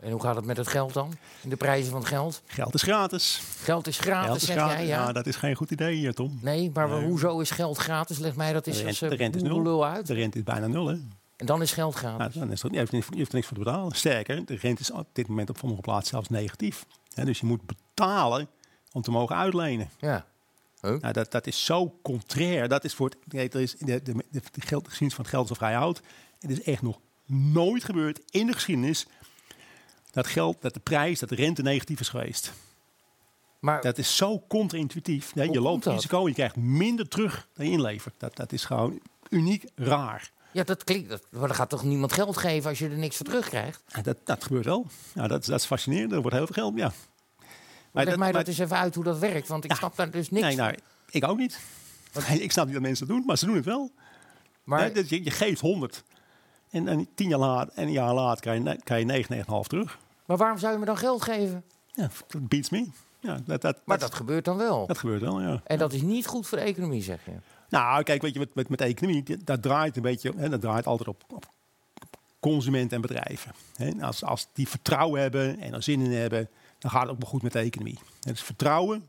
En 0.00 0.10
hoe 0.10 0.20
gaat 0.22 0.36
het 0.36 0.44
met 0.44 0.56
het 0.56 0.68
geld 0.68 0.92
dan? 0.92 1.12
De 1.42 1.56
prijzen 1.56 1.90
van 1.90 2.00
het 2.00 2.08
geld? 2.08 2.42
Geld 2.46 2.74
is 2.74 2.82
gratis. 2.82 3.40
Geld 3.62 3.86
is 3.86 3.98
gratis, 3.98 4.26
geld 4.26 4.36
is 4.40 4.46
zeg 4.46 4.56
gratis. 4.56 4.74
jij, 4.76 4.86
ja? 4.86 5.12
dat 5.12 5.26
is 5.26 5.36
geen 5.36 5.54
goed 5.54 5.70
idee, 5.70 6.06
eh, 6.06 6.12
Tom. 6.12 6.38
Nee, 6.42 6.70
maar 6.74 6.88
Nee. 6.88 7.04
hoezo 7.04 7.40
is 7.40 7.50
geld 7.50 7.78
gratis? 7.78 8.18
Leg 8.18 8.36
mij 8.36 8.52
dat 8.52 8.64
De 8.64 8.70
rente, 8.70 8.86
als 8.86 8.98
de 8.98 9.06
uh, 9.06 9.16
rente 9.16 9.36
is 9.36 9.42
nul. 9.42 9.62
lul 9.62 9.86
uit. 9.86 10.06
De 10.06 10.14
rente 10.14 10.38
is 10.38 10.44
bijna 10.44 10.66
nul, 10.66 10.86
hè? 10.86 10.96
En 11.36 11.46
dan 11.46 11.62
is 11.62 11.72
geld 11.72 11.94
gratis. 11.94 12.34
Nou, 12.34 12.38
dan 12.46 12.52
is 12.52 12.62
er, 12.62 12.70
je, 12.72 12.78
hebt, 12.78 12.92
niks- 12.92 13.06
je 13.10 13.16
hebt 13.16 13.28
er 13.28 13.34
niks 13.34 13.46
voor 13.46 13.56
te 13.56 13.62
betalen. 13.64 13.96
Sterker, 13.96 14.44
de 14.46 14.56
rente 14.56 14.80
is 14.82 14.90
op 14.90 15.06
dit 15.12 15.28
moment 15.28 15.50
op 15.50 15.56
sommige 15.58 15.80
plaatsen 15.80 16.08
zelfs 16.10 16.28
negatief. 16.28 16.86
Dus 17.14 17.40
je 17.40 17.46
moet 17.46 17.60
betalen 17.66 18.48
om 18.92 19.02
te 19.02 19.10
mogen 19.10 19.36
uitlenen. 19.36 19.90
Ja. 19.98 20.24
Nou, 20.80 21.12
dat, 21.12 21.30
dat 21.32 21.46
is 21.46 21.64
zo 21.64 21.98
contrair. 22.02 22.68
Dat 22.68 22.84
is 22.84 22.94
voor 22.94 23.08
het, 23.08 23.32
nee, 23.32 23.48
er 23.48 23.60
is 23.60 23.76
de, 23.78 24.02
de, 24.02 24.12
de, 24.30 24.42
de 24.52 24.60
geld, 24.60 24.84
de 24.84 24.90
geschiedenis 24.90 25.14
van 25.14 25.24
het 25.24 25.34
geld 25.34 25.50
is 25.50 25.56
vrij 25.56 25.76
oud. 25.78 26.00
Het 26.38 26.50
is 26.50 26.62
echt 26.62 26.82
nog 26.82 26.98
nooit 27.26 27.84
gebeurd 27.84 28.20
in 28.30 28.46
de 28.46 28.52
geschiedenis 28.52 29.06
dat 30.10 30.26
geld, 30.26 30.62
dat 30.62 30.74
de 30.74 30.80
prijs, 30.80 31.18
dat 31.18 31.28
de 31.28 31.34
rente 31.34 31.62
negatief 31.62 32.00
is 32.00 32.08
geweest. 32.08 32.52
Maar 33.58 33.82
Dat 33.82 33.98
is 33.98 34.16
zo 34.16 34.40
contra-intuïtief. 34.48 35.34
Nee, 35.34 35.50
je 35.50 35.60
loopt 35.60 35.86
risico, 35.86 36.28
je 36.28 36.34
krijgt 36.34 36.56
minder 36.56 37.08
terug 37.08 37.48
dan 37.54 37.66
je 37.66 37.72
inlevert. 37.72 38.14
Dat, 38.18 38.36
dat 38.36 38.52
is 38.52 38.64
gewoon 38.64 39.00
uniek 39.28 39.64
raar. 39.74 40.30
ja, 40.52 40.62
dat 40.64 40.84
klinkt... 40.84 41.08
Dat, 41.08 41.22
maar 41.30 41.46
dan 41.46 41.56
gaat 41.56 41.68
toch 41.68 41.84
niemand 41.84 42.12
geld 42.12 42.36
geven 42.36 42.68
als 42.70 42.78
je 42.78 42.88
er 42.88 42.98
niks 42.98 43.16
voor 43.16 43.26
terugkrijgt? 43.26 43.82
En 43.88 44.02
dat, 44.02 44.16
dat 44.24 44.44
gebeurt 44.44 44.64
wel. 44.64 44.86
Nou, 45.14 45.28
dat, 45.28 45.40
is- 45.40 45.46
dat 45.46 45.60
is 45.60 45.66
fascinerend. 45.66 46.12
Er 46.12 46.20
wordt 46.20 46.36
heel 46.36 46.46
veel 46.46 46.54
geld, 46.54 46.76
ja. 46.76 46.92
Leg 48.04 48.16
mij 48.16 48.32
maar- 48.32 48.32
dat 48.32 48.48
eens 48.48 48.58
even 48.58 48.76
uit 48.76 48.94
hoe 48.94 49.04
dat 49.04 49.18
werkt, 49.18 49.48
want 49.48 49.64
ik 49.64 49.70
Ja. 49.70 49.76
snap 49.76 49.96
daar 49.96 50.10
dus 50.10 50.30
niks 50.30 50.46
Nee, 50.46 50.56
nou, 50.56 50.70
van. 50.74 50.82
ik 51.10 51.24
ook 51.24 51.38
niet. 51.38 51.60
Ik 52.28 52.52
snap 52.52 52.64
niet 52.64 52.74
dat 52.74 52.82
mensen 52.82 53.06
dat 53.06 53.16
doen, 53.16 53.26
maar 53.26 53.38
ze 53.38 53.46
doen 53.46 53.54
het 53.56 53.64
wel. 53.64 53.90
Maar 54.64 54.80
Nee, 54.80 54.92
dus 54.92 55.08
je, 55.08 55.24
je 55.24 55.30
geeft 55.30 55.60
100. 55.60 56.04
En, 56.70 56.88
en 56.88 57.08
tien 57.14 57.28
jaar 57.28 57.38
later, 57.38 57.72
en 57.76 57.82
een 57.86 57.92
jaar 57.92 58.14
later 58.14 58.40
krijg 58.40 58.62
je, 58.62 58.78
krijg 58.84 59.00
je 59.00 59.06
99,5 59.06 59.66
terug. 59.68 59.98
Maar 60.26 60.36
waarom 60.36 60.58
zou 60.58 60.72
je 60.72 60.78
me 60.78 60.84
dan 60.84 60.96
geld 60.96 61.22
geven? 61.22 61.64
Ja, 61.92 62.10
dat 62.28 62.48
beats 62.48 62.70
me. 62.70 62.88
Ja, 63.20 63.40
dat, 63.46 63.60
dat, 63.60 63.78
Maar 63.84 63.98
dat, 63.98 64.14
gebeurt 64.14 64.44
dan 64.44 64.56
wel. 64.56 64.86
dat 64.86 64.98
gebeurt 64.98 65.20
wel, 65.20 65.40
ja. 65.40 65.60
En 65.64 65.78
dat 65.78 65.92
is 65.92 66.02
niet 66.02 66.26
goed 66.26 66.46
voor 66.46 66.58
de 66.58 66.64
economie, 66.64 67.02
zeg 67.02 67.24
je. 67.24 67.32
Nou, 67.68 68.02
kijk, 68.02 68.22
weet 68.22 68.32
je, 68.32 68.38
met, 68.38 68.54
met, 68.54 68.68
met 68.68 68.78
de 68.78 68.84
economie, 68.84 69.24
dat 69.44 69.62
draait 69.62 69.96
een 69.96 70.02
beetje, 70.02 70.32
hè, 70.36 70.48
dat 70.48 70.60
draait 70.60 70.86
altijd 70.86 71.08
op, 71.08 71.22
op 71.34 71.46
consumenten 72.40 72.96
en 72.96 73.00
bedrijven. 73.02 73.52
Hè. 73.76 73.90
Als, 74.00 74.24
als 74.24 74.48
die 74.52 74.68
vertrouwen 74.68 75.20
hebben 75.20 75.60
en 75.60 75.74
er 75.74 75.82
zin 75.82 76.00
in 76.00 76.12
hebben, 76.12 76.48
dan 76.78 76.90
gaat 76.90 77.02
het 77.02 77.10
ook 77.10 77.20
wel 77.20 77.30
goed 77.30 77.42
met 77.42 77.52
de 77.52 77.58
economie. 77.58 77.98
Hè, 78.20 78.30
Dus 78.30 78.42
vertrouwen, 78.42 79.08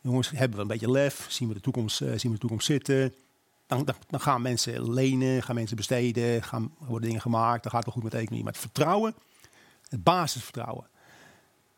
jongens, 0.00 0.30
hebben 0.30 0.56
we 0.56 0.62
een 0.62 0.68
beetje 0.68 0.90
lef, 0.90 1.26
zien 1.28 1.48
we 1.48 1.54
de 1.54 1.60
toekomst, 1.60 2.00
eh, 2.00 2.08
zien 2.08 2.30
we 2.30 2.36
de 2.36 2.38
toekomst 2.38 2.66
zitten. 2.66 3.14
Dan, 3.66 3.88
dan, 4.08 4.20
gaan 4.20 4.42
mensen 4.42 4.92
lenen, 4.92 5.42
gaan 5.42 5.54
mensen 5.54 5.76
besteden, 5.76 6.42
gaan, 6.42 6.74
worden 6.78 7.08
dingen 7.08 7.22
gemaakt, 7.22 7.62
dan 7.62 7.72
gaat 7.72 7.84
het 7.84 7.94
wel 7.94 7.94
goed 7.94 8.02
met 8.02 8.12
de 8.12 8.18
economie. 8.18 8.44
Maar 8.44 8.52
het 8.52 8.62
vertrouwen, 8.62 9.14
het 9.88 10.02
basisvertrouwen. 10.02 10.86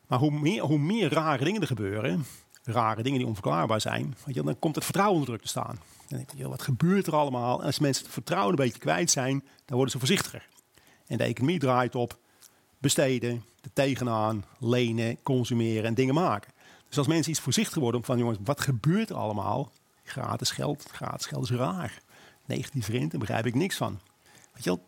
Maar 0.06 0.18
hoe 0.18 0.30
meer, 0.30 0.62
hoe 0.62 0.78
meer 0.78 1.12
rare 1.12 1.44
dingen 1.44 1.60
er 1.60 1.66
gebeuren, 1.66 2.24
rare 2.62 3.02
dingen 3.02 3.18
die 3.18 3.28
onverklaarbaar 3.28 3.80
zijn, 3.80 4.16
weet 4.24 4.34
dan 4.34 4.58
komt 4.58 4.74
het 4.74 4.84
vertrouwen 4.84 5.18
onder 5.18 5.28
druk 5.28 5.42
te 5.42 5.48
staan. 5.48 5.78
Dan 6.08 6.18
denk 6.18 6.30
je, 6.36 6.48
wat 6.48 6.62
gebeurt 6.62 7.06
er 7.06 7.14
allemaal? 7.14 7.60
En 7.60 7.66
als 7.66 7.78
mensen 7.78 8.04
het 8.04 8.12
vertrouwen 8.12 8.50
een 8.50 8.64
beetje 8.64 8.78
kwijt 8.78 9.10
zijn, 9.10 9.44
dan 9.64 9.76
worden 9.76 9.90
ze 9.90 9.98
voorzichtiger. 9.98 10.48
En 11.06 11.18
de 11.18 11.24
economie 11.24 11.58
draait 11.58 11.94
op 11.94 12.18
besteden, 12.78 13.44
er 13.62 13.72
tegenaan, 13.72 14.44
lenen, 14.58 15.22
consumeren 15.22 15.84
en 15.84 15.94
dingen 15.94 16.14
maken. 16.14 16.52
Dus 16.88 16.98
als 16.98 17.06
mensen 17.06 17.30
iets 17.30 17.40
voorzichtiger 17.40 17.82
worden 17.82 18.04
van, 18.04 18.18
jongens, 18.18 18.38
wat 18.44 18.60
gebeurt 18.60 19.10
er 19.10 19.16
allemaal? 19.16 19.72
Gratis 20.04 20.50
geld, 20.50 20.84
gratis 20.92 21.26
geld 21.26 21.44
is 21.44 21.50
raar. 21.50 22.02
Negatief 22.46 22.88
rente, 22.88 23.18
begrijp 23.18 23.46
ik 23.46 23.54
niks 23.54 23.76
van. 23.76 24.00
Weet 24.52 24.64
je 24.64 24.70
wel, 24.70 24.84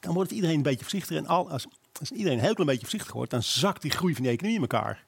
dan 0.00 0.14
wordt 0.14 0.28
het 0.28 0.38
iedereen 0.38 0.56
een 0.56 0.62
beetje 0.62 0.80
voorzichtiger. 0.80 1.16
En 1.16 1.26
al, 1.26 1.50
als, 1.50 1.66
als 2.00 2.10
iedereen 2.10 2.38
een 2.38 2.44
heel 2.44 2.52
klein 2.52 2.68
beetje 2.68 2.82
voorzichtiger 2.82 3.16
wordt, 3.16 3.30
dan 3.30 3.42
zakt 3.42 3.82
die 3.82 3.90
groei 3.90 4.14
van 4.14 4.22
die 4.22 4.32
economie 4.32 4.56
in 4.56 4.62
elkaar. 4.62 5.04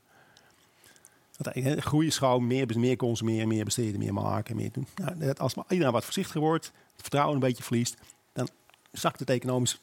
Groei 1.80 2.06
is 2.06 2.18
gewoon 2.18 2.46
meer, 2.46 2.78
meer 2.78 2.96
consumeren, 2.96 3.48
meer 3.48 3.64
besteden, 3.64 3.98
meer 3.98 4.12
maken, 4.12 4.56
meer 4.56 4.72
doen. 4.72 4.86
Nou, 4.94 5.32
als 5.32 5.54
iedereen 5.68 5.92
wat 5.92 6.04
voorzichtiger 6.04 6.40
wordt, 6.40 6.64
het 6.64 7.00
vertrouwen 7.00 7.34
een 7.34 7.40
beetje 7.40 7.62
verliest, 7.62 7.96
dan 8.32 8.48
zakt, 8.92 9.22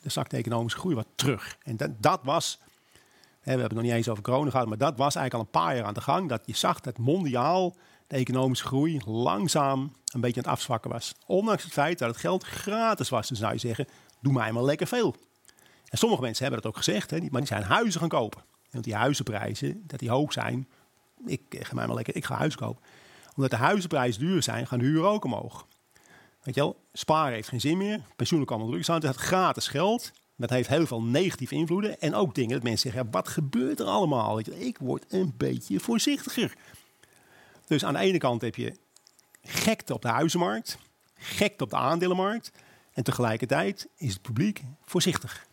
zakt 0.01 0.31
de 0.31 0.37
economische 0.37 0.79
groei 0.79 0.95
wat 0.95 1.07
terug. 1.15 1.57
En 1.63 1.77
dat, 1.99 2.19
was, 2.23 2.59
we 3.45 3.51
hebben 3.51 3.67
het 3.67 3.73
nog 3.73 3.83
niet 3.83 3.93
eens 3.93 4.09
over 4.09 4.23
corona 4.23 4.49
gehad, 4.49 4.67
maar 4.67 4.77
dat 4.77 4.97
was 4.97 5.15
eigenlijk 5.15 5.33
al 5.33 5.39
een 5.39 5.65
paar 5.65 5.75
jaar 5.75 5.85
aan 5.85 5.93
de 5.93 6.01
gang. 6.01 6.29
Dat 6.29 6.41
je 6.45 6.55
zag 6.55 6.79
dat 6.79 6.97
mondiaal 6.97 7.75
de 8.07 8.15
economische 8.15 8.65
groei 8.65 9.01
langzaam 9.05 9.91
een 10.13 10.21
beetje 10.21 10.41
aan 10.41 10.47
het 10.47 10.57
afzwakken 10.57 10.91
was. 10.91 11.15
Ondanks 11.25 11.63
het 11.63 11.71
feit 11.73 11.99
dat 11.99 12.09
het 12.09 12.17
geld 12.17 12.43
gratis 12.43 13.09
was. 13.09 13.27
Dus 13.27 13.39
zou 13.39 13.53
je 13.53 13.59
zeggen, 13.59 13.87
doe 14.19 14.33
mij 14.33 14.51
maar 14.51 14.63
lekker 14.63 14.87
veel. 14.87 15.15
En 15.89 15.97
sommige 15.97 16.21
mensen 16.21 16.43
hebben 16.43 16.61
dat 16.61 16.71
ook 16.71 16.77
gezegd, 16.77 17.11
hè, 17.11 17.19
maar 17.19 17.41
die 17.41 17.45
zijn 17.45 17.63
huizen 17.63 17.99
gaan 17.99 18.09
kopen. 18.09 18.41
En 18.41 18.71
Want 18.71 18.83
die 18.83 18.95
huizenprijzen, 18.95 19.83
dat 19.87 19.99
die 19.99 20.09
hoog 20.09 20.33
zijn, 20.33 20.67
ik 21.25 21.41
eh, 21.49 21.65
ga 21.65 21.73
mij 21.73 21.85
maar 21.85 21.95
lekker, 21.95 22.15
ik 22.15 22.25
ga 22.25 22.35
huis 22.35 22.55
kopen. 22.55 22.83
Omdat 23.35 23.51
de 23.51 23.57
huizenprijzen 23.57 24.21
duur 24.21 24.43
zijn, 24.43 24.67
gaan 24.67 24.79
de 24.79 24.85
huren 24.85 25.09
ook 25.09 25.23
omhoog. 25.23 25.67
Weet 26.41 26.55
je 26.55 26.61
wel, 26.61 26.75
sparen 26.93 27.33
heeft 27.33 27.47
geen 27.47 27.61
zin 27.61 27.77
meer, 27.77 28.01
pensioenen 28.15 28.57
wel 28.57 28.67
druk 28.67 28.83
staan, 28.83 28.95
het 29.01 29.15
is 29.15 29.21
gratis 29.21 29.67
geld. 29.67 30.11
Dat 30.35 30.49
heeft 30.49 30.69
heel 30.69 30.87
veel 30.87 31.03
negatieve 31.03 31.55
invloeden. 31.55 31.99
En 31.99 32.13
ook 32.15 32.35
dingen 32.35 32.53
dat 32.53 32.63
mensen 32.63 32.91
zeggen, 32.91 33.03
ja, 33.05 33.17
wat 33.17 33.27
gebeurt 33.27 33.79
er 33.79 33.85
allemaal? 33.85 34.39
Ik 34.39 34.77
word 34.77 35.05
een 35.09 35.33
beetje 35.37 35.79
voorzichtiger. 35.79 36.53
Dus 37.67 37.85
aan 37.85 37.93
de 37.93 37.99
ene 37.99 38.17
kant 38.17 38.41
heb 38.41 38.55
je 38.55 38.75
gekte 39.43 39.93
op 39.93 40.01
de 40.01 40.07
huizenmarkt, 40.07 40.77
gekte 41.15 41.63
op 41.63 41.69
de 41.69 41.75
aandelenmarkt. 41.75 42.51
En 42.93 43.03
tegelijkertijd 43.03 43.87
is 43.97 44.13
het 44.13 44.21
publiek 44.21 44.63
voorzichtig. 44.85 45.45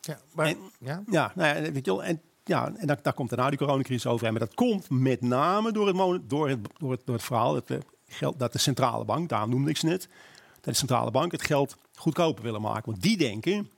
Ja, 0.00 0.18
maar, 0.32 0.46
En- 0.46 0.58
ja? 0.78 1.02
Ja, 1.10 1.32
nou 1.34 1.56
ja, 1.56 1.72
weet 1.72 1.84
je 1.84 1.90
wel, 1.90 2.04
en, 2.04 2.20
ja, 2.44 2.72
en 2.76 2.86
daar, 2.86 3.02
daar 3.02 3.12
komt 3.12 3.28
daarna 3.28 3.48
die 3.48 3.58
coronacrisis 3.58 4.06
overheen. 4.06 4.32
Maar 4.32 4.46
dat 4.46 4.54
komt 4.54 4.90
met 4.90 5.20
name 5.20 5.72
door 5.72 5.86
het, 5.86 5.96
door 6.30 6.48
het, 6.48 6.58
door 6.78 6.90
het, 6.90 7.00
door 7.04 7.14
het 7.14 7.24
verhaal 7.24 7.52
dat 7.52 7.68
de, 7.68 7.78
geld, 8.08 8.38
dat 8.38 8.52
de 8.52 8.58
centrale 8.58 9.04
bank, 9.04 9.28
daarom 9.28 9.50
noemde 9.50 9.70
ik 9.70 9.76
ze 9.76 9.86
net, 9.86 10.08
dat 10.60 10.72
de 10.72 10.78
centrale 10.78 11.10
banken 11.10 11.38
het 11.38 11.46
geld 11.46 11.76
goedkoper 11.94 12.42
willen 12.44 12.60
maken. 12.60 12.90
Want 12.90 13.02
die 13.02 13.16
denken, 13.16 13.70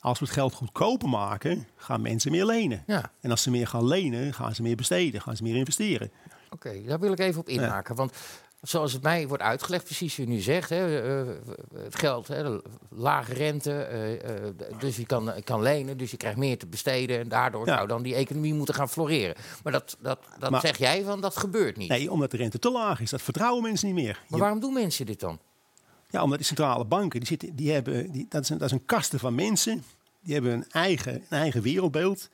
als 0.00 0.18
we 0.18 0.24
het 0.24 0.34
geld 0.34 0.52
goedkoper 0.54 1.08
maken, 1.08 1.66
gaan 1.76 2.00
mensen 2.00 2.30
meer 2.30 2.46
lenen. 2.46 2.82
Ja. 2.86 3.10
En 3.20 3.30
als 3.30 3.42
ze 3.42 3.50
meer 3.50 3.66
gaan 3.66 3.86
lenen, 3.86 4.34
gaan 4.34 4.54
ze 4.54 4.62
meer 4.62 4.76
besteden, 4.76 5.20
gaan 5.20 5.36
ze 5.36 5.42
meer 5.42 5.56
investeren. 5.56 6.10
Oké, 6.50 6.82
daar 6.86 7.00
wil 7.00 7.12
ik 7.12 7.18
even 7.18 7.40
op 7.40 7.48
inhaken. 7.48 7.94
Want 7.94 8.12
zoals 8.60 8.92
het 8.92 9.02
mij 9.02 9.28
wordt 9.28 9.42
uitgelegd, 9.42 9.84
precies 9.84 10.16
wat 10.16 10.26
u 10.26 10.28
nu 10.30 10.38
zegt, 10.38 10.68
hè, 10.70 11.00
eh, 11.20 11.34
het 11.74 11.96
geld, 11.98 12.28
hè, 12.28 12.58
lage 12.88 13.34
rente, 13.34 13.72
eh, 13.82 14.36
eh, 14.46 14.54
dus 14.78 14.96
je 14.96 15.06
kan, 15.06 15.32
kan 15.44 15.62
lenen, 15.62 15.96
dus 15.96 16.10
je 16.10 16.16
krijgt 16.16 16.38
meer 16.38 16.58
te 16.58 16.66
besteden. 16.66 17.18
En 17.18 17.28
daardoor 17.28 17.66
Ja. 17.66 17.76
zou 17.76 17.88
dan 17.88 18.02
die 18.02 18.14
economie 18.14 18.54
moeten 18.54 18.74
gaan 18.74 18.88
floreren. 18.88 19.34
Maar 19.62 19.72
dat, 19.72 19.96
dat, 20.00 20.18
dat 20.38 20.50
Maar- 20.50 20.60
zeg 20.60 20.76
jij 20.78 21.02
van, 21.04 21.20
dat 21.20 21.36
gebeurt 21.36 21.76
niet. 21.76 21.88
Nee, 21.88 22.10
omdat 22.10 22.30
de 22.30 22.36
rente 22.36 22.58
te 22.58 22.70
laag 22.70 23.00
is. 23.00 23.10
Dat 23.10 23.22
vertrouwen 23.22 23.62
mensen 23.62 23.86
niet 23.86 23.96
meer. 24.04 24.14
Maar 24.14 24.24
Je- 24.28 24.38
waarom 24.38 24.60
doen 24.60 24.72
mensen 24.72 25.06
dit 25.06 25.20
dan? 25.20 25.38
Ja, 26.10 26.22
omdat 26.22 26.38
die 26.38 26.46
centrale 26.46 26.84
banken, 26.84 27.18
die 27.20 27.28
zitten, 27.28 27.56
die 27.56 27.72
hebben, 27.72 28.10
die, 28.10 28.26
dat, 28.28 28.42
is 28.42 28.48
een, 28.48 28.58
dat 28.58 28.66
is 28.66 28.72
een 28.72 28.84
kaste 28.84 29.18
van 29.18 29.34
mensen. 29.34 29.84
Die 30.20 30.34
hebben 30.34 30.52
een 30.52 30.70
eigen, 30.70 31.14
een 31.14 31.38
eigen 31.38 31.62
wereldbeeld. 31.62 32.28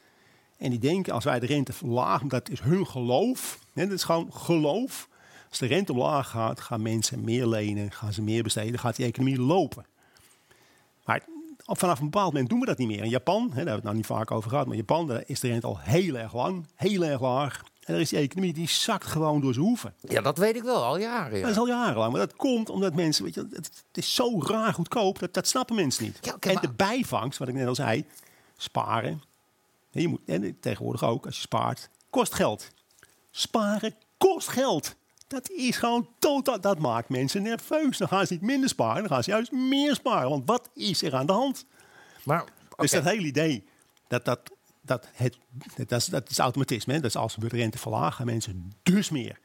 En 0.56 0.70
die 0.70 0.78
denken, 0.78 1.12
als 1.12 1.24
wij 1.24 1.40
de 1.40 1.46
rente 1.46 1.72
verlagen, 1.72 2.28
dat 2.28 2.48
is 2.48 2.60
hun 2.60 2.86
geloof. 2.86 3.58
Hè, 3.72 3.84
dat 3.84 3.96
is 3.96 4.04
gewoon 4.04 4.32
geloof. 4.32 5.08
Als 5.48 5.58
de 5.58 5.66
rente 5.66 5.92
omlaag 5.92 6.28
gaat, 6.28 6.60
gaan 6.60 6.82
mensen 6.82 7.24
meer 7.24 7.46
lenen, 7.46 7.90
gaan 7.92 8.12
ze 8.12 8.22
meer 8.22 8.42
besteden, 8.42 8.78
gaat 8.78 8.96
die 8.96 9.06
economie 9.06 9.40
lopen. 9.40 9.86
Maar 11.04 11.24
vanaf 11.66 11.98
een 11.98 12.04
bepaald 12.04 12.32
moment 12.32 12.48
doen 12.50 12.60
we 12.60 12.66
dat 12.66 12.78
niet 12.78 12.88
meer. 12.88 13.02
In 13.02 13.08
Japan, 13.08 13.42
hè, 13.42 13.48
daar 13.48 13.54
hebben 13.54 13.64
we 13.64 13.74
het 13.74 13.82
nou 13.82 13.96
niet 13.96 14.06
vaak 14.06 14.30
over 14.30 14.50
gehad, 14.50 14.66
maar 14.66 14.76
Japan 14.76 15.06
daar 15.06 15.22
is 15.26 15.40
de 15.40 15.48
rente 15.48 15.66
al 15.66 15.78
heel 15.78 16.14
erg 16.14 16.34
lang, 16.34 16.66
heel 16.74 17.04
erg 17.04 17.20
laag. 17.20 17.62
En 17.84 17.92
daar 17.92 18.00
is 18.02 18.08
die 18.08 18.18
economie, 18.18 18.52
die 18.52 18.68
zakt 18.68 19.06
gewoon 19.06 19.40
door 19.40 19.52
zijn 19.54 19.66
hoeven. 19.66 19.94
Ja, 20.00 20.20
dat 20.20 20.38
weet 20.38 20.56
ik 20.56 20.62
wel, 20.62 20.84
al 20.84 20.98
jaren. 20.98 21.36
Ja. 21.36 21.42
Dat 21.42 21.50
is 21.50 21.58
al 21.58 21.66
jarenlang. 21.66 22.12
Maar 22.12 22.20
dat 22.20 22.36
komt 22.36 22.68
omdat 22.70 22.94
mensen, 22.94 23.24
weet 23.24 23.34
je, 23.34 23.40
het, 23.40 23.66
het 23.66 23.84
is 23.92 24.14
zo 24.14 24.42
raar 24.42 24.72
goedkoop, 24.74 25.18
dat, 25.18 25.34
dat 25.34 25.46
snappen 25.48 25.74
mensen 25.76 26.04
niet. 26.04 26.18
Ja, 26.20 26.36
en 26.40 26.52
maar- 26.52 26.62
de 26.62 26.72
bijvangst, 26.72 27.38
wat 27.38 27.48
ik 27.48 27.54
net 27.54 27.66
al 27.66 27.74
zei, 27.74 28.04
sparen. 28.56 29.22
En 29.92 30.00
je 30.00 30.08
moet, 30.08 30.20
en 30.26 30.56
tegenwoordig 30.60 31.04
ook, 31.04 31.26
als 31.26 31.34
je 31.34 31.40
spaart, 31.40 31.88
kost 32.10 32.34
geld. 32.34 32.70
Sparen 33.30 33.94
kost 34.18 34.48
geld. 34.48 34.94
Dat 35.26 35.50
is 35.50 35.76
gewoon 35.76 36.08
totaal, 36.18 36.60
dat 36.60 36.78
maakt 36.78 37.08
mensen 37.08 37.42
nerveus. 37.42 37.98
Dan 37.98 38.08
gaan 38.08 38.26
ze 38.26 38.32
niet 38.32 38.42
minder 38.42 38.68
sparen, 38.68 39.00
dan 39.02 39.08
gaan 39.10 39.22
ze 39.22 39.30
juist 39.30 39.52
meer 39.52 39.94
sparen. 39.94 40.30
Want 40.30 40.46
wat 40.46 40.70
is 40.74 41.02
er 41.02 41.14
aan 41.14 41.26
de 41.26 41.32
hand? 41.32 41.66
Maar, 42.22 42.44
Dus 42.76 42.90
dat 42.90 43.04
hele 43.04 43.26
idee, 43.26 43.64
dat, 44.08 44.24
dat, 44.24 44.40
dat, 44.84 45.08
het, 45.12 45.36
dat, 45.86 46.00
is, 46.00 46.06
dat 46.06 46.30
is 46.30 46.38
automatisme. 46.38 46.92
Hè? 46.92 47.00
Dat 47.00 47.10
is 47.10 47.16
als 47.16 47.36
we 47.36 47.48
de 47.48 47.56
rente 47.56 47.78
verlagen, 47.78 48.12
gaan 48.12 48.26
mensen 48.26 48.72
dus 48.82 49.10
meer. 49.10 49.38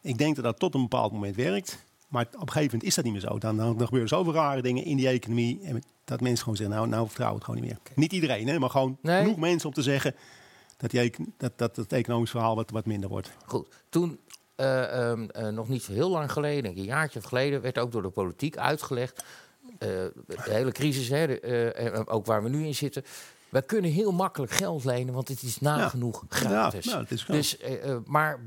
Ik 0.00 0.18
denk 0.18 0.34
dat 0.34 0.44
dat 0.44 0.58
tot 0.58 0.74
een 0.74 0.82
bepaald 0.82 1.12
moment 1.12 1.36
werkt. 1.36 1.86
Maar 2.08 2.26
op 2.26 2.32
een 2.32 2.40
gegeven 2.40 2.64
moment 2.64 2.82
is 2.82 2.94
dat 2.94 3.04
niet 3.04 3.12
meer 3.12 3.22
zo. 3.22 3.38
Dan, 3.38 3.56
dan, 3.56 3.80
gebeuren 3.80 4.08
zoveel 4.08 4.32
rare 4.32 4.62
dingen 4.62 4.84
in 4.84 4.96
die 4.96 5.08
economie. 5.08 5.60
En 5.62 5.82
dat 6.04 6.20
mensen 6.20 6.38
gewoon 6.42 6.56
zeggen, 6.56 6.76
nou, 6.76 6.88
nou 6.88 7.06
vertrouwen 7.06 7.38
we 7.40 7.44
het 7.44 7.54
gewoon 7.54 7.68
niet 7.70 7.84
meer. 7.86 7.96
Niet 7.96 8.12
iedereen, 8.12 8.48
hè, 8.48 8.58
maar 8.58 8.70
gewoon 8.70 8.98
Nee. 9.02 9.22
genoeg 9.22 9.36
mensen 9.36 9.68
om 9.68 9.74
te 9.74 9.82
zeggen... 9.82 10.14
dat, 10.76 10.90
die, 10.90 11.12
dat, 11.36 11.52
dat 11.58 11.76
het 11.76 11.92
economisch 11.92 12.30
verhaal 12.30 12.54
wat, 12.56 12.70
wat 12.70 12.86
minder 12.86 13.08
wordt. 13.08 13.30
Goed, 13.44 13.68
toen 13.88 14.18
eh, 14.54 15.10
ehm, 15.10 15.28
eh, 15.28 15.48
nog 15.48 15.68
niet 15.68 15.82
zo 15.82 15.92
heel 15.92 16.10
lang 16.10 16.32
geleden, 16.32 16.76
een 16.76 16.84
jaartje 16.84 17.18
of 17.18 17.24
geleden, 17.24 17.60
werd 17.60 17.78
ook 17.78 17.92
door 17.92 18.02
de 18.02 18.08
politiek 18.08 18.56
uitgelegd. 18.56 19.24
eh, 19.78 19.88
de 19.88 20.12
hele 20.42 20.72
crisis, 20.72 21.08
hè, 21.08 21.26
de, 21.26 22.02
ook 22.06 22.26
waar 22.26 22.42
we 22.42 22.48
nu 22.48 22.66
in 22.66 22.74
zitten. 22.74 23.04
Wij 23.48 23.62
kunnen 23.62 23.90
heel 23.90 24.12
makkelijk 24.12 24.52
geld 24.52 24.84
lenen, 24.84 25.14
want 25.14 25.28
het 25.28 25.42
is 25.42 25.60
nagenoeg 25.60 26.24
gratis. 26.28 26.84
Ja, 26.84 26.90
nou, 26.90 27.02
het 27.02 27.12
is 27.12 27.22
gewoon- 27.22 27.40
dus, 27.40 27.58
eh, 27.58 27.90
eh, 27.90 27.96
maar 28.04 28.40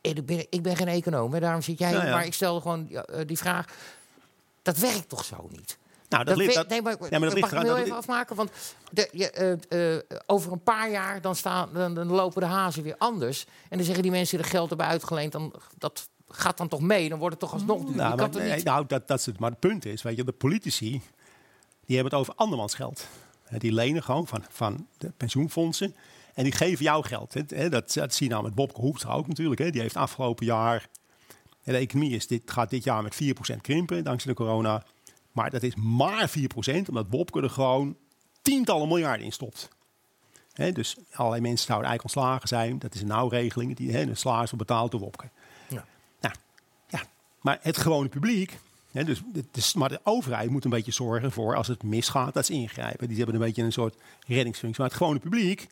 ik 0.00 0.26
ben, 0.26 0.46
ik 0.50 0.62
ben 0.62 0.76
geen 0.76 0.88
econoom, 0.88 1.32
hè, 1.34 1.40
daarom 1.40 1.62
zit 1.62 1.78
jij. 1.78 1.90
Ja. 1.92 2.02
Maar 2.10 2.26
ik 2.26 2.34
stel 2.34 2.60
gewoon 2.60 2.90
eh, 2.90 3.26
die 3.26 3.38
vraag. 3.38 3.66
Dat 4.62 4.76
werkt 4.76 5.08
toch 5.08 5.24
zo 5.24 5.48
niet? 5.50 5.78
Nou, 6.08 6.24
dat, 6.24 6.34
Dat 6.34 6.44
ligt, 6.44 6.54
dat, 6.54 6.68
nee, 6.68 6.82
maar, 6.82 6.92
ja, 6.92 6.98
maar 7.00 7.10
dat 7.10 7.20
mag 7.20 7.50
ligt 7.50 7.62
ik 7.62 7.68
dat- 7.68 7.78
even 7.78 7.96
afmaken? 7.96 8.36
Want 8.36 8.50
de, 8.90 9.08
je, 9.12 10.04
over 10.26 10.52
een 10.52 10.62
paar 10.62 10.90
jaar 10.90 11.20
dan, 11.20 11.36
staan, 11.36 11.68
dan, 11.72 11.94
dan 11.94 12.06
lopen 12.06 12.40
de 12.40 12.46
hazen 12.46 12.82
weer 12.82 12.94
anders. 12.98 13.46
En 13.68 13.76
dan 13.76 13.84
zeggen 13.86 14.02
die 14.02 14.12
mensen 14.12 14.36
die 14.36 14.46
er 14.46 14.52
geld 14.52 14.68
hebben 14.68 14.86
uitgeleend... 14.86 15.32
Dan, 15.32 15.52
dat 15.78 16.08
gaat 16.28 16.56
dan 16.56 16.68
toch 16.68 16.80
mee? 16.80 17.08
Dan 17.08 17.18
wordt 17.18 17.34
het 17.34 17.44
toch 17.44 17.52
alsnog 17.52 17.84
duur. 17.84 17.96
Nou, 17.96 18.16
maar, 18.16 18.28
nee, 18.30 18.54
niet... 18.54 18.64
nou 18.64 18.86
dat, 18.86 19.08
dat 19.08 19.18
is 19.18 19.26
het. 19.26 19.38
Maar 19.38 19.50
het 19.50 19.60
punt 19.60 19.84
is, 19.84 20.02
weet 20.02 20.16
je, 20.16 20.24
de 20.24 20.32
politici 20.32 20.90
die 21.86 21.96
hebben 21.96 22.04
het 22.04 22.14
over 22.20 22.34
andermans 22.36 22.74
geld. 22.74 23.06
Die 23.58 23.72
lenen 23.72 24.02
gewoon 24.02 24.26
van, 24.26 24.44
van 24.48 24.86
de 24.98 25.12
pensioenfondsen. 25.16 25.94
En 26.34 26.44
die 26.44 26.52
geven 26.52 26.84
jou 26.84 27.04
geld. 27.04 27.34
hè. 27.34 27.68
Dat, 27.68 27.92
dat 27.92 28.14
zie 28.14 28.26
je 28.26 28.32
nou 28.32 28.44
met 28.44 28.54
Bobke 28.54 28.80
Hoekstra 28.80 29.12
ook 29.12 29.26
natuurlijk. 29.26 29.60
Hè. 29.60 29.70
Die 29.70 29.80
heeft 29.80 29.96
afgelopen 29.96 30.46
jaar... 30.46 30.88
De 31.64 31.76
economie 31.76 32.14
is 32.14 32.26
dit, 32.26 32.50
gaat 32.50 32.70
dit 32.70 32.84
jaar 32.84 33.02
met 33.02 33.20
4% 33.22 33.60
krimpen 33.60 34.04
dankzij 34.04 34.30
de 34.30 34.36
corona. 34.36 34.84
Maar 35.32 35.50
dat 35.50 35.62
is 35.62 35.74
maar 35.74 36.30
4%, 36.30 36.42
omdat 36.88 37.08
Bobke 37.08 37.42
er 37.42 37.50
gewoon 37.50 37.96
tientallen 38.42 38.88
miljarden 38.88 39.24
in 39.24 39.32
stopt. 39.32 39.68
Dus 40.72 40.96
allerlei 41.12 41.42
mensen 41.42 41.66
zouden 41.66 41.88
eigenlijk 41.88 42.16
ontslagen 42.16 42.48
zijn. 42.48 42.78
Dat 42.78 42.94
is 42.94 43.00
een 43.00 43.06
nauwregeling. 43.06 43.76
Die, 43.76 43.92
hè, 43.92 44.06
de 44.06 44.14
salaris 44.14 44.50
wordt 44.50 44.66
betaald 44.66 44.90
door 44.90 45.00
Bobke. 45.00 45.28
Ja. 45.68 45.84
Nou, 46.20 46.34
ja, 46.88 47.02
maar 47.40 47.58
het 47.62 47.76
gewone 47.76 48.08
publiek, 48.08 48.58
hè, 48.92 49.04
dus, 49.50 49.74
maar 49.74 49.88
de 49.88 50.00
overheid 50.02 50.50
moet 50.50 50.64
een 50.64 50.70
beetje 50.70 50.92
zorgen 50.92 51.32
voor 51.32 51.56
als 51.56 51.66
het 51.66 51.82
misgaat, 51.82 52.34
dat 52.34 52.46
ze 52.46 52.52
ingrijpen. 52.52 53.08
Die 53.08 53.16
hebben 53.16 53.34
een 53.34 53.40
beetje 53.40 53.62
een 53.62 53.72
soort 53.72 53.94
reddingsfunctie. 54.26 54.80
Maar 54.80 54.90
het 54.90 54.98
gewone 54.98 55.18
publiek, 55.18 55.68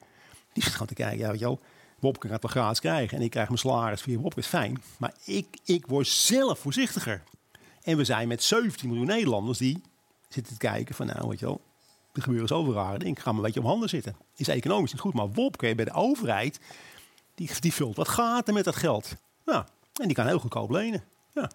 die 0.53 0.63
zit 0.63 0.73
gewoon 0.73 0.87
te 0.89 0.95
kijken, 0.95 1.19
ja, 1.19 1.31
weet 1.31 1.39
je 1.39 1.45
wel, 1.45 1.61
Wopke 1.99 2.29
gaat 2.29 2.43
wel 2.43 2.51
gratis 2.51 2.81
krijgen 2.81 3.19
en 3.19 3.25
ik 3.25 3.31
krijg 3.31 3.49
mijn 3.49 3.61
salaris 3.61 4.01
via 4.01 4.19
Wopke, 4.19 4.41
is 4.41 4.47
fijn. 4.47 4.83
Maar 4.97 5.15
ik, 5.25 5.47
ik 5.65 5.87
word 5.87 6.07
zelf 6.07 6.59
voorzichtiger. 6.59 7.23
En 7.83 7.97
we 7.97 8.05
zijn 8.05 8.29
met 8.29 8.43
17 8.43 8.89
miljoen 8.89 9.07
Nederlanders 9.07 9.59
die 9.59 9.83
zitten 10.29 10.53
te 10.53 10.59
kijken 10.59 10.95
van, 10.95 11.07
nou, 11.07 11.29
weet 11.29 11.39
je 11.39 11.47
wel, 11.47 11.61
er 12.13 12.23
gebeuren 12.23 12.49
zoveel 12.49 12.73
rare. 12.73 13.05
Ik 13.05 13.19
ga 13.19 13.31
maar 13.31 13.41
een 13.41 13.47
beetje 13.47 13.61
om 13.61 13.67
handen 13.67 13.89
zitten. 13.89 14.17
Is 14.37 14.49
economisch 14.49 14.93
niet 14.93 15.01
goed, 15.01 15.15
maar 15.15 15.33
Wopke 15.33 15.75
bij 15.75 15.85
de 15.85 15.93
overheid, 15.93 16.61
die, 17.35 17.51
die 17.61 17.73
vult 17.73 17.97
wat 17.97 18.09
gaten 18.09 18.55
met 18.55 18.65
dat 18.65 18.77
geld. 18.77 19.17
Ja, 19.47 19.67
en 20.01 20.07
die 20.07 20.17
kan 20.17 20.27
heel 20.27 20.39
goedkoop 20.39 20.71
lenen. 20.71 21.05
Ja. 21.35 21.51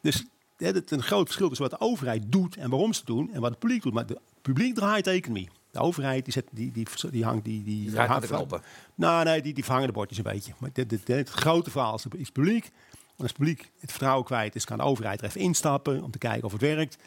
Dus 0.00 0.24
hè, 0.56 0.66
het 0.66 0.90
een 0.90 1.02
groot 1.02 1.24
verschil 1.24 1.48
tussen 1.48 1.68
wat 1.70 1.78
de 1.80 1.86
overheid 1.86 2.22
doet 2.26 2.56
en 2.56 2.70
waarom 2.70 2.92
ze 2.92 2.98
het 2.98 3.08
doen 3.08 3.32
en 3.32 3.40
wat 3.40 3.50
het 3.50 3.58
publiek 3.58 3.82
doet. 3.82 3.92
Maar 3.92 4.04
het 4.06 4.18
publiek 4.42 4.74
draait 4.74 5.04
de 5.04 5.10
economie. 5.10 5.48
De 5.70 5.78
overheid 5.78 6.24
die, 6.24 6.32
zet, 6.32 6.44
die, 6.50 6.72
die, 6.72 6.86
die 7.10 7.24
hangt 7.24 7.44
die, 7.44 7.62
die, 7.64 7.80
Die 7.80 7.90
draait 7.90 8.08
de 8.20 8.26
knoppen. 8.36 8.62
Nou, 8.94 9.24
nee, 9.24 9.42
die, 9.42 9.54
die 9.54 9.64
verhangen 9.64 9.88
de 9.88 9.94
bordjes 9.94 10.18
een 10.18 10.24
beetje. 10.24 10.52
Maar 10.58 10.70
dit, 10.72 10.90
dit, 10.90 11.06
dit- 11.06 11.16
het 11.16 11.28
grote 11.30 11.70
verhaal 11.70 11.94
is, 11.94 12.04
is 12.10 12.18
het 12.24 12.32
publiek. 12.32 12.64
En 12.64 13.22
als 13.22 13.28
het 13.28 13.36
publiek 13.38 13.70
het 13.78 13.90
vertrouwen 13.90 14.24
kwijt 14.24 14.54
is, 14.54 14.64
kan 14.64 14.76
de 14.78 14.84
overheid 14.84 15.20
er 15.20 15.26
even 15.26 15.40
instappen 15.40 16.02
om 16.02 16.10
te 16.10 16.18
kijken 16.18 16.44
of 16.44 16.52
het 16.52 16.60
werkt. 16.60 16.98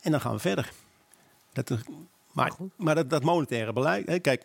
En 0.00 0.10
dan 0.10 0.20
gaan 0.20 0.32
we 0.32 0.38
verder. 0.38 0.72
Dat 1.52 1.70
maar 2.32 2.52
maar 2.76 2.94
dat, 2.94 3.10
dat 3.10 3.22
monetaire 3.22 3.72
beleid, 3.72 4.06
hè, 4.06 4.18
kijk, 4.18 4.44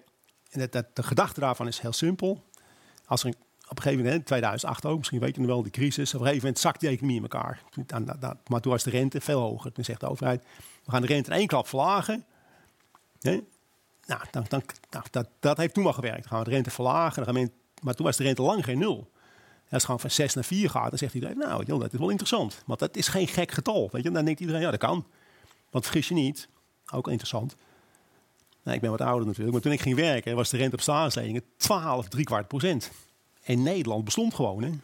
en 0.50 0.60
dat, 0.60 0.72
dat, 0.72 0.86
de 0.93 1.04
gedachte 1.04 1.39
daarvan 1.39 1.67
is 1.67 1.80
heel 1.80 1.93
simpel. 1.93 2.43
Als 3.06 3.22
er 3.24 3.28
een- 3.28 3.36
op 3.69 3.78
een 3.78 3.84
gegeven 3.84 4.04
moment, 4.04 4.19
in 4.19 4.23
2008 4.23 4.86
ook, 4.86 4.97
misschien 4.97 5.19
weet 5.19 5.36
je 5.36 5.41
nog 5.41 5.49
wel, 5.49 5.63
die 5.63 5.71
crisis. 5.71 6.13
Op 6.13 6.19
een 6.19 6.26
gegeven 6.26 6.45
moment 6.45 6.60
zakt 6.62 6.80
die 6.80 6.89
economie 6.89 7.15
in 7.15 7.21
elkaar. 7.21 7.63
Maar 8.47 8.62
toen 8.62 8.71
was 8.71 8.84
de 8.84 8.89
rente 8.89 9.21
veel 9.21 9.39
hoger. 9.39 9.71
Toen 9.71 9.84
zegt 9.84 9.99
de 9.99 10.10
overheid, 10.10 10.43
we 10.86 10.91
gaan 10.91 11.02
de 11.02 11.08
rente 11.08 11.32
in 11.32 11.38
één 11.38 11.47
klap 11.47 11.67
verlagen. 11.67 12.26
Nou, 14.06 14.21
dan, 14.32 14.45
dan, 14.49 14.63
dat, 15.12 15.28
dat 15.39 15.58
heeft 15.58 15.73
toen 15.73 15.84
wel 15.84 15.93
gewerkt. 15.93 16.19
Dan 16.19 16.28
gaan 16.28 16.39
we 16.39 16.45
de 16.45 16.52
rente 16.52 16.69
verlagen. 16.69 17.52
Maar 17.82 17.93
toen 17.93 18.06
was 18.06 18.17
de 18.17 18.23
rente 18.23 18.41
lang 18.41 18.63
geen 18.63 18.78
nul. 18.78 19.12
Als 19.63 19.82
het 19.82 19.84
gewoon 19.84 19.99
van 19.99 20.10
6 20.10 20.34
naar 20.34 20.43
4 20.43 20.69
gaat, 20.69 20.89
dan 20.89 20.97
zegt 20.97 21.13
iedereen, 21.13 21.38
nou, 21.38 21.63
joh, 21.65 21.80
dat 21.80 21.93
is 21.93 21.99
wel 21.99 22.10
interessant. 22.10 22.63
Want 22.65 22.80
dat 22.80 22.95
is 22.95 23.08
geen 23.08 23.28
gek 23.28 23.52
getal. 23.52 23.89
Weet 23.91 24.04
je? 24.04 24.12
Dan 24.12 24.26
denkt 24.26 24.39
iedereen, 24.39 24.62
ja, 24.62 24.71
dat 24.71 24.80
kan. 24.80 25.06
Want 25.69 25.86
vergis 25.86 26.08
je 26.08 26.13
niet, 26.13 26.47
ook 26.91 27.08
interessant. 27.08 27.56
Nou, 28.63 28.76
ik 28.76 28.82
ben 28.82 28.91
wat 28.91 29.02
ouder 29.02 29.26
natuurlijk, 29.26 29.54
maar 29.54 29.62
toen 29.62 29.71
ik 29.71 29.82
ging 29.82 29.95
werken 29.95 30.36
was 30.36 30.49
de 30.49 30.58
rente 30.58 30.76
op 30.76 30.82
staatsleningen 30.82 31.43
12, 31.58 32.08
drie 32.08 32.26
kwart 32.26 32.47
procent. 32.47 32.91
En 33.43 33.63
Nederland 33.63 34.03
bestond 34.03 34.34
gewoon. 34.34 34.82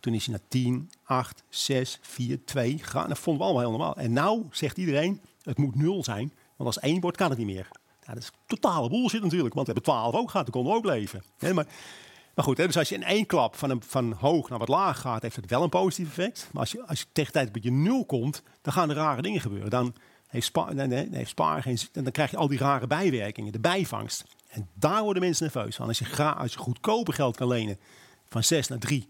Toen 0.00 0.14
is 0.14 0.26
hij 0.26 0.34
naar 0.34 0.48
10, 0.48 0.90
8, 1.04 1.42
6, 1.48 1.98
4, 2.02 2.44
2 2.44 2.78
gegaan. 2.78 3.08
Dat 3.08 3.18
vonden 3.18 3.42
we 3.42 3.52
allemaal 3.52 3.70
heel 3.70 3.78
normaal. 3.78 3.96
En 3.96 4.12
nou 4.12 4.44
zegt 4.50 4.76
iedereen, 4.76 5.20
het 5.42 5.58
moet 5.58 5.74
nul 5.74 6.04
zijn. 6.04 6.32
Want 6.56 6.74
als 6.74 6.78
één 6.78 7.00
wordt, 7.00 7.16
kan 7.16 7.28
het 7.28 7.38
niet 7.38 7.46
meer. 7.46 7.68
Dat 8.06 8.16
is 8.16 8.30
totale 8.46 8.88
bullshit 8.88 9.22
natuurlijk. 9.22 9.54
Want 9.54 9.66
we 9.66 9.72
hebben 9.72 9.92
12 9.92 10.14
ook 10.14 10.30
gehad, 10.30 10.46
dan 10.46 10.54
konden 10.54 10.72
we 10.72 10.78
ook 10.78 10.94
leven. 10.94 11.22
Maar, 11.38 11.66
maar 12.34 12.44
goed, 12.44 12.56
dus 12.56 12.76
als 12.76 12.88
je 12.88 12.94
in 12.94 13.04
één 13.04 13.26
klap 13.26 13.56
van, 13.56 13.70
een, 13.70 13.82
van 13.82 14.12
hoog 14.12 14.48
naar 14.48 14.58
wat 14.58 14.68
laag 14.68 15.00
gaat, 15.00 15.22
heeft 15.22 15.36
het 15.36 15.50
wel 15.50 15.62
een 15.62 15.68
positief 15.68 16.08
effect. 16.08 16.48
Maar 16.52 16.60
als 16.60 16.72
je, 16.72 16.86
als 16.86 17.00
je 17.00 17.06
tegen 17.12 17.32
tijd 17.32 17.48
op 17.48 17.62
je 17.62 17.72
nul 17.72 18.04
komt, 18.04 18.42
dan 18.62 18.72
gaan 18.72 18.90
er 18.90 18.96
rare 18.96 19.22
dingen 19.22 19.40
gebeuren. 19.40 19.70
Dan 19.70 19.94
heeft 20.28 20.46
spaar, 21.28 21.62
geen 21.62 21.78
dan 21.92 22.10
krijg 22.10 22.30
je 22.30 22.36
al 22.36 22.48
die 22.48 22.58
rare 22.58 22.86
bijwerkingen, 22.86 23.52
de 23.52 23.60
bijvangst. 23.60 24.24
En 24.54 24.68
daar 24.74 25.02
worden 25.02 25.22
mensen 25.22 25.44
nerveus 25.52 25.76
van. 25.76 25.88
Als 25.88 25.98
je, 25.98 26.04
gra, 26.04 26.30
als 26.30 26.52
je 26.52 26.58
goedkoper 26.58 27.14
geld 27.14 27.36
kan 27.36 27.48
lenen 27.48 27.78
van 28.28 28.44
6 28.44 28.68
naar 28.68 28.78
3, 28.78 29.08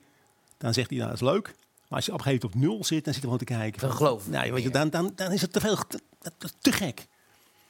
dan 0.58 0.74
zegt 0.74 0.88
hij, 0.88 0.98
nou, 0.98 1.10
dat 1.10 1.20
is 1.20 1.28
leuk. 1.28 1.54
Maar 1.88 1.98
als 1.98 2.04
je 2.06 2.12
op 2.12 2.18
een 2.18 2.24
gegeven 2.24 2.48
moment 2.48 2.68
op 2.68 2.76
nul 2.76 2.84
zit, 2.84 3.04
dan 3.04 3.12
zit 3.12 3.22
je 3.22 3.28
gewoon 3.28 3.46
te 3.46 3.54
kijken. 3.54 3.80
Dan 3.80 3.88
van, 3.88 3.98
geloof 3.98 4.24
ik 4.24 4.32
nou, 4.32 4.52
weet 4.52 4.62
je, 4.62 4.70
dan, 4.70 4.90
dan, 4.90 5.12
dan 5.14 5.32
is 5.32 5.40
het 5.40 5.52
te 5.52 5.60
veel, 5.60 5.76
te, 5.76 6.00
te, 6.38 6.48
te 6.60 6.72
gek. 6.72 7.06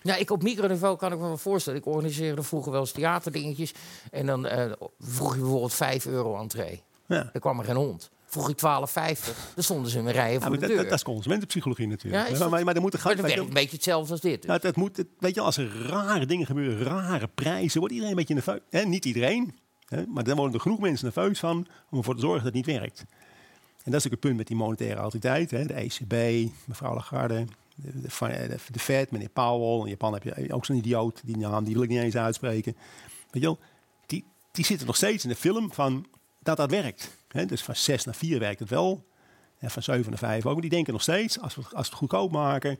Ja, 0.02 0.16
ik 0.16 0.30
op 0.30 0.42
microniveau 0.42 0.96
kan 0.96 1.12
ik 1.12 1.18
me 1.18 1.26
wel 1.26 1.36
voorstellen. 1.36 1.78
Ik 1.78 1.86
organiseerde 1.86 2.42
vroeger 2.42 2.72
wel 2.72 2.80
eens 2.80 2.92
theaterdingetjes. 2.92 3.72
En 4.10 4.26
dan 4.26 4.46
eh, 4.46 4.72
vroeg 4.98 5.34
je 5.34 5.40
bijvoorbeeld 5.40 5.74
5 5.74 6.06
euro 6.06 6.38
entree. 6.40 6.82
Ja. 7.06 7.30
Er 7.32 7.40
kwam 7.40 7.58
er 7.58 7.64
geen 7.64 7.76
hond. 7.76 8.10
Vroeg 8.34 8.48
ik 8.48 8.56
12,50. 8.56 9.54
Dan 9.54 9.64
stonden 9.64 9.90
ze 9.90 9.98
in 9.98 10.06
een 10.06 10.12
rijen 10.12 10.40
voor 10.42 10.50
de 10.52 10.58
dat, 10.58 10.68
deur. 10.68 10.82
dat, 10.82 10.92
is 10.92 11.02
consumentenpsychologie 11.02 11.86
natuurlijk. 11.86 12.22
Ja, 12.22 12.24
is 12.24 12.30
maar, 12.30 12.40
dat- 12.40 12.50
maar, 12.50 12.64
maar 12.64 12.74
er 12.74 12.82
maar 12.82 12.90
gaan. 13.00 13.16
dat 13.16 13.26
werkt 13.26 13.38
een 13.40 13.52
beetje 13.52 13.76
hetzelfde 13.76 14.12
als 14.12 14.20
dit. 14.20 14.40
dus. 14.40 14.46
Nou, 14.50 14.60
dat 14.60 14.76
moet, 14.76 14.96
het- 14.96 15.06
weet 15.18 15.34
je, 15.34 15.40
als 15.40 15.56
er 15.56 15.86
rare 15.88 16.26
dingen 16.26 16.46
gebeuren, 16.46 16.82
rare 16.86 17.28
prijzen, 17.34 17.78
wordt 17.78 17.94
iedereen 17.94 18.12
een 18.18 18.18
beetje 18.18 18.34
nerveus. 18.34 18.60
Hè, 18.70 18.82
niet 18.84 19.04
iedereen, 19.04 19.54
hè, 19.88 20.06
maar 20.06 20.24
dan 20.24 20.36
worden 20.36 20.54
er 20.54 20.60
genoeg 20.60 20.78
mensen 20.80 21.04
nerveus 21.04 21.38
van 21.38 21.66
om 21.90 21.98
ervoor 21.98 22.14
te 22.14 22.20
zorgen 22.20 22.44
dat 22.44 22.54
het 22.54 22.66
niet 22.66 22.76
werkt. 22.78 23.04
En 23.84 23.90
dat 23.90 24.00
is 24.00 24.04
ook 24.06 24.12
het 24.12 24.20
punt 24.20 24.36
met 24.36 24.46
die 24.46 24.56
monetaire 24.56 25.00
autoriteit. 25.00 25.50
Hè, 25.50 25.64
de 25.66 25.74
ECB, 25.74 26.48
mevrouw 26.64 26.94
Lagarde, 26.94 27.44
de, 27.74 27.90
de, 28.00 28.08
de, 28.48 28.58
de 28.72 28.78
Fed, 28.78 29.10
meneer 29.10 29.28
Powell. 29.28 29.80
In 29.82 29.88
Japan 29.88 30.12
heb 30.12 30.22
je 30.22 30.52
ook 30.54 30.64
zo'n 30.64 30.76
idioot, 30.76 31.20
die 31.24 31.36
naam 31.36 31.64
die 31.64 31.74
wil 31.74 31.82
ik 31.82 31.88
niet 31.88 31.98
eens 32.00 32.16
uitspreken. 32.16 32.72
Weet 33.30 33.42
je 33.42 33.48
wel, 33.48 33.58
die, 34.06 34.24
die 34.52 34.64
zitten 34.64 34.86
nog 34.86 34.96
steeds 34.96 35.22
in 35.24 35.28
de 35.30 35.36
film 35.36 35.72
van 35.72 36.06
dat 36.42 36.56
dat 36.56 36.70
werkt. 36.70 37.16
Dus 37.46 37.62
van 37.62 37.76
6 37.76 38.04
naar 38.04 38.14
4 38.14 38.38
werkt 38.38 38.60
het 38.60 38.68
wel. 38.68 39.04
En 39.58 39.70
van 39.70 39.82
7 39.82 40.10
naar 40.10 40.18
5 40.18 40.46
ook. 40.46 40.52
Maar 40.52 40.60
die 40.60 40.70
denken 40.70 40.92
nog 40.92 41.02
steeds, 41.02 41.40
als 41.40 41.54
we, 41.54 41.60
als 41.62 41.70
we 41.70 41.78
het 41.78 41.92
goedkoop 41.92 42.32
maken, 42.32 42.78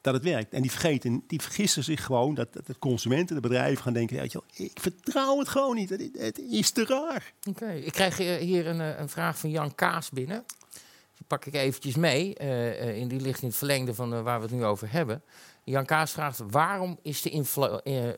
dat 0.00 0.14
het 0.14 0.22
werkt. 0.22 0.52
En 0.52 0.62
die, 0.62 0.70
vergeten, 0.70 1.24
die 1.26 1.40
vergissen 1.40 1.84
zich 1.84 2.04
gewoon 2.04 2.34
dat, 2.34 2.52
dat 2.52 2.66
de 2.66 2.78
consumenten, 2.78 3.34
de 3.34 3.40
bedrijven 3.42 3.82
gaan 3.82 3.92
denken... 3.92 4.16
Weet 4.16 4.32
je 4.32 4.42
wel, 4.46 4.66
ik 4.66 4.80
vertrouw 4.80 5.38
het 5.38 5.48
gewoon 5.48 5.74
niet, 5.74 5.90
het, 5.90 6.38
is 6.38 6.70
te 6.70 6.84
raar. 6.84 7.32
Oké, 7.48 7.70
ik 7.72 7.92
krijg 7.92 8.16
hier 8.16 8.66
een, 8.66 8.80
eh, 8.80 8.98
een 8.98 9.08
vraag 9.08 9.38
van 9.38 9.50
Jan 9.50 9.74
Kaas 9.74 10.10
binnen. 10.10 10.44
Die 11.16 11.28
pak 11.28 11.44
ik 11.44 11.54
eventjes 11.54 11.96
mee. 11.96 12.34
eh, 12.34 12.88
eh, 12.88 12.96
in 12.96 13.08
die 13.08 13.20
ligt 13.20 13.42
in 13.42 13.48
het 13.48 13.56
verlengde 13.56 13.94
van 13.94 14.22
waar 14.22 14.40
we 14.40 14.46
het 14.46 14.54
nu 14.54 14.64
over 14.64 14.92
hebben. 14.92 15.22
Jan 15.64 15.84
Kaas 15.84 16.10
vraagt: 16.10 16.42
waarom 16.50 16.98
is, 17.02 17.22
de 17.22 17.30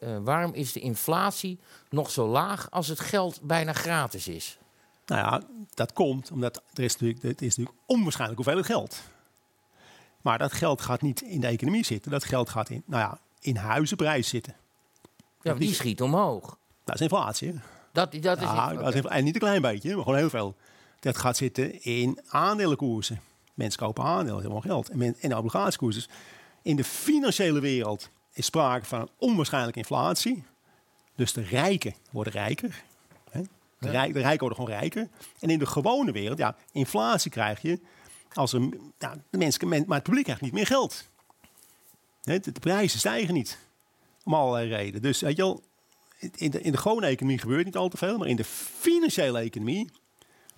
eh, 0.01 0.17
waarom 0.23 0.55
is 0.55 0.73
de 0.73 0.81
inflatie 0.81 1.59
nog 1.91 2.11
zo 2.11 2.29
laag 2.29 2.71
als 2.71 2.89
het 2.89 3.01
geld 3.01 3.41
bijna 3.43 3.73
gratis 3.73 4.29
is? 4.29 4.59
Nou 5.07 5.21
ja, 5.21 5.43
dat 5.75 5.93
komt 5.93 6.31
omdat 6.31 6.63
er 6.75 6.83
is 6.83 6.93
natuurlijk, 6.93 7.23
het 7.23 7.43
is 7.43 7.57
natuurlijk 7.57 7.85
onwaarschijnlijk 7.87 8.45
hoeveel 8.45 8.63
geld. 8.63 9.03
Maar 10.21 10.39
dat 10.39 10.53
geld 10.53 10.81
gaat 10.81 11.03
niet 11.03 11.21
in 11.21 11.41
de 11.41 11.47
economie 11.47 11.85
zitten. 11.85 12.11
Dat 12.11 12.25
geld 12.25 12.49
gaat 12.49 12.71
in, 12.71 12.83
nou 12.87 13.03
ja, 13.03 13.19
in 13.41 13.57
huizenprijs 13.57 14.29
zitten. 14.29 14.55
Ja, 15.43 15.55
die 15.55 15.75
schiet 15.75 16.03
omhoog. 16.03 16.57
Dat 16.85 16.95
is 16.95 17.01
inflatie. 17.01 17.53
Dat, 17.93 18.13
dat 18.13 18.39
is 18.39 18.45
Ja, 18.45 18.75
dat 18.75 18.95
is 18.95 19.05
en 19.05 19.25
niet 19.25 19.35
een 19.35 19.41
klein 19.41 19.63
beetje, 19.63 19.95
maar 19.95 20.05
gewoon 20.05 20.19
heel 20.19 20.31
veel. 20.31 20.57
Dat 21.01 21.17
gaat 21.17 21.37
zitten 21.37 21.83
in 21.83 22.21
aandelenkoersen. 22.29 23.21
Mensen 23.55 23.81
kopen 23.81 24.05
aandelen, 24.05 24.41
helemaal 24.41 24.61
geld. 24.61 24.89
En, 24.89 24.99
men, 24.99 25.17
en 25.21 25.37
obligatiekoersen. 25.37 26.03
Dus 26.03 26.17
in 26.63 26.77
de 26.77 26.85
financiële 26.85 27.61
wereld 27.61 28.11
is 28.33 28.47
sprake 28.47 28.85
van 28.85 29.01
een 29.01 29.09
onwaarschijnlijke 29.19 29.79
inflatie. 29.79 30.45
Dus 31.15 31.33
de 31.33 31.43
rijken 31.43 31.95
worden 32.11 32.33
rijker. 32.33 32.83
De, 33.83 33.91
rij- 33.91 34.13
de 34.13 34.21
rijken 34.21 34.41
worden 34.47 34.59
gewoon 34.65 34.79
rijker. 34.79 35.09
En 35.41 35.51
in 35.51 35.59
de 35.59 35.67
gewone 35.67 36.13
wereld, 36.13 36.39
ja, 36.39 36.57
inflatie 36.73 37.31
krijg 37.31 37.63
je 37.63 37.81
als 38.33 38.57
ja, 38.99 39.15
de 39.31 39.39
mensen, 39.39 39.69
men- 39.69 39.85
maar 39.87 39.97
het 39.97 40.05
publiek 40.07 40.25
krijgt 40.25 40.43
niet 40.43 40.53
meer 40.53 40.67
geld. 40.67 41.09
De, 42.23 42.53
prijzen 42.61 42.99
stijgen 42.99 43.35
niet. 43.35 43.59
Om 44.25 44.35
allerlei 44.35 44.69
redenen. 44.69 45.03
Dus 45.03 45.21
weet 45.21 45.37
je 45.37 45.43
wel, 45.43 45.63
in 46.35 46.51
de, 46.51 46.61
in 46.61 46.73
de 46.73 46.79
gewone 46.79 47.07
economie 47.07 47.39
gebeurt 47.39 47.65
niet 47.65 47.77
al 47.77 47.89
te 47.89 47.97
veel, 47.97 48.19
maar 48.19 48.29
in 48.29 48.37
de 48.37 48.45
financiële 48.45 49.39
economie, 49.39 49.91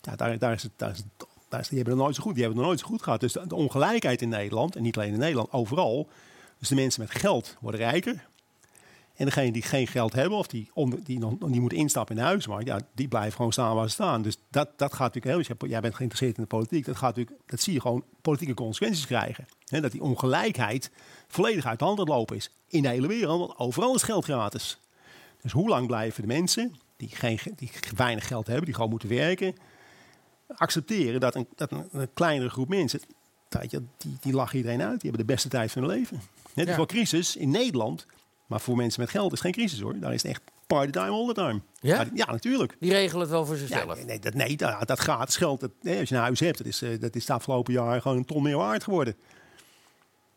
ja, 0.01 0.17
daar, 0.17 0.39
daar 0.39 0.53
is 0.53 0.63
het, 0.63 0.73
daar 0.77 0.91
is 0.91 0.97
het, 0.99 1.61
is, 1.61 1.69
die 1.69 1.77
hebben 1.79 1.95
het 1.95 2.03
nooit 2.05 2.17
zo 2.17 2.23
goed, 2.23 2.35
die 2.35 2.43
hebben 2.43 2.61
het 2.61 2.69
nooit 2.69 2.81
zo 2.81 2.87
goed 2.87 3.03
gehad. 3.03 3.21
Dus 3.21 3.33
de 3.33 3.55
ongelijkheid 3.55 4.23
in 4.23 4.29
Nederland, 4.29 4.77
en 4.77 4.83
niet 4.83 4.97
alleen 4.97 5.13
in 5.13 5.19
Nederland, 5.19 5.53
overal. 5.53 6.09
Dus 6.59 6.69
de 6.69 6.75
mensen 6.75 7.01
met 7.03 7.11
geld 7.11 7.57
worden 7.61 7.81
rijker. 7.81 8.27
En 9.17 9.25
degenen 9.25 9.53
die 9.53 9.63
geen 9.63 9.87
geld 9.87 10.13
hebben 10.13 10.39
of 10.39 10.47
die, 10.47 10.71
onder, 10.73 11.05
die, 11.05 11.19
nog, 11.19 11.35
die 11.39 11.61
moeten 11.61 11.79
instappen 11.79 12.17
in 12.17 12.23
de 12.23 12.29
huismarkt, 12.29 12.67
ja, 12.67 12.81
die 12.95 13.09
blijven 13.09 13.33
gewoon 13.33 13.53
staan 13.53 13.75
waar 13.75 13.85
ze 13.87 13.91
staan. 13.95 14.23
Dus 14.23 14.37
dat, 14.51 14.69
dat 14.79 14.91
gaat 14.95 15.15
natuurlijk 15.15 15.47
heel, 15.47 15.57
dus 15.59 15.71
jij- 15.71 15.81
bent 15.81 15.95
geïnteresseerd 15.95 16.37
in 16.37 16.43
de 16.43 16.49
politiek, 16.49 16.85
dat, 16.85 16.97
gaat 16.97 17.17
natuurlijk, 17.17 17.51
dat 17.51 17.61
zie 17.61 17.73
je 17.73 17.81
gewoon 17.81 18.05
politieke 18.23 18.55
consequenties 18.55 19.07
krijgen. 19.07 19.47
Dat 19.65 19.93
die 19.93 20.03
ongelijkheid 20.03 20.91
volledig 21.29 21.67
uit 21.67 21.79
de 21.79 21.85
hand 21.85 21.99
aan 21.99 22.05
het 22.05 22.15
lopen 22.15 22.37
is. 22.37 22.51
In 22.69 22.83
de 22.83 22.89
hele 22.89 23.07
wereld, 23.07 23.39
want 23.39 23.59
overal 23.59 23.95
is 23.95 24.03
geld 24.03 24.25
gratis. 24.25 24.79
Dus 25.43 25.53
hoe 25.53 25.69
lang 25.69 25.87
blijven 25.87 26.21
de 26.23 26.29
mensen 26.29 26.75
die, 26.97 27.09
geen, 27.09 27.39
ge- 27.39 27.53
die 27.57 27.71
weinig 27.97 28.27
geld 28.27 28.47
hebben, 28.47 28.65
die 28.65 28.75
gewoon 28.75 28.91
moeten 28.91 29.09
werken, 29.09 29.55
accepteren 30.57 31.21
dat 31.21 31.35
een, 31.35 31.47
dat 31.57 31.71
een, 31.73 31.89
een 31.93 32.09
kleinere 32.15 32.51
groep 32.51 32.69
mensen, 32.69 33.01
die, 33.69 33.81
die 34.21 34.33
lachen 34.33 34.57
iedereen 34.57 34.83
uit, 34.83 35.01
die 35.01 35.11
hebben 35.11 35.27
de 35.27 35.33
beste 35.33 35.49
tijd 35.49 35.73
van 35.73 35.83
hun 35.83 35.91
leven. 35.91 36.17
Het 36.55 36.65
is 36.65 36.71
Ja. 36.71 36.77
wel 36.77 36.87
crisis 36.87 37.37
in 37.37 37.51
Nederland, 37.51 38.07
maar 38.47 38.61
voor 38.61 38.77
mensen 38.77 39.01
met 39.01 39.11
geld 39.11 39.33
is 39.33 39.41
geen 39.41 39.53
crisis 39.53 39.81
hoor. 39.81 39.99
Daar 39.99 40.15
is 40.15 40.23
het 40.23 40.31
echt 40.31 40.43
party 40.67 40.91
time 40.91 41.11
all 41.11 41.27
the 41.27 41.33
time. 41.35 41.61
Ja? 41.81 41.97
Maar- 41.97 42.09
ja, 42.15 42.27
natuurlijk. 42.31 42.77
Die 42.81 42.91
regelen 42.93 43.21
het 43.21 43.31
wel 43.31 43.47
voor 43.47 43.55
Ja, 43.55 43.61
zichzelf. 43.67 44.05
nee, 44.05 44.19
dat, 44.19 44.35
nee 44.35 44.57
dat, 44.57 44.87
dat 44.89 44.99
gratis 44.99 45.37
geld, 45.37 45.61
dat, 45.61 45.71
nee, 45.83 45.99
als 46.01 46.09
je 46.09 46.15
een 46.15 46.21
huis 46.21 46.41
hebt, 46.41 46.59
dat 46.59 46.67
is, 46.67 46.83
eh, 46.83 47.01
dat 47.01 47.15
is 47.15 47.27
de 47.27 47.33
afgelopen 47.33 47.73
jaar 47.73 48.01
gewoon 48.03 48.17
een 48.17 48.25
ton 48.25 48.43
meer 48.43 48.57
waard 48.57 48.85
geworden. 48.85 49.17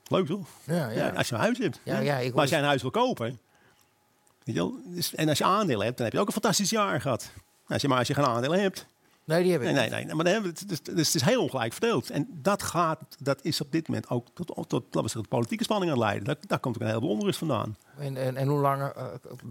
Leuk 0.07 0.25
toch? 0.25 0.47
Ja, 0.63 0.89
ja. 0.89 1.09
Als 1.09 1.27
je 1.29 1.35
een 1.35 1.41
huis 1.41 1.57
hebt. 1.57 1.79
Ja, 1.83 1.99
ja, 1.99 2.17
ik 2.17 2.31
maar 2.31 2.41
als 2.41 2.49
jij 2.49 2.59
een 2.59 2.65
huis 2.65 2.81
wil 2.81 2.91
kopen, 2.91 3.25
weet 3.25 4.55
je 4.55 4.61
wel, 4.61 4.75
dus, 4.85 5.15
en 5.15 5.29
als 5.29 5.37
je 5.37 5.43
aandelen 5.43 5.85
hebt, 5.85 5.95
dan 5.97 6.05
heb 6.05 6.15
je 6.15 6.19
ook 6.21 6.27
een 6.27 6.33
fantastisch 6.33 6.69
jaar 6.69 7.01
gehad. 7.01 7.21
Nou, 7.33 7.43
Als 7.67 7.81
je, 7.81 7.87
maar 7.87 7.97
als 7.97 8.07
je 8.07 8.13
geen 8.13 8.25
aandelen 8.25 8.59
hebt, 8.61 8.85
Nee, 9.27 9.43
die 9.43 9.51
heb 9.51 9.61
ik 9.61 9.67
nee, 9.67 9.75
nee, 9.75 9.83
niet. 9.83 9.93
nee, 9.93 10.05
nee, 10.05 10.15
maar 10.15 10.25
hebben 10.25 10.53
we 10.53 10.65
dus, 10.65 10.81
dus 10.81 11.05
het 11.07 11.15
is 11.15 11.21
heel 11.21 11.41
ongelijk 11.41 11.73
verdeeld. 11.73 12.09
En 12.09 12.27
dat 12.41 12.63
gaat, 12.63 12.99
dat 13.19 13.39
is 13.43 13.61
op 13.61 13.71
dit 13.71 13.87
moment 13.87 14.09
ook 14.09 14.27
tot, 14.33 14.47
tot, 14.47 14.71
laten 14.71 15.01
we 15.01 15.07
zeggen, 15.07 15.27
politieke 15.27 15.63
spanning 15.63 15.91
aan 15.91 15.97
het 15.97 16.05
leiden. 16.05 16.25
Daar, 16.27 16.37
daar 16.47 16.59
komt 16.59 16.75
ook 16.75 16.81
een 16.81 16.87
heleboel 16.87 17.09
onrust 17.09 17.37
vandaan. 17.39 17.75
En, 17.97 18.17
en, 18.17 18.35
en 18.35 18.47
hoe 18.47 18.59
lang 18.59 18.81
eh, 18.81 19.05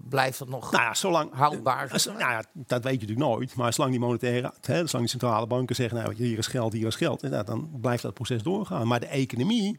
blijft 0.08 0.38
dat 0.38 0.48
nog 0.48 0.70
Nou 0.70 0.82
ja, 0.84 0.94
zolang, 0.94 1.32
houdbaar? 1.32 1.92
Als- 1.92 2.04
nou 2.06 2.18
ja, 2.18 2.44
dat 2.52 2.82
weet 2.82 3.00
je 3.00 3.06
natuurlijk 3.06 3.28
nooit. 3.28 3.54
Maar 3.54 3.72
zolang 3.72 3.92
die 3.92 4.02
monetaire, 4.02 4.52
hè, 4.60 4.74
zolang 4.74 4.90
die 4.92 5.08
centrale 5.08 5.46
banken 5.46 5.76
zeggen, 5.76 5.98
nou, 5.98 6.14
hier 6.14 6.38
is 6.38 6.46
geld, 6.46 6.72
hier 6.72 6.86
is 6.86 6.96
geld, 6.96 7.22
en, 7.22 7.30
nou, 7.30 7.44
dan 7.44 7.70
blijft 7.80 8.02
dat 8.02 8.14
proces 8.14 8.42
doorgaan. 8.42 8.86
Maar 8.86 9.00
de 9.00 9.06
economie, 9.06 9.78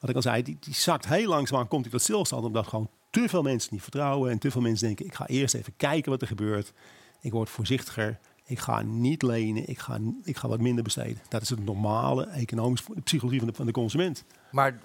wat 0.00 0.10
ik 0.10 0.16
al 0.16 0.22
zei, 0.22 0.42
die, 0.42 0.56
die 0.60 0.74
zakt 0.74 1.08
heel 1.08 1.28
langzaam, 1.28 1.68
komt 1.68 1.82
die 1.82 1.92
tot 1.92 2.02
stilstand, 2.02 2.44
omdat 2.44 2.66
gewoon 2.66 2.88
te 3.10 3.28
veel 3.28 3.42
mensen 3.42 3.68
niet 3.72 3.82
vertrouwen 3.82 4.30
en 4.30 4.38
te 4.38 4.50
veel 4.50 4.60
mensen 4.60 4.86
denken, 4.86 5.06
ik 5.06 5.14
ga 5.14 5.26
eerst 5.26 5.54
even 5.54 5.72
kijken 5.76 6.10
wat 6.10 6.20
er 6.20 6.26
gebeurt. 6.26 6.72
Ik 7.20 7.32
word 7.32 7.50
voorzichtiger. 7.50 8.18
Ik 8.50 8.58
ga 8.58 8.82
niet 8.82 9.22
lenen. 9.22 9.68
Ik 9.68 9.78
ga, 9.78 9.98
ik 10.24 10.36
ga 10.36 10.48
wat 10.48 10.60
minder 10.60 10.84
besteden. 10.84 11.18
Dat 11.28 11.42
is 11.42 11.48
het 11.48 11.64
normale 11.64 12.24
economisch, 12.26 12.82
de 12.94 13.00
psychologie 13.00 13.38
van 13.40 13.48
de, 13.48 13.54
van 13.54 13.66
de 13.66 13.72
consument. 13.72 14.24
Maar 14.50 14.78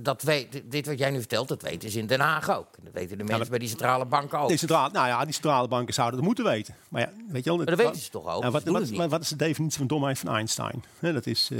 dat 0.00 0.22
weet, 0.22 0.62
dit 0.70 0.86
wat 0.86 0.98
jij 0.98 1.10
nu 1.10 1.18
vertelt, 1.18 1.48
dat 1.48 1.62
weten 1.62 1.90
ze 1.90 1.98
in 1.98 2.06
Den 2.06 2.20
Haag 2.20 2.50
ook. 2.56 2.68
Dat 2.82 2.92
weten 2.92 3.10
de 3.18 3.24
mensen 3.24 3.38
dat- 3.38 3.48
bij 3.48 3.58
die 3.58 3.68
centrale 3.68 4.04
banken 4.06 4.38
ook. 4.38 4.48
Die 4.48 4.56
centrale, 4.58 4.92
nou 4.92 5.06
ja, 5.06 5.24
die 5.24 5.32
centrale 5.32 5.68
banken 5.68 5.94
zouden 5.94 6.16
het 6.18 6.26
moeten 6.26 6.44
weten. 6.44 6.74
Maar 6.88 7.00
ja, 7.00 7.10
weet 7.28 7.44
je 7.44 7.48
wel, 7.50 7.56
Maar 7.56 7.66
dat 7.66 7.78
weten 7.78 8.00
ze 8.00 8.10
toch 8.10 8.26
ook? 8.26 8.44
Ze 8.44 8.50
wat, 8.50 8.62
wat, 8.64 8.82
is- 8.82 8.90
niet. 8.90 9.10
wat 9.10 9.20
is 9.22 9.28
de 9.28 9.36
definitie 9.36 9.78
van 9.78 9.86
domheid 9.86 10.18
van 10.18 10.34
Einstein? 10.34 10.84
Dat 11.00 11.26
is 11.26 11.50
eh, 11.52 11.58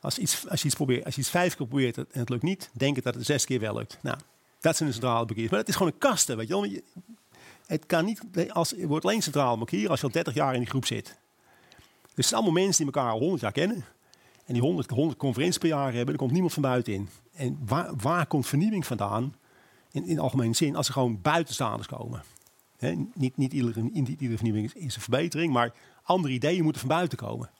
als, 0.00 0.18
iets, 0.18 0.48
als, 0.48 0.60
je 0.60 0.66
iets 0.66 0.76
probeert, 0.76 1.04
als 1.04 1.14
je 1.14 1.20
iets 1.20 1.30
vijf 1.30 1.56
keer 1.56 1.66
probeert 1.66 1.96
en 1.96 2.06
het 2.12 2.28
lukt 2.28 2.42
niet, 2.42 2.70
denk 2.72 2.94
het 2.94 3.04
dat 3.04 3.14
het 3.14 3.26
zes 3.26 3.44
keer 3.44 3.60
wel 3.60 3.74
lukt. 3.74 3.98
Nou, 4.02 4.16
dat 4.60 4.76
zijn 4.76 4.88
de 4.88 4.94
centrale 4.94 5.26
bankiers. 5.26 5.50
Maar 5.50 5.58
het 5.60 5.68
is 5.68 5.76
gewoon 5.76 5.92
een 5.92 5.98
kasten, 5.98 6.36
weet 6.36 6.48
je 6.48 6.52
wel. 6.60 6.80
Het 7.66 7.86
kan 7.86 8.04
niet, 8.04 8.22
het 8.32 8.84
wordt 8.84 9.04
alleen 9.04 9.22
centrale 9.22 9.56
bankier 9.56 9.90
als 9.90 10.00
je 10.00 10.06
al 10.06 10.12
30 10.12 10.34
jaar 10.34 10.52
in 10.52 10.60
die 10.60 10.68
groep 10.68 10.86
zit. 10.86 11.04
Dus 11.04 11.14
het 12.14 12.24
zijn 12.26 12.40
allemaal 12.40 12.62
mensen 12.62 12.84
die 12.84 12.94
elkaar 12.94 13.12
al 13.12 13.18
100 13.18 13.40
jaar 13.40 13.52
kennen. 13.52 13.84
En 14.44 14.52
die 14.52 14.62
100, 14.62 14.90
100 14.90 15.18
conferenties 15.18 15.58
per 15.58 15.68
jaar 15.68 15.92
hebben, 15.92 16.14
er 16.14 16.20
komt 16.20 16.32
niemand 16.32 16.52
van 16.52 16.62
buiten 16.62 16.92
in. 16.92 17.08
En 17.32 17.58
waar, 17.66 17.96
waar 17.96 18.26
komt 18.26 18.46
vernieuwing 18.46 18.86
vandaan? 18.86 19.34
In, 19.90 20.04
in 20.06 20.18
algemene 20.18 20.54
zin, 20.54 20.76
als 20.76 20.86
er 20.86 20.92
gewoon 20.92 21.20
buitenstaanders 21.22 21.88
komen. 21.88 22.22
Niet, 23.14 23.36
niet, 23.36 23.52
iedere, 23.52 23.90
vernieuwing 24.18 24.74
is, 24.74 24.94
een 24.94 25.00
verbetering, 25.00 25.52
maar 25.52 25.72
andere 26.02 26.34
ideeën 26.34 26.62
moeten 26.62 26.80
van 26.80 26.90
buiten 26.90 27.18
komen. 27.18 27.50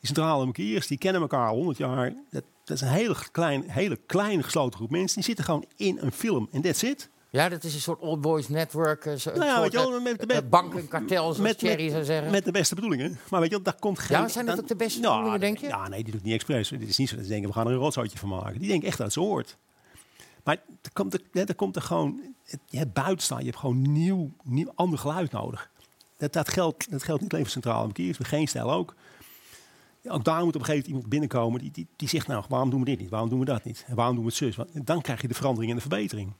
Die 0.00 0.06
centrale 0.06 0.44
bankiers, 0.44 0.86
die 0.86 0.98
kennen 0.98 1.22
elkaar 1.22 1.48
al 1.48 1.56
100 1.56 1.78
jaar. 1.78 2.14
Dat, 2.30 2.44
dat 2.64 2.76
is 2.76 2.80
een 2.80 2.88
hele, 2.88 3.16
klein, 3.32 3.70
hele 3.70 3.98
kleine 4.06 4.42
gesloten 4.42 4.78
groep 4.78 4.90
mensen. 4.90 5.14
Die 5.14 5.24
zitten 5.24 5.44
gewoon 5.44 5.64
in 5.76 5.98
een 6.00 6.12
film 6.12 6.48
en 6.52 6.60
that's 6.60 6.82
it. 6.82 7.08
Ja, 7.30 7.48
dat 7.48 7.64
is 7.64 7.74
een 7.74 7.80
soort 7.80 8.00
old 8.00 8.20
boys 8.20 8.48
network. 8.48 9.04
eh, 9.06 9.14
zo- 9.14 9.30
Nou 9.30 9.44
ja, 9.44 9.56
een 9.64 9.70
soort, 9.72 9.88
wel, 9.90 10.00
met- 10.00 10.20
eh, 10.20 10.26
met- 10.26 10.42
eh, 10.44 10.48
bankenkartel, 10.48 11.16
zoals 11.22 11.38
met, 11.38 11.58
Thierry 11.58 11.82
met- 11.82 11.92
zou 11.92 12.04
zeggen. 12.04 12.30
met 12.30 12.44
de 12.44 12.50
beste 12.50 12.74
bedoelingen. 12.74 13.18
Maar 13.30 13.40
weet 13.40 13.48
je 13.50 13.54
wel, 13.54 13.64
daar 13.64 13.78
komt 13.80 13.98
geen... 13.98 14.18
Ja, 14.20 14.28
zijn 14.28 14.46
dat 14.46 14.54
dan- 14.54 14.64
ook 14.64 14.70
de 14.70 14.76
beste 14.76 15.00
Nou, 15.00 15.12
bedoelingen, 15.12 15.40
denk 15.40 15.58
je? 15.58 15.66
Ja, 15.66 15.88
nee, 15.88 16.02
die 16.04 16.12
doet 16.12 16.22
niet 16.22 16.34
expres. 16.34 16.70
Het 16.70 16.82
is 16.88 16.96
niet 16.96 17.08
zo 17.08 17.14
dat 17.16 17.24
ze 17.24 17.30
denken, 17.30 17.48
we 17.48 17.54
gaan 17.54 17.66
er 17.66 17.72
een 17.72 17.78
rotzootje 17.78 18.18
van 18.18 18.28
maken. 18.28 18.58
Die 18.58 18.68
denken 18.68 18.88
echt 18.88 18.96
dat 18.96 19.06
het 19.06 19.14
zo 19.14 19.20
hoort. 19.24 19.56
Maar 20.44 20.56
er 20.82 20.90
komt 20.92 21.14
er, 21.14 21.20
er, 21.48 21.54
komt 21.54 21.76
er 21.76 21.82
gewoon... 21.82 22.20
het- 22.44 22.60
Je 22.66 22.78
hebt 22.78 22.92
buiten 22.92 23.24
staan, 23.24 23.38
je 23.38 23.44
hebt 23.44 23.58
gewoon 23.58 23.92
nieuw, 23.92 24.30
nieuw 24.44 24.72
ander 24.74 24.98
geluid 24.98 25.32
nodig. 25.32 25.70
Dat, 26.16 26.32
dat, 26.32 26.48
geldt, 26.48 26.90
dat 26.90 27.02
geldt 27.02 27.22
niet 27.22 27.30
alleen 27.32 27.44
voor 27.44 27.52
centrale 27.52 27.82
bankiers, 27.84 28.18
maar 28.18 28.28
geen 28.28 28.48
stijl 28.48 28.72
ook. 28.72 28.94
Ook 30.08 30.24
daar 30.24 30.44
moet 30.44 30.54
op 30.54 30.60
een 30.60 30.66
gegeven 30.66 30.74
moment 30.76 30.86
iemand 30.86 31.08
binnenkomen 31.08 31.60
die, 31.60 31.70
die, 31.70 31.86
die 31.96 32.08
zegt, 32.08 32.26
nou, 32.26 32.44
waarom 32.48 32.70
doen 32.70 32.78
we 32.80 32.84
dit 32.86 32.98
niet? 33.00 33.10
Waarom 33.10 33.28
doen 33.28 33.38
we 33.38 33.44
dat 33.44 33.64
niet? 33.64 33.84
En 33.86 33.94
waarom 33.94 34.14
doen 34.14 34.24
we 34.24 34.30
het 34.30 34.38
zus? 34.38 34.56
Want 34.56 34.86
dan 34.86 35.00
krijg 35.00 35.20
je 35.20 35.28
de 35.28 35.34
verandering 35.34 35.70
en 35.70 35.76
de 35.76 35.82
verbetering. 35.88 36.32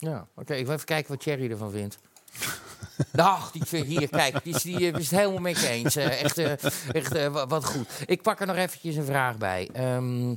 Ja, 0.00 0.26
oké. 0.34 0.54
ik 0.54 0.64
wil 0.66 0.74
even 0.74 0.86
kijken 0.86 1.10
wat 1.12 1.20
Thierry 1.20 1.50
ervan 1.50 1.70
vindt. 1.70 1.98
Dag, 3.12 3.52
hier, 3.70 4.08
kijk, 4.08 4.44
die 4.44 4.54
is, 4.54 4.62
die 4.62 4.90
is 4.90 5.10
het 5.10 5.18
helemaal 5.20 5.40
met 5.40 5.60
je 5.60 5.68
eens. 5.68 5.96
Eh, 5.96 6.22
echt, 6.22 6.38
eh, 6.38 6.50
echt 6.92 7.14
eh, 7.14 7.26
wa- 7.28 7.46
wat 7.46 7.64
goed. 7.64 7.88
Ik 8.06 8.22
pak 8.22 8.40
er 8.40 8.46
nog 8.46 8.56
eventjes 8.56 8.96
een 8.96 9.04
vraag 9.04 9.36
bij. 9.38 9.68
Ehm, 9.72 10.34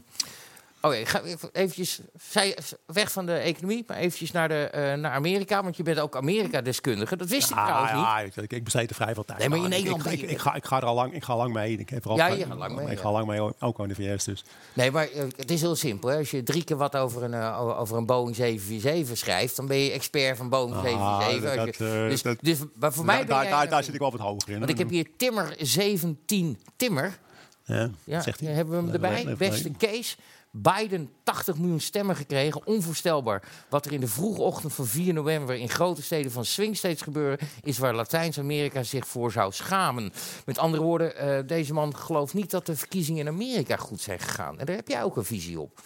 Oh, 0.85 0.93
ik 0.95 1.07
ga 1.07 1.21
even 1.21 1.49
eventjes 1.51 1.99
zij, 2.31 2.57
weg 2.85 3.11
van 3.11 3.25
de 3.25 3.33
economie, 3.33 3.83
maar 3.87 3.97
eventjes 3.97 4.31
naar, 4.31 4.47
de, 4.47 4.55
eh, 4.67 4.93
naar 4.93 5.11
Amerika. 5.11 5.63
Want 5.63 5.77
je 5.77 5.83
bent 5.83 5.99
ook 5.99 6.15
Amerika-deskundige. 6.15 7.15
Dat 7.17 7.27
wist 7.29 7.49
ik 7.49 7.55
trouwens 7.55 7.91
niet. 7.91 8.01
ja, 8.01 8.19
ik, 8.19 8.51
ik 8.51 8.63
besteed 8.63 8.89
er 8.89 8.95
vrij 8.95 9.13
veel 9.13 9.25
tijd 9.25 9.39
Nee, 9.39 9.49
maar 9.49 9.57
in. 9.57 9.69
Nederland 9.69 10.05
Ik, 10.11 10.21
ik, 10.21 10.37
ga, 10.37 10.53
ik 10.55 10.65
ga 10.65 10.77
er 10.77 10.85
al 10.85 10.95
lang, 10.95 11.13
ik 11.13 11.23
ga 11.23 11.35
lang 11.35 11.53
mee. 11.53 11.77
Ik 11.77 11.89
heb 11.89 12.03
er 12.03 12.09
al 12.09 12.17
Ja, 12.17 12.27
je 12.27 12.45
gaat 12.45 12.57
lang 12.57 12.75
mee, 12.75 12.85
Ik 12.87 12.95
ja. 12.95 13.01
ga 13.01 13.11
lang 13.11 13.27
mee, 13.27 13.39
ook 13.59 13.79
aan 13.79 13.87
de 13.87 13.95
VS. 13.95 14.23
Dus. 14.23 14.43
Nee, 14.73 14.91
maar 14.91 15.07
eh, 15.09 15.23
het 15.35 15.51
is 15.51 15.61
heel 15.61 15.75
simpel. 15.75 16.09
Hè. 16.09 16.17
Als 16.17 16.31
je 16.31 16.43
drie 16.43 16.63
keer 16.63 16.77
wat 16.77 16.95
over 16.95 17.23
een, 17.23 17.33
eh, 17.33 17.79
over 17.79 17.97
een 17.97 18.05
Boeing 18.05 18.35
747 18.35 19.17
schrijft, 19.17 19.55
dan 19.55 19.67
ben 19.67 19.77
je 19.77 19.91
expert 19.91 20.37
van 20.37 20.49
Boeing 20.49 20.75
747. 20.83 21.51
Ah, 21.51 21.59
Als 21.59 21.75
je- 21.77 21.83
dat, 21.83 21.93
eh, 22.03 22.09
dus, 22.09 22.21
dat- 22.21 22.37
dus, 22.41 22.57
maar 22.79 22.93
voor 22.93 23.05
mij 23.05 23.15
daar, 23.15 23.25
ben 23.25 23.35
daar, 23.35 23.43
jij 23.43 23.51
daar, 23.53 23.63
een- 23.63 23.69
daar 23.69 23.83
zit 23.83 23.93
ik 23.93 23.99
wel 23.99 24.11
wat 24.11 24.19
hoger 24.19 24.49
in. 24.49 24.57
Want 24.59 24.69
ik 24.71 24.77
heb 24.77 24.89
hier 24.89 25.07
Timmer 25.17 25.55
17 25.59 26.59
Timmer. 26.75 27.17
Ja, 27.65 27.89
Ja, 28.03 28.21
zegt 28.21 28.39
hij. 28.39 28.51
hebben 28.53 28.75
we 28.77 28.83
hem 28.83 28.93
erbij. 28.93 29.35
Beste 29.37 29.69
Kees. 29.77 30.17
Biden 30.55 31.09
80 31.23 31.57
miljoen 31.57 31.79
stemmen 31.79 32.15
gekregen. 32.15 32.67
Onvoorstelbaar. 32.67 33.43
Wat 33.69 33.85
er 33.85 33.91
in 33.91 33.99
de 33.99 34.07
vroege 34.07 34.41
ochtend 34.41 34.73
van 34.73 34.85
4 34.85 35.13
november 35.13 35.55
in 35.55 35.69
grote 35.69 36.01
steden 36.01 36.31
van 36.31 36.45
swing 36.45 36.77
states 36.77 37.01
gebeurde, 37.01 37.43
is 37.61 37.77
waar 37.77 37.95
Latijns-Amerika 37.95 38.83
zich 38.83 39.07
voor 39.07 39.31
zou 39.31 39.51
schamen. 39.51 40.13
Met 40.45 40.57
andere 40.57 40.83
woorden, 40.83 41.15
eh, 41.15 41.47
deze 41.47 41.73
man 41.73 41.95
gelooft 41.95 42.33
niet 42.33 42.51
dat 42.51 42.65
de 42.65 42.75
verkiezingen 42.75 43.21
in 43.21 43.27
Amerika 43.27 43.75
goed 43.75 44.01
zijn 44.01 44.19
gegaan. 44.19 44.59
En 44.59 44.65
daar 44.65 44.75
heb 44.75 44.87
jij 44.87 45.03
ook 45.03 45.17
een 45.17 45.25
visie 45.25 45.59
op. 45.59 45.81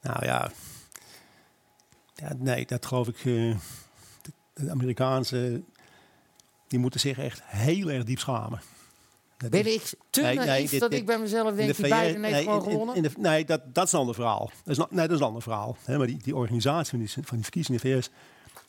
Nou 0.00 0.24
ja. 0.24 0.50
ja, 2.14 2.32
nee, 2.38 2.66
dat 2.66 2.86
geloof 2.86 3.08
ik. 3.08 3.16
eh, 3.16 3.24
de, 3.24 4.32
de 4.54 4.70
Amerikaanse, 4.70 5.62
die 6.66 6.78
moeten 6.78 7.00
zich 7.00 7.18
echt 7.18 7.40
heel 7.44 7.90
erg 7.90 8.04
diep 8.04 8.18
schamen. 8.18 8.60
Ben 9.48 9.66
ik 9.72 9.92
te 10.10 10.20
Nee, 10.22 10.36
naïef 10.36 10.70
nee, 10.70 10.80
dat 10.80 10.90
dit- 10.90 11.00
ik 11.00 11.06
bij 11.06 11.18
mezelf 11.18 11.54
denk, 11.54 11.76
de 11.76 11.82
die 11.82 11.92
VS 11.92 12.00
Biden 12.00 12.22
heeft 12.24 12.34
nee, 12.34 12.42
gewoon 12.44 12.64
in- 12.64 12.70
gewonnen? 12.70 12.94
in 12.94 13.02
de- 13.02 13.10
nee, 13.16 13.44
dat, 13.44 13.60
dat 13.74 13.86
is 13.86 13.92
een 13.92 13.98
ander 13.98 14.14
verhaal. 14.14 14.50
Dat 14.64 14.78
is, 14.78 14.84
nee, 14.90 15.06
dat 15.06 15.10
is 15.10 15.20
een 15.20 15.26
ander 15.26 15.42
verhaal. 15.42 15.76
Hè, 15.84 15.98
maar 15.98 16.06
die, 16.06 16.16
die 16.22 16.36
organisatie 16.36 16.90
van 16.90 16.98
die, 16.98 17.08
van 17.08 17.22
die 17.36 17.42
verkiezingen 17.42 17.80
in 17.82 17.90
de 17.90 17.98
VS, 18.02 18.10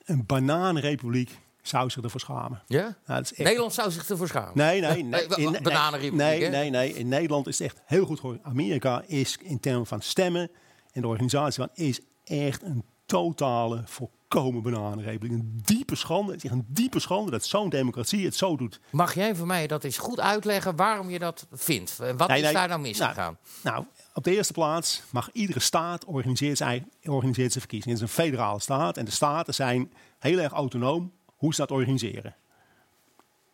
een 0.05 0.26
bananenrepubliek, 0.26 1.30
zou 1.61 1.89
zich 1.89 2.03
ervoor 2.03 2.20
schamen. 2.20 2.61
ja? 2.67 2.82
Nou, 2.82 2.95
dat 3.05 3.22
is 3.24 3.30
echt- 3.32 3.43
Nederland 3.43 3.74
zou 3.74 3.91
zich 3.91 4.09
ervoor 4.09 4.28
schamen. 4.28 4.51
Nee, 4.57 4.82
nee, 4.82 5.03
nee. 5.03 5.26
In- 5.36 5.51
nee, 5.61 6.11
nee, 6.11 6.49
nee, 6.49 6.70
nee. 6.70 6.93
In 6.93 7.07
Nederland 7.07 7.47
is 7.47 7.59
het 7.59 7.67
echt 7.67 7.82
heel 7.86 8.05
goed 8.05 8.20
gehoord. 8.20 8.43
Amerika 8.43 9.03
is 9.07 9.38
in 9.41 9.59
termen 9.59 9.86
van 9.86 10.01
stemmen 10.01 10.51
en 10.91 11.01
de 11.01 11.07
organisatie 11.07 11.63
van 11.63 11.70
is 11.86 11.99
echt 12.24 12.61
een 12.63 12.84
totale, 13.10 13.82
volkomen 13.86 14.62
bananenrepubliek. 14.62 15.32
Een 15.32 15.60
diepe 15.64 15.95
schande. 15.95 16.32
Het 16.32 16.43
is 16.43 16.49
echt 16.49 16.60
een 16.60 16.66
diepe 16.68 16.99
schande 16.99 17.32
dat 17.32 17.45
zo'n 17.45 17.70
democratie 17.70 18.26
het 18.26 18.36
zo 18.36 18.57
doet. 18.57 18.80
Mag 18.91 19.14
jij 19.14 19.36
voor 19.36 19.47
mij 19.47 19.68
dat 19.68 19.84
eens 19.84 19.97
goed 19.97 20.20
uitleggen 20.20 20.76
waarom 20.76 21.10
je 21.10 21.20
dat 21.20 21.47
vindt? 21.51 21.99
En 21.99 22.18
Wat 22.18 22.28
Nee, 22.28 22.38
is 22.38 22.43
nee, 22.43 22.53
daar 22.53 22.68
nou 22.68 22.82
misgegaan? 22.82 23.38
Nou, 23.64 23.86
op 24.14 24.24
de 24.24 24.36
eerste 24.36 24.53
plaats 24.53 25.01
mag 25.10 25.32
iedere 25.32 25.60
staat 25.60 26.05
organiseert 26.05 26.57
zijn, 26.57 26.91
organiseert 27.03 27.51
zijn 27.51 27.64
verkiezingen. 27.64 27.97
Het 27.99 28.07
is 28.10 28.16
een 28.16 28.24
federale 28.24 28.60
staat 28.60 28.97
en 28.97 29.05
de 29.05 29.12
staten 29.12 29.53
zijn 29.53 29.93
heel 30.20 30.39
erg 30.39 30.51
autonoom 30.51 31.12
hoe 31.36 31.53
ze 31.53 31.62
dat 31.62 31.72
organiseren. 31.72 32.36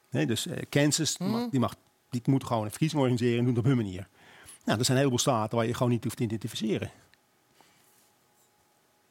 Nee, 0.10 0.26
dus 0.26 0.48
eh, 0.48 0.58
Kansas, 0.70 1.18
die, 1.18 1.28
mag, 1.28 1.50
die, 1.50 1.60
mag, 1.60 1.76
die 2.10 2.22
moet 2.26 2.44
gewoon 2.44 2.64
een 2.64 2.70
verkiezing 2.70 3.02
organiseren 3.02 3.38
en 3.38 3.46
doen 3.46 3.56
het 3.56 3.64
op 3.64 3.70
hun 3.70 3.78
manier. 3.78 4.08
Nou, 4.66 4.80
er 4.80 4.86
zijn 4.86 4.98
een 4.98 5.04
heleboel 5.04 5.20
staten 5.20 5.58
waar 5.58 5.68
je 5.68 5.74
gewoon 5.74 5.92
niet 5.92 6.04
hoeft 6.04 6.18
te 6.18 6.24
identificeren. 6.24 6.92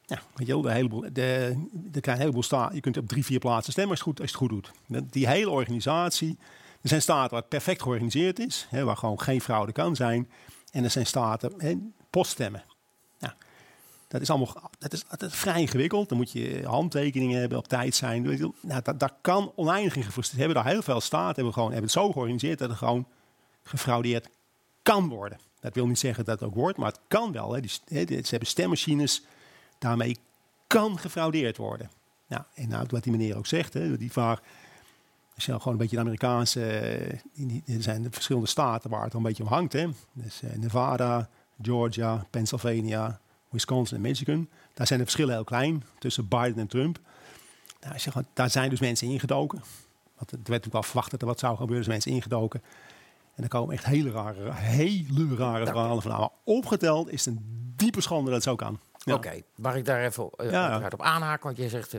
Ja, 0.05 0.21
weet 0.35 0.47
je 0.47 0.61
de 0.61 0.71
heleboel, 0.71 1.01
de, 1.01 1.55
de 1.71 1.99
een 2.01 2.17
heleboel 2.17 2.43
staten. 2.43 2.75
Je 2.75 2.81
kunt 2.81 2.97
op 2.97 3.07
drie, 3.07 3.25
vier 3.25 3.39
plaatsen 3.39 3.71
stemmen 3.71 3.91
als, 3.91 3.99
het 3.99 4.09
goed, 4.09 4.21
als 4.21 4.29
het 4.29 4.39
goed 4.39 4.49
doet. 4.49 4.71
Die 5.11 5.27
hele 5.27 5.49
organisatie. 5.49 6.37
Er 6.81 6.89
zijn 6.89 7.01
staten 7.01 7.31
waar 7.31 7.39
het 7.39 7.49
perfect 7.49 7.81
georganiseerd 7.81 8.39
is, 8.39 8.67
hè, 8.69 8.83
waar 8.83 8.97
gewoon 8.97 9.21
geen 9.21 9.41
fraude 9.41 9.71
kan 9.71 9.95
zijn. 9.95 10.29
En 10.71 10.83
er 10.83 10.89
zijn 10.89 11.05
staten, 11.05 11.53
hè, 11.57 11.75
poststemmen. 12.09 12.63
Ja, 13.17 13.35
dat 14.07 14.21
is 14.21 14.29
allemaal 14.29 14.71
dat 14.77 14.93
is, 14.93 15.03
dat 15.09 15.21
is 15.21 15.35
vrij 15.35 15.61
ingewikkeld. 15.61 16.09
Dan 16.09 16.17
moet 16.17 16.31
je 16.31 16.61
handtekeningen 16.65 17.39
hebben, 17.39 17.57
op 17.57 17.67
tijd 17.67 17.95
zijn. 17.95 18.23
Nou, 18.61 18.81
dat, 18.83 18.99
dat 18.99 19.13
kan 19.21 19.51
oneindig 19.55 19.95
in 19.95 20.03
gefrustreerd. 20.03 20.43
Hebben 20.45 20.63
daar 20.63 20.71
heel 20.71 20.81
veel 20.81 21.01
staten 21.01 21.35
hebben, 21.35 21.53
gewoon, 21.53 21.71
hebben 21.71 21.89
het 21.89 21.99
zo 21.99 22.11
georganiseerd 22.11 22.59
dat 22.59 22.69
er 22.69 22.75
gewoon 22.75 23.07
gefraudeerd 23.63 24.29
kan 24.81 25.07
worden. 25.07 25.39
Dat 25.59 25.75
wil 25.75 25.87
niet 25.87 25.99
zeggen 25.99 26.25
dat 26.25 26.39
het 26.39 26.49
ook 26.49 26.55
wordt, 26.55 26.77
maar 26.77 26.91
het 26.91 26.99
kan 27.07 27.31
wel. 27.31 27.53
Hè. 27.53 27.61
Die, 27.61 27.71
hè, 27.85 28.05
ze 28.05 28.29
hebben 28.29 28.47
stemmachines, 28.47 29.23
daarmee 29.79 30.17
kan 30.67 30.99
gefraudeerd 30.99 31.57
worden. 31.57 31.89
Nou, 32.27 32.43
en 32.53 32.69
nou, 32.69 32.85
wat 32.89 33.03
die 33.03 33.11
meneer 33.11 33.37
ook 33.37 33.45
zegt, 33.45 33.73
hè, 33.73 33.97
die 33.97 34.11
vaar, 34.11 34.41
als 35.35 35.45
je 35.45 35.49
nou 35.49 35.61
gewoon 35.61 35.73
een 35.73 35.79
beetje 35.79 35.95
de 35.95 36.01
Amerikaanse, 36.01 36.65
eh, 36.65 37.75
er 37.75 37.83
zijn 37.83 38.01
de 38.01 38.11
verschillende 38.11 38.47
staten 38.47 38.89
waar 38.89 39.03
het 39.03 39.13
al 39.13 39.19
een 39.19 39.25
beetje 39.25 39.43
om 39.43 39.49
hangt. 39.49 39.73
Hè. 39.73 39.87
Dus 40.13 40.41
eh, 40.41 40.57
Nevada, 40.57 41.29
Georgia, 41.61 42.25
Pennsylvania, 42.29 43.19
Wisconsin 43.49 43.95
en 43.95 44.01
Michigan. 44.01 44.49
Daar 44.73 44.87
zijn 44.87 44.99
de 44.99 45.05
verschillen 45.05 45.33
heel 45.33 45.43
klein 45.43 45.83
tussen 45.99 46.27
Biden 46.27 46.57
en 46.57 46.67
Trump. 46.67 46.99
Nou, 47.81 47.99
gewoon, 47.99 48.25
daar 48.33 48.49
zijn 48.49 48.69
dus 48.69 48.79
mensen 48.79 49.07
ingedoken. 49.07 49.59
Want 50.15 50.31
het 50.31 50.39
werd 50.39 50.47
natuurlijk 50.47 50.73
wel 50.73 50.83
verwacht 50.83 51.11
dat 51.11 51.21
er 51.21 51.27
wat 51.27 51.39
zou 51.39 51.57
gebeuren. 51.57 51.85
Dus 51.85 51.93
mensen 51.93 52.11
ingedoken. 52.11 52.61
En 53.35 53.43
er 53.43 53.49
komen 53.49 53.73
echt 53.73 53.85
hele 53.85 54.11
rare, 54.11 54.53
hele 54.53 55.35
rare 55.35 55.65
verhalen 55.65 56.01
van. 56.01 56.11
Maar 56.11 56.29
opgeteld 56.43 57.11
is 57.11 57.25
het 57.25 57.35
een 57.35 57.73
diepe 57.75 58.01
schande 58.01 58.25
dat 58.25 58.33
het 58.33 58.43
zo 58.43 58.55
kan. 58.55 58.79
Ja. 59.05 59.13
Oké, 59.13 59.41
mag 59.55 59.75
ik 59.75 59.85
daar 59.85 60.05
even 60.05 60.29
Ja. 60.37 60.43
uiteraard 60.43 60.93
op 60.93 61.01
aanhaken? 61.01 61.45
Want 61.45 61.57
jij 61.57 61.69
zegt, 61.69 61.95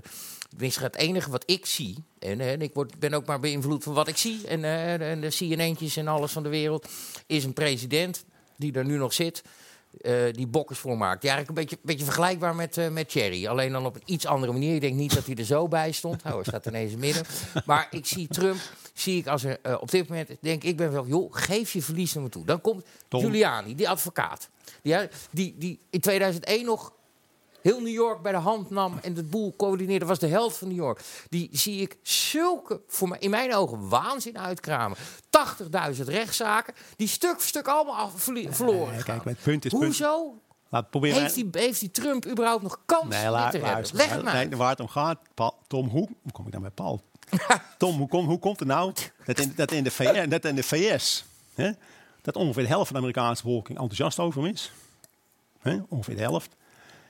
tenminste 0.48 0.82
het 0.82 0.96
enige 0.96 1.30
wat 1.30 1.42
ik 1.46 1.66
zie... 1.66 2.04
en, 2.18 2.40
eh, 2.40 2.52
en 2.52 2.62
ik 2.62 2.74
word, 2.74 2.98
ben 2.98 3.14
ook 3.14 3.26
maar 3.26 3.40
beïnvloed 3.40 3.82
van 3.82 3.94
wat 3.94 4.08
ik 4.08 4.16
zie... 4.16 4.46
en, 4.46 4.64
eh, 4.64 5.10
en 5.10 5.20
de 5.20 5.28
CNN'tjes 5.28 5.96
en 5.96 6.08
alles 6.08 6.32
van 6.32 6.42
de 6.42 6.48
wereld... 6.48 6.88
is 7.26 7.44
een 7.44 7.52
president 7.52 8.24
die 8.56 8.72
er 8.72 8.84
nu 8.84 8.96
nog 8.96 9.12
zit... 9.12 9.42
die 10.32 10.46
bokkers 10.46 10.78
voor 10.78 10.96
maakt. 10.96 11.20
Die 11.20 11.30
eigenlijk 11.30 11.58
een 11.58 11.66
beetje, 11.66 11.84
beetje 11.86 12.04
vergelijkbaar 12.04 12.54
met, 12.54 12.76
eh, 12.76 12.88
met 12.88 13.08
Thierry. 13.08 13.46
Alleen 13.46 13.72
dan 13.72 13.86
op 13.86 13.94
een 13.94 14.02
iets 14.04 14.26
andere 14.26 14.52
manier. 14.52 14.74
Ik 14.74 14.80
denk 14.80 14.94
niet 14.94 15.14
dat 15.14 15.26
hij 15.26 15.34
er 15.34 15.44
zo 15.44 15.68
bij 15.68 15.92
stond. 15.92 16.22
Oh, 16.24 16.34
hij 16.34 16.44
staat 16.44 16.66
ineens 16.66 16.94
midden. 16.94 17.24
Maar 17.64 17.86
ik 17.90 18.06
zie 18.06 18.28
Trump, 18.28 18.60
zie 18.94 19.18
ik 19.18 19.26
als 19.26 19.44
er 19.44 19.80
op 19.80 19.90
dit 19.90 20.08
moment... 20.08 20.30
denk 20.40 20.62
ik 20.62 20.76
ben 20.76 20.92
wel, 20.92 21.06
joh, 21.06 21.34
geef 21.34 21.72
je 21.72 21.82
verlies 21.82 22.12
naar 22.14 22.22
me 22.22 22.28
toe. 22.28 22.44
Dan 22.44 22.60
komt 22.60 22.84
Tom. 23.08 23.20
Giuliani, 23.20 23.74
die 23.74 23.88
advocaat. 23.88 24.48
Die, 24.82 24.96
die, 25.30 25.54
die 25.58 25.80
in 25.90 26.00
2001 26.00 26.64
nog 26.64 26.92
heel 27.66 27.80
New 27.80 27.92
York 27.94 28.22
bij 28.22 28.32
de 28.32 28.38
hand 28.38 28.70
nam 28.70 28.98
en 29.02 29.14
de 29.14 29.22
boel 29.22 29.54
coördineerde, 29.56 30.04
was 30.06 30.18
de 30.18 30.26
helft 30.26 30.56
van 30.56 30.68
New 30.68 30.76
York. 30.76 31.00
Die 31.28 31.48
zie 31.52 31.80
ik 31.80 31.96
zulke, 32.02 32.80
voor 32.88 33.08
mij, 33.08 33.18
in 33.18 33.30
mijn 33.30 33.54
ogen, 33.54 33.88
waanzin 33.88 34.38
uitkramen. 34.38 34.96
80.000 35.96 36.02
rechtszaken, 36.04 36.74
die 36.96 37.08
stuk 37.08 37.32
voor 37.32 37.42
stuk 37.42 37.66
allemaal 37.68 37.96
af, 37.96 38.12
verloren 38.16 38.94
gaan. 38.94 39.02
kijk, 39.04 39.24
het 39.24 39.42
punt 39.42 39.64
is... 39.64 39.70
punt- 39.70 39.84
Hoezo 39.84 40.40
Laat 40.68 40.90
proberen. 40.90 41.20
heeft 41.22 41.34
die, 41.34 41.48
heeft 41.52 41.80
die 41.80 41.90
Trump 41.90 42.26
überhaupt 42.26 42.62
nog 42.62 42.78
kans 42.86 43.08
Nee, 43.08 43.24
te 43.24 43.30
luister, 43.30 43.96
Leg 43.96 44.10
het 44.10 44.22
maar. 44.22 44.34
Nee, 44.34 44.56
waar 44.56 44.70
het 44.70 44.80
om 44.80 44.88
gaat, 44.88 45.18
Paul, 45.34 45.54
Tom, 45.66 45.88
hoe, 45.88 46.08
hoe 46.22 46.32
kom 46.32 46.46
ik 46.46 46.52
dan 46.52 46.60
bij 46.60 46.70
Paul? 46.70 47.02
Tom, 47.78 47.96
hoe, 47.98 48.08
kom, 48.08 48.26
hoe 48.26 48.38
komt 48.38 48.58
het 48.58 48.68
nou 48.68 48.92
dat 49.24 49.38
in, 49.38 49.52
dat 49.56 49.72
in 49.72 49.84
de 49.84 49.90
VS, 49.90 50.28
dat 50.28 50.44
in 50.44 50.54
de 50.54 50.62
VS 50.62 51.24
hè, 51.54 51.70
dat 52.22 52.36
ongeveer 52.36 52.62
de 52.62 52.68
helft 52.68 52.86
van 52.86 52.96
de 52.96 53.02
Amerikaanse 53.02 53.42
bevolking 53.42 53.78
enthousiast 53.78 54.18
over 54.18 54.42
hem 54.42 54.52
is? 54.52 54.72
Hè, 55.60 55.78
ongeveer 55.88 56.16
de 56.16 56.22
helft. 56.22 56.54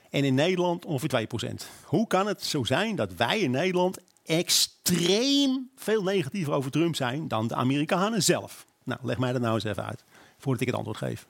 En 0.09 0.23
in 0.23 0.35
Nederland 0.35 0.85
ongeveer 0.85 1.27
2%. 1.49 1.53
Hoe 1.85 2.07
kan 2.07 2.27
het 2.27 2.43
zo 2.43 2.63
zijn 2.63 2.95
dat 2.95 3.13
wij 3.13 3.39
in 3.39 3.51
Nederland 3.51 3.97
extreem 4.25 5.69
veel 5.75 6.03
negatiever 6.03 6.53
over 6.53 6.71
Trump 6.71 6.95
zijn 6.95 7.27
dan 7.27 7.47
de 7.47 7.55
Amerikanen 7.55 8.23
zelf? 8.23 8.65
Nou, 8.83 8.99
leg 9.03 9.17
mij 9.17 9.31
dat 9.31 9.41
nou 9.41 9.53
eens 9.53 9.63
even 9.63 9.85
uit, 9.85 10.03
voordat 10.37 10.61
ik 10.61 10.67
het 10.67 10.75
antwoord 10.75 10.97
geef. 10.97 11.27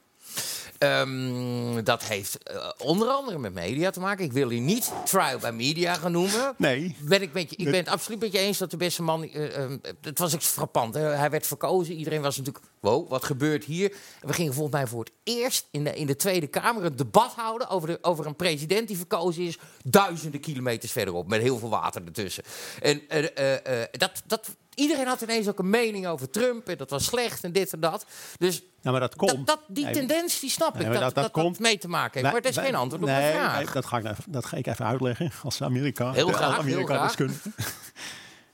Ehm, 0.78 1.84
dat 1.84 2.04
heeft 2.04 2.44
eh, 2.44 2.70
onder 2.78 3.08
andere 3.08 3.38
met 3.38 3.54
media 3.54 3.90
te 3.90 4.00
maken. 4.00 4.26
Ik 4.26 4.32
wil 4.32 4.50
hier 4.50 4.62
niet 4.62 4.92
trial 5.06 5.40
by 5.40 5.50
media 5.54 5.94
gaan 5.94 6.12
noemen. 6.12 6.54
Nee. 6.58 6.96
Ben 7.00 7.22
ik, 7.22 7.34
met 7.34 7.50
je, 7.50 7.56
ik 7.56 7.66
ben 7.66 7.76
het 7.76 7.88
absoluut 7.88 8.20
met 8.20 8.32
je 8.32 8.38
eens 8.38 8.58
dat 8.58 8.72
de 8.72 8.78
beste 8.78 9.04
man. 9.04 9.24
eh, 9.24 9.66
het 10.02 10.20
was 10.20 10.34
echt 10.34 10.46
frappant. 10.46 10.94
Hè? 10.94 11.02
Hij 11.02 11.30
werd 11.30 11.48
verkozen. 11.48 11.96
Iedereen 11.96 12.22
was 12.22 12.38
natuurlijk. 12.38 12.66
Wow, 12.80 13.10
wat 13.10 13.24
gebeurt 13.24 13.64
hier? 13.64 13.92
En 14.22 14.28
we 14.28 14.34
gingen 14.34 14.54
volgens 14.54 14.76
mij 14.76 14.88
voor 14.88 15.00
het 15.00 15.12
eerst 15.24 15.68
in 15.72 15.84
de, 15.84 15.96
in 15.96 16.08
de 16.08 16.16
Tweede 16.16 16.48
Kamer 16.48 16.86
een 16.86 16.96
debat 16.96 17.34
houden 17.34 17.70
over, 17.70 17.88
de, 17.88 17.98
over 18.02 18.26
een 18.26 18.36
president 18.36 18.88
die 18.88 18.98
verkozen 18.98 19.44
is. 19.44 19.58
duizenden 19.84 20.40
kilometers 20.40 20.92
verderop. 20.92 21.28
Met 21.28 21.42
heel 21.42 21.58
veel 21.58 21.70
water 21.70 22.02
ertussen. 22.06 22.44
En 22.82 23.10
eh, 23.10 23.84
dat, 23.92 24.24
dat, 24.26 24.56
iedereen 24.78 25.08
had 25.08 25.22
ineens 25.22 25.48
ook 25.48 25.60
een 25.60 25.70
mening 25.70 26.08
over 26.08 26.30
Trump. 26.30 26.68
En 26.68 26.78
dat 26.78 26.90
was 26.90 27.06
slecht 27.06 27.44
en 27.44 27.52
dit 27.52 27.74
en 27.74 27.80
dat. 27.80 28.06
Dus 28.38 28.62
maar 28.82 29.00
dat 29.00 29.16
komt. 29.16 29.32
dat, 29.32 29.46
dat, 29.46 29.60
die 29.68 29.90
tendens 29.92 30.40
die 30.40 30.50
snap 30.50 30.76
ik. 30.76 30.82
Nee, 30.82 30.84
dat, 30.84 30.94
dat- 30.94 31.02
dat, 31.04 31.16
dat 31.16 31.24
dat 31.34 31.44
komt- 31.44 31.60
mee 31.60 31.78
te 31.78 31.88
maken 31.88 32.12
heeft. 32.12 32.24
Wij- 32.24 32.32
maar 32.32 32.42
dat 32.42 32.50
is 32.52 32.56
wij- 32.58 32.66
geen 32.66 32.76
antwoord 32.76 33.02
op 33.02 33.08
nee, 33.08 33.18
mijn 33.18 33.34
vraag. 33.34 33.56
nee, 33.64 33.74
dat, 33.74 33.86
ga 33.86 33.98
ik, 33.98 34.04
nou 34.04 34.16
even- 34.20 34.32
dat 34.32 34.46
ga 34.46 34.58
ik 34.58 34.68
even 34.68 34.86
uitleggen 34.86 35.32
als 35.44 35.62
Amerika. 35.62 36.12
Heel 36.12 36.28
graag, 36.28 36.52
heel 36.52 36.60
Amerika 36.60 36.94
graag. 36.96 37.06
deskundige. 37.08 37.50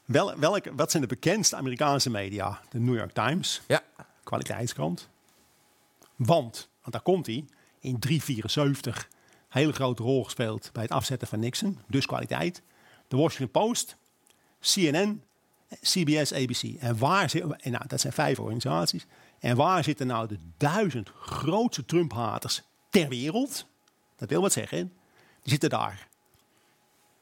Wel, 0.05 0.39
welke, 0.39 0.75
wat 0.75 0.91
zijn 0.91 1.01
de 1.03 1.09
bekendste 1.09 1.55
Amerikaanse 1.55 2.09
media? 2.09 2.61
De 2.69 2.79
New 2.79 2.95
York 2.95 3.13
Times, 3.13 3.61
Ja. 3.67 3.81
kwaliteitskrant. 4.23 5.07
Want, 6.15 6.69
want 6.81 6.91
daar 6.91 7.01
komt 7.01 7.25
hij, 7.25 7.45
in 7.79 7.99
374 7.99 9.07
hele 9.49 9.73
grote 9.73 10.03
rol 10.03 10.23
gespeeld 10.23 10.69
bij 10.73 10.83
het 10.83 10.91
afzetten 10.91 11.27
van 11.27 11.39
Nixon. 11.39 11.79
Dus 11.87 12.05
kwaliteit. 12.05 12.61
De 13.07 13.17
Washington 13.17 13.51
Post, 13.61 13.95
CNN, 14.59 15.23
CBS, 15.81 16.33
ABC. 16.33 16.63
En 16.79 16.97
waar 16.97 17.29
zit, 17.29 17.43
en 17.43 17.71
nou, 17.71 17.87
dat 17.87 18.01
zijn 18.01 18.13
vijf 18.13 18.39
organisaties. 18.39 19.05
En 19.39 19.55
waar 19.55 19.83
zitten 19.83 20.07
nou 20.07 20.27
de 20.27 20.37
duizend 20.57 21.09
grootste 21.09 21.85
Trump-haters 21.85 22.61
ter 22.89 23.09
wereld, 23.09 23.65
dat 24.15 24.29
wil 24.29 24.41
wat 24.41 24.53
zeggen, 24.53 24.93
die 25.41 25.51
zitten 25.51 25.69
daar. 25.69 26.07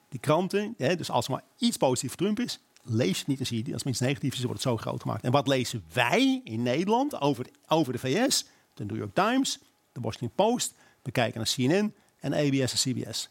Die 0.10 0.20
kranten, 0.20 0.74
hè, 0.78 0.96
dus 0.96 1.10
als 1.10 1.26
er 1.26 1.32
maar 1.32 1.44
iets 1.58 1.78
positief 1.78 2.10
voor 2.10 2.20
Trump 2.20 2.40
is, 2.40 2.60
lees 2.84 3.18
het 3.18 3.28
niet 3.28 3.40
en 3.40 3.46
zie 3.46 3.66
je. 3.66 3.74
Als 3.74 3.82
er 3.82 3.90
iets 3.90 4.00
negatief 4.00 4.34
is, 4.34 4.44
wordt 4.44 4.64
het 4.64 4.72
zo 4.72 4.78
groot 4.78 5.02
gemaakt. 5.02 5.24
En 5.24 5.32
wat 5.32 5.48
lezen 5.48 5.84
wij 5.94 6.42
in 6.44 6.64
Nederland 6.64 7.22
over, 7.22 7.46
over 7.68 7.94
de 7.94 8.00
VS? 8.00 8.46
De 8.74 8.86
New 8.86 8.98
York 8.98 9.14
Times, 9.14 9.60
de 9.92 10.02
Washington 10.02 10.32
Post. 10.36 10.74
We 11.02 11.12
kijken 11.12 11.38
naar 11.38 11.54
CNN 11.56 11.94
en 12.20 12.34
ABS 12.34 12.86
en 12.86 12.94
CBS. 12.94 13.30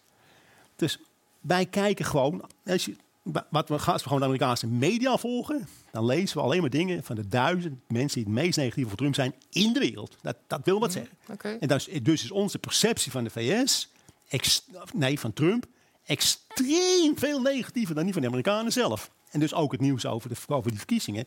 Dus 0.76 0.98
wij 1.40 1.66
kijken 1.66 2.04
gewoon, 2.04 2.44
als, 2.66 2.84
je, 2.84 2.96
wat 3.22 3.68
we, 3.68 3.74
als 3.74 3.84
we 3.84 4.02
gewoon 4.02 4.18
de 4.18 4.24
Amerikaanse 4.24 4.66
media 4.66 5.16
volgen, 5.16 5.68
dan 5.90 6.04
lezen 6.04 6.36
we 6.36 6.42
alleen 6.42 6.60
maar 6.60 6.70
dingen 6.70 7.04
van 7.04 7.16
de 7.16 7.28
duizend 7.28 7.80
mensen 7.88 8.24
die 8.24 8.32
het 8.32 8.42
meest 8.42 8.56
negatief 8.56 8.88
voor 8.88 8.96
Trump 8.96 9.14
zijn 9.14 9.34
in 9.50 9.72
de 9.72 9.80
wereld. 9.80 10.16
Dat, 10.22 10.36
dat 10.46 10.60
wil 10.64 10.80
wat 10.80 10.92
zeggen. 10.92 11.18
Oké. 11.32 11.48
En 11.48 11.68
dus, 11.68 11.88
dus 12.02 12.24
is 12.24 12.30
onze 12.30 12.58
perceptie 12.58 13.10
van 13.12 13.24
de 13.24 13.30
VS, 13.30 13.92
ex- 14.28 14.66
nee, 14.94 15.20
van 15.20 15.32
Trump, 15.32 15.66
extreem 16.04 17.18
veel 17.18 17.40
negatiever 17.40 17.94
dan 17.94 18.04
die 18.04 18.12
van 18.12 18.22
de 18.22 18.28
Amerikanen 18.28 18.72
zelf. 18.72 19.10
En 19.30 19.40
dus 19.40 19.54
ook 19.54 19.72
het 19.72 19.80
nieuws 19.80 20.06
over, 20.06 20.28
de, 20.28 20.36
over 20.46 20.70
die 20.70 20.78
verkiezingen. 20.78 21.26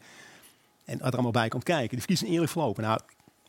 En 0.86 0.98
wat 0.98 1.08
er 1.08 1.14
allemaal 1.14 1.32
bij 1.32 1.48
komt 1.48 1.64
kijken. 1.64 1.90
De 1.90 1.98
verkiezingen 1.98 2.34
eerlijk 2.34 2.52
verlopen. 2.52 2.84
Nou, 2.84 3.00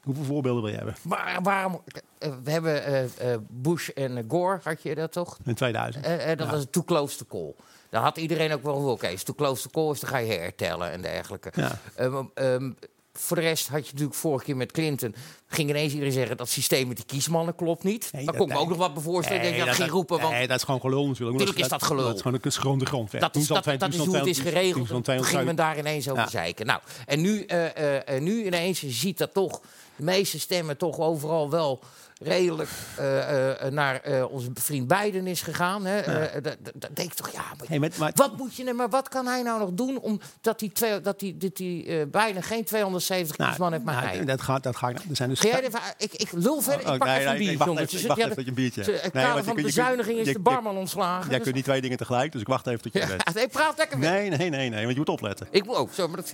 hoeveel 0.04 0.24
voorbeelden 0.24 0.62
wil 0.62 0.70
je 0.70 0.76
hebben? 0.76 0.94
Maar 1.02 1.38
waarom... 1.42 1.80
eh, 2.18 2.30
we 2.44 2.50
hebben 2.50 2.84
eh, 2.84 3.32
eh, 3.32 3.40
Bush 3.48 3.88
en 3.88 4.24
Gore, 4.28 4.60
had 4.62 4.82
je 4.82 4.94
dat 4.94 5.12
toch? 5.12 5.38
In 5.44 5.54
2000. 5.54 6.04
Eh, 6.04 6.30
eh, 6.30 6.38
dat 6.38 6.50
was 6.50 6.66
too 6.70 6.82
close 6.84 7.16
to 7.16 7.24
call. 7.28 7.54
Daar 7.90 8.02
had 8.02 8.16
iedereen 8.16 8.52
ook 8.52 8.62
wel 8.62 8.74
oké, 8.90 9.06
als 9.06 9.14
het 9.14 9.24
too 9.24 9.34
close 9.34 9.68
to 9.68 9.70
call 9.80 9.90
is, 9.92 10.00
dan 10.00 10.10
ga 10.10 10.18
je 10.18 10.32
hertellen 10.32 10.90
en 10.90 11.00
dergelijke. 11.02 11.50
Ja. 11.54 11.78
Ehm, 11.94 12.24
ehm, 12.34 12.72
voor 13.18 13.36
de 13.36 13.42
rest 13.42 13.68
had 13.68 13.86
je 13.86 13.92
natuurlijk 13.92 14.18
vorige 14.18 14.44
keer 14.44 14.56
met 14.56 14.72
Clinton... 14.72 15.14
ging 15.46 15.70
ineens 15.70 15.92
iedereen 15.92 16.12
zeggen 16.12 16.36
dat 16.36 16.46
het 16.46 16.54
systeem 16.54 16.88
met 16.88 16.96
die 16.96 17.06
kiesmannen 17.06 17.54
klopt 17.54 17.82
niet. 17.82 18.08
Nee, 18.12 18.24
Daar 18.24 18.34
dat- 18.34 18.40
kon 18.42 18.50
ik 18.50 18.56
me 18.56 18.60
ook 18.60 18.68
nog 18.68 18.78
wat 18.78 18.94
bij 18.94 19.02
voorstellen. 19.02 19.42
Nee, 19.42 19.50
dat 19.50 19.60
je 19.60 19.66
dat 19.66 19.74
ging 19.74 19.90
roepen, 19.90 20.20
want 20.20 20.32
nee, 20.32 20.46
dat 20.46 20.56
is 20.56 20.62
gewoon 20.64 20.80
gelul 20.80 21.06
natuurlijk. 21.06 21.36
Tuurlijk 21.36 21.58
is 21.58 21.68
dat 21.68 21.82
gelul. 21.82 22.04
Dat 22.04 22.14
is 22.14 22.22
gewoon, 22.22 22.38
is 22.42 22.56
gewoon 22.56 22.78
de 22.78 22.86
grondwet. 22.86 23.20
dat 23.20 23.36
is, 23.36 23.46
dat, 23.46 23.64
dat 23.64 23.92
is 23.94 23.96
hoe 23.96 24.16
het 24.16 24.26
is 24.26 24.38
geregeld. 24.38 25.04
Toen 25.04 25.24
ging 25.24 25.44
men 25.44 25.56
daar 25.56 25.78
ineens 25.78 26.08
over 26.08 26.28
zeiken. 26.30 26.66
Nou, 26.66 26.80
en 27.06 27.20
nu, 27.20 27.44
eh, 27.44 28.16
eh, 28.16 28.22
nu 28.22 28.44
ineens, 28.44 28.80
je 28.80 28.90
ziet 28.90 29.18
dat 29.18 29.34
toch 29.34 29.60
de 29.96 30.04
meeste 30.04 30.40
stemmen 30.40 30.76
toch 30.76 30.98
overal 30.98 31.50
wel 31.50 31.80
redelijk 32.22 32.68
eh, 32.96 33.66
eh, 33.66 33.72
naar 33.72 34.00
eh, 34.00 34.32
onze 34.32 34.50
vriend 34.54 34.88
Biden 34.88 35.26
is 35.26 35.42
gegaan. 35.42 35.84
Hè. 35.86 36.02
Dat- 36.40 36.56
denk 36.92 37.10
ik 37.10 37.14
toch, 37.14 37.30
ja, 37.30 37.42
maar 37.58 37.68
Hey, 37.68 37.78
met, 37.78 37.98
maar, 37.98 38.12
wat 38.14 38.36
moet 38.36 38.54
je, 38.54 38.72
maar 38.72 38.88
wat 38.88 39.08
kan 39.08 39.26
hij 39.26 39.42
nou 39.42 39.58
nog 39.58 39.70
doen 39.72 39.98
om 39.98 40.20
dat 40.40 40.58
die, 40.58 40.72
twee, 40.72 41.00
dat 41.00 41.20
die, 41.20 41.36
dat 41.36 41.56
die 41.56 42.06
Biden 42.06 42.42
geen 42.42 42.64
270 42.64 43.36
nou, 43.36 43.50
kiesman 43.50 43.72
heeft, 43.72 43.84
maar 43.84 43.94
nou, 44.02 44.06
hij? 44.06 44.24
dat 44.24 44.42
gaat, 44.42 44.62
dat 44.62 44.76
gaat. 44.76 44.92
Er 44.92 45.16
zijn 45.16 45.28
dus. 45.28 45.40
Ga 45.40 45.48
jij 45.48 45.62
even, 45.62 45.80
ik, 45.98 46.12
ik 46.12 46.32
lul 46.32 46.60
verder, 46.60 46.86
Oh, 46.86 46.92
ik 46.92 46.98
pak 46.98 47.08
nee, 47.08 47.18
even 47.18 47.30
een 47.30 47.38
biertje, 47.38 47.58
wacht 47.58 47.70
jongens. 47.70 48.02
wacht 48.06 48.18
even 48.20 48.34
tot 48.34 48.44
je 48.44 48.48
een 48.48 48.54
biertje. 48.54 48.82
Het 48.92 49.12
kader 49.12 49.44
van 49.44 49.56
bezuiniging 49.56 50.18
is 50.18 50.32
de 50.32 50.38
barman 50.38 50.76
ontslagen. 50.76 51.24
Jij 51.24 51.34
dus- 51.34 51.42
kunt 51.42 51.54
niet 51.54 51.64
twee 51.64 51.80
dingen 51.80 51.96
tegelijk, 51.96 52.32
dus 52.32 52.40
ik 52.40 52.46
wacht 52.46 52.66
even 52.66 52.80
tot 52.80 52.92
je 52.92 53.06
bent. 53.06 53.22
Nee, 53.34 53.48
praat 53.48 53.78
lekker. 53.78 53.98
Nee, 53.98 54.28
nee, 54.30 54.48
nee, 54.50 54.68
nee, 54.68 54.80
want 54.80 54.90
je 54.90 54.96
moet 54.98 55.08
opletten. 55.08 55.46
Ik 55.50 55.64
moet 55.64 55.76
ook. 55.76 55.92
Zo, 55.92 56.08
maar 56.08 56.16
dat, 56.16 56.32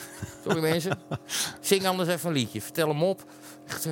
sorry 0.44 0.60
mensen. 0.60 0.98
Zing 1.60 1.86
anders 1.86 2.08
even 2.08 2.28
een 2.28 2.34
liedje. 2.34 2.60
Vertel 2.62 2.88
hem 2.88 3.02
op. 3.02 3.24
Echt, 3.68 3.86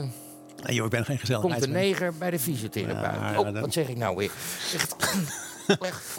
Nee, 0.63 0.75
joh, 0.75 0.85
ik 0.85 0.91
ben 0.91 1.05
geen 1.05 1.17
komt 1.19 1.29
een 1.31 1.37
gezelligheid. 1.51 1.71
neger 1.71 2.15
bij 2.15 2.31
de 2.31 2.39
fysiotherapeut. 2.39 3.21
Ja, 3.21 3.39
oh, 3.39 3.45
dat- 3.53 3.61
wat 3.61 3.73
zeg 3.73 3.89
ik 3.89 3.97
nou 3.97 4.17
weer? 4.17 4.31
Echt. 4.73 4.97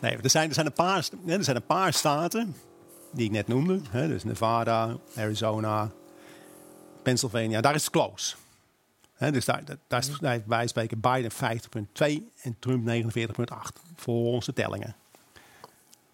Nee, 0.00 0.16
er 0.22 0.30
zijn, 0.30 0.48
er, 0.48 0.54
zijn 0.54 0.66
een 0.66 0.72
paar, 0.72 1.08
er 1.26 1.44
zijn 1.44 1.56
een 1.56 1.66
paar 1.66 1.92
staten 1.92 2.56
die 3.10 3.24
ik 3.24 3.30
net 3.30 3.48
noemde. 3.48 3.80
Hè, 3.90 4.08
dus 4.08 4.24
Nevada, 4.24 4.96
Arizona, 5.16 5.90
Pennsylvania. 7.02 7.60
Daar 7.60 7.74
is 7.74 7.82
het 7.82 7.90
close. 7.92 8.36
Hè, 9.14 9.30
dus 9.32 9.44
daar, 9.44 9.62
daar, 9.86 10.00
is, 10.00 10.40
wij 10.46 10.66
spreken 10.66 11.00
Biden 11.00 11.30
50,2 11.32 12.32
en 12.42 12.56
Trump 12.58 12.88
49,8 12.88 13.82
voor 13.96 14.32
onze 14.32 14.52
tellingen. 14.52 14.96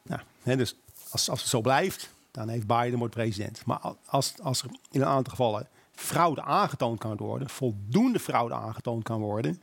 Nou, 0.03 0.21
hè, 0.43 0.57
dus 0.57 0.77
als, 1.11 1.31
als 1.31 1.41
het 1.41 1.49
zo 1.51 1.61
blijft, 1.61 2.09
dan 2.31 2.49
heeft 2.49 2.67
Biden 2.67 2.99
wordt 2.99 3.15
president. 3.15 3.65
Maar 3.67 3.79
al- 3.79 3.99
als, 4.07 4.35
als 4.43 4.63
er 4.63 4.69
in 4.91 5.01
een 5.01 5.07
aantal 5.07 5.31
gevallen 5.31 5.69
fraude 5.95 6.43
aangetoond 6.43 6.99
kan 6.99 7.17
worden, 7.17 7.51
voldoende 7.51 8.19
fraude 8.19 8.55
aangetoond 8.55 9.03
kan 9.03 9.21
worden, 9.21 9.61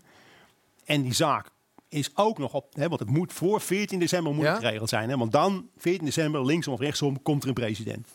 en 0.86 1.02
die 1.02 1.14
zaak 1.14 1.52
is 1.90 2.12
ook 2.16 2.38
nog 2.38 2.54
op, 2.54 2.76
hè, 2.76 2.88
want 2.88 3.00
het 3.00 3.10
moet 3.10 3.34
voor 3.34 3.62
14 3.62 4.00
december 4.00 4.34
moet 4.34 4.44
Ja? 4.44 4.52
het 4.52 4.60
geregeld 4.60 4.90
zijn. 4.90 5.10
Hè, 5.10 5.18
want 5.18 5.32
dan, 5.32 5.70
14 5.78 6.06
december, 6.06 6.46
linksom 6.46 6.74
of 6.74 6.80
rechtsom, 6.80 7.22
komt 7.22 7.42
er 7.44 7.48
een 7.48 7.54
president 7.54 8.08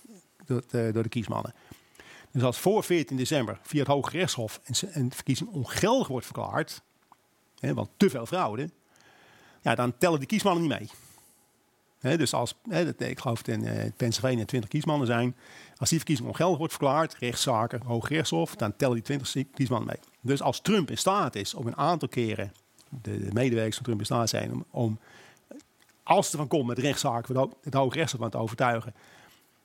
door, 0.45 0.63
eh, 0.71 0.93
door 0.93 1.03
de 1.03 1.09
kiesmannen. 1.09 1.55
Dus 2.31 2.43
als 2.43 2.59
voor 2.59 2.85
14 2.85 3.17
december 3.17 3.59
via 3.63 3.79
het 3.79 3.89
Hoge 3.89 4.11
Rechtshof 4.11 4.61
een, 4.65 4.75
een 4.93 5.13
verkiezing 5.13 5.51
ongeldig 5.51 6.09
wordt 6.09 6.27
verklaard, 6.27 6.83
hè, 7.59 7.75
want 7.75 7.89
te 7.97 8.11
veel 8.11 8.27
fraude, 8.27 8.71
ja, 9.63 9.75
dan 9.75 9.99
tellen 9.99 10.19
die 10.19 10.29
kiesmannen 10.29 10.63
niet 10.63 10.79
mee. 10.79 10.91
Hè, 11.99 12.17
dus 12.17 12.35
als, 12.35 12.55
hè, 12.69 12.85
dat, 12.85 13.09
ik 13.09 13.19
geloof 13.19 13.43
dat 13.43 13.57
in 13.57 13.67
eh, 13.67 13.91
Pennsylvania 13.97 14.45
20 14.45 14.71
kiesmannen 14.71 15.07
zijn. 15.07 15.37
Als 15.77 15.89
die 15.89 15.99
verkiezing 15.99 16.29
ongeldig 16.29 16.59
wordt 16.59 16.73
verklaard, 16.73 17.17
rechtszaken, 17.19 17.83
Hoge 17.83 18.15
Rechtshof, 18.15 18.55
dan 18.55 18.77
tellen 18.77 18.95
die 18.95 19.03
20 19.03 19.45
kiesmannen 19.55 19.89
mee. 19.89 19.99
Dus 20.21 20.43
als 20.43 20.61
Trump 20.61 20.91
in 20.91 20.99
staat 20.99 21.35
is 21.35 21.55
om 21.55 21.67
een 21.67 21.77
aantal 21.77 22.09
keren, 22.09 22.53
de, 22.89 23.19
de 23.19 23.33
medewerkers 23.33 23.77
van 23.77 23.85
Trump 23.85 23.99
in 23.99 24.05
staat 24.05 24.29
zijn, 24.29 24.53
om, 24.53 24.65
om 24.71 24.99
als 26.03 26.25
het 26.25 26.33
ervan 26.35 26.49
komt 26.49 26.67
met 26.67 26.79
rechtszaken, 26.79 27.35
van 27.35 27.37
het 27.37 27.51
Ho- 27.53 27.59
het 27.63 27.75
Hoge 27.75 27.97
Rechtshof 27.97 28.23
aan 28.23 28.31
te 28.31 28.39
overtuigen 28.39 28.95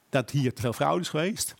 dat 0.09 0.29
hier 0.29 0.53
te 0.53 0.61
veel 0.61 0.73
fraude 0.73 1.01
is 1.01 1.09
geweest, 1.09 1.55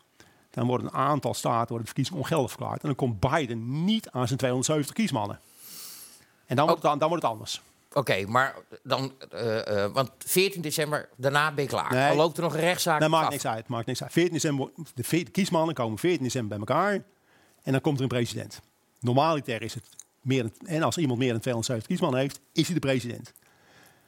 dan 0.49 0.67
worden 0.67 0.87
een 0.87 0.93
aantal 0.93 1.33
staten 1.33 1.67
worden 1.67 1.79
de 1.79 1.93
verkiezing 1.93 2.17
ongeldig 2.17 2.49
verklaard. 2.49 2.81
En 2.81 2.87
dan 2.87 2.95
komt 2.95 3.19
Biden 3.19 3.85
niet 3.85 4.09
aan 4.09 4.27
zijn 4.27 4.39
270 4.39 4.95
kiesmannen. 4.95 5.39
En 6.45 6.55
dan, 6.55 6.65
wordt, 6.65 6.81
het, 6.81 6.91
dan, 6.91 6.99
dan 6.99 7.09
wordt 7.09 7.23
het 7.23 7.31
anders. 7.31 7.61
Oké, 7.93 8.25
maar 8.27 8.55
dan... 8.83 9.13
eh, 9.31 9.83
eh, 9.83 9.91
want 9.93 10.11
14 10.17 10.61
december, 10.61 11.09
daarna 11.17 11.51
ben 11.53 11.63
je 11.63 11.69
klaar. 11.69 11.93
Nee. 11.93 12.07
Dan 12.07 12.17
loopt 12.17 12.37
er 12.37 12.43
nog 12.43 12.53
een 12.53 12.59
rechtszaak 12.59 12.99
Dat 12.99 13.09
maakt 13.09 13.25
af. 13.25 13.31
niks 13.31 13.45
uit. 13.45 13.67
Maakt 13.67 13.85
niks 13.85 14.01
uit. 14.03 14.11
14 14.11 14.33
december, 14.33 14.69
de 14.95 15.03
ve- 15.03 15.23
de 15.23 15.31
kiesmannen 15.31 15.75
komen 15.75 15.97
14 15.99 16.23
december 16.23 16.49
bij 16.49 16.67
elkaar. 16.67 16.93
En 17.63 17.71
dan 17.71 17.81
komt 17.81 17.97
er 17.97 18.03
een 18.03 18.07
president. 18.09 18.59
Normaliter 18.99 19.61
is 19.61 19.73
het 19.73 19.83
meer 20.21 20.41
dan, 20.41 20.51
en 20.67 20.83
als 20.83 20.97
iemand 20.97 21.19
meer 21.19 21.31
dan 21.31 21.39
270 21.39 21.87
kiesmannen 21.87 22.19
heeft, 22.19 22.39
is 22.53 22.65
hij 22.65 22.73
de 22.73 22.79
president. 22.87 23.33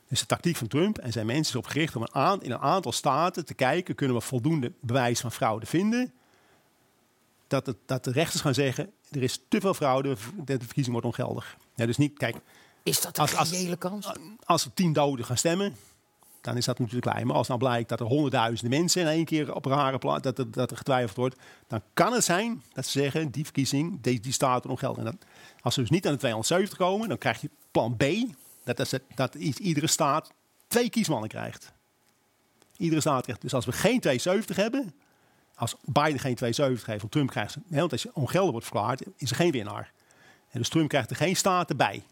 Dus 0.08 0.20
de 0.20 0.26
tactiek 0.26 0.56
van 0.56 0.68
Trump 0.68 0.98
en 0.98 1.12
zijn 1.12 1.26
mensen 1.26 1.54
is 1.54 1.66
op 1.66 1.72
gericht 1.72 1.96
om 1.96 2.02
een 2.02 2.14
aan, 2.16 2.42
in 2.44 2.52
een 2.52 2.60
aantal 2.60 2.92
staten 2.92 3.46
te 3.46 3.54
kijken, 3.54 3.96
kunnen 3.96 4.16
we 4.16 4.22
voldoende 4.22 4.72
bewijs 4.82 5.20
van 5.20 5.32
fraude 5.32 5.66
vinden. 5.66 6.14
Dat, 7.48 7.66
het, 7.66 7.78
dat 7.86 8.04
de 8.04 8.12
rechters 8.12 8.42
gaan 8.42 8.54
zeggen, 8.54 8.92
er 9.12 9.24
is 9.24 9.42
te 9.48 9.60
veel 9.62 9.74
fraude, 9.74 10.16
de 10.46 10.58
verkiezing 10.60 10.92
wordt 11.02 11.06
ongeldig. 11.06 11.58
Ja, 11.76 11.86
dus 11.86 11.98
niet, 11.98 12.18
kijk, 12.18 12.36
Is 12.84 13.02
dat 13.02 13.18
een 13.18 13.22
Als- 13.24 13.36
als- 13.36 13.52
reële 13.52 13.76
kans? 13.76 14.12
als 14.44 14.66
er 14.66 14.74
tien 14.74 14.94
doden 14.94 15.26
gaan 15.26 15.38
stemmen, 15.38 15.76
dan 16.42 16.58
is 16.58 16.66
dat 16.66 16.80
natuurlijk 16.80 17.06
klein. 17.12 17.28
Maar 17.28 17.36
als 17.36 17.48
nou 17.48 17.60
blijkt 17.60 17.90
dat 17.90 18.00
er 18.00 18.06
honderdduizenden 18.06 18.80
mensen 18.80 19.02
in 19.02 19.08
één 19.08 19.26
keer 19.26 19.54
op 19.56 19.66
rare 19.66 19.98
plaats, 19.98 20.22
dat, 20.24 20.38
er- 20.40 20.52
dat 20.52 20.72
er 20.72 20.78
getwijfeld 20.78 21.18
wordt, 21.18 21.36
dan 21.68 21.82
kan 21.94 22.14
het 22.14 22.24
zijn 22.24 22.64
dat 22.74 22.86
ze 22.86 23.00
zeggen, 23.00 23.30
die 23.32 23.44
verkiezing, 23.44 24.02
die, 24.02 24.20
die 24.20 24.32
staat 24.34 24.64
er 24.64 24.70
nog 24.70 24.80
geld. 24.80 24.98
En 24.98 25.04
dat, 25.04 25.16
als 25.62 25.74
ze 25.74 25.80
dus 25.80 25.90
niet 25.90 26.06
aan 26.06 26.12
de 26.12 26.18
270 26.18 26.78
komen, 26.78 27.08
dan 27.10 27.18
krijg 27.18 27.42
je 27.42 27.50
plan 27.72 27.98
B, 27.98 28.04
dat, 28.64 28.80
is 28.80 28.92
het, 28.92 29.04
dat 29.16 29.36
iedere 29.36 29.88
staat 29.88 30.32
twee 30.68 30.90
kiesmannen 30.90 31.30
krijgt. 31.30 31.72
Iedere 32.78 33.02
staat 33.02 33.24
krijgt. 33.24 33.42
Dus 33.42 33.54
als 33.54 33.66
we 33.66 33.72
geen 33.72 34.00
270 34.00 34.56
hebben, 34.56 34.94
als 35.56 35.76
Biden 35.86 36.20
geen 36.20 36.36
270 36.36 36.86
heeft, 36.88 37.00
want 37.02 37.12
Trump 37.12 37.30
krijgt 37.30 37.58
want 37.68 37.92
als 37.92 38.02
je 38.04 38.12
ongeldig 38.14 38.52
wordt 38.52 38.66
verklaard, 38.68 39.04
is 39.18 39.30
er 39.30 39.36
geen 39.36 39.52
winnaar. 39.52 39.92
En 40.50 40.60
dus 40.60 40.70
Trump 40.70 40.90
krijgt 40.90 41.10
er 41.10 41.16
geen 41.16 41.36
staten 41.36 41.78
bij. 41.78 42.04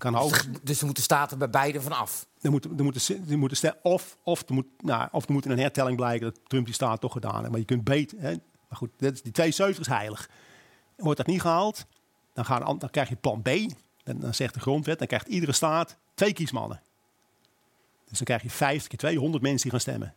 Kan 0.00 0.14
hoog, 0.14 0.46
Dus 0.62 0.78
er 0.78 0.84
moeten 0.84 1.02
staten 1.02 1.38
bij 1.38 1.50
beide 1.50 1.80
vanaf. 1.80 2.26
er 2.40 2.50
moet, 2.50 2.64
er 2.64 2.84
moet, 2.84 3.08
er 3.30 3.38
moet 3.38 3.56
stel, 3.56 3.74
of, 3.82 4.16
of, 4.22 4.48
er 4.48 4.54
moet, 4.54 4.66
nou, 4.78 5.08
of 5.12 5.26
er 5.26 5.32
moet 5.32 5.44
in 5.44 5.50
een 5.50 5.58
hertelling 5.58 5.96
blijken 5.96 6.26
dat 6.32 6.40
Trump 6.46 6.64
die 6.64 6.74
staat 6.74 7.00
toch 7.00 7.12
gedaan 7.12 7.38
heeft. 7.38 7.50
Maar 7.50 7.58
je 7.58 7.64
kunt 7.64 7.84
beter. 7.84 8.20
Hè, 8.20 8.30
maar 8.68 8.78
goed, 8.78 8.90
dat 8.96 9.12
is, 9.12 9.22
die 9.22 9.32
72 9.32 9.86
is 9.86 9.92
heilig. 9.92 10.28
Wordt 10.96 11.16
dat 11.18 11.26
niet 11.26 11.40
gehaald, 11.40 11.86
dan, 12.32 12.44
gaan, 12.44 12.62
an- 12.62 12.78
dan 12.78 12.90
krijg 12.90 13.08
je 13.08 13.16
plan 13.16 13.42
B. 13.42 13.48
Dan, 14.02 14.18
dan 14.20 14.34
zegt 14.34 14.54
de 14.54 14.60
grondwet, 14.60 14.98
dan 14.98 15.06
krijgt 15.06 15.28
iedere 15.28 15.52
staat 15.52 15.96
twee 16.14 16.32
kiesmannen. 16.32 16.80
Dus 18.08 18.16
dan 18.18 18.26
krijg 18.26 18.42
je 18.42 18.50
50 18.50 18.88
keer 18.88 18.98
200 18.98 19.42
mensen 19.42 19.62
die 19.62 19.70
gaan 19.70 19.80
stemmen. 19.80 20.14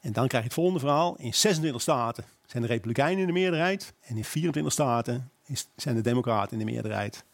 En 0.00 0.12
dan 0.12 0.28
krijg 0.28 0.42
je 0.42 0.48
het 0.48 0.58
volgende 0.58 0.80
verhaal. 0.80 1.16
In 1.18 1.34
26 1.34 1.82
staten 1.82 2.24
zijn 2.46 2.62
de 2.62 2.68
Republikeinen 2.68 3.20
in 3.20 3.26
de 3.26 3.32
meerderheid. 3.32 3.94
En 4.00 4.16
in 4.16 4.24
24 4.24 4.72
staten 4.72 5.30
is, 5.44 5.68
zijn 5.76 5.94
de 5.94 6.00
Democraten 6.00 6.52
in 6.60 6.66
de 6.66 6.72
meerderheid. 6.72 7.24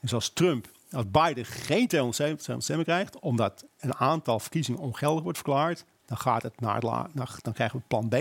Dus 0.00 0.14
als 0.14 0.32
Trump, 0.32 0.68
als 0.92 1.04
Biden 1.10 1.44
geen 1.44 1.88
270 1.88 2.62
stemmen 2.62 2.84
krijgt, 2.84 3.18
omdat 3.18 3.64
een 3.80 3.94
aantal 3.94 4.38
verkiezingen 4.40 4.80
ongeldig 4.80 5.22
wordt 5.22 5.38
verklaard, 5.38 5.84
dan, 6.06 6.16
gaat 6.16 6.42
het 6.42 6.60
naar 6.60 6.74
het 6.74 6.82
la- 6.82 7.08
dan, 7.12 7.26
dan 7.42 7.52
krijgen 7.52 7.78
we 7.78 7.84
plan 7.88 8.08
B. 8.08 8.12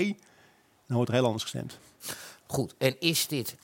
Dan 0.88 0.96
wordt 0.98 1.10
er 1.10 1.16
heel 1.16 1.26
anders 1.26 1.44
gestemd. 1.44 1.78
Goed, 2.48 2.76
en 2.78 3.00
is 3.00 3.28
dit 3.28 3.56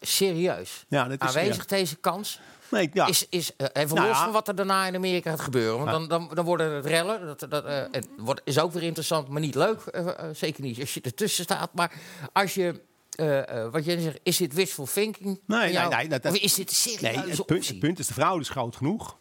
serieus 0.00 0.84
Ja, 0.88 1.08
dat 1.08 1.22
is, 1.22 1.26
aanwezig, 1.36 1.66
deze 1.66 1.96
kans? 1.96 2.40
Nee, 2.70 2.90
ja. 2.92 3.06
Is, 3.06 3.26
is, 3.28 3.56
eh, 3.56 3.66
even 3.72 3.96
Nou 3.96 4.08
los 4.08 4.16
ja. 4.16 4.24
van 4.24 4.32
wat 4.32 4.48
er 4.48 4.54
daarna 4.54 4.86
in 4.86 4.94
Amerika 4.94 5.30
gaat 5.30 5.40
gebeuren. 5.40 5.78
Want 5.78 5.90
dan, 5.90 6.08
dan, 6.08 6.30
dan 6.34 6.44
worden 6.44 6.72
het 6.74 6.86
rellen. 6.86 7.26
Dat, 7.26 7.50
dat, 7.50 7.64
eh, 7.64 7.84
het 7.90 8.08
wordt, 8.16 8.40
is 8.44 8.58
ook 8.58 8.72
weer 8.72 8.82
interessant, 8.82 9.28
maar 9.28 9.40
niet 9.40 9.54
leuk. 9.54 9.80
eh, 9.80 10.28
zeker 10.32 10.62
niet 10.62 10.80
als 10.80 10.94
je 10.94 11.00
ertussen 11.00 11.44
staat. 11.44 11.74
Maar 11.74 11.92
als 12.32 12.54
je 12.54 12.80
eh, 13.16 13.70
wat 13.70 13.84
jij 13.84 14.00
zegt, 14.00 14.18
is 14.22 14.36
dit 14.36 14.52
wishful 14.52 14.86
thinking? 14.86 15.40
Nee, 15.46 15.72
nee, 15.72 15.86
nee, 15.88 16.08
dat- 16.08 16.22
dat- 16.22 16.32
of 16.32 16.38
is 16.38 16.54
dit 16.54 16.86
een 16.86 16.98
Nee, 17.00 17.16
het 17.30 17.46
punt, 17.46 17.68
het 17.68 17.78
punt 17.78 17.98
is, 17.98 18.06
de 18.06 18.12
fraude 18.14 18.40
is 18.40 18.48
groot 18.48 18.76
genoeg. 18.76 19.18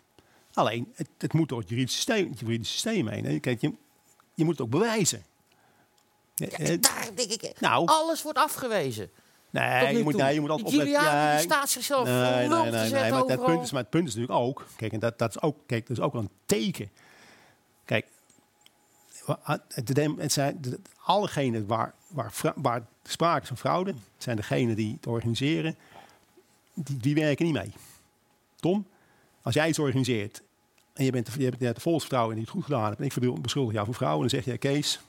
Alleen, 0.54 0.92
het, 0.96 1.08
het 1.18 1.34
moet 1.34 1.50
door 1.50 1.60
het 1.60 1.70
juridisch 1.70 1.94
systeem, 1.96 2.30
het 2.30 2.40
juridisch 2.40 2.72
systeem 2.72 3.08
heen. 3.08 3.26
Hè. 3.26 3.40
Kijk, 3.40 3.62
je, 3.62 3.74
je 4.34 4.44
moet 4.44 4.54
het 4.58 4.62
ook 4.62 4.70
bewijzen. 4.72 5.24
Ja, 6.36 6.48
Ja, 6.58 6.78
daar 6.78 7.10
denk 7.16 7.32
ik, 7.32 7.60
nou. 7.60 7.86
alles 7.86 8.22
wordt 8.22 8.38
afgewezen. 8.38 9.10
Nee, 9.50 9.98
je 9.98 10.04
moet, 10.04 10.16
nee, 10.16 10.34
je 10.34 10.40
moet 10.42 10.50
altijd 10.50 10.68
opletten. 10.68 11.14
Nee, 11.16 11.40
staat 11.40 11.70
zichzelf 11.70 12.08
nee, 12.08 12.48
nee, 12.48 12.48
nee, 12.48 12.72
nee, 12.72 12.92
maar, 12.92 13.04
het 13.04 13.14
overal. 13.24 13.46
punt 13.46 13.64
is, 13.64 13.72
maar 13.72 13.82
het 13.82 13.90
punt 13.90 14.08
is 14.08 14.16
natuurlijk 14.16 14.40
ook... 14.44 14.66
Kijk, 14.76 14.92
en 14.92 15.00
dat, 15.00 15.18
dat 15.20 15.30
is 15.30 15.42
ook, 15.42 15.58
kijk, 15.66 15.88
dat 15.88 15.98
is 15.98 16.04
ook 16.04 16.14
wel 16.14 16.22
een 16.22 16.30
teken. 16.46 16.92
Kijk, 17.86 18.06
het, 19.74 20.32
zijn 20.32 20.82
allegenen 21.04 21.68
waar, 21.68 21.94
waar, 22.08 22.32
fra- 22.32 22.54
waar 23.04 23.12
sprake 23.12 23.46
van 23.46 23.58
fraude... 23.58 23.94
zijn 24.18 24.36
degenen 24.36 24.76
die 24.76 24.94
het 24.94 25.08
organiseren, 25.08 25.76
die, 26.74 26.98
die 26.98 27.16
werken 27.16 27.46
niet 27.46 27.54
mee. 27.54 27.72
Tom, 28.60 28.88
als 29.42 29.54
jij 29.54 29.70
iets 29.70 29.80
organiseert 29.80 30.42
en 30.94 31.06
je, 31.06 31.12
bent, 31.12 31.30
je 31.38 31.44
hebt 31.44 31.60
net 31.60 31.82
volgens 31.82 32.04
vertrouwen 32.04 32.36
en 32.36 32.42
die 32.44 32.50
het 32.52 32.58
goed 32.58 32.66
gedaan 32.74 32.86
hebt... 32.96 33.00
en 33.00 33.06
ik 33.34 33.42
beschuldig 33.42 33.74
jou 33.74 33.86
van 33.86 33.96
fraude, 33.96 34.20
dan 34.20 34.30
zeg 34.30 34.46
je... 34.46 34.58
Kees, 34.58 35.00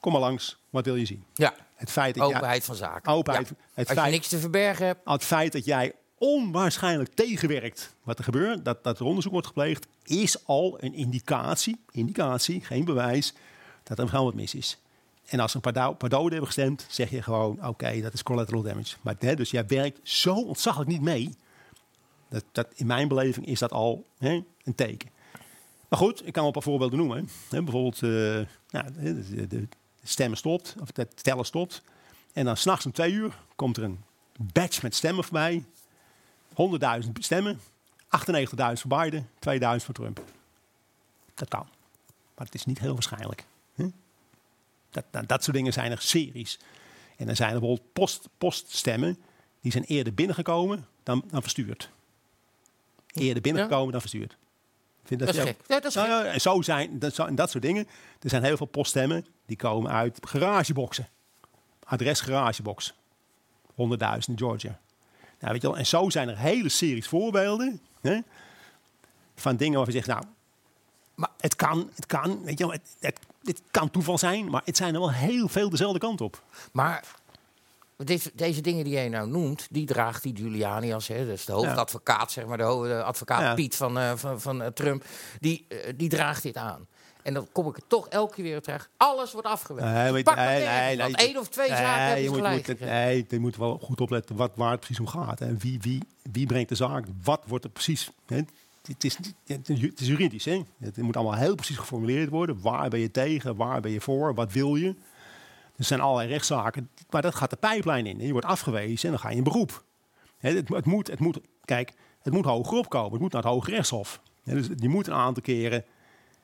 kom 0.00 0.12
maar 0.12 0.20
langs, 0.20 0.58
wat 0.70 0.84
wil 0.84 0.96
je 0.96 1.04
zien? 1.04 1.24
Ja, 1.34 1.54
Het 1.74 1.90
feit 1.90 2.14
dat 2.14 2.26
jij- 2.28 2.36
openheid 2.36 2.64
van 2.64 2.74
zaken. 2.74 3.12
Openheid. 3.12 3.48
Ja. 3.48 3.54
Het 3.74 3.88
Als 3.88 3.96
je 3.96 4.02
feit- 4.02 4.12
niks 4.12 4.28
te 4.28 4.38
verbergen 4.38 4.86
hebt, 4.86 5.00
het 5.04 5.24
feit 5.24 5.52
dat 5.52 5.64
jij 5.64 5.92
onwaarschijnlijk 6.18 7.14
tegenwerkt 7.14 7.94
wat 8.02 8.18
er 8.18 8.24
gebeurt, 8.24 8.64
dat, 8.64 8.84
dat 8.84 8.98
er 8.98 9.04
onderzoek 9.04 9.32
wordt 9.32 9.46
gepleegd, 9.46 9.86
is 10.04 10.46
al 10.46 10.76
een 10.82 10.94
indicatie, 10.94 11.80
indicatie, 11.90 12.60
geen 12.64 12.84
bewijs, 12.84 13.34
dat 13.82 13.98
er 13.98 14.08
gewoon 14.08 14.24
wat 14.24 14.34
mis 14.34 14.54
is. 14.54 14.78
En 15.26 15.40
als 15.40 15.50
ze 15.50 15.60
een 15.62 15.72
paar, 15.72 16.08
doden 16.08 16.30
hebben 16.30 16.46
gestemd, 16.46 16.86
zeg 16.88 17.10
je 17.10 17.22
gewoon, 17.22 17.66
oké, 17.66 18.00
dat 18.00 18.12
is 18.12 18.22
collateral 18.22 18.62
damage. 18.62 18.96
Maar, 19.02 19.14
hè, 19.18 19.34
dus 19.34 19.50
jij 19.50 19.66
werkt 19.66 20.08
zo 20.08 20.34
ontzaglijk 20.34 20.88
niet 20.88 21.00
mee. 21.00 21.34
Dat, 22.28 22.44
dat, 22.52 22.66
in 22.74 22.86
mijn 22.86 23.08
beleving 23.08 23.46
is 23.46 23.58
dat 23.58 23.72
al 23.72 24.06
hè, 24.18 24.44
een 24.64 24.74
teken. 24.74 25.10
Maar 25.88 25.98
goed, 25.98 26.26
ik 26.26 26.32
kan 26.32 26.34
wel 26.34 26.46
een 26.46 26.52
paar 26.52 26.62
voorbeelden 26.62 26.98
noemen. 26.98 27.28
Hè, 27.48 27.62
bijvoorbeeld, 27.62 28.02
eh, 28.02 28.10
nou, 28.70 28.92
de, 28.92 29.46
de, 29.46 29.68
stemmen 30.02 30.38
stopt, 30.38 30.74
of 30.80 30.88
het 30.96 31.22
tellen 31.24 31.44
stopt. 31.44 31.82
En 32.32 32.44
dan 32.44 32.56
s'nachts 32.56 32.86
om 32.86 32.92
twee 32.92 33.12
uur 33.12 33.38
komt 33.56 33.76
er 33.76 33.82
een 33.82 34.04
badge 34.52 34.80
met 34.82 34.94
stemmen 34.94 35.24
voorbij. 35.24 35.64
100.000 37.04 37.10
stemmen. 37.18 37.60
98.000 38.06 38.80
voor 38.80 38.98
Biden, 38.98 39.28
2000 39.38 39.84
voor 39.84 39.94
Trump. 39.94 40.24
Dat 41.34 41.48
kan. 41.48 41.66
Maar 42.34 42.46
het 42.46 42.54
is 42.54 42.64
niet 42.64 42.78
heel 42.78 42.92
waarschijnlijk. 42.92 43.46
Hè? 43.74 43.86
Dat, 44.96 45.04
dat, 45.10 45.28
dat 45.28 45.44
soort 45.44 45.56
dingen 45.56 45.72
zijn 45.72 45.90
er 45.90 46.00
series. 46.00 46.58
En 47.16 47.26
dan 47.26 47.36
zijn 47.36 47.52
er 47.52 47.58
bijvoorbeeld 47.58 47.92
post, 47.92 48.28
poststemmen. 48.38 49.18
Die 49.60 49.72
zijn 49.72 49.84
eerder 49.84 50.14
binnengekomen 50.14 50.86
dan, 51.02 51.24
dan 51.30 51.42
verstuurd. 51.42 51.90
Eerder 53.12 53.42
binnengekomen 53.42 53.92
dan 53.92 54.00
verstuurd. 54.00 54.36
Vind 55.04 55.20
dat 55.20 55.28
is 55.28 55.36
ja- 55.36 55.42
gek. 55.42 55.56
Ja, 55.66 55.74
dat 55.80 55.84
is 55.84 55.94
nou 55.94 56.22
gek. 56.22 56.32
en 56.32 56.40
zo 56.40 56.62
zijn 56.62 56.98
dat, 56.98 57.14
zo, 57.14 57.24
en 57.24 57.34
dat 57.34 57.50
soort 57.50 57.62
dingen. 57.62 57.88
Er 58.20 58.28
zijn 58.28 58.44
heel 58.44 58.56
veel 58.56 58.66
poststemmen 58.66 59.26
die 59.46 59.56
komen 59.56 59.90
uit 59.90 60.18
garageboxen. 60.20 61.08
Adres 61.84 62.20
garagebox. 62.20 62.94
100.000 63.74 64.28
in 64.28 64.38
Georgia. 64.38 64.80
Nou, 65.40 65.52
weet 65.52 65.62
je 65.62 65.68
wel, 65.68 65.76
en 65.76 65.86
zo 65.86 66.10
zijn 66.10 66.28
er 66.28 66.38
hele 66.38 66.68
series 66.68 67.08
voorbeelden 67.08 67.80
hè, 68.00 68.18
van 69.34 69.56
dingen 69.56 69.76
waarvan 69.76 69.94
je 69.94 70.00
zegt, 70.02 70.18
nou, 70.18 70.32
maar 71.14 71.30
het 71.40 71.56
kan, 71.56 71.90
het 71.94 72.06
kan, 72.06 72.44
weet 72.44 72.58
je 72.58 72.64
wel, 72.64 72.72
het, 72.72 72.96
het, 73.00 73.18
het 73.46 73.62
kan 73.70 73.90
toeval 73.90 74.18
zijn, 74.18 74.50
maar 74.50 74.62
het 74.64 74.76
zijn 74.76 74.94
er 74.94 75.00
wel 75.00 75.12
heel 75.12 75.48
veel 75.48 75.70
dezelfde 75.70 75.98
kant 75.98 76.20
op. 76.20 76.42
Maar 76.72 77.04
deze, 77.96 78.30
deze 78.34 78.60
dingen 78.60 78.84
die 78.84 78.92
jij 78.92 79.08
nou 79.08 79.28
noemt, 79.28 79.66
die 79.70 79.86
draagt 79.86 80.22
die 80.22 80.36
Giuliani 80.36 80.92
als, 80.92 81.08
hè, 81.08 81.24
dus 81.26 81.44
de 81.44 81.52
hoofdadvocaat, 81.52 82.32
zeg 82.32 82.46
maar, 82.46 82.56
de, 82.56 82.62
ho- 82.62 82.86
de 82.88 83.02
advocaat 83.02 83.40
Ja. 83.40 83.54
Piet 83.54 83.76
van, 83.76 83.98
eh, 83.98 84.12
van, 84.16 84.40
van 84.40 84.62
eh, 84.62 84.68
Trump, 84.68 85.04
die, 85.40 85.66
eh, 85.68 85.92
die 85.96 86.08
draagt 86.08 86.42
dit 86.42 86.56
aan. 86.56 86.86
En 87.22 87.34
dan 87.34 87.48
kom 87.52 87.68
ik 87.68 87.76
er 87.76 87.82
toch 87.86 88.08
elke 88.08 88.34
keer 88.34 88.44
weer 88.44 88.60
terug. 88.62 88.90
Alles 88.96 89.32
wordt 89.32 89.46
afgewerkt. 89.46 89.92
Nee, 90.12 90.22
pakt 90.22 90.36
maar 90.36 90.46
nee, 90.46 90.66
nee, 90.66 90.96
nee. 90.96 91.28
Eén 91.28 91.38
of 91.38 91.48
twee 91.48 91.68
Nee, 91.68 91.76
zaken 91.78 92.02
hebben 92.02 92.22
je 92.22 92.28
moet, 92.28 92.36
gelijk 92.38 92.56
moet 92.56 92.66
het- 92.66 92.80
nee, 92.88 93.26
je 93.28 93.38
moet 93.38 93.56
wel 93.56 93.78
goed 93.82 94.00
opletten 94.00 94.36
wat, 94.36 94.50
waar 94.54 94.70
het 94.70 94.80
precies 94.80 95.00
om 95.00 95.06
gaat. 95.06 95.40
En 95.40 95.58
wie, 95.58 95.78
wie, 95.80 96.02
wie 96.32 96.46
brengt 96.46 96.68
de 96.68 96.74
zaak, 96.74 97.04
wat 97.22 97.42
wordt 97.46 97.64
er 97.64 97.70
precies... 97.70 98.10
Hè? 98.26 98.40
Het, 98.86 99.04
is, 99.04 99.18
het 99.46 100.00
is 100.00 100.06
juridisch, 100.06 100.44
hè? 100.44 100.62
Het 100.78 100.96
moet 100.96 101.16
allemaal 101.16 101.34
heel 101.38 101.54
precies 101.54 101.76
geformuleerd 101.76 102.28
worden. 102.30 102.60
Waar 102.60 102.88
ben 102.88 103.00
je 103.00 103.10
tegen, 103.10 103.56
waar 103.56 103.80
ben 103.80 103.90
je 103.90 104.00
voor, 104.00 104.34
wat 104.34 104.52
wil 104.52 104.76
je? 104.76 104.94
Er 105.76 105.84
zijn 105.84 106.00
allerlei 106.00 106.28
rechtszaken, 106.28 106.90
maar 107.10 107.22
dat 107.22 107.34
gaat 107.34 107.50
de 107.50 107.56
pijplijn 107.56 108.06
in. 108.06 108.18
Je 108.20 108.32
wordt 108.32 108.46
afgewezen 108.46 109.04
en 109.04 109.10
dan 109.10 109.18
ga 109.18 109.30
je 109.30 109.36
in 109.36 109.42
beroep. 109.42 109.84
Het, 110.38 110.68
het, 110.68 110.84
moet, 110.84 111.06
het 111.06 111.18
moet, 111.20 111.38
kijk, 111.64 111.92
het 112.22 112.32
moet 112.32 112.44
hoger 112.44 112.78
opkomen. 112.78 113.12
Het 113.12 113.20
moet 113.20 113.32
naar 113.32 113.42
het 113.42 113.50
Hoge 113.50 113.70
Rechtshof. 113.70 114.20
Dus 114.44 114.66
je 114.76 114.88
moet 114.88 115.06
een 115.06 115.12
aantal 115.14 115.42
keren 115.42 115.84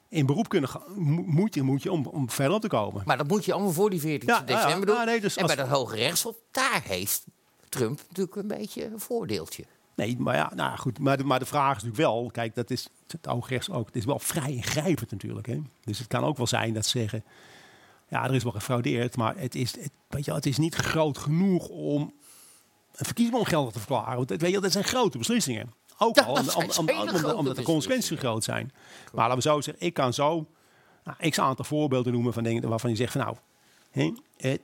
in 0.09 0.27
beroep 0.27 0.49
kunnen 0.49 0.69
gaan. 0.71 0.83
Mo- 0.97 1.23
Moet 1.27 1.55
je, 1.55 1.63
moet 1.63 1.83
je 1.83 1.93
om, 1.93 2.07
om 2.07 2.31
verder 2.31 2.55
op 2.55 2.61
te 2.61 2.69
komen. 2.69 3.03
Maar 3.07 3.17
dat 3.17 3.29
moet 3.29 3.45
je 3.45 3.53
allemaal 3.53 3.73
voor 3.73 3.91
die 3.91 4.01
14 4.01 4.29
Ja, 4.29 4.41
december 4.41 4.89
ja, 4.89 4.95
doen. 4.97 5.05
nee, 5.05 5.21
dus 5.21 5.37
en 5.37 5.47
bij 5.47 5.57
dat 5.57 5.69
Hoge 5.69 5.97
Rechtshof, 5.97 6.37
daar 6.51 6.83
heeft 6.85 7.25
Trump 7.69 8.01
natuurlijk 8.09 8.37
een 8.37 8.47
beetje 8.49 8.85
een 8.85 9.01
voordeeltje. 9.01 9.65
Nee, 9.95 10.17
maar 10.19 10.35
ja, 10.35 10.53
nou 10.55 10.79
goed. 10.79 10.99
Maar 10.99 11.17
de, 11.17 11.25
maar 11.25 11.39
de 11.39 11.47
vraag 11.47 11.77
is 11.77 11.83
natuurlijk 11.83 12.11
wel, 12.13 12.31
kijk, 12.33 12.55
dat 12.55 12.71
is 12.71 12.89
het 13.07 13.29
oogrechts 13.29 13.71
ook. 13.71 13.87
Het 13.87 13.97
is 13.97 14.05
wel 14.05 14.19
vrij 14.19 14.53
ingrijpend 14.53 15.11
natuurlijk. 15.11 15.47
Hè? 15.47 15.61
Dus 15.85 15.99
het 15.99 16.07
kan 16.07 16.25
ook 16.25 16.37
wel 16.37 16.47
zijn 16.47 16.75
dat 16.75 16.87
ze 16.87 16.99
zeggen, 16.99 17.25
ja, 18.09 18.25
er 18.25 18.35
is 18.35 18.43
wel 18.43 18.53
gefraudeerd, 18.53 19.17
maar 19.17 19.37
het 19.37 19.55
is, 19.55 19.77
het, 19.81 19.91
weet 20.09 20.25
je, 20.25 20.33
het 20.35 20.47
is 20.47 20.59
niet 20.59 20.75
groot 20.75 21.19
genoeg 21.19 21.69
om 21.69 22.01
een 22.93 23.05
verkiezing 23.05 23.39
ongeldig 23.39 23.73
te 23.73 23.79
verklaren. 23.79 24.17
Want 24.17 24.31
weet 24.31 24.51
je, 24.53 24.61
dat 24.61 24.73
zijn 24.73 24.85
grote 24.85 25.19
beslissingen. 25.19 25.73
Ook 25.99 26.19
al 26.19 26.33
om- 26.33 26.39
om- 26.79 26.87
om- 27.19 27.25
omdat 27.39 27.57
de 27.57 27.63
consequenties 27.63 28.19
groot 28.19 28.45
zijn. 28.45 28.71
Maar 29.13 29.29
laten 29.29 29.35
we 29.37 29.43
zo 29.43 29.61
zeggen, 29.61 29.87
ik 29.87 29.95
kan 29.95 30.13
zo 30.13 30.47
nou, 31.05 31.31
x 31.31 31.39
aantal 31.41 31.65
voorbeelden 31.65 32.13
noemen 32.13 32.33
van 32.33 32.43
dingen 32.43 32.69
waarvan 32.69 32.91
je 32.91 32.97
zegt 32.97 33.13
van 33.13 33.21
nou, 33.21 33.37
hè, 33.91 34.13
het 34.37 34.61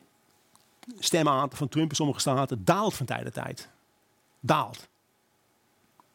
stemaantal 0.98 1.58
van 1.58 1.68
Trump 1.68 1.90
in 1.90 1.96
sommige 1.96 2.20
staten 2.20 2.64
daalt 2.64 2.94
van 2.94 3.06
tijd 3.06 3.24
tot 3.24 3.34
tijd. 3.34 3.68
Daalt. 4.40 4.88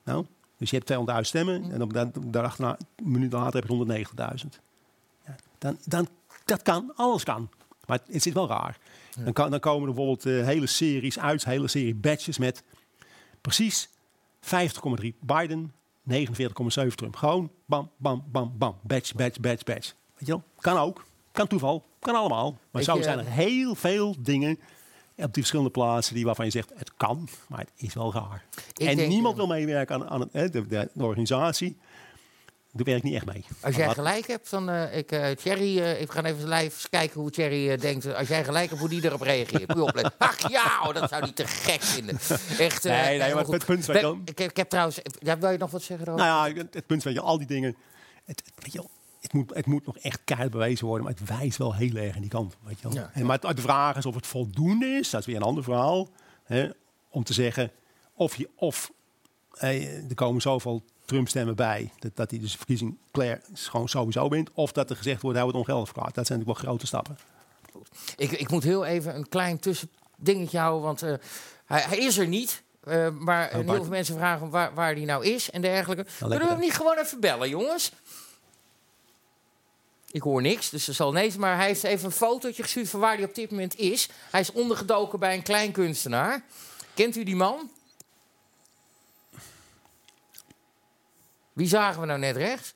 Nou, 0.03 0.25
dus 0.57 0.69
je 0.69 0.81
hebt 0.85 1.11
200.000 1.15 1.19
stemmen 1.21 1.71
en 1.71 1.79
dan, 1.79 1.89
dan, 1.89 2.11
daarachterna, 2.13 2.77
een 2.95 3.11
minuut 3.11 3.33
later 3.33 3.59
heb 3.59 3.69
je 3.69 4.05
190.000. 4.43 4.61
Ja, 5.25 5.35
dan, 5.57 5.77
dan, 5.85 6.07
dat 6.45 6.61
kan, 6.61 6.91
alles 6.95 7.23
kan. 7.23 7.49
Maar 7.85 7.97
het, 7.97 8.13
het 8.13 8.21
zit 8.21 8.33
wel 8.33 8.47
raar. 8.47 8.77
Dan, 9.23 9.33
kan, 9.33 9.51
dan 9.51 9.59
komen 9.59 9.87
er 9.87 9.93
bijvoorbeeld 9.93 10.25
eh, 10.25 10.45
hele 10.45 10.67
series 10.67 11.19
uit, 11.19 11.45
hele 11.45 11.67
serie 11.67 11.95
badges 11.95 12.37
met 12.37 12.63
precies 13.41 13.89
50,3 14.41 15.07
Biden, 15.19 15.73
49,7 16.11 16.87
Trump. 16.95 17.15
Gewoon 17.15 17.51
bam, 17.65 17.91
bam, 17.97 18.23
bam, 18.31 18.53
bam. 18.57 18.77
Badge, 18.81 19.15
badge, 19.15 19.39
badge, 19.39 19.63
badge. 19.63 19.93
Weet 20.13 20.27
je 20.27 20.31
wel? 20.31 20.43
Kan 20.59 20.77
ook. 20.77 21.05
Kan 21.31 21.47
toeval. 21.47 21.85
Kan 21.99 22.15
allemaal. 22.15 22.51
Maar 22.51 22.59
Weet 22.71 22.83
zo 22.83 22.95
je, 22.95 23.03
zijn 23.03 23.19
er 23.19 23.25
heel 23.25 23.75
veel 23.75 24.15
dingen 24.19 24.59
op 25.16 25.24
die 25.24 25.32
verschillende 25.34 25.72
plaatsen 25.72 26.16
die 26.16 26.26
waarvan 26.26 26.45
je 26.45 26.51
zegt 26.51 26.72
het 26.76 26.91
kan, 26.97 27.30
maar 27.47 27.59
het 27.59 27.70
is 27.76 27.93
wel 27.93 28.14
raar. 28.14 28.43
Ik 28.74 28.88
en 28.88 29.07
niemand 29.07 29.34
eh, 29.34 29.45
wil 29.45 29.47
meewerken 29.55 29.95
aan, 29.95 30.09
aan 30.09 30.30
het, 30.32 30.53
de, 30.53 30.68
de, 30.68 30.89
de 30.93 31.03
organisatie. 31.03 31.78
Daar 32.76 32.86
werkt 32.86 33.03
niet 33.03 33.14
echt 33.14 33.26
mee. 33.26 33.45
Als 33.61 33.76
jij 33.76 33.89
gelijk 33.89 34.28
hebt, 34.28 34.49
dan 34.49 34.70
uh, 34.70 34.97
ik, 34.97 35.11
uh, 35.11 35.30
Thierry, 35.30 35.78
uh, 35.78 36.01
ik 36.01 36.11
ga 36.11 36.24
even 36.24 36.47
live 36.49 36.89
kijken 36.89 37.22
hoe 37.22 37.30
Thierry 37.30 37.78
denkt. 37.78 38.14
Als 38.14 38.28
jij 38.28 38.43
gelijk 38.43 38.68
hebt, 38.70 38.80
hoe 38.80 38.89
die 38.89 39.05
erop 39.05 39.22
reageert. 39.22 39.68
Moet 39.68 39.78
je 39.78 39.84
opletten. 39.84 40.14
Ach 40.18 40.49
ja, 40.49 40.80
oh, 40.84 40.93
dat 40.93 41.09
zou 41.09 41.22
hij 41.24 41.32
te 41.32 41.47
gek 41.47 41.82
vinden. 41.82 42.20
Echt. 42.59 42.84
Nee, 42.84 43.18
nee, 43.20 43.34
maar 43.34 43.45
het 43.45 43.66
punt 43.66 43.88
Ben- 43.88 44.22
ik, 44.26 44.39
ik 44.39 44.57
heb 44.57 44.70
trouwens, 44.70 44.99
ja, 45.20 45.38
wil 45.38 45.49
je 45.49 45.57
nog 45.57 45.72
wat 45.72 45.82
zeggen? 45.84 46.05
Rob? 46.05 46.18
Nou 46.18 46.49
ja, 46.55 46.61
het, 46.72 46.86
punt 46.86 47.03
weet 47.03 47.14
je, 47.14 47.22
al 47.22 47.38
die 47.38 47.47
dingen. 47.47 47.76
Het, 48.26 48.41
het- 48.45 48.64
weet 48.64 48.74
je, 48.74 48.78
wel, 48.78 48.89
het, 49.34 49.41
moet, 49.47 49.55
het 49.55 49.65
moet 49.65 49.86
nog 49.86 49.97
echt 49.97 50.19
keihard 50.23 50.51
bewezen 50.51 50.86
worden, 50.88 51.05
maar 51.05 51.15
het 51.19 51.27
wijst 51.38 51.57
wel 51.57 51.73
heel 51.75 51.95
erg 51.95 52.15
in 52.15 52.21
die 52.21 52.29
kant. 52.29 52.55
Weet 52.63 52.79
je 52.79 52.88
wel. 52.88 52.97
Ja. 52.97 53.09
En, 53.13 53.25
maar 53.25 53.39
het- 53.41 53.55
de 53.55 53.61
vraag 53.61 53.97
is 53.97 54.05
of 54.05 54.15
het 54.15 54.27
voldoende 54.27 54.86
is, 54.86 55.09
dat 55.09 55.19
is 55.19 55.25
weer 55.25 55.36
een 55.36 55.41
ander 55.41 55.63
verhaal, 55.63 56.09
hè, 56.43 56.69
om 57.09 57.23
te 57.23 57.34
zeggen 57.34 57.71
of 58.13 58.36
je 58.36 58.49
of 58.55 58.91
eh, 59.53 60.09
er 60.09 60.15
komen 60.15 60.41
zoveel 60.41 60.84
Trump-stemmen 61.05 61.55
bij 61.55 61.91
dat, 61.99 62.15
dat 62.15 62.29
hij 62.31 62.39
dus 62.39 62.51
de 62.51 62.57
verkiezing 62.57 62.97
Claire 63.11 63.41
gewoon 63.53 63.89
sowieso 63.89 64.29
wint, 64.29 64.49
of 64.53 64.71
dat 64.71 64.89
er 64.89 64.95
gezegd 64.95 65.21
wordt 65.21 65.38
hij 65.38 65.45
wordt 65.47 65.59
ongeldig 65.61 65.88
verklaard. 65.88 66.15
Dat 66.15 66.27
zijn 66.27 66.39
natuurlijk 66.39 66.65
wel 66.65 66.71
grote 66.71 66.88
stappen. 66.88 67.17
Ik, 68.15 68.31
ik 68.31 68.49
moet 68.51 68.63
heel 68.63 68.86
even 68.86 69.15
een 69.15 69.29
klein 69.29 69.59
tussendingetje 69.59 70.57
houden, 70.59 70.81
want 70.84 71.01
eh, 71.01 71.13
hij, 71.65 71.81
hij 71.81 71.97
is 71.97 72.17
er 72.17 72.27
niet. 72.27 72.63
Eh, 72.84 73.09
maar 73.09 73.49
eh, 73.49 73.59
heel 73.59 73.73
veel 73.73 73.89
mensen 73.89 74.15
vragen 74.15 74.49
waar, 74.49 74.73
waar 74.73 74.93
hij 74.93 75.05
nou 75.05 75.25
is 75.25 75.49
en 75.51 75.61
dergelijke. 75.61 76.05
Kunnen 76.19 76.39
we 76.39 76.45
hem 76.47 76.59
niet 76.59 76.73
gewoon 76.73 76.97
even 76.97 77.19
bellen, 77.19 77.49
jongens? 77.49 77.91
Ik 80.14 80.22
hoor 80.22 80.41
niks, 80.41 80.70
dus 80.70 80.88
er 80.88 80.93
zal 80.93 81.11
niks. 81.11 81.36
Maar 81.36 81.55
hij 81.55 81.68
heeft 81.68 81.84
even 81.84 82.05
een 82.05 82.11
fotootje 82.11 82.64
gestuurd 82.64 82.89
van 82.89 82.99
waar 82.99 83.16
hij 83.16 83.24
op 83.24 83.36
dit 83.36 83.51
moment 83.51 83.76
is. 83.76 84.09
Hij 84.32 84.39
is 84.39 84.51
ondergedoken 84.51 85.20
bij 85.20 85.34
een 85.34 85.43
klein 85.43 85.72
kunstenaar. 85.72 86.43
Kent 86.93 87.16
u 87.16 87.24
die 87.24 87.36
man? 87.36 87.72
Wie 91.53 91.68
zagen 91.68 92.01
we 92.01 92.07
nou 92.07 92.20
net 92.20 92.36
rechts? 92.36 92.74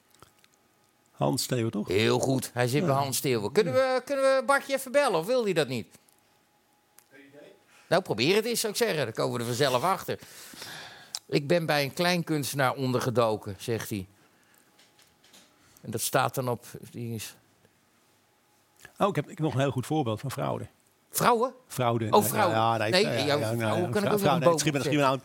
Hans 1.12 1.46
Theo 1.46 1.70
toch? 1.70 1.88
Heel 1.88 2.20
goed, 2.20 2.50
hij 2.54 2.68
zit 2.68 2.86
bij 2.86 2.96
Hans 2.96 3.18
Steeuwen. 3.18 3.52
Kunnen 3.52 3.74
we, 3.74 4.02
kunnen 4.06 4.24
we 4.36 4.44
Bartje 4.46 4.74
even 4.74 4.92
bellen 4.92 5.20
of 5.20 5.26
wil 5.26 5.44
hij 5.44 5.54
dat 5.54 5.68
niet? 5.68 5.88
Nou, 7.88 8.02
probeer 8.02 8.36
het 8.36 8.46
eens, 8.46 8.60
zou 8.60 8.74
ik 8.74 8.80
zeggen. 8.80 9.04
Dan 9.04 9.14
komen 9.14 9.34
we 9.34 9.40
er 9.40 9.46
vanzelf 9.46 9.84
achter. 9.84 10.20
Ik 11.28 11.48
ben 11.48 11.66
bij 11.66 11.84
een 11.84 11.94
klein 11.94 12.24
kunstenaar 12.24 12.74
ondergedoken, 12.74 13.56
zegt 13.60 13.90
hij. 13.90 14.08
En 15.88 15.94
dat 15.94 16.02
staat 16.02 16.36
dan 16.36 16.50
op... 16.50 16.66
Die 16.92 17.14
is... 17.16 17.36
Oh, 18.98 19.08
ik 19.08 19.16
heb, 19.16 19.24
ik 19.24 19.38
heb 19.38 19.40
nog 19.40 19.54
een 19.54 19.60
heel 19.60 19.72
goed 19.72 19.86
voorbeeld 19.86 20.20
van 20.20 20.32
fraude. 20.32 20.68
Vrouwen? 21.10 21.54
Fraude. 21.68 22.08
Oh, 22.12 22.24
vrouwen. 22.24 22.56
Ja, 22.56 22.78
nee, 22.78 22.92
Nee, 22.92 23.04
ja, 23.04 23.26
jouw 23.26 23.38
vrouw 23.58 23.90
kan 23.90 24.04
ik 24.04 24.12
ook 24.14 24.20
fraude. 24.20 24.46
een 24.46 24.84
boom 24.84 24.94
nou, 25.00 25.20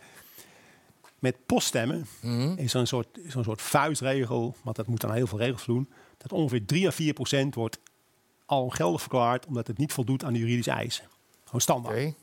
Met 1.19 1.45
poststemmen 1.45 2.07
Mhm. 2.21 2.53
is 2.57 2.71
zo'n 2.71 2.85
soort, 2.85 3.07
zo'n 3.27 3.43
soort 3.43 3.61
vuistregel, 3.61 4.55
want 4.61 4.75
dat 4.75 4.87
moet 4.87 5.01
dan 5.01 5.11
heel 5.13 5.27
veel 5.27 5.37
regels 5.37 5.65
doen, 5.65 5.89
dat 6.17 6.31
ongeveer 6.31 6.65
3 6.65 6.87
à 6.87 6.91
4 6.91 7.13
procent 7.13 7.55
wordt 7.55 7.79
al 8.45 8.69
geldig 8.69 9.01
verklaard 9.01 9.45
omdat 9.45 9.67
het 9.67 9.77
niet 9.77 9.93
voldoet 9.93 10.23
aan 10.23 10.33
de 10.33 10.39
juridische 10.39 10.71
eisen. 10.71 11.05
Gewoon 11.45 11.61
standaard. 11.61 12.13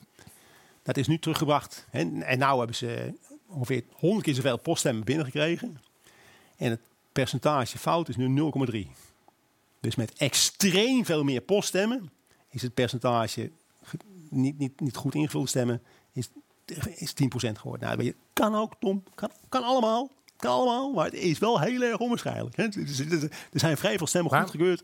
Dat 0.83 0.97
is 0.97 1.07
nu 1.07 1.19
teruggebracht. 1.19 1.87
Hè, 1.91 1.99
en 2.23 2.39
nu 2.39 2.59
hebben 2.59 2.77
ze 2.77 3.15
ongeveer 3.47 3.83
100 3.93 4.25
keer 4.25 4.35
zoveel 4.35 4.57
poststemmen 4.59 5.05
binnengekregen. 5.05 5.81
En 6.57 6.71
het 6.71 6.81
percentage 7.13 7.79
fout 7.79 8.09
is 8.09 8.17
nu 8.17 8.53
0,3. 8.73 8.89
Dus 9.81 9.95
met 9.95 10.13
extreem 10.13 11.05
veel 11.05 11.25
meer 11.25 11.41
poststemmen 11.41 12.11
is 12.49 12.63
het 12.63 12.75
percentage 12.75 13.51
ge- 13.83 13.97
niet, 14.31 14.59
niet, 14.59 14.81
niet 14.81 14.97
goed 14.97 15.15
ingevulde 15.15 15.49
stemmen 15.49 15.83
is, 16.13 16.29
is 16.95 17.13
10% 17.13 17.17
geworden. 17.37 17.87
Nou, 17.87 17.97
weet 17.97 18.07
je, 18.07 18.15
kan 18.33 18.55
ook, 18.55 18.73
Tom. 18.81 19.03
Kan, 19.15 19.31
kan 19.49 19.63
allemaal. 19.63 20.11
Kan 20.37 20.51
allemaal. 20.51 20.93
Maar 20.93 21.05
het 21.05 21.15
is 21.15 21.39
wel 21.39 21.61
heel 21.61 21.83
erg 21.83 21.99
onwaarschijnlijk. 21.99 22.57
Hè. 22.57 22.65
Er 23.53 23.61
zijn 23.61 23.77
vrij 23.77 23.97
veel 23.99 24.07
stemmen 24.07 24.33
goedgekeurd. 24.41 24.83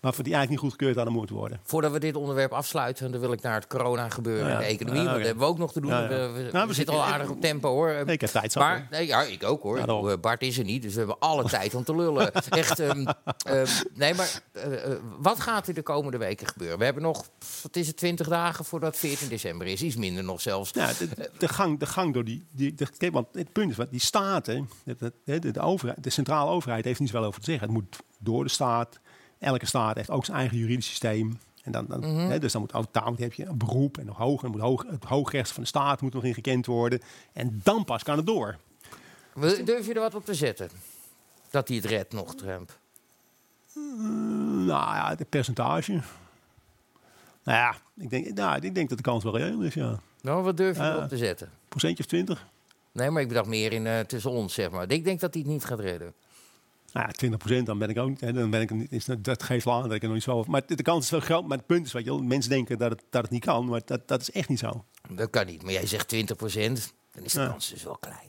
Maar 0.00 0.14
voor 0.14 0.24
die 0.24 0.32
eigenlijk 0.34 0.50
niet 0.62 0.70
goedgekeurd 0.72 0.96
hadden 0.96 1.14
moeten 1.14 1.36
worden. 1.36 1.60
Voordat 1.62 1.92
we 1.92 1.98
dit 1.98 2.16
onderwerp 2.16 2.52
afsluiten, 2.52 3.10
dan 3.10 3.20
wil 3.20 3.32
ik 3.32 3.42
naar 3.42 3.54
het 3.54 3.66
corona 3.66 4.08
gebeuren 4.08 4.46
Ja, 4.48 4.52
en 4.54 4.58
de 4.58 4.64
economie. 4.64 5.02
Want 5.02 5.16
dat 5.16 5.24
hebben 5.26 5.44
we 5.44 5.50
ook 5.50 5.58
nog 5.58 5.72
te 5.72 5.80
doen. 5.80 5.90
We, 5.90 6.30
we- 6.34 6.48
Nou, 6.52 6.68
we 6.68 6.74
zitten 6.74 6.94
al 6.94 7.04
aardig 7.04 7.28
op 7.30 7.40
tempo 7.40 7.70
hoor. 7.70 7.90
Ik 7.90 8.20
heb 8.20 8.30
tijd 8.30 8.54
Maar, 8.54 8.86
nee, 8.90 9.06
ja, 9.06 9.22
ik 9.22 9.44
ook 9.44 9.62
hoor. 9.62 9.78
Eh, 9.78 10.12
Bart 10.20 10.42
is 10.42 10.58
er 10.58 10.64
niet, 10.64 10.82
dus 10.82 10.92
we 10.92 10.98
hebben 10.98 11.18
alle 11.18 11.44
tijd 11.44 11.74
om 11.74 11.84
te 11.84 11.96
lullen. 11.96 12.32
Echt, 12.48 12.78
ehm, 12.78 13.06
ehm, 13.46 13.66
nee, 13.94 14.14
maar 14.14 14.40
eh, 14.52 14.84
eh, 14.92 14.98
wat 15.18 15.40
gaat 15.40 15.68
er 15.68 15.74
de 15.74 15.82
komende 15.82 16.18
weken 16.18 16.46
gebeuren? 16.46 16.78
We 16.78 16.84
hebben 16.84 17.02
nog, 17.02 17.24
wat 17.62 17.76
is 17.76 17.86
het, 17.86 17.96
20 17.96 18.28
dagen 18.28 18.64
voordat 18.64 18.96
14 18.96 19.28
december 19.28 19.66
is. 19.66 19.82
Iets 19.82 19.96
minder 19.96 20.24
nog 20.24 20.40
zelfs. 20.40 20.70
Ja, 20.74 20.92
de, 20.98 21.30
de, 21.38 21.48
gang, 21.48 21.78
de 21.78 21.86
gang 21.86 22.14
door 22.14 22.24
die. 22.24 22.46
die 22.50 22.74
de, 22.74 23.10
want 23.10 23.26
het 23.32 23.52
punt 23.52 23.70
is, 23.70 23.76
wat 23.76 23.90
die 23.90 24.00
staten, 24.00 24.68
de, 24.84 24.96
de, 25.24 25.38
de, 25.38 25.50
de, 25.50 25.60
overheid, 25.60 26.02
de 26.02 26.10
centrale 26.10 26.50
overheid 26.50 26.84
heeft 26.84 27.00
niet 27.00 27.08
zoveel 27.08 27.26
over 27.26 27.40
te 27.40 27.50
zeggen. 27.50 27.68
Het 27.68 27.76
moet 27.76 27.96
door 28.18 28.44
de 28.44 28.50
staat. 28.50 29.00
Elke 29.38 29.66
staat 29.66 29.96
heeft 29.96 30.10
ook 30.10 30.24
zijn 30.24 30.36
eigen 30.36 30.56
juridisch 30.58 30.86
systeem. 30.86 31.38
En 31.62 31.72
dan, 31.72 31.86
dan, 31.86 32.02
hè, 32.04 32.38
dus 32.38 32.52
dan 32.52 32.60
moet 32.60 32.74
ook 32.74 32.92
daar 32.92 33.10
heb 33.16 33.32
je 33.32 33.46
een 33.46 33.58
beroep 33.58 33.98
en 33.98 34.06
nog 34.06 34.16
hoger. 34.16 34.44
En 34.44 34.50
moet 34.50 34.60
hoog, 34.60 34.84
het 34.90 35.04
hoogrecht 35.04 35.50
van 35.50 35.62
de 35.62 35.68
staat 35.68 36.00
moet 36.00 36.12
nog 36.14 36.24
in 36.24 36.34
gekend 36.34 36.66
worden. 36.66 37.00
En 37.32 37.60
dan 37.62 37.84
pas 37.84 38.02
kan 38.02 38.16
het 38.16 38.26
door. 38.26 38.56
We- 39.34 39.62
Durf 39.64 39.86
je 39.86 39.94
er 39.94 40.00
wat 40.00 40.14
op 40.14 40.24
te 40.24 40.34
zetten? 40.34 40.70
Dat 41.50 41.68
hij 41.68 41.76
het 41.76 41.86
redt 41.86 42.12
nog, 42.12 42.34
Trump. 42.34 42.78
Nou 44.66 44.66
ja, 44.94 45.14
het 45.16 45.28
percentage. 45.28 45.92
Nou 47.44 47.58
ja, 47.58 47.74
ik 47.96 48.10
denk, 48.10 48.34
nou, 48.34 48.60
ik 48.66 48.74
denk 48.74 48.88
dat 48.88 48.98
de 48.98 49.04
kans 49.04 49.24
wel 49.24 49.36
reëel 49.38 49.60
is, 49.62 49.74
ja. 49.74 50.00
Nou, 50.20 50.42
wat 50.42 50.56
durf 50.56 50.76
je 50.76 50.82
erop 50.82 51.08
te 51.08 51.16
zetten? 51.16 51.50
Procentje 51.68 52.02
of 52.02 52.08
20? 52.08 52.46
Nee, 52.92 53.10
maar 53.10 53.22
ik 53.22 53.28
bedacht 53.28 53.46
meer 53.46 53.72
in, 53.72 53.86
eh, 53.86 54.00
tussen 54.00 54.30
ons, 54.30 54.54
zeg 54.54 54.70
maar. 54.70 54.90
Ik 54.90 55.04
denk 55.04 55.20
dat 55.20 55.34
hij 55.34 55.42
het 55.42 55.50
niet 55.52 55.64
gaat 55.64 55.80
redden. 55.80 56.12
Nou 56.92 57.06
ja, 57.08 57.36
20% 57.60 57.62
dan 57.64 57.78
ben 57.78 57.88
ik 57.88 57.98
ook. 57.98 58.20
Hè, 58.20 58.32
dan 58.32 58.50
ben 58.50 58.60
ik, 58.60 58.70
niet- 58.70 58.92
is, 58.92 59.04
dat- 59.20 59.42
geeft 59.42 59.66
aan 59.66 59.82
dat 59.82 59.92
ik 59.92 60.00
er 60.00 60.06
nog 60.06 60.14
niet 60.16 60.22
zo 60.24 60.30
over. 60.32 60.50
Maar 60.50 60.62
de, 60.66 60.82
kans 60.82 61.04
is 61.04 61.10
wel 61.10 61.20
groot. 61.20 61.46
Maar 61.46 61.58
het 61.58 61.66
punt 61.66 61.86
is, 61.86 61.92
weet 61.92 62.04
je 62.04 62.10
wel, 62.10 62.22
mensen 62.22 62.50
denken 62.50 62.78
dat 62.78 62.90
het, 62.90 63.02
dat 63.10 63.22
het 63.22 63.30
niet 63.30 63.44
kan, 63.44 63.66
maar 63.66 63.80
dat, 63.84 64.08
dat 64.08 64.20
is 64.20 64.30
echt 64.30 64.48
niet 64.48 64.58
zo. 64.58 64.84
Dat 65.10 65.30
kan 65.30 65.46
niet. 65.46 65.62
Maar 65.62 65.72
jij 65.72 65.86
zegt 65.86 66.14
20% 66.14 66.92
dan 67.14 67.24
is 67.24 67.32
de 67.32 67.40
Ja. 67.40 67.48
kans 67.48 67.68
dus 67.70 67.82
wel 67.82 67.96
klein. 67.98 68.28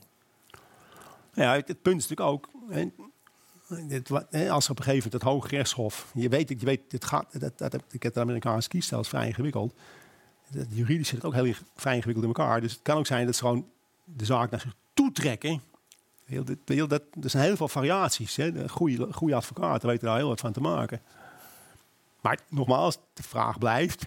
Ja, 1.33 1.53
het, 1.55 1.67
het 1.67 1.81
punt 1.81 2.01
is 2.01 2.07
natuurlijk 2.07 2.29
ook. 2.29 2.49
Hè, 2.69 2.85
dit, 3.87 4.11
als 4.11 4.65
er 4.65 4.71
op 4.71 4.77
een 4.77 4.83
gegeven 4.83 4.95
moment 4.95 5.13
het 5.13 5.21
Hoge 5.21 5.47
Rechtshof. 5.47 6.11
Je 6.13 6.29
weet, 6.29 6.49
je 6.49 6.55
weet 6.65 6.81
dit 6.87 7.05
gaat, 7.05 7.39
dat, 7.39 7.57
dat, 7.57 7.83
ik 7.91 8.03
heb 8.03 8.13
de 8.13 8.19
Amerikaanse 8.19 8.67
kiesstelsel 8.69 8.99
is 8.99 9.07
vrij 9.19 9.27
ingewikkeld. 9.27 9.73
Het 10.51 10.67
juridisch 10.69 11.07
zit 11.07 11.17
het 11.17 11.25
ook 11.25 11.33
heel 11.33 11.53
vrij 11.75 11.95
ingewikkeld 11.95 12.27
in 12.27 12.33
elkaar. 12.35 12.61
Dus 12.61 12.71
het 12.71 12.81
kan 12.81 12.97
ook 12.97 13.05
zijn 13.05 13.25
dat 13.25 13.35
ze 13.35 13.41
gewoon 13.41 13.67
de 14.03 14.25
zaak 14.25 14.51
naar 14.51 14.59
zich 14.59 14.75
toe 14.93 15.11
trekken. 15.11 15.61
Heel, 16.29 16.45
dit- 16.45 16.57
heel, 16.65 16.87
dat, 16.87 17.01
er 17.21 17.29
zijn 17.29 17.43
heel 17.43 17.55
veel 17.55 17.67
variaties. 17.67 18.35
Hè. 18.35 18.51
De 18.51 18.69
goede, 18.69 19.13
goede 19.13 19.35
advocaten 19.35 19.87
weten 19.87 20.07
daar 20.07 20.17
heel 20.17 20.27
wat 20.27 20.39
van 20.39 20.51
te 20.51 20.61
maken. 20.61 21.01
Maar 22.21 22.39
nogmaals, 22.49 22.97
de 23.13 23.23
vraag 23.23 23.57
blijft: 23.57 24.05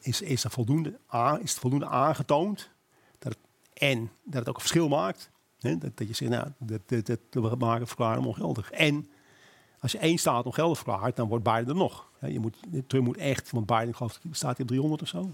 is, 0.00 0.20
is, 0.20 0.44
er 0.44 0.50
voldoende, 0.50 0.98
is 1.42 1.50
het 1.50 1.60
voldoende 1.60 1.86
aangetoond 1.86 2.70
dat 3.18 3.32
het, 3.32 3.40
en 3.72 4.10
dat 4.24 4.34
het 4.34 4.48
ook 4.48 4.54
een 4.54 4.60
verschil 4.60 4.88
maakt? 4.88 5.30
Hè? 5.58 5.78
Dat, 5.78 5.96
dat 5.96 6.08
je 6.08 6.14
zegt, 6.14 6.30
nou, 6.30 6.48
dat, 6.58 6.80
dat, 6.86 7.06
dat, 7.06 7.18
we 7.30 7.56
maken 7.58 7.86
verklaren 7.86 8.24
ongeldig. 8.24 8.70
En 8.70 9.10
als 9.80 9.92
je 9.92 9.98
één 9.98 10.18
staat 10.18 10.44
ongeldig 10.44 10.78
verklaart, 10.78 11.16
dan 11.16 11.28
wordt 11.28 11.44
Biden 11.44 11.68
er 11.68 11.74
nog. 11.74 12.10
Ja, 12.20 12.28
je 12.28 12.40
moet, 12.40 12.56
Trump 12.86 13.04
moet 13.04 13.16
echt, 13.16 13.50
want 13.50 13.66
Biden 13.66 13.94
geloof 13.94 14.18
ik, 14.22 14.34
staat 14.34 14.60
op 14.60 14.66
300 14.66 15.02
of 15.02 15.08
zo. 15.08 15.30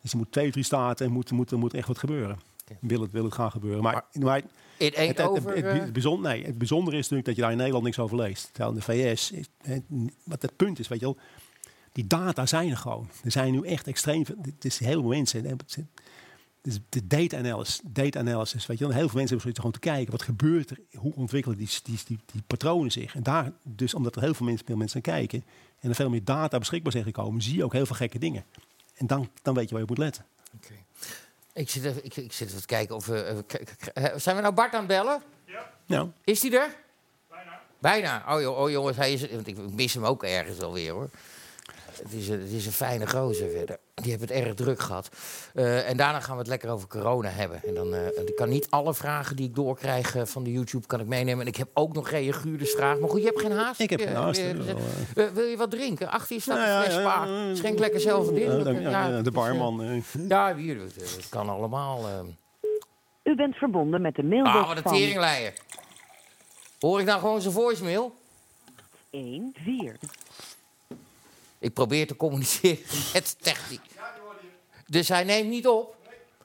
Dus 0.00 0.10
je 0.10 0.16
moet 0.16 0.32
twee, 0.32 0.50
drie 0.50 0.64
staten 0.64 1.06
en 1.06 1.12
moet, 1.12 1.30
moet, 1.30 1.50
moet 1.50 1.74
echt 1.74 1.88
wat 1.88 1.98
gebeuren. 1.98 2.38
Wil, 2.80 3.00
het, 3.00 3.12
wil 3.12 3.24
het 3.24 3.34
gaan 3.34 3.50
gebeuren. 3.50 3.82
Maar, 3.82 4.04
maar 4.12 4.42
het, 4.78 4.96
het, 4.96 5.20
over... 5.20 5.50
het, 5.54 5.64
eh, 5.64 5.72
het, 5.72 6.20
nee, 6.20 6.44
het 6.44 6.58
bijzondere 6.58 6.96
is 6.96 7.02
natuurlijk 7.02 7.26
dat 7.26 7.36
je 7.36 7.42
daar 7.42 7.50
in 7.50 7.56
Nederland 7.56 7.84
niks 7.84 7.98
over 7.98 8.16
leest. 8.16 8.48
Terwijl 8.52 8.70
in 8.70 8.76
de 8.76 8.82
VS, 8.82 9.32
wat 10.24 10.42
het 10.42 10.56
punt 10.56 10.78
is, 10.78 10.88
weet 10.88 11.00
je 11.00 11.04
wel, 11.04 11.16
die 11.92 12.06
data 12.06 12.46
zijn 12.46 12.70
er 12.70 12.76
gewoon. 12.76 13.08
Er 13.24 13.30
zijn 13.30 13.52
nu 13.52 13.62
echt 13.62 13.86
extreem 13.86 14.26
veel, 14.26 14.36
het 14.42 14.64
is 14.64 14.78
heel 14.78 15.00
veel 15.00 15.10
mensen. 15.10 15.58
Dus 16.62 16.78
de 16.88 17.06
data 17.06 17.38
analysis, 17.38 17.80
data 17.84 18.18
analysis, 18.18 18.66
weet 18.66 18.78
je 18.78 18.84
wel, 18.84 18.94
heel 18.94 19.08
veel 19.08 19.18
mensen 19.18 19.36
hebben 19.36 19.40
zoiets 19.40 19.58
gewoon 19.58 19.72
te 19.72 19.78
kijken, 19.78 20.10
wat 20.10 20.22
gebeurt 20.22 20.70
er, 20.70 20.80
hoe 20.98 21.14
ontwikkelen 21.14 21.58
die, 21.58 21.68
die, 21.82 21.98
die, 22.06 22.18
die 22.32 22.42
patronen 22.46 22.92
zich. 22.92 23.14
En 23.14 23.22
daar, 23.22 23.52
dus 23.62 23.94
omdat 23.94 24.16
er 24.16 24.22
heel 24.22 24.34
veel 24.34 24.46
mensen, 24.46 24.66
veel 24.66 24.76
mensen 24.76 25.00
naar 25.04 25.16
kijken 25.16 25.44
en 25.80 25.88
er 25.88 25.94
veel 25.94 26.10
meer 26.10 26.24
data 26.24 26.58
beschikbaar 26.58 26.92
zijn 26.92 27.04
gekomen, 27.04 27.42
zie 27.42 27.56
je 27.56 27.64
ook 27.64 27.72
heel 27.72 27.86
veel 27.86 27.96
gekke 27.96 28.18
dingen. 28.18 28.44
En 28.94 29.06
dan, 29.06 29.28
dan 29.42 29.54
weet 29.54 29.64
je 29.64 29.70
waar 29.70 29.84
je 29.84 29.90
op 29.90 29.96
moet 29.96 30.04
letten. 30.04 30.24
Ik, 31.60 31.70
zit 31.70 31.84
even, 31.84 32.04
ik, 32.04 32.16
ik 32.16 32.32
zit 32.32 32.48
even 32.48 32.60
te 32.60 32.66
kijken 32.66 32.94
of 32.94 33.06
we... 33.06 33.22
eh, 33.22 33.36
k- 33.46 33.60
k- 33.78 33.86
eh, 33.86 34.04
zijn 34.16 34.36
we 34.36 34.42
nou 34.42 34.54
Bart 34.54 34.72
aan 34.72 34.78
het 34.78 34.88
bellen? 34.88 35.22
Nou, 35.86 36.08
Is 36.24 36.42
hij 36.42 36.52
er? 36.52 36.68
Bijna. 37.28 37.60
Bijna. 37.78 38.24
Oh, 38.34 38.40
joh, 38.40 38.58
oh 38.58 38.70
jongens, 38.70 38.96
hij 38.96 39.12
is, 39.12 39.30
want 39.30 39.46
ik 39.46 39.56
mis 39.72 39.94
hem 39.94 40.04
ook 40.04 40.24
ergens 40.24 40.60
alweer 40.60 40.92
hoor. 40.92 41.08
Het 42.02 42.12
is, 42.12 42.28
een, 42.28 42.40
het 42.40 42.50
is 42.50 42.66
een 42.66 42.72
fijne 42.72 43.06
gozer 43.08 43.50
verder. 43.50 43.78
Die 43.94 44.10
heeft 44.10 44.20
het 44.22 44.30
erg 44.30 44.54
druk 44.54 44.80
gehad. 44.80 45.08
Eh, 45.54 45.88
en 45.88 45.96
daarna 45.96 46.20
gaan 46.20 46.32
we 46.34 46.38
het 46.38 46.48
lekker 46.48 46.70
over 46.70 46.88
corona 46.88 47.28
hebben. 47.28 47.60
En 47.66 47.74
dan 47.74 47.94
eh, 47.94 48.06
ik 48.26 48.36
kan 48.36 48.48
niet 48.48 48.66
alle 48.70 48.94
vragen 48.94 49.36
die 49.36 49.48
ik 49.48 49.54
doorkrijg 49.54 50.16
eh, 50.16 50.24
van 50.24 50.42
de 50.44 50.52
YouTube 50.52 50.86
kan 50.86 51.00
ik 51.00 51.06
meenemen. 51.06 51.40
En 51.40 51.46
ik 51.46 51.56
heb 51.56 51.68
ook 51.74 51.92
nog 51.94 52.08
geen 52.08 52.32
Guurders 52.34 52.70
vraag. 52.72 52.98
Maar 52.98 53.08
goed, 53.08 53.20
je 53.20 53.26
hebt 53.26 53.40
geen 53.40 53.52
haast. 53.52 53.80
Ik 53.80 53.90
heb 53.90 54.00
geen 54.00 54.14
haast, 54.14 54.40
wil 55.34 55.44
je 55.44 55.54
wat 55.56 55.70
drinken? 55.70 56.10
Achter 56.10 56.36
je 56.36 56.42
staat 56.42 56.56
Ja, 56.56 56.62
een 56.66 56.72
ja, 56.72 56.82
fles 56.82 56.94
ja, 56.94 57.00
spa. 57.00 57.24
ja, 57.26 57.44
ja. 57.48 57.54
Schenk 57.54 57.78
lekker 57.78 58.00
zelf 58.00 58.28
een 58.28 58.34
ja, 58.34 58.52
in. 58.52 58.64
dan- 58.64 58.80
ja, 58.80 58.90
Ja, 59.08 59.22
de 59.22 59.30
barman. 59.30 60.02
Ja, 60.28 60.56
hier, 60.56 60.78
dat, 60.78 60.94
dat 60.94 61.28
kan 61.28 61.48
allemaal. 61.48 62.06
eh. 62.08 62.18
U 63.22 63.34
bent 63.36 63.54
verbonden 63.56 64.00
met 64.02 64.14
de 64.14 64.22
mailbox 64.22 64.54
Ah, 64.56 64.66
wat 64.68 64.76
een 64.76 64.82
teringleier. 64.82 65.52
Hoor 66.80 67.00
ik 67.00 67.06
nou 67.06 67.20
gewoon 67.20 67.40
zijn 67.40 67.54
voicemail? 67.54 68.14
1, 69.10 69.54
4. 69.64 69.96
Ik 71.60 71.74
probeer 71.74 72.06
te 72.06 72.16
communiceren 72.16 72.84
met 73.12 73.36
techniek. 73.40 73.80
Dus 74.86 75.08
hij 75.08 75.24
neemt 75.24 75.48
niet 75.48 75.68
op? 75.68 75.96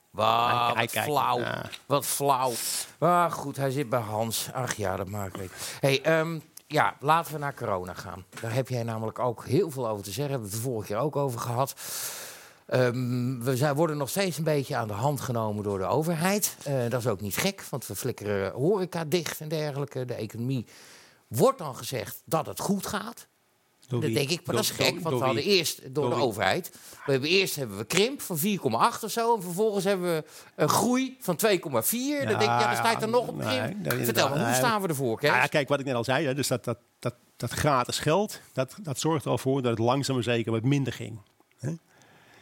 Wauw, 0.09 0.73
Hij 0.73 0.83
wat 0.83 0.91
kijkt, 0.91 1.09
flauw. 1.09 1.41
Wat 1.85 2.05
flauw. 2.05 2.51
Maar 2.99 3.31
goed, 3.31 3.57
hij 3.57 3.71
zit 3.71 3.89
bij 3.89 3.99
Hans. 3.99 4.49
Ach 4.53 4.75
ja, 4.75 4.95
dat 4.95 5.09
maakt 5.09 5.37
weet. 5.37 5.51
Hey, 5.79 6.01
ehm, 6.01 6.39
ja, 6.67 6.95
laten 6.99 7.33
we 7.33 7.39
naar 7.39 7.53
corona 7.53 7.93
gaan. 7.93 8.25
Daar 8.41 8.53
heb 8.53 8.69
jij 8.69 8.83
namelijk 8.83 9.19
ook 9.19 9.45
heel 9.45 9.71
veel 9.71 9.87
over 9.87 10.03
te 10.03 10.11
zeggen. 10.11 10.33
Hebben 10.33 10.49
we 10.49 10.55
het 10.55 10.63
de 10.63 10.69
vorige 10.69 10.87
keer 10.87 11.01
ook 11.01 11.15
over 11.15 11.39
gehad. 11.39 11.75
Ehm, 12.65 13.39
we 13.39 13.57
zijn, 13.57 13.75
worden 13.75 13.97
nog 13.97 14.09
steeds 14.09 14.37
een 14.37 14.43
beetje 14.43 14.75
aan 14.75 14.87
de 14.87 14.93
hand 14.93 15.21
genomen 15.21 15.63
door 15.63 15.77
de 15.77 15.85
overheid. 15.85 16.57
Eh, 16.63 16.89
dat 16.89 16.99
is 16.99 17.07
ook 17.07 17.21
niet 17.21 17.37
gek, 17.37 17.63
want 17.69 17.87
we 17.87 17.95
flikkeren 17.95 18.51
horeca 18.51 19.05
dicht 19.05 19.41
en 19.41 19.47
dergelijke. 19.47 20.05
De 20.05 20.13
economie 20.13 20.65
wordt 21.27 21.57
dan 21.57 21.75
gezegd 21.75 22.21
dat 22.25 22.45
het 22.45 22.59
goed 22.59 22.87
gaat. 22.87 23.27
Door 23.87 24.01
Dat 24.01 24.13
denk 24.13 24.29
ik, 24.29 24.45
maar 24.45 24.55
dat 24.55 24.63
is 24.63 24.69
gek, 24.69 24.99
want 24.99 25.19
we 25.19 25.25
hadden 25.25 25.43
eerst 25.43 25.81
door, 25.81 25.91
Door 25.93 26.09
de 26.09 26.15
wie? 26.15 26.23
overheid. 26.25 26.71
We 27.05 27.11
hebben 27.11 27.29
eerst 27.29 27.55
hebben 27.55 27.77
we 27.77 27.85
krimp 27.85 28.21
van 28.21 28.37
4,8 28.37 29.03
of 29.03 29.11
zo. 29.11 29.35
En 29.35 29.41
vervolgens 29.41 29.83
hebben 29.83 30.15
we 30.15 30.23
een 30.55 30.69
groei 30.69 31.17
van 31.19 31.35
2,4. 31.35 31.49
dan 31.49 31.59
denk 31.59 32.41
ik, 32.41 32.41
ja, 32.41 32.65
dan 32.67 32.75
sta 32.75 32.91
je 32.91 32.97
er 32.97 33.09
nog 33.09 33.27
op 33.27 33.39
krimp. 33.39 33.93
nee, 33.93 34.05
Vertel 34.05 34.29
me, 34.29 34.45
hoe 34.45 34.53
staan 34.53 34.81
we 34.81 34.87
ervoor, 34.87 35.17
Kees? 35.19 35.29
Nou 35.29 35.41
ja, 35.41 35.47
kijk, 35.47 35.67
wat 35.67 35.79
ik 35.79 35.85
net 35.85 35.95
al 35.95 36.03
zei, 36.03 36.25
hè, 36.25 36.33
dus 36.33 36.47
dat, 36.47 36.63
dat, 36.63 36.77
dat, 36.99 37.15
dat 37.37 37.51
gratis 37.51 37.99
geld, 37.99 38.41
dat, 38.53 38.75
dat 38.81 38.99
zorgt 38.99 39.25
er 39.25 39.31
al 39.31 39.37
voor 39.37 39.61
dat 39.61 39.71
het 39.71 39.79
langzaam 39.79 40.15
maar 40.15 40.23
zeker 40.23 40.51
wat 40.51 40.63
minder 40.63 40.93
ging. 40.93 41.19
Hè? 41.57 41.73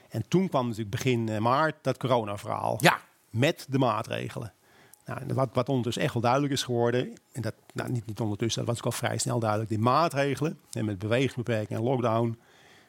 En 0.10 0.28
toen 0.28 0.50
kwam 0.50 0.64
natuurlijk 0.64 0.96
begin 0.96 1.30
eh, 1.30 1.38
maart 1.38 1.76
dat 1.82 1.98
corona-verhaal. 1.98 2.78
Ja. 2.82 3.00
Met 3.30 3.66
de 3.70 3.78
maatregelen. 3.78 4.54
Nou, 5.06 5.20
wat, 5.34 5.50
wat 5.54 5.70
ondertussen 5.70 6.04
echt 6.04 6.14
wel 6.14 6.22
duidelijk 6.22 6.54
is 6.54 6.64
geworden, 6.64 7.14
en 7.32 7.42
dat 7.42 7.54
nou, 7.74 7.92
niet, 7.92 8.06
niet 8.06 8.20
ondertussen, 8.20 8.66
dat 8.66 8.70
was 8.70 8.78
ook 8.78 8.86
al 8.94 9.00
vrij 9.00 9.18
snel 9.18 9.40
duidelijk, 9.40 9.70
die 9.70 9.80
maatregelen, 9.80 10.60
en 10.72 10.86
met 10.86 11.00
bewegingsbeperking 11.00 11.80
en 11.80 11.86
lockdown, 11.86 12.40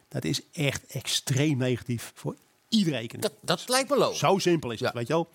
dat 0.08 0.24
is 0.24 0.42
echt 0.52 0.86
extreem 0.86 1.58
negatief 1.58 2.12
voor 2.14 2.36
iedere 2.68 2.96
economie. 2.96 3.30
Dat, 3.40 3.58
dat 3.58 3.68
lijkt 3.68 3.90
me 3.90 3.96
logisch. 3.96 4.18
Zo 4.18 4.38
simpel 4.38 4.70
is 4.70 4.80
het, 4.80 4.92
weet 4.92 5.06
je 5.06 5.12
wel. 5.12 5.28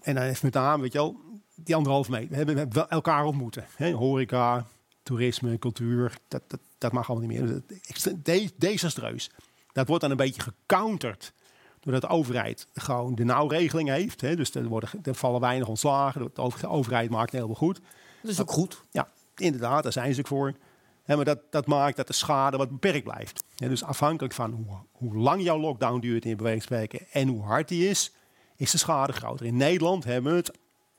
En 0.00 0.14
dan 0.14 0.24
even 0.24 0.38
met 0.42 0.54
name, 0.54 0.82
weet 0.82 0.92
je 0.92 0.98
wel, 0.98 1.16
die 1.54 1.74
anderhalve 1.74 2.10
meter. 2.10 2.28
We 2.28 2.36
hebben, 2.36 2.54
we 2.54 2.60
hebben 2.60 2.88
elkaar 2.88 3.24
ontmoeten. 3.24 3.66
Hè? 3.76 3.92
Horeca, 3.92 4.66
toerisme, 5.02 5.58
cultuur, 5.58 6.18
dat, 6.28 6.42
dat, 6.46 6.60
dat 6.78 6.92
mag 6.92 7.10
allemaal 7.10 7.28
niet 7.28 7.40
meer. 7.40 7.48
Dat- 7.52 7.78
extre- 7.86 8.22
de- 8.22 8.50
Desastreus. 8.56 9.30
Dat 9.72 9.86
wordt 9.86 10.02
dan 10.02 10.10
een 10.10 10.16
beetje 10.16 10.42
gecounterd 10.42 11.32
doordat 11.80 12.00
de 12.00 12.08
overheid 12.08 12.66
gewoon 12.74 13.14
de 13.14 13.24
nauwregeling 13.24 13.88
heeft. 13.88 14.20
Hè? 14.20 14.36
Dus 14.36 14.54
er, 14.54 14.66
worden, 14.68 14.90
er 15.02 15.14
vallen 15.14 15.40
weinig 15.40 15.68
ontslagen. 15.68 16.30
De 16.34 16.40
over- 16.42 16.68
overheid 16.68 17.10
maakt 17.10 17.24
het 17.24 17.32
helemaal 17.32 17.54
goed. 17.54 17.80
Dat 18.22 18.30
is 18.30 18.40
ook 18.40 18.50
goed. 18.50 18.82
Ja, 18.90 19.08
inderdaad, 19.36 19.82
daar 19.82 19.92
zijn 19.92 20.14
ze 20.14 20.20
ook 20.20 20.26
voor. 20.26 20.54
Hè, 21.02 21.16
maar 21.16 21.24
dat, 21.24 21.38
dat 21.50 21.66
maakt 21.66 21.96
dat 21.96 22.06
de 22.06 22.12
schade 22.12 22.56
wat 22.56 22.70
beperkt 22.70 23.04
blijft. 23.04 23.44
Hè, 23.56 23.68
dus 23.68 23.84
afhankelijk 23.84 24.34
van 24.34 24.50
hoe, 24.50 24.76
hoe 24.92 25.16
lang 25.16 25.42
jouw 25.42 25.58
lockdown 25.58 26.00
duurt 26.00 26.24
in 26.24 26.36
bewegingswerken 26.36 27.00
en 27.12 27.28
hoe 27.28 27.42
hard 27.42 27.68
die 27.68 27.88
is, 27.88 28.12
is 28.56 28.70
de 28.70 28.78
schade 28.78 29.12
groter. 29.12 29.46
In 29.46 29.56
Nederland 29.56 30.04
hebben 30.04 30.32
we 30.32 30.38
het, 30.38 30.48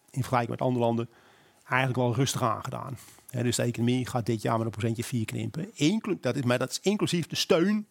in 0.10 0.22
vergelijking 0.22 0.50
met 0.50 0.62
andere 0.62 0.86
landen, 0.86 1.10
eigenlijk 1.64 2.00
wel 2.00 2.16
rustig 2.16 2.44
aangedaan. 2.44 2.98
Dus 3.32 3.56
de 3.56 3.64
economie 3.64 4.08
gaat 4.08 4.26
dit 4.26 4.42
jaar 4.42 4.58
met 4.58 4.66
een 4.66 4.72
procentje 4.72 5.04
4 5.04 5.26
knimpen. 5.26 5.70
Inclu 5.74 6.18
dat 6.22 6.36
is, 6.36 6.44
maar 6.44 6.58
dat 6.58 6.70
is 6.70 6.80
inclusief 6.82 7.28
de 7.28 7.36
steun. 7.36 7.88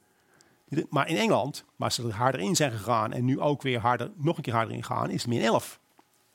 Maar 0.89 1.09
in 1.09 1.17
Engeland, 1.17 1.65
waar 1.77 1.93
ze 1.93 2.03
er 2.03 2.13
harder 2.13 2.41
in 2.41 2.57
zijn 2.57 2.71
gegaan 2.71 3.13
en 3.13 3.25
nu 3.25 3.41
ook 3.41 3.63
weer 3.63 3.79
harder, 3.79 4.11
nog 4.17 4.37
een 4.37 4.43
keer 4.43 4.55
harder 4.55 4.75
in 4.75 4.85
gaan, 4.85 5.11
is 5.11 5.23
het 5.23 5.31
min 5.31 5.43
11. 5.43 5.81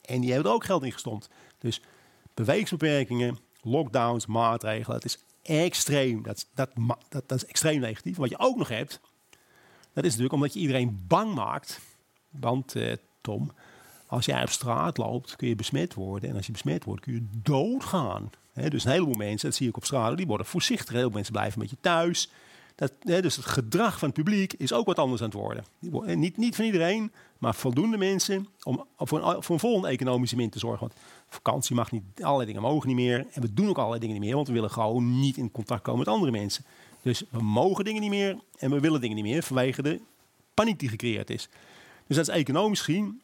En 0.00 0.20
die 0.20 0.32
hebben 0.32 0.50
er 0.50 0.56
ook 0.56 0.64
geld 0.64 0.82
in 0.82 0.92
gestompt. 0.92 1.28
Dus 1.58 1.80
bewegingsbeperkingen, 2.34 3.38
lockdowns, 3.62 4.26
maatregelen, 4.26 4.96
het 4.96 5.04
is 5.04 5.18
extreem. 5.42 6.22
Dat, 6.22 6.46
dat, 6.54 6.70
dat, 7.08 7.28
dat 7.28 7.32
is 7.42 7.46
extreem 7.46 7.80
negatief. 7.80 8.16
Wat 8.16 8.30
je 8.30 8.38
ook 8.38 8.56
nog 8.56 8.68
hebt, 8.68 9.00
dat 9.92 10.04
is 10.04 10.10
natuurlijk 10.10 10.32
omdat 10.32 10.52
je 10.52 10.60
iedereen 10.60 11.04
bang 11.08 11.34
maakt. 11.34 11.80
Want 12.30 12.74
eh, 12.74 12.96
Tom, 13.20 13.52
als 14.06 14.24
jij 14.24 14.42
op 14.42 14.48
straat 14.48 14.98
loopt, 14.98 15.36
kun 15.36 15.48
je 15.48 15.56
besmet 15.56 15.94
worden. 15.94 16.30
En 16.30 16.36
als 16.36 16.46
je 16.46 16.52
besmet 16.52 16.84
wordt, 16.84 17.02
kun 17.02 17.12
je 17.12 17.28
doodgaan. 17.42 18.30
Dus 18.54 18.84
een 18.84 18.90
heleboel 18.90 19.14
mensen, 19.14 19.48
dat 19.48 19.58
zie 19.58 19.68
ik 19.68 19.76
op 19.76 19.84
straat, 19.84 20.16
die 20.16 20.26
worden 20.26 20.46
voorzichtig. 20.46 20.92
Heel 20.92 21.00
veel 21.00 21.10
mensen 21.10 21.32
blijven 21.32 21.60
een 21.60 21.66
beetje 21.66 21.80
thuis. 21.80 22.30
Dat, 22.74 22.92
hè, 23.00 23.22
dus 23.22 23.36
het 23.36 23.44
gedrag 23.44 23.98
van 23.98 24.08
het 24.08 24.16
publiek 24.16 24.52
is 24.52 24.72
ook 24.72 24.86
wat 24.86 24.98
anders 24.98 25.22
aan 25.22 25.28
het 25.28 25.36
worden. 25.36 25.64
Niet, 26.18 26.36
niet 26.36 26.56
van 26.56 26.64
iedereen, 26.64 27.12
maar 27.38 27.54
voldoende 27.54 27.96
mensen 27.96 28.46
om 28.62 28.86
voor 28.96 29.34
een, 29.34 29.42
voor 29.42 29.54
een 29.54 29.60
volgende 29.60 29.88
economische 29.88 30.36
min 30.36 30.50
te 30.50 30.58
zorgen. 30.58 30.80
Want 30.80 31.00
vakantie 31.28 31.74
mag 31.74 31.92
niet, 31.92 32.02
allerlei 32.20 32.46
dingen 32.46 32.62
mogen 32.62 32.88
niet 32.88 32.96
meer. 32.96 33.26
En 33.32 33.42
we 33.42 33.54
doen 33.54 33.68
ook 33.68 33.76
allerlei 33.76 34.00
dingen 34.00 34.14
niet 34.14 34.24
meer, 34.24 34.34
want 34.34 34.46
we 34.46 34.52
willen 34.52 34.70
gewoon 34.70 35.20
niet 35.20 35.36
in 35.36 35.50
contact 35.50 35.82
komen 35.82 35.98
met 35.98 36.08
andere 36.08 36.32
mensen. 36.32 36.64
Dus 37.02 37.22
we 37.30 37.42
mogen 37.42 37.84
dingen 37.84 38.00
niet 38.00 38.10
meer 38.10 38.38
en 38.58 38.70
we 38.70 38.80
willen 38.80 39.00
dingen 39.00 39.16
niet 39.16 39.24
meer 39.24 39.42
vanwege 39.42 39.82
de 39.82 40.00
paniek 40.54 40.78
die 40.78 40.88
gecreëerd 40.88 41.30
is. 41.30 41.48
Dus 42.06 42.16
dat 42.16 42.28
is 42.28 42.34
economisch 42.34 42.80
gezien 42.80 43.22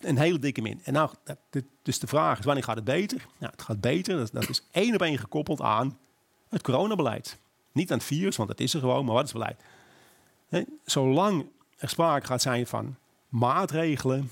een 0.00 0.18
hele 0.18 0.38
dikke 0.38 0.62
min. 0.62 0.80
En 0.84 0.92
nou, 0.92 1.10
dus 1.82 1.98
de 1.98 2.06
vraag 2.06 2.38
is, 2.38 2.44
wanneer 2.44 2.64
gaat 2.64 2.76
het 2.76 2.84
beter? 2.84 3.26
Nou, 3.38 3.52
het 3.52 3.62
gaat 3.62 3.80
beter. 3.80 4.16
Dat, 4.16 4.32
dat 4.32 4.48
is 4.48 4.62
één 4.70 4.94
op 4.94 5.02
één 5.02 5.18
gekoppeld 5.18 5.60
aan 5.60 5.98
het 6.48 6.62
coronabeleid. 6.62 7.38
Niet 7.74 7.90
aan 7.92 7.98
het 7.98 8.06
virus, 8.06 8.36
want 8.36 8.48
dat 8.48 8.60
is 8.60 8.74
er 8.74 8.80
gewoon, 8.80 9.04
maar 9.04 9.14
wat 9.14 9.24
is 9.24 9.32
beleid? 9.32 9.60
Zolang 10.84 11.46
er 11.76 11.88
sprake 11.88 12.26
gaat 12.26 12.42
zijn 12.42 12.66
van 12.66 12.96
maatregelen, 13.28 14.30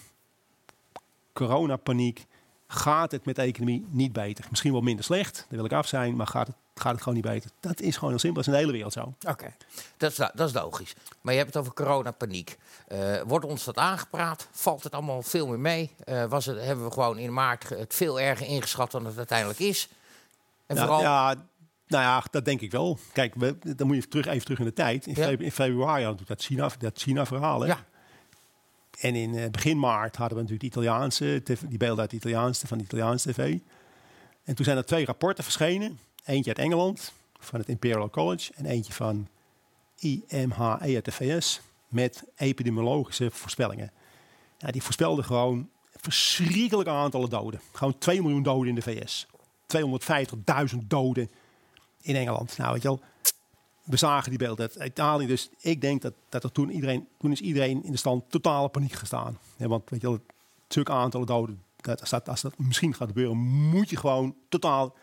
coronapaniek, 1.33 2.27
gaat 2.67 3.13
het 3.13 3.25
met 3.25 3.37
de 3.37 3.43
economie 3.43 3.87
niet 3.89 4.13
beter. 4.13 4.45
Misschien 4.51 4.73
wel 4.73 4.81
minder 4.81 5.05
slecht, 5.05 5.35
daar 5.37 5.57
wil 5.59 5.65
ik 5.65 5.73
af 5.73 5.87
zijn, 5.87 6.17
maar 6.17 6.27
gaat 6.27 6.47
het, 6.47 6.57
gaat 6.75 6.93
het 6.93 7.03
gewoon 7.03 7.15
niet 7.15 7.27
beter. 7.27 7.51
Dat 7.61 7.81
is 7.81 7.95
gewoon 7.95 8.11
heel 8.11 8.19
simpel, 8.19 8.43
dat 8.43 8.53
is 8.53 8.59
in 8.59 8.59
de 8.59 8.59
hele 8.59 8.73
wereld 8.73 8.93
zo. 8.93 9.31
Oké, 9.31 9.55
dat, 9.97 10.11
is, 10.11 10.17
dat 10.17 10.41
is 10.49 10.53
logisch. 10.53 10.95
Maar 11.21 11.33
je 11.33 11.39
hebt 11.39 11.55
het 11.55 11.63
over 11.63 11.75
coronapaniek. 11.75 12.59
Eh 12.87 13.21
wordt 13.27 13.45
ons 13.45 13.65
dat 13.65 13.77
aangepraat? 13.77 14.49
Valt 14.51 14.83
het 14.85 14.93
allemaal 14.93 15.23
veel 15.23 15.47
meer 15.47 15.59
mee? 15.59 15.91
Eh, 16.05 16.25
was 16.25 16.47
het, 16.47 16.65
hebben 16.65 16.85
we 16.85 16.93
gewoon 16.93 17.19
in 17.19 17.33
maart 17.33 17.69
het 17.69 17.95
veel 17.95 18.21
erger 18.21 18.47
ingeschat 18.47 18.91
dan 18.91 19.05
het 19.05 19.17
uiteindelijk 19.17 19.59
is? 19.59 19.89
En 20.67 20.77
Ja, 20.77 20.83
vooral, 20.83 21.01
ja, 21.01 21.35
nou 21.93 22.05
ja, 22.05 22.25
dat 22.31 22.45
denk 22.45 22.61
ik 22.61 22.71
wel. 22.71 22.99
Kijk, 23.13 23.35
we, 23.35 23.57
dan 23.77 23.87
moet 23.87 23.97
je 23.97 24.09
terug, 24.09 24.27
even 24.27 24.43
terug 24.45 24.59
in 24.59 24.65
de 24.65 24.73
tijd. 24.73 25.07
In, 25.07 25.15
Ja. 25.17 25.25
febru- 25.27 25.45
in 25.45 25.53
februari 25.53 26.05
hadden 26.05 26.23
we 26.23 26.29
dat 26.35 26.43
China, 26.45 26.71
dat 26.79 26.99
China-verhaal. 26.99 27.61
hè. 27.61 27.67
Ja. 27.67 27.85
En 29.01 29.15
in 29.15 29.35
eh, 29.35 29.51
begin 29.51 29.79
maart 29.79 30.17
hadden 30.17 30.37
we 30.39 30.43
natuurlijk 30.43 30.75
de 30.75 30.81
Italiaanse, 30.81 31.43
die 31.69 31.79
beelden 31.79 32.01
uit 32.01 32.11
de 32.11 32.17
Italiaanse, 32.17 32.67
van 32.67 32.79
de 32.79 32.85
Italiaanse 32.85 33.31
tv. 33.33 33.59
En 34.45 34.55
toen 34.55 34.65
zijn 34.65 34.77
er 34.77 34.85
twee 34.85 35.05
rapporten 35.05 35.45
verschenen. 35.45 35.99
Eentje 36.25 36.55
uit 36.55 36.65
Engeland, 36.65 37.13
van 37.39 37.59
het 37.59 37.69
Imperial 37.69 38.11
College. 38.11 38.53
En 38.57 38.67
eentje 38.67 38.93
van 38.93 39.29
IMHE 39.99 40.79
uit 40.79 41.05
de 41.05 41.13
VS, 41.13 41.61
met 41.89 42.25
epidemiologische 42.37 43.31
voorspellingen. 43.31 43.91
Ja, 44.59 44.71
die 44.71 44.83
voorspelden 44.83 45.25
gewoon 45.25 45.69
verschrikkelijke 45.97 46.91
aantallen 46.91 47.31
doden. 47.31 47.61
Gewoon 47.73 47.99
2 47.99 48.23
miljoen 48.23 48.43
doden 48.43 48.69
in 48.69 48.75
de 48.75 48.83
VS. 48.83 49.27
250.000 50.73 50.79
doden 50.89 51.31
in 52.03 52.17
Engeland. 52.17 52.57
Nou, 52.57 52.73
weet 52.73 52.83
je 52.83 52.89
wel, 52.89 53.01
we 53.83 53.97
zagen 53.97 54.31
die 54.31 54.39
beelden 54.39 54.71
uit 54.79 54.91
Italië. 54.91 55.27
Dus 55.27 55.51
ik 55.61 55.81
denk 55.81 56.03
dat, 56.03 56.15
dat 56.29 56.45
er 56.45 56.53
toen 56.53 56.71
iedereen, 56.71 57.09
toen 57.19 57.33
is 57.33 57.41
iedereen 57.41 57.85
in 57.85 57.91
de 57.91 57.99
stand 57.99 58.31
totale 58.31 58.69
paniek 58.69 58.93
gestaan. 58.93 59.39
Ja, 59.57 59.69
want 59.69 59.91
weet 59.91 60.01
je 60.01 60.07
wel, 60.07 60.19
zulke 60.69 60.93
aantallen 60.93 61.27
doden, 61.27 61.63
dat, 61.77 62.01
als, 62.01 62.11
dat, 62.11 62.29
als 62.29 62.41
dat 62.41 62.59
misschien 62.59 62.95
gaat 62.95 63.09
gebeuren, 63.09 63.37
moet 63.37 63.91
je 63.91 63.97
gewoon 63.97 64.35
totaal, 64.49 64.95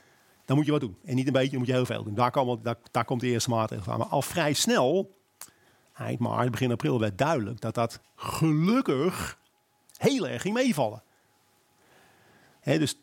dan 0.45 0.55
moet 0.55 0.65
je 0.65 0.71
wat 0.71 0.81
doen. 0.81 0.97
En 1.03 1.15
niet 1.15 1.27
een 1.27 1.33
beetje, 1.33 1.49
dan 1.49 1.59
moet 1.59 1.67
je 1.67 1.73
heel 1.73 1.85
veel 1.85 2.03
doen. 2.03 2.15
Daar, 2.15 2.31
komen, 2.31 2.63
daar, 2.63 2.77
daar 2.91 3.05
komt 3.05 3.21
de 3.21 3.27
eerste 3.27 3.49
maatregel 3.49 3.91
aan. 3.91 3.99
Maar 3.99 4.07
al 4.07 4.21
vrij 4.21 4.53
snel, 4.53 5.17
eind 5.93 6.19
maart, 6.19 6.51
begin 6.51 6.71
april, 6.71 6.99
werd 6.99 7.17
duidelijk 7.17 7.61
dat 7.61 7.73
dat 7.73 7.99
gelukkig 8.15 9.39
heel 9.97 10.27
erg 10.27 10.41
ging 10.41 10.53
meevallen. 10.53 11.03
Hè, 12.59 12.79
dus 12.79 12.97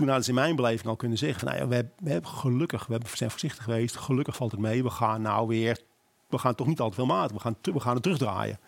toen 0.00 0.08
hadden 0.08 0.24
ze 0.24 0.30
in 0.30 0.36
mijn 0.36 0.56
beleving 0.56 0.88
al 0.88 0.96
kunnen 0.96 1.18
zeggen: 1.18 1.46
nou 1.46 1.58
ja, 1.58 1.68
we, 1.68 2.10
hebben, 2.10 2.30
gelukkig, 2.30 2.86
we 2.86 3.00
zijn 3.14 3.30
voorzichtig 3.30 3.64
geweest, 3.64 3.96
gelukkig 3.96 4.36
valt 4.36 4.50
het 4.50 4.60
mee. 4.60 4.82
We 4.82 4.90
gaan 4.90 5.22
nou 5.22 5.46
weer, 5.46 5.80
we 6.28 6.38
gaan 6.38 6.54
toch 6.54 6.66
niet 6.66 6.80
al 6.80 6.88
te 6.88 6.94
veel 6.94 7.06
maat, 7.06 7.32
we 7.32 7.38
gaan, 7.38 7.56
we 7.62 7.80
gaan 7.80 7.94
het 7.94 8.02
terugdraaien. 8.02 8.58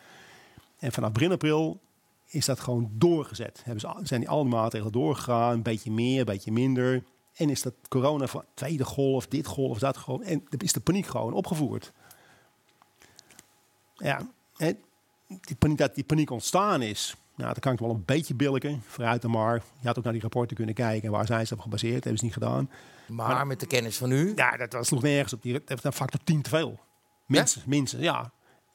En 0.79 0.93
vanaf 0.93 1.13
begin 1.13 1.33
april 1.33 1.81
is 2.27 2.47
dat 2.47 2.61
gewoon 2.61 2.91
doorgezet. 2.93 3.61
Hebben 3.65 3.81
ze, 3.81 3.89
zijn 4.03 4.21
die 4.21 4.29
al 4.29 4.43
die 4.43 4.53
maatregelen 4.53 4.93
doorgegaan, 4.93 5.53
een 5.53 5.63
beetje 5.63 5.91
meer, 5.91 6.19
een 6.19 6.25
beetje 6.25 6.53
minder. 6.53 7.05
En 7.35 7.51
is 7.51 7.63
dat 7.63 7.75
corona 7.89 8.27
van 8.27 8.45
tweede 8.55 8.85
golf, 8.85 9.27
dit 9.27 9.47
golf, 9.47 9.79
dat 9.79 9.99
golf. 9.99 10.21
En 10.21 10.45
is 10.59 10.73
de 10.73 10.81
paniek 10.81 11.07
gewoon 11.07 11.33
opgevoerd. 11.33 11.93
Ja, 13.95 14.21
die 15.27 15.57
paniek, 15.59 15.79
dat 15.79 15.95
die 15.95 16.05
paniek 16.05 16.31
ontstaan 16.31 16.83
is, 16.83 17.17
nou, 17.43 17.55
dat 17.55 17.63
kan 17.63 17.73
ik 17.73 17.79
wel 17.79 17.91
een 17.91 18.05
beetje 18.05 18.35
billiken. 18.35 18.83
Vooruit 18.87 19.23
dan 19.23 19.31
maar. 19.31 19.63
Je 19.81 19.87
had 19.87 19.99
ook 19.99 20.05
naar 20.05 20.13
die 20.13 20.23
rapporten 20.23 20.57
kunnen 20.57 20.75
kijken. 20.75 21.07
En 21.07 21.11
waar 21.11 21.27
zijn 21.27 21.47
ze 21.47 21.55
op 21.55 21.61
gebaseerd? 21.61 22.05
hebben 22.05 22.19
ze 22.19 22.25
niet 22.25 22.33
gedaan. 22.33 22.71
maar 23.09 23.47
met 23.47 23.61
de 23.61 23.67
kennis 23.67 23.97
van 23.97 24.09
nu. 24.09 24.33
Ja, 24.35 24.57
dat, 24.57 24.71
dat 24.71 24.87
sloeg 24.87 25.03
nergens 25.03 25.33
op. 25.33 25.43
Die, 25.43 25.53
dat 25.53 25.63
heeft 25.65 25.85
een 25.85 25.93
factor 25.93 26.21
10 26.25 26.43
te 26.43 26.51
veel. 26.51 26.79
Minstens, 27.27 27.65
minstens, 27.65 28.03
ja. 28.03 28.33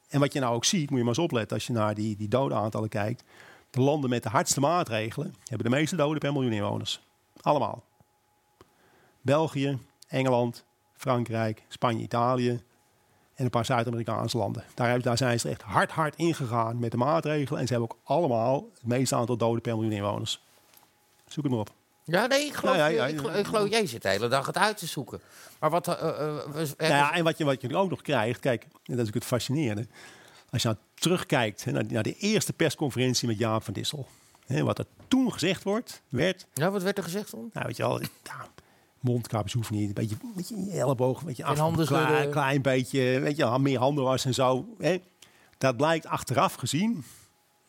En 0.08 0.20
wat 0.20 0.32
je 0.32 0.40
nou 0.40 0.54
ook 0.54 0.64
ziet, 0.64 0.90
moet 0.90 0.98
je 0.98 1.04
maar 1.04 1.14
eens 1.14 1.24
opletten 1.24 1.56
als 1.56 1.66
je 1.66 1.72
naar 1.72 1.94
die, 1.94 2.16
die 2.16 2.28
dodenaantallen 2.28 2.88
kijkt. 2.88 3.24
De 3.70 3.80
landen 3.80 4.10
met 4.10 4.22
de 4.22 4.28
hardste 4.28 4.60
maatregelen 4.60 5.34
hebben 5.44 5.70
de 5.70 5.76
meeste 5.76 5.96
doden 5.96 6.18
per 6.18 6.32
miljoen 6.32 6.52
inwoners. 6.52 7.06
Allemaal. 7.40 7.84
België, 9.20 9.78
Engeland, 10.08 10.64
Frankrijk, 10.94 11.62
Spanje, 11.68 12.02
Italië 12.02 12.60
en 13.38 13.44
een 13.44 13.50
paar 13.50 13.64
Zuid-Amerikaanse 13.64 14.36
landen. 14.36 14.64
Daar, 14.74 15.00
daar 15.02 15.16
zijn 15.16 15.40
ze 15.40 15.48
echt 15.48 15.62
hard, 15.62 15.90
hard 15.90 16.16
ingegaan 16.16 16.78
met 16.78 16.90
de 16.90 16.96
maatregelen. 16.96 17.60
En 17.60 17.66
ze 17.66 17.72
hebben 17.72 17.90
ook 17.92 17.98
allemaal 18.04 18.68
het 18.74 18.86
meeste 18.86 19.14
aantal 19.16 19.36
doden 19.36 19.60
per 19.62 19.74
miljoen 19.74 19.92
inwoners. 19.92 20.42
Zoek 21.26 21.42
het 21.44 21.52
maar 21.52 21.60
op. 21.60 21.70
Ja, 22.04 22.26
nee, 22.26 22.44
ik 22.46 22.54
geloof, 22.54 22.76
Ja, 22.76 22.86
ja, 22.86 22.94
ja, 22.96 23.06
ik, 23.06 23.16
geloof, 23.16 23.32
ja. 23.32 23.38
ik 23.38 23.46
geloof- 23.46 23.68
jij 23.70 23.86
zit 23.86 24.02
de 24.02 24.08
hele 24.08 24.28
dag 24.28 24.46
het 24.46 24.56
uit 24.56 24.76
te 24.76 24.86
zoeken. 24.86 25.20
Maar 25.60 25.70
wat... 25.70 25.88
eh, 25.88 25.92
eh, 26.08 26.08
we- 26.52 26.74
Nou 26.78 26.92
ja, 26.92 27.12
en 27.14 27.24
wat 27.24 27.38
je, 27.38 27.44
wat 27.44 27.60
je 27.60 27.76
ook 27.76 27.90
nog 27.90 28.02
krijgt, 28.02 28.40
kijk, 28.40 28.62
en 28.62 28.96
dat 28.96 28.98
is 28.98 29.06
ook 29.08 29.14
het 29.14 29.24
fascinerende. 29.24 29.86
Als 30.50 30.62
je 30.62 30.68
nou 30.68 30.80
terugkijkt 30.94 31.64
hè, 31.64 31.72
naar, 31.72 31.84
naar 31.88 32.02
de 32.02 32.14
eerste 32.16 32.52
persconferentie 32.52 33.28
met 33.28 33.38
Jaap 33.38 33.62
van 33.64 33.74
Dissel. 33.74 34.06
Hè, 34.46 34.62
wat 34.64 34.78
er 34.78 34.86
toen 35.08 35.32
gezegd 35.32 35.62
wordt, 35.62 36.02
werd, 36.08 36.46
ja, 36.54 36.70
wat 36.70 36.82
werd 36.82 36.98
er 36.98 37.04
gezegd 37.04 37.30
dan? 37.30 37.50
nou 37.52 37.66
weet 37.66 37.76
je 37.76 37.82
wel, 37.82 38.00
ja, 38.00 38.46
mondkapjes 39.00 39.52
hoeven 39.52 39.74
niet, 39.74 39.88
een 39.88 39.94
beetje, 39.94 40.16
een 40.22 40.32
beetje 40.34 40.54
in 40.54 40.64
je 40.64 40.80
elleboog, 40.80 41.20
een 41.20 41.26
beetje 41.26 41.44
af, 41.44 41.58
handen 41.58 41.94
een 42.22 42.30
klein, 42.30 42.62
beetje, 42.62 43.20
weet 43.20 43.36
je, 43.36 43.58
meer 43.58 43.78
handen 43.78 44.04
was 44.04 44.24
en 44.24 44.34
zo. 44.34 44.66
Hè. 44.78 44.98
Dat 45.58 45.76
blijkt 45.76 46.06
achteraf 46.06 46.54
gezien 46.54 47.04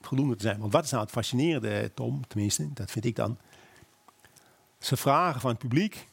voldoende 0.01 0.35
te 0.35 0.43
zijn. 0.43 0.59
Want 0.59 0.73
wat 0.73 0.83
is 0.83 0.91
nou 0.91 1.03
het 1.03 1.11
fascinerende, 1.11 1.91
Tom, 1.93 2.27
tenminste, 2.27 2.73
dat 2.73 2.91
vind 2.91 3.05
ik 3.05 3.15
dan. 3.15 3.37
Ze 4.79 4.97
vragen 4.97 5.41
van 5.41 5.49
het 5.49 5.59
publiek 5.59 6.07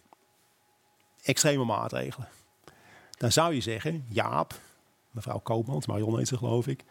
extreme 1.22 1.64
maatregelen. 1.64 2.28
Dan 3.18 3.32
zou 3.32 3.54
je 3.54 3.60
zeggen, 3.60 4.04
Jaap, 4.08 4.60
mevrouw 5.10 5.38
Koopmans, 5.38 5.86
Marion 5.86 6.18
heet 6.18 6.28
ze 6.28 6.36
geloof 6.36 6.66
ik. 6.66 6.84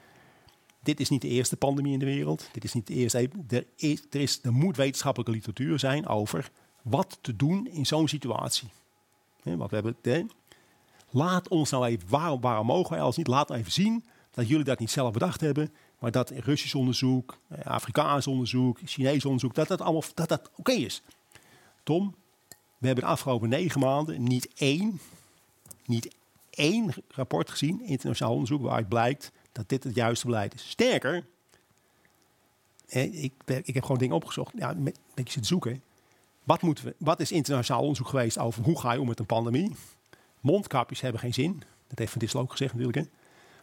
Dit 0.83 0.99
is 0.99 1.09
niet 1.09 1.21
de 1.21 1.27
eerste 1.27 1.57
pandemie 1.57 1.93
in 1.93 1.99
de 1.99 2.05
wereld. 2.05 2.49
Dit 2.51 2.63
is 2.63 2.73
niet 2.73 2.87
de 2.87 2.93
eerste. 2.93 3.29
Er, 3.49 3.65
is, 3.75 4.03
er, 4.09 4.21
is, 4.21 4.39
er 4.43 4.53
moet 4.53 4.77
wetenschappelijke 4.77 5.33
literatuur 5.33 5.79
zijn 5.79 6.07
over 6.07 6.51
wat 6.85 7.17
te 7.21 7.35
doen 7.35 7.67
in 7.67 7.85
zo'n 7.85 8.07
situatie. 8.07 8.69
Want 9.43 9.69
we 9.69 9.75
hebben, 9.75 10.31
laat 11.09 11.47
ons 11.47 11.69
nou 11.69 11.85
even, 11.85 12.09
waarom, 12.09 12.41
waarom 12.41 12.65
mogen 12.65 12.91
wij 12.91 13.01
als 13.01 13.17
niet? 13.17 13.27
Laat 13.27 13.47
nou 13.47 13.59
even 13.59 13.71
zien 13.71 14.05
dat 14.31 14.47
jullie 14.47 14.63
dat 14.65 14.79
niet 14.79 14.91
zelf 14.91 15.11
bedacht 15.11 15.41
hebben, 15.41 15.73
maar 15.99 16.11
dat 16.11 16.29
Russisch 16.29 16.75
onderzoek, 16.75 17.37
eh, 17.47 17.65
Afrikaans 17.65 18.27
onderzoek, 18.27 18.79
Chinees 18.85 19.25
onderzoek, 19.25 19.53
dat 19.55 19.67
dat 19.67 19.81
allemaal 19.81 20.03
dat 20.13 20.29
dat 20.29 20.51
oké 20.55 20.71
is. 20.71 21.01
Tom, 21.83 22.15
we 22.77 22.87
hebben 22.87 23.03
de 23.03 23.09
afgelopen 23.09 23.49
negen 23.49 23.79
maanden 23.79 24.23
niet 24.23 24.49
één, 24.53 24.99
niet 25.85 26.15
één 26.49 26.93
rapport 27.07 27.49
gezien, 27.49 27.81
internationaal 27.81 28.33
onderzoek, 28.33 28.61
waaruit 28.61 28.89
blijkt 28.89 29.31
dat 29.51 29.69
dit 29.69 29.83
het 29.83 29.95
juiste 29.95 30.25
beleid 30.25 30.53
is. 30.53 30.69
Sterker, 30.69 31.25
ik, 32.87 33.33
ik 33.63 33.73
heb 33.73 33.83
gewoon 33.83 33.97
dingen 33.97 34.15
opgezocht, 34.15 34.53
ja, 34.55 34.69
een 34.69 34.83
beetje 34.83 34.97
zitten 35.15 35.45
zoeken. 35.45 35.81
Wat, 36.45 36.61
moeten 36.61 36.85
we, 36.85 36.95
wat 36.97 37.19
is 37.19 37.31
internationaal 37.31 37.81
onderzoek 37.81 38.07
geweest 38.07 38.37
over 38.37 38.63
hoe 38.63 38.79
ga 38.79 38.93
je 38.93 38.99
om 38.99 39.07
met 39.07 39.19
een 39.19 39.25
pandemie? 39.25 39.75
Mondkapjes 40.39 41.01
hebben 41.01 41.19
geen 41.21 41.33
zin. 41.33 41.63
Dat 41.87 41.99
heeft 41.99 42.11
Van 42.11 42.19
Dissel 42.19 42.39
ook 42.39 42.51
gezegd 42.51 42.73
natuurlijk. 42.73 42.97
Hè. 42.97 43.13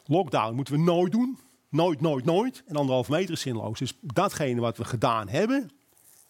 Lockdown 0.07 0.55
moeten 0.55 0.75
we 0.75 0.81
nooit 0.81 1.13
doen. 1.13 1.39
Nooit, 1.69 2.01
nooit, 2.01 2.25
nooit. 2.25 2.63
En 2.67 2.77
anderhalf 2.77 3.09
meter 3.09 3.35
is 3.35 3.41
zinloos. 3.41 3.79
Dus 3.79 3.99
datgene 4.01 4.61
wat 4.61 4.77
we 4.77 4.85
gedaan 4.85 5.29
hebben, 5.29 5.71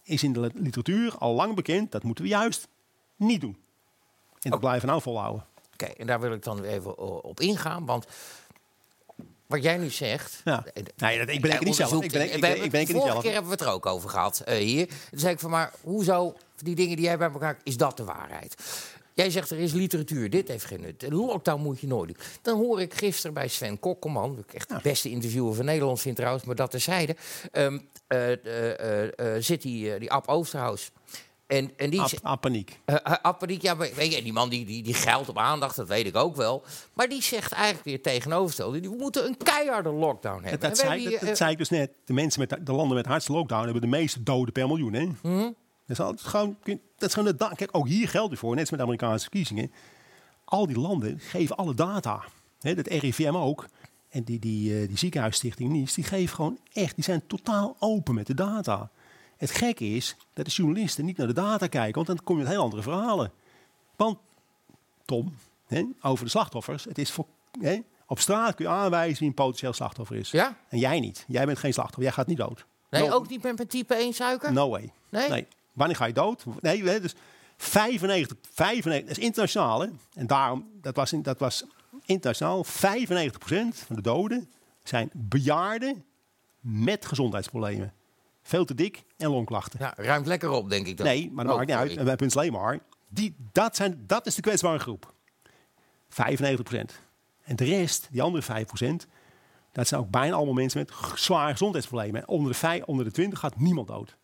is 0.03 0.23
in 0.23 0.33
de 0.33 0.51
literatuur 0.55 1.19
al 1.19 1.35
lang 1.35 1.55
bekend. 1.55 1.93
Dat 1.93 2.03
moeten 2.03 2.25
we 2.25 2.31
juist 2.31 2.69
niet 3.17 3.41
doen. 3.41 3.57
En 4.41 4.51
dat 4.51 4.61
blijven 4.61 4.81
we 4.81 4.87
nou 4.87 5.03
volhouden. 5.03 5.45
Oké, 5.73 5.85
en 5.85 6.07
daar 6.07 6.21
wil 6.21 6.33
ik 6.33 6.43
dan 6.43 6.63
even 6.63 6.99
op 7.25 7.41
ingaan. 7.41 7.87
Want 7.87 8.07
wat 9.53 9.63
jij 9.63 9.77
nu 9.77 9.91
zegt. 9.91 10.41
Ja. 10.45 10.65
Nee, 10.97 11.19
dat, 11.19 11.29
ik 11.29 11.41
ben 11.41 11.53
ik 11.53 11.65
niet 11.65 11.75
zelf. 11.75 12.03
Ik 12.03 12.13
ben, 12.13 12.35
ik, 12.35 12.41
ben, 12.41 12.65
ik 12.65 12.71
ben 12.71 12.81
ik 12.81 12.87
de 12.87 12.93
niet 12.93 13.03
vorige 13.03 13.11
zelf. 13.11 13.23
keer 13.23 13.33
hebben 13.33 13.51
we 13.51 13.57
het 13.57 13.67
er 13.67 13.73
ook 13.73 13.87
over 13.87 14.09
gehad 14.11 14.41
eh, 14.45 14.57
hier. 14.57 14.87
Toen 14.87 15.19
zei 15.19 15.33
ik 15.33 15.39
van, 15.41 15.51
maar 15.51 15.73
hoezo 15.81 16.35
die 16.57 16.75
dingen 16.75 16.97
die 16.97 17.05
jij 17.05 17.19
bij 17.19 17.31
elkaar... 17.33 17.59
is 17.65 17.77
dat 17.77 17.97
de 17.97 18.05
waarheid? 18.05 18.55
Jij 19.15 19.31
zegt 19.31 19.51
er 19.51 19.59
is 19.59 19.73
literatuur, 19.73 20.31
dit 20.31 20.49
heeft 20.49 20.65
geen 20.65 20.81
nut. 20.81 21.03
Een 21.03 21.15
lockdown 21.15 21.63
moet 21.63 21.81
je 21.81 21.87
nooit 21.87 22.09
doen. 22.09 22.17
Dan 22.43 22.59
hoor 22.59 22.81
ik 22.81 22.95
gisteren 22.95 23.35
bij 23.35 23.49
Sven 23.49 23.79
Kokkelman... 23.81 24.31
die 24.35 24.45
ik 24.49 24.55
echt 24.55 24.69
de 24.69 24.79
beste 24.83 25.11
interviewer 25.11 25.55
van 25.55 25.65
Nederland 25.65 26.01
vind 26.01 26.17
trouwens... 26.17 26.45
maar 26.45 26.55
dat 26.55 26.71
terzijde... 26.71 27.17
eh, 27.53 27.67
eh, 28.07 28.33
eh, 28.33 29.37
eh, 29.37 29.43
zit 29.43 29.63
die, 29.63 29.93
eh, 29.93 30.01
die 30.01 30.11
Ab 30.13 30.29
Oosterhuis... 30.29 30.91
En, 31.53 31.71
en 31.77 31.91
die 31.91 32.01
Ap, 32.01 32.09
zegt- 32.09 32.23
ap 32.23 32.41
paniek. 32.41 32.81
eh, 32.85 32.95
eh, 33.05 33.13
Appeniek, 33.23 33.63
ja, 33.63 33.75
maar 33.75 33.89
weet 33.95 34.15
je, 34.15 34.23
die 34.23 34.33
man 34.33 34.49
die, 34.49 34.65
die, 34.65 34.83
die 34.83 34.95
geldt 34.95 35.29
op 35.29 35.39
aandacht, 35.39 35.77
dat 35.77 35.89
weet 35.89 36.07
ik 36.07 36.17
ook 36.17 36.37
wel. 36.37 36.65
Maar 36.93 37.09
die 37.09 37.23
zegt 37.23 37.53
eigenlijk 37.53 37.85
weer 37.85 38.03
tegenovergestelde. 38.03 38.81
die- 38.81 38.91
We 38.91 38.97
moeten 38.97 39.27
een 39.27 39.37
keiharde 39.37 39.91
lockdown 39.91 40.43
hebben. 40.43 40.51
Dat, 40.51 40.61
dat, 40.61 40.71
we 40.71 40.77
zei, 40.77 40.89
hebben 40.89 41.11
dat, 41.11 41.19
hier, 41.21 41.29
dat 41.29 41.37
zei 41.39 41.51
ik 41.53 41.59
dus 41.59 41.69
net. 41.69 41.91
De 42.05 42.13
mensen 42.13 42.41
met 42.41 42.51
de, 42.51 42.63
de 42.63 42.73
landen 42.73 42.97
met 42.97 43.07
hardste 43.07 43.33
lockdown 43.33 43.65
hebben 43.65 43.81
de 43.83 43.87
meeste 43.89 44.23
doden 44.23 44.53
per 44.53 44.67
miljoen. 44.67 44.93
Hè? 44.93 45.05
Mhm. 45.23 45.39
Dat 45.43 45.53
is, 45.87 46.01
al- 46.01 46.15
gewoon, 46.17 46.57
dat 46.97 47.09
is 47.09 47.15
gewoon 47.15 47.35
de 47.39 47.51
Kijk, 47.55 47.77
ook 47.77 47.89
hier 47.89 48.09
geldt 48.09 48.31
het 48.31 48.39
voor, 48.39 48.51
net 48.51 48.61
als 48.61 48.71
met 48.71 48.79
de 48.79 48.85
Amerikaanse 48.85 49.23
verkiezingen. 49.23 49.73
Al 50.45 50.67
die 50.67 50.79
landen 50.81 51.19
geven 51.21 51.57
alle 51.57 51.75
data. 51.75 52.25
Hè, 52.61 52.75
dat 52.75 52.87
RIVM 52.87 53.35
ook. 53.37 53.67
En 54.11 54.23
die, 54.25 54.39
die, 54.39 54.81
eh, 54.81 54.89
die 54.89 54.99
ziekenhuisstichting 54.99 55.71
Nies, 55.71 55.95
die 55.95 56.05
geven 56.05 56.35
gewoon 56.35 56.59
echt, 56.73 56.95
die 56.95 57.05
zijn 57.05 57.23
totaal 57.27 57.77
open 57.79 58.15
met 58.15 58.27
de 58.27 58.35
data. 58.35 58.91
Het 59.43 59.51
gekke 59.51 59.85
is 59.85 60.17
dat 60.33 60.45
de 60.45 60.51
journalisten 60.51 61.05
niet 61.05 61.17
naar 61.17 61.27
de 61.27 61.33
data 61.33 61.67
kijken, 61.67 61.95
want 61.95 62.07
dan 62.07 62.21
kom 62.25 62.37
je 62.37 62.43
met 62.43 62.53
heel 62.53 62.63
andere 62.63 62.83
verhalen. 62.83 63.33
Want, 63.97 64.19
Tom, 65.05 65.35
hè, 65.67 65.85
over 66.03 66.25
de 66.25 66.31
slachtoffers, 66.31 66.85
het 66.85 66.99
is 66.99 67.11
voor, 67.11 67.27
hè, 67.61 67.81
op 68.07 68.19
straat 68.19 68.55
kun 68.55 68.65
je 68.65 68.71
aanwijzen 68.71 69.19
wie 69.19 69.29
een 69.29 69.35
potentieel 69.35 69.73
slachtoffer 69.73 70.17
is. 70.17 70.31
Ja? 70.31 70.57
En 70.69 70.79
jij 70.79 71.01
niet. 71.01 71.25
Jij 71.29 71.47
bent 71.47 71.59
geen 71.59 71.73
slachtoffer, 71.73 72.03
jij 72.03 72.13
gaat 72.13 72.27
niet 72.27 72.37
dood. 72.37 72.67
nee, 72.91 73.09
No- 73.09 73.15
ook 73.15 73.29
niet 73.29 73.43
met, 73.43 73.71
type 73.71 73.95
1 73.95 74.13
suiker? 74.13 74.53
No 74.53 74.69
way. 74.69 74.93
Nee? 75.09 75.47
Wanneer 75.73 75.97
ga 75.97 76.05
je 76.05 76.13
dood? 76.13 76.45
Nee, 76.61 77.01
dus 77.01 77.15
95, 77.57 78.37
95, 78.53 79.09
dat 79.09 79.19
is 79.19 79.25
internationaal. 79.25 79.81
Hè? 79.81 79.89
En 80.15 80.27
daarom, 80.27 80.71
dat 80.81 80.97
was, 80.97 81.13
in, 81.13 81.23
dat 81.23 81.39
was 81.39 81.65
internationaal, 82.05 82.65
95% 82.65 82.69
van 83.87 83.97
de 83.97 84.03
doden 84.03 84.51
zijn 84.83 85.11
bejaarden 85.13 86.05
met 86.61 87.07
gezondheidsproblemen. 87.07 87.93
Veel 88.43 88.65
te 88.65 88.75
dik 88.75 89.03
en 89.17 89.31
longklachten. 89.31 89.79
Ja, 89.81 89.93
ruimt 89.97 90.27
lekker 90.27 90.51
op, 90.51 90.71
denk 90.71 90.87
ik 90.87 90.97
dan. 90.97 91.07
Nee, 91.07 91.31
maar 91.33 91.45
dat 91.45 91.53
Oh, 91.53 91.59
maakt 91.59 91.71
niet 91.71 91.79
uit. 91.81 91.97
En 91.97 92.05
bij 92.05 92.17
punt 92.17 92.37
alleen 92.37 92.53
maar. 92.53 92.79
Die, 93.09 93.35
dat, 93.53 93.77
zijn, 93.77 94.05
dat 94.07 94.27
is 94.27 94.35
de 94.35 94.43
kwetsbare 94.43 94.79
groep. 94.79 95.13
95%. 96.11 96.15
En 97.43 97.57
de 97.57 97.65
rest, 97.65 98.09
die 98.11 98.23
andere 98.23 98.65
5%, 98.65 99.09
dat 99.73 99.89
zijn 99.89 100.01
ook 100.01 100.11
bijna 100.11 100.35
allemaal 100.35 100.55
mensen 100.55 100.79
met 100.79 100.93
zware 101.19 101.51
gezondheidsproblemen. 101.51 102.29
Onder 102.29 102.53
de, 102.53 102.59
vij- 102.59 102.85
onder 102.87 103.05
de 103.05 103.11
20 103.11 103.39
gaat 103.39 103.57
niemand 103.57 103.89
dood. 103.89 104.17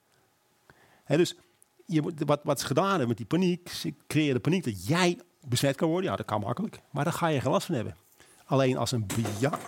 Dus 1.07 1.37
je, 1.87 2.03
wat, 2.27 2.41
wat 2.45 2.61
ze 2.61 2.67
gedaan 2.67 2.89
hebben 2.89 3.09
met 3.09 3.17
die 3.17 3.27
paniek, 3.27 3.69
ze 3.69 3.95
creëren 4.07 4.41
paniek 4.41 4.65
dat 4.65 4.87
jij 4.87 5.19
besmet 5.49 5.77
kan 5.77 5.89
worden. 5.89 6.11
Ja, 6.11 6.17
dat 6.17 6.27
kan 6.27 6.41
makkelijk. 6.41 6.81
Maar 6.91 7.05
daar 7.05 7.13
ga 7.13 7.27
je 7.27 7.41
geen 7.41 7.51
last 7.51 7.67
van 7.67 7.75
hebben. 7.75 7.97
Alleen 8.45 8.77
als 8.77 8.93
een 8.93 9.07
bejaard... 9.07 9.63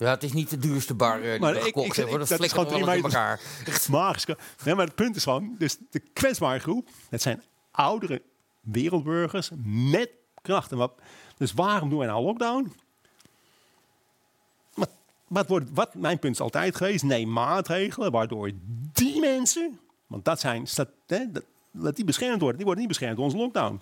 Ja, 0.00 0.10
het 0.10 0.22
is 0.22 0.32
niet 0.32 0.50
de 0.50 0.56
duurste 0.58 0.94
bar 0.94 1.22
eh, 1.22 1.30
die 1.30 1.40
Maar 1.40 1.56
ik- 1.56 1.62
gekocht 1.62 1.86
ik- 1.98 2.10
Dat 2.10 2.28
dat 2.28 2.40
is 2.40 2.52
gewoon 2.52 2.66
drie 2.66 2.96
in 2.96 3.02
elkaar. 3.02 3.40
Echt 3.66 3.88
magisch. 3.88 4.26
Nee, 4.64 4.74
maar 4.74 4.86
het 4.86 4.94
punt 4.94 5.16
is 5.16 5.22
gewoon, 5.22 5.54
dus 5.58 5.76
de 5.90 5.98
kwetsbare 6.12 6.58
groep, 6.58 6.88
dat 7.10 7.22
zijn 7.22 7.42
oudere 7.70 8.22
wereldburgers 8.60 9.50
met 9.64 10.10
krachten. 10.42 10.90
Dus 11.36 11.52
waarom 11.52 11.88
doen 11.88 11.98
wij 11.98 12.06
nou 12.06 12.24
lockdown? 12.24 12.72
Wat, 14.74 14.90
wat, 15.28 15.48
wordt, 15.48 15.66
wat 15.74 15.94
mijn 15.94 16.18
punt 16.18 16.34
is 16.34 16.40
altijd 16.40 16.76
geweest, 16.76 17.04
neem 17.04 17.32
maatregelen 17.32 18.10
waardoor 18.12 18.50
die 18.92 19.20
mensen, 19.20 19.78
want 20.06 20.24
dat 20.24 20.40
zijn, 20.40 20.66
stat, 20.66 20.88
hè, 21.06 21.30
dat, 21.32 21.44
dat 21.70 21.96
die 21.96 22.04
beschermd 22.04 22.38
worden, 22.40 22.56
die 22.56 22.64
worden 22.66 22.84
niet 22.84 22.92
beschermd 22.92 23.16
door 23.16 23.24
onze 23.24 23.36
lockdown. 23.36 23.80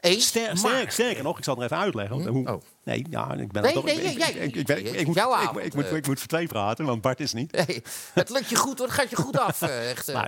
Eens, 0.00 0.26
Ster, 0.26 0.56
sterk, 0.56 0.90
sterker 0.90 1.22
nog, 1.22 1.38
ik 1.38 1.44
zal 1.44 1.54
het 1.54 1.62
er 1.64 1.70
even 1.70 1.84
uitleggen. 1.84 2.16
Hm? 2.20 2.28
Hoe, 2.28 2.48
Oh. 2.52 2.62
Nee, 2.84 3.06
ja, 3.10 3.32
ik 3.34 3.52
ben 3.52 3.62
Nee, 3.62 3.72
toch, 3.72 3.84
nee, 3.84 3.94
ik, 3.94 4.18
ik, 4.18 4.34
ik, 4.34 4.54
ik, 4.56 4.66
ben- 4.66 4.82
moet, 5.06 5.16
ik, 5.16 5.18
avond, 5.22 5.64
ik, 5.64 5.74
moet, 5.74 5.84
eh. 5.84 5.96
ik 5.96 6.06
moet 6.06 6.18
voor 6.18 6.28
twee 6.28 6.46
praten, 6.46 6.84
want 6.84 7.00
Bart 7.02 7.20
is 7.20 7.32
niet. 7.32 7.52
Nee, 7.52 7.82
het 8.14 8.30
lukt 8.30 8.48
je 8.48 8.56
goed, 8.56 8.78
hoor. 8.78 8.86
Het 8.86 8.96
gaat 8.96 9.10
je 9.10 9.16
goed 9.16 9.38
af. 9.48 9.62
eh, 9.62 9.90
echt, 9.90 10.08
eh. 10.08 10.22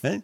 Hè? 0.00 0.18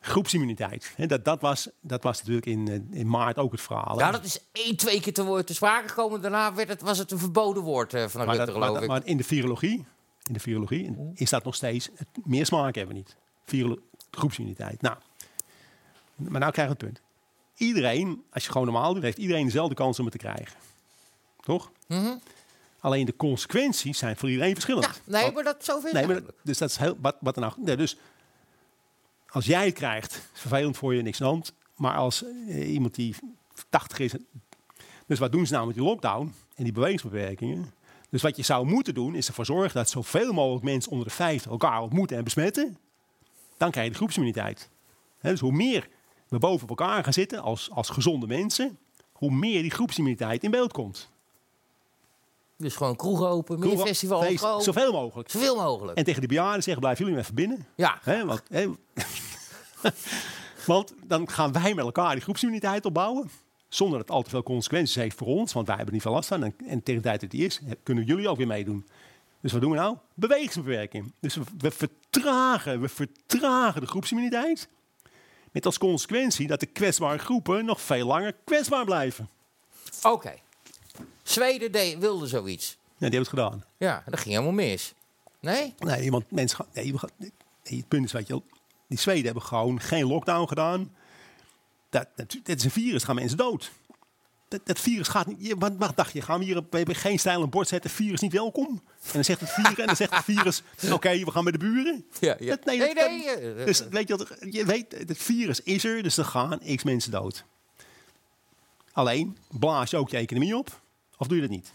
Groepsimmuniteit. 0.00 0.92
Hè? 0.96 1.06
Dat, 1.06 1.24
dat, 1.24 1.40
was, 1.40 1.68
dat 1.80 2.02
was 2.02 2.18
natuurlijk 2.18 2.46
in, 2.46 2.88
in 2.92 3.08
maart 3.08 3.36
ook 3.36 3.52
het 3.52 3.60
verhaal. 3.60 3.98
Ja, 3.98 4.10
dat 4.10 4.24
is 4.24 4.38
één, 4.52 4.76
twee 4.76 5.00
keer 5.00 5.12
te, 5.12 5.24
woord 5.24 5.46
te 5.46 5.54
sprake 5.54 5.88
gekomen. 5.88 6.20
Daarna 6.20 6.54
werd 6.54 6.68
het, 6.68 6.80
was 6.82 6.98
het 6.98 7.10
een 7.10 7.18
verboden 7.18 7.62
woord 7.62 7.94
eh, 7.94 8.06
van 8.08 8.26
maar, 8.26 8.36
Rutte, 8.36 8.52
dat, 8.52 8.54
geloof 8.62 8.72
maar, 8.74 8.82
ik. 8.82 8.88
maar 8.88 9.00
in 9.04 9.16
de 9.16 9.24
virologie, 9.24 9.84
in 10.26 10.32
de 10.32 10.40
virologie 10.40 10.96
is 11.14 11.30
dat 11.30 11.44
nog 11.44 11.54
steeds... 11.54 11.88
Meer 12.24 12.46
smaak 12.46 12.74
hebben 12.74 12.94
we 12.94 13.00
niet. 13.00 13.16
Virolo- 13.44 13.78
groepsimmuniteit. 14.10 14.80
Nou, 14.82 14.96
maar 16.16 16.40
nou 16.40 16.52
krijgen 16.52 16.76
we 16.78 16.84
het 16.86 16.92
punt. 16.92 17.08
Iedereen, 17.60 18.22
als 18.32 18.44
je 18.44 18.50
gewoon 18.50 18.66
normaal 18.66 18.94
doet, 18.94 19.02
heeft 19.02 19.18
iedereen 19.18 19.44
dezelfde 19.44 19.74
kans 19.74 19.98
om 19.98 20.04
het 20.04 20.12
te 20.12 20.18
krijgen. 20.18 20.56
Toch? 21.40 21.70
Mhm. 21.88 22.14
Alleen 22.80 23.04
de 23.06 23.16
consequenties 23.16 23.98
zijn 23.98 24.16
voor 24.16 24.28
iedereen 24.30 24.52
verschillend. 24.52 24.84
Ja, 24.84 24.92
nee, 25.04 25.22
Want- 25.22 25.34
maar 25.34 25.44
dat 25.44 25.64
zoveel. 25.64 25.92
Nee, 25.92 26.06
maar 26.06 26.22
dat- 26.22 26.34
dus 26.42 26.58
dat 26.58 26.70
is 26.70 26.76
heel, 26.76 26.96
wat, 27.00 27.16
wat 27.20 27.36
nou. 27.36 27.52
Nee, 27.56 27.76
dus 27.76 27.96
als 29.28 29.44
jij 29.46 29.64
het 29.64 29.74
krijgt, 29.74 30.12
is 30.34 30.40
vervelend 30.40 30.76
voor 30.76 30.94
je, 30.94 31.02
niks 31.02 31.20
aan 31.20 31.26
de 31.26 31.32
hand. 31.32 31.52
Maar 31.76 31.94
als 31.96 32.24
eh, 32.48 32.72
iemand 32.72 32.94
die 32.94 33.14
80 33.68 33.98
is. 33.98 34.12
Dus 35.06 35.18
wat 35.18 35.32
doen 35.32 35.46
ze 35.46 35.52
nou 35.52 35.66
met 35.66 35.74
die 35.74 35.84
lockdown 35.84 36.34
en 36.54 36.64
die 36.64 36.72
bewegingsbeperkingen? 36.72 37.72
Dus 38.10 38.22
wat 38.22 38.36
je 38.36 38.42
zou 38.42 38.66
moeten 38.66 38.94
doen, 38.94 39.14
is 39.14 39.28
ervoor 39.28 39.44
zorgen 39.44 39.74
dat 39.74 39.90
zoveel 39.90 40.32
mogelijk 40.32 40.64
mensen 40.64 40.90
onder 40.92 41.06
de 41.06 41.12
50 41.14 41.50
elkaar 41.50 41.80
ontmoeten 41.80 42.16
en 42.16 42.24
besmetten. 42.24 42.78
Dan 43.56 43.70
krijg 43.70 43.86
je 43.86 43.92
de 43.92 43.98
groepsimmuniteit. 43.98 44.68
Dus 45.20 45.40
hoe 45.40 45.52
meer 45.52 45.88
we 46.30 46.38
boven 46.38 46.68
elkaar 46.68 47.04
gaan 47.04 47.12
zitten 47.12 47.42
als, 47.42 47.70
als 47.70 47.88
gezonde 47.88 48.26
mensen, 48.26 48.78
hoe 49.12 49.30
meer 49.30 49.62
die 49.62 49.70
groepsimmuniteit 49.70 50.44
in 50.44 50.50
beeld 50.50 50.72
komt. 50.72 51.08
Dus 52.56 52.76
gewoon 52.76 52.96
kroegen 52.96 53.28
open, 53.28 53.58
meer 53.58 53.68
Kroegen, 53.68 53.86
festivals 53.86 54.26
feest, 54.26 54.44
open. 54.44 54.64
Zoveel 54.64 54.92
mogelijk. 54.92 55.30
Zoveel 55.30 55.56
mogelijk. 55.56 55.98
En 55.98 56.04
tegen 56.04 56.20
de 56.20 56.26
bejaarden 56.26 56.62
zeggen, 56.62 56.82
blijven 56.82 57.04
jullie 57.04 57.20
even 57.20 57.34
binnen. 57.34 57.66
Ja. 57.76 58.00
Want, 58.04 58.42
want 60.66 60.94
dan 61.06 61.28
gaan 61.28 61.52
wij 61.52 61.74
met 61.74 61.84
elkaar 61.84 62.12
die 62.12 62.22
groepsimmuniteit 62.22 62.84
opbouwen. 62.84 63.30
Zonder 63.68 63.98
dat 63.98 64.06
het 64.08 64.16
al 64.16 64.22
te 64.22 64.30
veel 64.30 64.42
consequenties 64.42 64.94
heeft 64.94 65.16
voor 65.16 65.26
ons. 65.26 65.52
Want 65.52 65.66
wij 65.66 65.76
hebben 65.76 65.94
er 65.94 66.00
niet 66.00 66.02
veel 66.02 66.12
last 66.12 66.28
van. 66.28 66.44
En, 66.44 66.54
en 66.66 66.82
tegen 66.82 67.02
de 67.02 67.08
tijd 67.08 67.20
dat 67.20 67.30
die 67.30 67.44
is, 67.44 67.60
kunnen 67.82 68.04
jullie 68.04 68.28
ook 68.28 68.36
weer 68.36 68.46
meedoen. 68.46 68.86
Dus 69.40 69.52
wat 69.52 69.60
doen 69.60 69.70
we 69.70 69.76
nou? 69.76 69.96
Bewegingsbeperking. 70.14 71.12
Dus 71.20 71.34
we, 71.34 71.42
we 71.58 71.70
vertragen, 71.70 72.80
we 72.80 72.88
vertragen 72.88 73.80
de 73.80 73.86
groepsimmuniteit. 73.86 74.68
Met 75.50 75.66
als 75.66 75.78
consequentie 75.78 76.46
dat 76.46 76.60
de 76.60 76.66
kwetsbare 76.66 77.18
groepen 77.18 77.64
nog 77.64 77.80
veel 77.80 78.06
langer 78.06 78.34
kwetsbaar 78.44 78.84
blijven. 78.84 79.28
Oké. 80.02 80.34
Zweden 81.22 81.72
deed, 81.72 81.98
wilde 81.98 82.26
zoiets. 82.26 82.68
Ja, 82.70 83.08
die 83.08 83.18
hebben 83.18 83.18
het 83.18 83.28
gedaan. 83.28 83.64
Ja, 83.76 84.02
dat 84.06 84.20
ging 84.20 84.34
helemaal 84.34 84.52
mis. 84.52 84.94
Nee? 85.40 85.74
Nee, 85.78 86.02
iemand, 86.02 86.30
mensen 86.30 86.66
nee, 86.72 86.94
het 87.62 87.88
punt 87.88 88.04
is, 88.04 88.12
weet 88.12 88.26
je 88.26 88.42
die 88.90 88.98
Zweden 88.98 89.24
hebben 89.24 89.42
gewoon 89.42 89.80
geen 89.80 90.06
lockdown 90.06 90.48
gedaan. 90.48 90.94
Dat, 91.88 92.06
dat, 92.16 92.36
dat 92.42 92.56
is 92.56 92.64
een 92.64 92.70
virus, 92.70 93.04
gaan 93.04 93.14
mensen 93.14 93.36
dood. 93.36 93.70
Dat, 94.50 94.60
dat 94.64 94.78
virus 94.78 95.08
gaat 95.08 95.26
niet. 95.26 95.36
Je, 95.46 95.56
wat, 95.58 95.72
wat 95.78 95.96
dacht 95.96 96.12
je? 96.12 96.22
Gaan 96.22 96.38
we 96.38 96.44
hier 96.44 96.56
op, 96.56 96.72
we 96.72 96.94
geen 96.94 97.18
stijl 97.18 97.42
een 97.42 97.50
bord 97.50 97.68
zetten, 97.68 97.90
virus 97.90 98.20
niet 98.20 98.32
welkom? 98.32 98.66
En 99.04 99.12
dan 99.12 99.24
zegt 99.24 99.40
het 99.40 99.50
virus, 99.50 99.74
en 99.78 99.86
dan 99.86 99.96
zegt 99.96 100.14
het 100.14 100.24
virus, 100.24 100.62
oké, 100.92 101.24
we 101.24 101.30
gaan 101.30 101.44
met 101.44 101.52
de 101.52 101.58
buren. 101.58 102.04
Ja, 102.20 102.36
ja. 102.38 102.46
Dat, 102.48 102.64
nee, 102.64 102.78
Nee, 102.78 102.94
dat- 102.94 103.10
nee, 103.10 103.28
eh, 103.30 103.66
dus 103.66 103.88
weet 103.88 104.08
je, 104.08 104.16
wat, 104.16 104.28
je 104.50 104.64
weet, 104.64 104.92
het 105.06 105.18
virus 105.18 105.60
is 105.60 105.84
er, 105.84 106.02
dus 106.02 106.16
er 106.16 106.24
gaan 106.24 106.58
x 106.76 106.82
mensen 106.84 107.10
dood. 107.10 107.44
Alleen, 108.92 109.36
blaas 109.50 109.90
je 109.90 109.96
ook 109.96 110.10
je 110.10 110.16
economie 110.16 110.56
op? 110.56 110.80
Of 111.16 111.26
doe 111.26 111.36
je 111.36 111.42
dat 111.42 111.50
niet? 111.50 111.72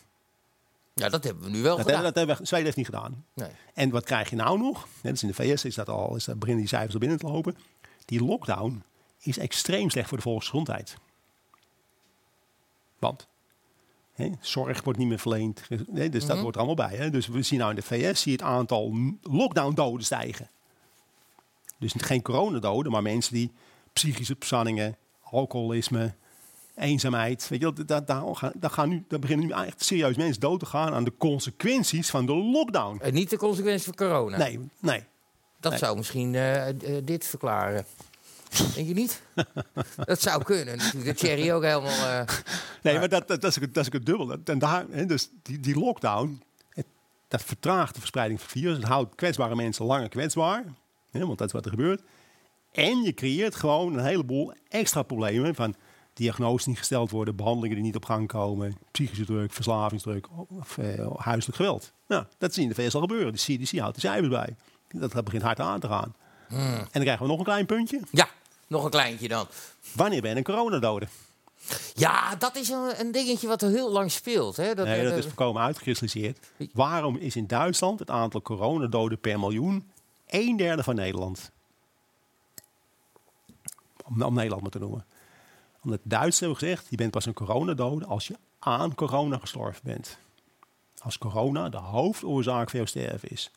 Ja, 0.93 1.09
dat 1.09 1.23
hebben 1.23 1.43
we 1.43 1.49
nu 1.49 1.61
wel 1.61 1.77
Dat, 1.77 1.85
gedaan. 1.85 2.03
dat 2.03 2.15
hebben 2.15 2.37
we, 2.37 2.45
Zweden 2.45 2.65
heeft 2.65 2.77
niet 2.77 2.85
gedaan. 2.85 3.25
Nee. 3.33 3.49
En 3.73 3.89
wat 3.89 4.03
krijg 4.03 4.29
je 4.29 4.35
nou 4.35 4.57
nog? 4.59 4.87
Net 5.01 5.11
als 5.11 5.21
in 5.23 5.27
de 5.27 5.33
VS 5.33 5.65
is 5.65 5.75
dat 5.75 5.89
al, 5.89 6.15
is 6.15 6.23
dat 6.25 6.39
beginnen 6.39 6.63
die 6.63 6.69
cijfers 6.73 6.93
er 6.93 6.99
binnen 6.99 7.17
te 7.17 7.27
lopen. 7.27 7.57
Die 8.05 8.23
lockdown 8.23 8.83
is 9.19 9.37
extreem 9.37 9.89
slecht 9.89 10.07
voor 10.09 10.17
de 10.17 10.23
volksgezondheid. 10.23 10.95
Want 12.99 13.27
hè, 14.13 14.29
zorg 14.39 14.83
wordt 14.83 14.99
niet 14.99 15.07
meer 15.07 15.19
verleend. 15.19 15.61
Hè, 15.93 16.09
dus 16.09 16.25
dat 16.25 16.33
Mhm. 16.35 16.41
hoort 16.43 16.55
er 16.55 16.61
allemaal 16.61 16.87
bij. 16.89 16.97
Hè. 16.97 17.09
Dus 17.09 17.27
we 17.27 17.41
zien 17.41 17.59
nou 17.59 17.69
in 17.69 17.75
de 17.75 17.81
VS 17.81 18.21
zie 18.21 18.31
het 18.31 18.41
aantal 18.41 18.93
lockdown-doden 19.21 20.05
stijgen. 20.05 20.49
Dus 21.79 21.93
geen 21.97 22.21
coronadoden, 22.21 22.91
maar 22.91 23.01
mensen 23.01 23.33
die 23.33 23.51
psychische 23.93 24.35
spanningen, 24.39 24.97
alcoholisme, 25.23 26.13
eenzaamheid. 26.75 27.47
Weet 27.49 27.61
je, 27.61 27.85
daar, 27.85 28.05
daar, 28.05 28.35
gaan, 28.35 28.51
daar, 28.55 28.69
gaan 28.69 28.89
nu, 28.89 29.03
daar 29.07 29.19
beginnen 29.19 29.45
nu 29.45 29.51
echt 29.53 29.83
serieus 29.83 30.15
mensen 30.15 30.39
dood 30.41 30.59
te 30.59 30.65
gaan 30.65 30.93
aan 30.93 31.03
de 31.03 31.13
consequenties 31.17 32.09
van 32.09 32.25
de 32.25 32.33
lockdown. 32.35 32.99
En 33.01 33.13
niet 33.13 33.29
de 33.29 33.37
consequentie 33.37 33.83
van 33.85 33.95
corona. 33.95 34.37
Nee, 34.37 34.59
nee. 34.79 35.03
Dat 35.59 35.71
Nee. 35.71 35.79
zou 35.81 35.97
misschien 35.97 36.35
eh, 36.35 36.69
eh, 36.69 36.75
dit 37.03 37.25
verklaren. 37.25 37.85
Denk 38.75 38.87
je 38.87 38.93
niet? 38.93 39.21
dat 40.05 40.21
zou 40.21 40.43
kunnen. 40.43 40.77
Dat 41.05 41.17
Thierry 41.17 41.51
ook 41.51 41.63
helemaal... 41.63 42.07
eh, 42.09 42.35
Nee, 42.81 42.99
maar 42.99 43.09
dat, 43.09 43.27
dat, 43.27 43.41
dat, 43.41 43.57
is, 43.57 43.67
dat 43.71 43.85
is 43.85 43.91
het 43.93 44.05
dubbel. 44.05 44.37
En 44.45 44.59
daar, 44.59 44.85
hè, 44.91 45.05
dus 45.05 45.29
die, 45.43 45.59
die 45.59 45.79
lockdown, 45.79 46.41
het, 46.69 46.85
dat 47.27 47.41
vertraagt 47.43 47.93
de 47.93 47.99
verspreiding 47.99 48.39
van 48.39 48.49
het 48.49 48.57
virus. 48.59 48.77
Het 48.77 48.85
houdt 48.87 49.15
kwetsbare 49.15 49.55
mensen 49.55 49.85
langer 49.85 50.09
kwetsbaar. 50.09 50.63
Hè, 51.11 51.25
want 51.25 51.37
dat 51.37 51.47
is 51.47 51.53
wat 51.53 51.65
er 51.65 51.71
gebeurt. 51.71 52.01
En 52.71 53.01
je 53.01 53.13
creëert 53.13 53.55
gewoon 53.55 53.97
een 53.97 54.05
heleboel 54.05 54.53
extra 54.69 55.01
problemen 55.01 55.55
van 55.55 55.75
diagnoses 56.13 56.59
die 56.63 56.67
niet 56.69 56.77
gesteld 56.77 57.11
worden, 57.11 57.35
behandelingen 57.35 57.75
die 57.75 57.85
niet 57.85 57.95
op 57.95 58.05
gang 58.05 58.27
komen, 58.27 58.77
psychische 58.91 59.25
druk, 59.25 59.53
verslavingsdruk 59.53 60.27
of 60.49 60.77
eh, 60.77 61.07
huiselijk 61.17 61.57
geweld. 61.57 61.91
Nou, 62.07 62.23
dat 62.37 62.53
zie 62.53 62.63
je 62.63 62.69
in 62.69 62.75
de 62.75 62.81
VS 62.81 62.95
al 62.95 63.01
gebeuren. 63.01 63.33
De 63.33 63.39
CDC 63.39 63.77
houdt 63.79 63.95
de 63.95 64.01
cijfers 64.01 64.29
bij. 64.29 64.55
Dat, 64.89 65.11
dat 65.11 65.23
begint 65.23 65.43
hard 65.43 65.59
aan 65.59 65.79
te 65.79 65.87
gaan. 65.87 66.15
En 66.49 66.87
dan 66.91 67.01
krijgen 67.01 67.21
we 67.21 67.27
nog 67.27 67.37
een 67.37 67.43
klein 67.45 67.65
puntje. 67.65 67.99
Ja, 68.11 68.27
nog 68.75 68.83
een 68.83 68.89
kleintje 68.89 69.27
dan. 69.27 69.47
Wanneer 69.93 70.21
ben 70.21 70.29
je 70.31 70.37
een 70.37 70.43
coronadode? 70.43 71.07
Ja, 71.93 72.35
dat 72.35 72.55
is 72.55 72.69
een, 72.69 72.99
een 72.99 73.11
dingetje 73.11 73.47
wat 73.47 73.61
er 73.61 73.69
heel 73.69 73.91
lang 73.91 74.11
speelt. 74.11 74.57
Hè? 74.57 74.73
Dat, 74.73 74.85
nee, 74.85 75.03
dat 75.03 75.11
eh, 75.11 75.17
is 75.17 75.25
voorkomen 75.25 75.61
uitgekristalliseerd. 75.61 76.39
Waarom 76.73 77.17
is 77.17 77.35
in 77.35 77.47
Duitsland 77.47 77.99
het 77.99 78.09
aantal 78.09 78.41
coronadoden 78.41 79.19
per 79.19 79.39
miljoen 79.39 79.89
een 80.27 80.57
derde 80.57 80.83
van 80.83 80.95
Nederland? 80.95 81.51
Om, 84.05 84.21
om 84.21 84.33
Nederland 84.33 84.61
maar 84.61 84.71
te 84.71 84.79
noemen. 84.79 85.05
Omdat 85.83 85.99
Duitsers 86.03 86.39
hebben 86.39 86.57
gezegd, 86.57 86.87
je 86.89 86.95
bent 86.95 87.11
pas 87.11 87.25
een 87.25 87.33
coronadode 87.33 88.05
als 88.05 88.27
je 88.27 88.35
aan 88.59 88.95
corona 88.95 89.37
gestorven 89.37 89.81
bent. 89.83 90.17
Als 90.97 91.17
corona 91.17 91.69
de 91.69 91.77
hoofdoorzaak 91.77 92.69
van 92.69 92.79
jouw 92.79 92.87
sterven 92.87 93.29
is. 93.29 93.51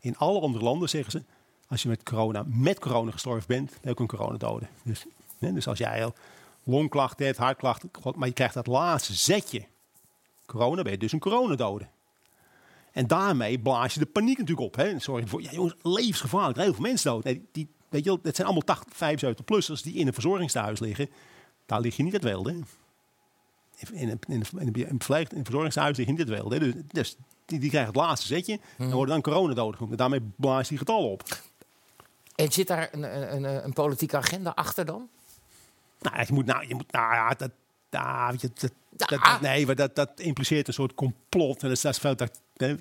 In 0.00 0.16
alle 0.16 0.40
andere 0.40 0.64
landen 0.64 0.88
zeggen 0.88 1.12
ze, 1.12 1.22
als 1.70 1.82
je 1.82 1.88
met 1.88 2.02
corona, 2.02 2.44
met 2.46 2.78
corona 2.78 3.10
gestorven 3.10 3.46
bent, 3.46 3.68
dan 3.68 3.76
heb 3.82 3.84
je 3.84 3.90
ook 3.90 4.00
een 4.00 4.18
coronadode. 4.18 4.66
Dus, 4.82 5.06
hè, 5.38 5.52
dus 5.52 5.68
als 5.68 5.78
jij 5.78 6.12
longklachten 6.64 7.26
hebt, 7.26 7.38
hartklachten, 7.38 7.90
maar 8.16 8.28
je 8.28 8.34
krijgt 8.34 8.54
dat 8.54 8.66
laatste 8.66 9.14
zetje 9.14 9.66
corona, 10.46 10.82
ben 10.82 10.92
je 10.92 10.98
dus 10.98 11.12
een 11.12 11.18
coronadode. 11.18 11.86
En 12.92 13.06
daarmee 13.06 13.58
blaas 13.58 13.94
je 13.94 14.00
de 14.00 14.06
paniek 14.06 14.38
natuurlijk 14.38 14.66
op. 14.66 14.76
Hè. 14.76 14.98
Zorg 14.98 15.18
je 15.18 15.24
ervoor, 15.24 15.42
ja 15.42 15.50
jongens, 15.50 15.74
levensgevaarlijk, 15.82 16.58
heel 16.58 16.74
veel 16.74 16.82
mensen 16.82 17.10
dood. 17.10 17.24
Nee, 17.24 17.48
die, 17.52 17.68
weet 17.88 18.04
je 18.04 18.18
dat 18.22 18.36
zijn 18.36 18.48
allemaal 18.48 18.64
80, 18.64 18.94
75-plussers 18.94 19.82
die 19.82 19.94
in 19.94 20.06
een 20.06 20.12
verzorgingstehuis 20.12 20.80
liggen. 20.80 21.08
Daar 21.66 21.80
lig 21.80 21.96
je 21.96 22.02
niet 22.02 22.12
het 22.12 22.22
wilde. 22.22 22.50
In 22.50 22.66
een, 23.76 23.94
in 23.94 24.08
een, 24.08 24.18
in 24.28 24.44
een, 24.58 24.72
in 24.72 24.86
een 24.88 24.88
verpleeg- 24.88 25.30
in 25.30 25.38
een 25.38 25.44
verzorgingstehuis 25.44 25.96
lig 25.96 26.06
je 26.06 26.12
niet 26.12 26.20
het 26.20 26.28
wilde. 26.28 26.58
Dus, 26.58 26.74
dus 26.86 27.16
die, 27.44 27.58
die 27.58 27.70
krijgen 27.70 27.92
het 27.92 28.00
laatste 28.00 28.26
zetje 28.26 28.60
en 28.78 28.90
worden 28.90 29.22
dan 29.22 29.34
genoemd. 29.74 29.90
En 29.90 29.96
daarmee 29.96 30.20
blaas 30.36 30.62
je 30.62 30.68
die 30.68 30.78
getallen 30.78 31.10
op. 31.10 31.22
En 32.34 32.52
zit 32.52 32.66
daar 32.66 32.88
een, 32.92 33.02
een, 33.02 33.44
een, 33.44 33.64
een 33.64 33.72
politieke 33.72 34.16
agenda 34.16 34.50
achter 34.54 34.84
dan? 34.84 35.08
Nou, 36.00 36.16
je 36.26 36.32
moet, 36.32 36.46
nou, 36.46 36.66
je 36.68 36.74
moet, 36.74 36.92
nou 36.92 37.14
ja, 37.14 37.28
dat, 37.28 37.50
nou, 37.90 38.36
je, 38.40 38.50
dat, 38.90 39.40
nee, 39.40 39.66
maar 39.66 39.74
dat, 39.74 39.94
dat 39.96 40.10
impliceert 40.16 40.68
een 40.68 40.74
soort 40.74 40.94
complot. 40.94 41.62
En 41.62 41.68
dat, 41.68 41.76
is- 41.76 41.82
dat, 41.82 41.98
veel- 41.98 42.14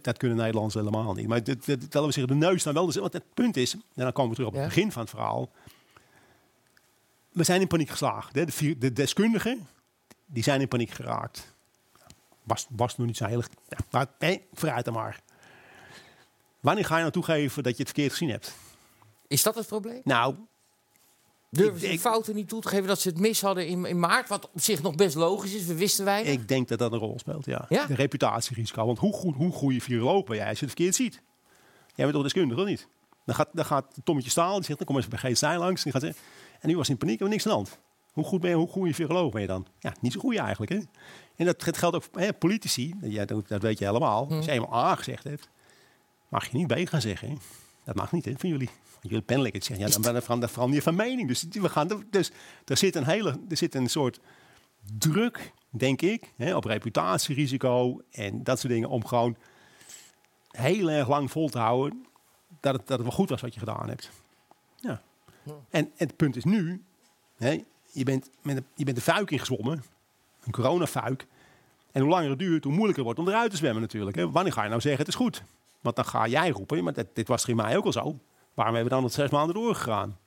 dat, 0.02 0.18
kunnen 0.18 0.38
Nederlanders 0.38 0.74
helemaal 0.76 1.14
niet. 1.14 1.28
Maar 1.28 1.44
dat, 1.44 1.66
dat, 1.66 1.92
dat 1.92 2.06
we 2.06 2.12
zeggen, 2.12 2.40
de 2.40 2.46
neus 2.46 2.64
dan 2.64 2.74
wel. 2.74 2.86
Dus, 2.86 2.96
want 2.96 3.14
het 3.14 3.34
punt 3.34 3.58
is, 3.58 3.74
en 3.74 3.82
dan 3.94 4.12
komen 4.12 4.30
we 4.30 4.36
terug 4.36 4.50
op 4.50 4.56
het 4.56 4.64
Ja. 4.64 4.70
begin 4.76 4.92
van 4.92 5.02
het 5.02 5.10
verhaal. 5.12 5.50
We 7.32 7.44
zijn 7.44 7.62
in 7.62 7.68
paniek 7.68 7.90
geslagen. 7.90 8.40
hè. 8.40 8.46
De, 8.46 8.78
de 8.78 8.94
deskundigen, 8.94 9.68
die 10.26 10.44
zijn 10.44 10.62
in 10.62 10.68
paniek 10.68 10.92
geraakt. 10.92 11.54
Was, 12.44 12.66
was 12.70 12.98
nog 12.98 13.08
niet 13.08 13.18
zo 13.18 13.26
heel... 13.26 13.44
Ja, 13.68 13.78
maar 13.92 14.06
nee, 14.20 14.46
vooruit 14.54 14.86
dan 14.86 14.94
maar. 14.94 15.20
Wanneer 16.60 16.86
ga 16.86 16.94
je 16.96 17.00
nou 17.02 17.14
toegeven 17.14 17.64
dat 17.64 17.72
je 17.78 17.84
het 17.84 17.88
verkeerd 17.92 18.12
gezien 18.12 18.30
hebt? 18.30 18.56
Is 19.30 19.44
dat 19.44 19.56
het 19.56 19.68
probleem? 19.68 20.02
Nou, 20.04 20.36
Durven 21.52 21.80
ze 21.80 21.88
de 21.88 22.00
fouten 22.00 22.36
niet 22.36 22.48
toe 22.48 22.62
te 22.62 22.68
geven 22.68 22.88
dat 22.88 23.00
ze 23.00 23.10
het 23.10 23.20
mis 23.20 23.42
hadden 23.42 23.68
in, 23.68 23.86
in 23.86 24.00
maart? 24.00 24.30
Wat 24.30 24.50
op 24.52 24.62
zich 24.62 24.82
nog 24.82 24.96
best 24.96 25.16
logisch 25.16 25.54
is. 25.54 25.66
We 25.66 25.76
wisten 25.76 26.06
weinig. 26.06 26.34
Ik 26.34 26.48
denk 26.48 26.68
dat 26.68 26.80
dat 26.80 26.92
een 26.92 27.00
rol 27.00 27.20
speelt, 27.20 27.46
ja. 27.46 27.66
Ja? 27.70 27.86
De 27.86 27.96
reputatierisico. 27.96 28.86
Want 28.86 29.00
hoe, 29.00 29.14
goed, 29.14 29.36
hoe 29.36 29.52
goede 29.52 29.82
viroloog 29.82 30.26
ben 30.26 30.36
jij 30.36 30.48
als 30.48 30.60
je 30.60 30.66
het 30.66 30.74
verkeerd 30.76 30.96
ziet? 30.96 31.22
Jij 31.96 32.06
bent 32.06 32.14
toch 32.14 32.24
deskundige, 32.24 32.62
of 32.62 32.68
niet? 32.68 32.88
Dan 33.26 33.36
gaat, 33.36 33.50
dan 33.54 33.66
gaat 33.66 33.86
Tommetje 34.04 34.30
Staal, 34.30 34.56
die 34.56 34.64
zegt, 34.64 34.78
dan 34.78 34.88
kom 34.88 34.96
eens 34.96 35.08
bij 35.08 35.20
GSI 35.20 35.58
langs. 35.58 35.86
En, 35.86 35.92
die 35.92 35.92
gaat 35.92 36.02
zeggen, 36.02 36.22
en 36.60 36.70
nu 36.70 36.78
was 36.78 36.90
in 36.90 36.98
paniek 36.98 37.22
en 37.22 37.30
niks 37.30 37.46
aan 37.46 37.52
de 37.52 37.58
hand. 37.58 37.80
Hoe 38.12 38.24
goed 38.24 38.42
ben 38.42 38.50
je, 38.50 38.56
hoe 38.56 38.68
goede 38.68 38.94
viroloog 38.94 39.32
ben 39.32 39.42
je 39.42 39.48
dan? 39.48 39.68
Ja, 39.80 39.94
niet 40.02 40.14
zo 40.14 40.20
goed 40.20 40.38
eigenlijk, 40.38 40.72
hè? 40.72 40.80
En 41.36 41.46
dat, 41.46 41.78
geldt 41.78 41.96
ook 41.96 42.04
voor 42.04 42.22
hè, 42.22 42.34
politici. 42.34 42.96
Ja, 43.02 43.26
dat, 43.26 43.48
dat 43.48 43.62
weet 43.62 43.80
je 43.80 43.86
helemaal. 43.86 44.28
Als 44.30 44.46
je 44.46 44.52
eenmaal 44.52 44.76
A 44.76 44.96
gezegd 44.96 45.24
hebt, 45.24 45.50
mag 46.30 46.48
je 46.48 46.58
niet 46.58 46.68
B 46.68 46.90
gaan 46.90 47.02
zeggen. 47.02 47.30
hè. 47.30 47.36
Dat 47.84 47.96
mag 47.96 48.12
niet, 48.12 48.26
hè, 48.26 48.34
van 48.38 48.50
jullie. 48.50 48.70
Jullie 49.02 49.22
pennelijk 49.22 49.64
zeggen, 49.64 49.86
ja, 49.86 49.92
dan 49.92 50.02
ben 50.02 50.14
je 50.14 50.22
van, 50.22 50.40
dan 50.40 50.50
verander 50.50 50.76
je 50.76 50.82
van 50.82 50.96
mening. 50.96 51.28
Dus, 51.28 51.46
we 51.52 51.70
gaan, 51.70 52.04
dus 52.10 52.32
er 52.66 52.78
zit 52.78 52.96
een 52.96 53.06
hele, 53.06 53.40
er 53.50 53.58
zit 53.58 53.76
een 53.76 53.90
soort 53.90 54.20
druk, 54.98 55.52
denk 55.70 56.02
ik, 56.02 56.34
hè, 56.36 56.56
op 56.56 56.64
reputatierisico 56.64 58.02
en 58.12 58.44
dat 58.44 58.60
soort 58.60 58.74
dingen, 58.74 58.90
om 58.90 59.06
gewoon 59.06 59.36
heel 60.52 60.90
erg 60.92 61.08
lang 61.08 61.32
vol 61.32 61.50
te 61.50 61.60
houden 61.60 62.06
dat 62.60 62.74
het, 62.74 62.88
dat 62.88 62.98
het 62.98 63.08
wel 63.08 63.18
goed 63.18 63.30
was 63.30 63.42
wat 63.42 63.54
je 63.54 63.60
gedaan 63.60 63.90
hebt. 63.90 64.10
Ja. 64.76 65.02
En, 65.44 65.64
en 65.70 65.92
het 65.96 66.16
punt 66.16 66.36
is 66.36 66.44
nu, 66.44 66.84
hè, 67.38 67.64
je, 67.92 68.04
bent 68.04 68.30
met 68.42 68.58
een, 68.58 68.66
je 68.76 68.84
bent 68.84 68.98
de 68.98 69.04
fuik 69.04 69.32
ingezwommen, 69.32 69.84
een 70.44 70.52
coronafuik. 70.52 71.28
En 71.92 72.02
hoe 72.02 72.10
langer 72.10 72.30
het 72.30 72.40
duurt, 72.40 72.64
hoe 72.64 72.74
moeilijker 72.74 73.06
het 73.06 73.16
wordt 73.16 73.30
om 73.30 73.36
eruit 73.36 73.52
te 73.52 73.58
zwemmen 73.58 73.82
natuurlijk. 73.82 74.16
Hè. 74.16 74.32
Wanneer 74.32 74.54
ga 74.54 74.64
je 74.64 74.70
nou 74.70 74.82
zeggen, 74.82 75.00
het 75.00 75.10
is 75.10 75.16
goed? 75.16 75.44
Want 75.82 75.96
dan 75.96 76.06
ga 76.06 76.28
jij 76.28 76.50
roepen, 76.50 76.84
maar 76.84 76.94
dit, 76.94 77.08
dit 77.14 77.28
was 77.28 77.44
er 77.44 77.50
in 77.50 77.56
mei 77.56 77.78
ook 77.78 77.86
al 77.86 77.92
zo. 77.92 78.20
Waarom 78.60 78.76
hebben 78.78 78.94
we 78.94 79.00
dan 79.02 79.10
het 79.10 79.20
zes 79.20 79.30
maanden 79.30 79.56
doorgegaan? 79.56 80.18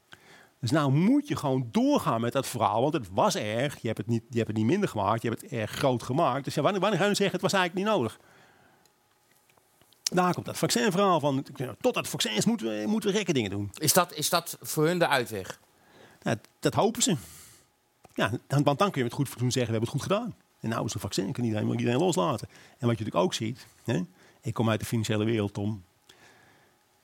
Dus 0.60 0.70
nou 0.70 0.92
moet 0.92 1.28
je 1.28 1.36
gewoon 1.36 1.68
doorgaan 1.70 2.20
met 2.20 2.32
dat 2.32 2.46
verhaal, 2.46 2.82
want 2.82 2.94
het 2.94 3.08
was 3.12 3.36
erg. 3.36 3.78
Je 3.80 3.86
hebt 3.86 3.98
het 3.98 4.06
niet, 4.06 4.22
je 4.28 4.36
hebt 4.36 4.48
het 4.48 4.56
niet 4.56 4.66
minder 4.66 4.88
gemaakt, 4.88 5.22
je 5.22 5.28
hebt 5.28 5.40
het 5.40 5.50
erg 5.50 5.70
groot 5.70 6.02
gemaakt. 6.02 6.44
Dus 6.44 6.54
ja, 6.54 6.62
wanneer, 6.62 6.80
wanneer 6.80 6.98
ga 6.98 7.04
je 7.04 7.12
nou 7.12 7.22
zeggen, 7.22 7.40
het 7.40 7.50
was 7.50 7.60
eigenlijk 7.60 7.86
niet 7.86 7.96
nodig? 7.96 8.18
Daar 10.02 10.34
komt 10.34 10.46
dat 10.46 10.58
vaccinverhaal 10.58 11.20
van. 11.20 11.46
Tot 11.80 11.94
het 11.94 12.08
vaccin 12.08 12.32
is, 12.32 12.44
moeten 12.44 12.66
we, 12.66 12.86
moeten 12.86 13.10
we 13.10 13.16
gekke 13.16 13.32
dingen 13.32 13.50
doen. 13.50 13.70
Is 13.78 13.92
dat, 13.92 14.14
is 14.14 14.28
dat 14.28 14.56
voor 14.60 14.86
hun 14.86 14.98
de 14.98 15.08
uitweg? 15.08 15.60
Ja, 16.22 16.36
dat 16.60 16.74
hopen 16.74 17.02
ze. 17.02 17.16
Ja, 18.14 18.30
dan, 18.46 18.62
want 18.62 18.78
dan 18.78 18.90
kun 18.90 18.98
je 18.98 19.06
met 19.06 19.16
goed 19.16 19.28
fatsoen 19.28 19.52
zeggen, 19.52 19.72
we 19.72 19.78
hebben 19.78 19.98
het 19.98 20.02
goed 20.02 20.16
gedaan. 20.16 20.34
En 20.60 20.68
nou 20.68 20.84
is 20.84 20.94
een 20.94 21.00
vaccin, 21.00 21.32
kan 21.32 21.44
iedereen, 21.44 21.70
iedereen 21.70 21.98
loslaten. 21.98 22.48
En 22.48 22.86
wat 22.86 22.98
je 22.98 23.04
natuurlijk 23.04 23.24
ook 23.24 23.34
ziet, 23.34 23.66
hè, 23.84 24.00
ik 24.40 24.54
kom 24.54 24.70
uit 24.70 24.80
de 24.80 24.86
financiële 24.86 25.24
wereld, 25.24 25.54
Tom. 25.54 25.82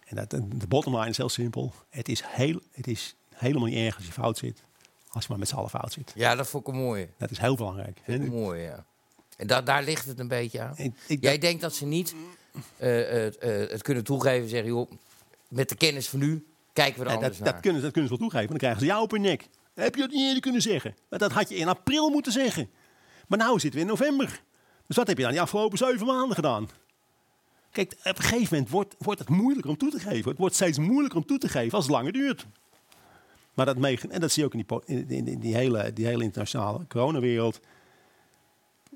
En 0.08 0.16
dat, 0.16 0.30
de 0.30 0.66
bottom 0.68 0.96
line 0.96 1.08
is 1.08 1.16
heel 1.16 1.28
simpel. 1.28 1.72
Het 1.88 2.08
is, 2.08 2.22
heel, 2.26 2.60
het 2.72 2.86
is 2.86 3.14
helemaal 3.34 3.68
niet 3.68 3.76
erg 3.76 3.96
als 3.96 4.06
je 4.06 4.12
fout 4.12 4.38
zit, 4.38 4.62
als 5.08 5.22
je 5.22 5.28
maar 5.30 5.38
met 5.38 5.48
z'n 5.48 5.54
allen 5.56 5.70
fout 5.70 5.92
zit. 5.92 6.12
Ja, 6.14 6.34
dat 6.34 6.48
vond 6.48 6.66
ik 6.68 6.72
een 6.74 6.80
mooie. 6.80 7.08
Dat 7.18 7.30
is 7.30 7.38
heel 7.38 7.56
belangrijk. 7.56 8.00
hè. 8.02 8.18
Mooi, 8.18 8.60
ja. 8.62 8.84
En 9.36 9.46
da 9.46 9.62
daar 9.62 9.82
ligt 9.82 10.06
het 10.06 10.18
een 10.18 10.28
beetje 10.28 10.60
aan. 10.60 10.74
Ik- 10.76 10.94
ik- 11.06 11.22
Jij 11.22 11.38
denkt 11.38 11.60
dat 11.62 11.74
ze 11.74 11.86
niet 11.86 12.14
eh, 12.76 13.26
eh, 13.26 13.62
eh, 13.62 13.70
het 13.70 13.82
kunnen 13.82 14.04
toegeven 14.04 14.42
en 14.42 14.48
zeggen... 14.48 14.68
Joh, 14.68 14.90
met 15.48 15.68
de 15.68 15.74
kennis 15.74 16.08
van 16.08 16.18
nu 16.18 16.46
kijken 16.72 16.98
we 16.98 17.04
er 17.04 17.10
Ja, 17.10 17.14
anders 17.16 17.34
dat, 17.36 17.44
naar. 17.44 17.52
dat, 17.52 17.62
kunnen, 17.62 17.80
ze- 17.80 17.84
dat 17.86 17.92
kunnen 17.94 18.10
ze 18.10 18.16
wel 18.18 18.28
toegeven, 18.28 18.48
dan 18.48 18.58
krijgen 18.58 18.80
ze 18.80 18.86
jou 18.86 19.02
op 19.02 19.10
hun 19.10 19.20
nek. 19.20 19.48
Heb 19.74 19.94
je 19.94 20.00
dat 20.00 20.10
niet 20.10 20.20
eerder 20.26 20.40
kunnen 20.42 20.62
zeggen? 20.62 20.96
Maar 21.08 21.18
dat 21.18 21.32
had 21.32 21.48
je 21.48 21.56
in 21.56 21.68
april 21.68 22.10
moeten 22.10 22.32
zeggen. 22.32 22.70
Maar 23.26 23.38
nou 23.38 23.60
zitten 23.60 23.80
we 23.80 23.86
in 23.86 23.90
november. 23.92 24.42
Dus 24.86 24.96
wat 24.96 25.06
heb 25.06 25.16
je 25.16 25.22
dan 25.22 25.32
die 25.32 25.40
afgelopen 25.40 25.78
zeven 25.78 26.06
maanden 26.06 26.34
gedaan? 26.34 26.68
Kijk, 27.70 27.92
op 27.92 28.18
een 28.18 28.22
gegeven 28.22 28.48
moment 28.50 28.70
wordt, 28.70 28.94
wordt 28.98 29.20
het 29.20 29.28
moeilijker 29.28 29.70
om 29.70 29.76
toe 29.76 29.90
te 29.90 29.98
geven. 29.98 30.30
Het 30.30 30.38
wordt 30.38 30.54
steeds 30.54 30.78
moeilijker 30.78 31.18
om 31.18 31.26
toe 31.26 31.38
te 31.38 31.48
geven 31.48 31.72
als 31.72 31.84
het 31.84 31.94
langer 31.94 32.12
duurt. 32.12 32.46
Maar 33.54 33.66
dat 33.66 33.76
meegen, 33.76 34.10
en 34.10 34.20
dat 34.20 34.32
zie 34.32 34.42
je 34.42 34.48
ook 34.48 34.84
in 34.86 35.06
die, 35.06 35.16
in, 35.16 35.38
die, 35.38 35.54
hele, 35.54 35.92
die 35.92 36.06
hele 36.06 36.24
internationale 36.24 36.86
coronawereld. 36.88 37.60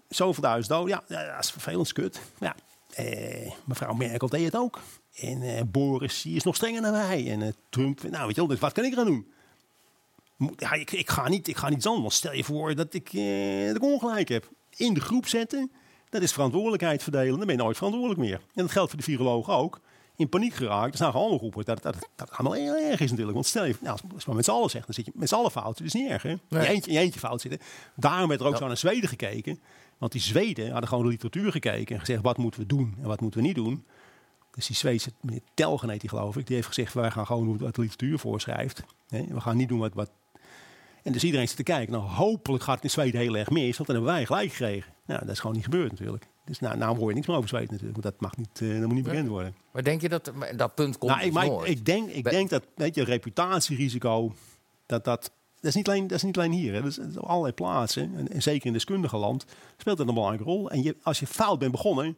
Zoveel 0.09 0.43
duizend 0.43 0.69
doden, 0.69 1.03
ja, 1.09 1.27
dat 1.33 1.45
is 1.45 1.51
vervelend, 1.51 1.93
kut. 1.93 2.21
Maar 2.39 2.57
ja, 2.57 3.05
eh, 3.05 3.53
mevrouw 3.65 3.95
Merkel 3.95 4.29
deed 4.29 4.45
het 4.45 4.57
ook. 4.57 4.81
En 5.17 5.43
eh, 5.43 5.63
Boris, 5.67 6.23
die 6.23 6.37
is 6.37 6.43
nog 6.43 6.57
strenger 6.57 6.83
dan 6.83 6.93
wij. 6.93 7.31
En 7.31 7.43
eh, 7.43 7.49
Trump, 7.69 8.03
nou 8.03 8.27
weet 8.27 8.35
je 8.35 8.41
wel, 8.41 8.47
dus 8.47 8.59
wat 8.59 8.73
kan 8.73 8.85
ik 8.85 8.93
eraan 8.93 9.07
doen? 9.07 9.27
Ik, 10.73 10.91
ik, 10.91 11.11
ga 11.11 11.29
niet, 11.29 11.49
ik 11.49 11.57
ga 11.57 11.69
niet 11.69 11.87
anders. 11.87 12.17
Stel 12.17 12.33
je 12.33 12.45
voor 12.45 12.75
dat 12.75 12.95
ik, 12.95 13.13
eh, 13.13 13.67
dat 13.67 13.77
ik 13.77 13.83
ongelijk 13.83 14.29
heb. 14.29 14.51
In 14.77 14.95
de 14.95 15.01
groep 15.01 15.27
zetten. 15.27 15.71
Dat 16.13 16.23
is 16.23 16.33
verantwoordelijkheid 16.33 17.03
verdelen. 17.03 17.37
Dan 17.39 17.47
ben 17.47 17.57
je 17.57 17.63
nooit 17.63 17.77
verantwoordelijk 17.77 18.21
meer. 18.21 18.35
En 18.55 18.63
dat 18.63 18.71
geldt 18.71 18.91
voor 18.91 18.99
de 18.99 19.05
virologen 19.05 19.55
ook. 19.55 19.81
In 20.17 20.29
paniek 20.29 20.55
geraakt. 20.55 20.93
Er 20.93 20.97
zijn 20.97 21.13
allemaal 21.13 21.39
groepen 21.39 21.65
dat 21.65 21.83
dat, 21.83 21.97
dat 22.17 22.31
allemaal 22.31 22.53
heel 22.53 22.77
erg 22.77 23.01
is 23.01 23.09
natuurlijk. 23.09 23.35
Want 23.35 23.47
stel 23.47 23.65
je, 23.65 23.77
nou, 23.81 23.93
als 23.93 24.21
je 24.23 24.27
maar 24.27 24.37
met 24.37 24.45
z'n 24.45 24.51
allen 24.51 24.71
zegt, 24.71 24.85
dan 24.87 24.95
zit 24.95 25.05
je 25.05 25.13
met 25.15 25.29
z'n 25.29 25.35
allen 25.35 25.51
fout. 25.51 25.79
Dat 25.79 25.87
is 25.87 25.93
niet 25.93 26.09
erg, 26.11 26.23
hè? 26.23 26.35
Nee. 26.49 26.63
Je, 26.63 26.69
eentje, 26.69 26.93
je 26.93 26.99
eentje 26.99 27.19
fout 27.21 27.41
zitten. 27.41 27.61
Daarom 27.97 28.29
werd 28.29 28.41
er 28.41 28.47
ook 28.47 28.53
Ja. 28.53 28.59
zo 28.59 28.67
naar 28.67 28.77
Zweden 28.77 29.09
gekeken. 29.09 29.61
Want 29.99 30.13
die 30.13 30.21
Zweden 30.21 30.71
hadden 30.71 30.89
gewoon 30.89 31.05
de 31.05 31.11
literatuur 31.11 31.51
gekeken. 31.53 31.95
En 31.95 32.01
gezegd, 32.01 32.23
wat 32.23 32.37
moeten 32.37 32.61
we 32.61 32.67
doen 32.67 32.95
en 33.03 33.07
wat 33.09 33.21
moeten 33.21 33.41
we 33.41 33.47
niet 33.47 33.57
doen. 33.57 33.85
Dus 34.55 34.67
die 34.67 34.77
Zweedse 34.77 35.13
meneer 35.21 35.41
Telgen 35.55 35.91
heet 35.91 36.01
die 36.01 36.09
geloof 36.09 36.37
ik. 36.37 36.47
Die 36.47 36.55
heeft 36.57 36.69
gezegd, 36.69 36.95
wij 36.95 37.11
gaan 37.11 37.27
gewoon 37.27 37.45
doen 37.45 37.59
wat 37.59 37.75
de 37.75 37.81
literatuur 37.81 38.19
voorschrijft. 38.19 38.83
Hè? 39.09 39.25
We 39.29 39.41
gaan 39.41 39.57
niet 39.57 39.69
doen 39.69 39.79
wat, 39.79 39.95
wat... 39.95 40.11
En 41.03 41.13
dus 41.13 41.25
iedereen 41.25 41.49
zit 41.49 41.57
te 41.57 41.63
kijken. 41.63 41.93
Nou, 41.93 42.05
hopelijk 42.05 42.65
gaat 42.65 42.75
het 42.75 42.85
in 42.85 42.91
Zweden 42.91 43.21
heel 43.21 43.37
erg 43.37 43.51
mis. 43.51 43.77
Want 43.77 43.89
dan 43.89 43.97
hebben 43.97 44.15
wij 44.15 44.27
gelijk 44.27 44.51
gekregen. 44.51 44.93
Nou, 45.07 45.21
dat 45.21 45.31
is 45.31 45.41
gewoon 45.41 45.57
niet 45.57 45.65
gebeurd 45.65 45.91
natuurlijk. 45.91 46.27
Dus 46.45 46.59
nou, 46.59 46.77
nou 46.77 46.99
hoor 46.99 47.09
je 47.09 47.15
niks 47.15 47.27
meer 47.27 47.37
over 47.37 47.49
Zweden 47.49 47.71
natuurlijk. 47.71 48.03
Want 48.03 48.15
dat, 48.15 48.21
mag 48.21 48.37
niet, 48.37 48.61
eh, 48.61 48.69
dat 48.69 48.87
moet 48.87 48.95
niet 48.95 49.05
bekend 49.05 49.29
worden. 49.29 49.55
Maar 49.73 49.83
denk 49.83 50.01
je 50.01 50.09
dat 50.09 50.33
dat 50.57 50.75
punt 50.75 50.99
komt 50.99 51.11
Nou, 51.11 51.25
ik, 51.25 51.33
dus 51.33 51.49
maar 51.49 51.67
ik, 51.67 51.85
denk, 51.85 52.11
ik 52.11 52.25
denk 52.25 52.51
dat 52.51 52.65
weet 52.75 52.95
je, 52.95 53.05
reputatierisico, 53.05 54.33
dat 54.87 55.05
dat. 55.05 55.31
Dat 55.61 55.71
is, 55.71 55.77
niet 55.77 55.89
alleen, 55.89 56.07
dat 56.07 56.17
is 56.17 56.23
niet 56.23 56.37
alleen 56.39 56.53
hier. 56.53 56.73
Hè. 56.73 56.81
Dat 56.81 56.91
is, 56.91 56.97
dat 56.97 57.09
is 57.09 57.17
op 57.17 57.25
allerlei 57.25 57.55
plaatsen. 57.55 58.17
En, 58.17 58.29
en 58.29 58.43
zeker 58.43 58.67
in 58.67 58.73
deskundige 58.73 59.17
land 59.17 59.45
speelt 59.77 59.97
dat 59.97 60.09
een 60.09 60.15
belangrijke 60.15 60.51
rol. 60.51 60.71
En 60.71 60.83
je, 60.83 60.97
als 61.03 61.19
je 61.19 61.27
fout 61.27 61.59
bent 61.59 61.71
begonnen, 61.73 62.17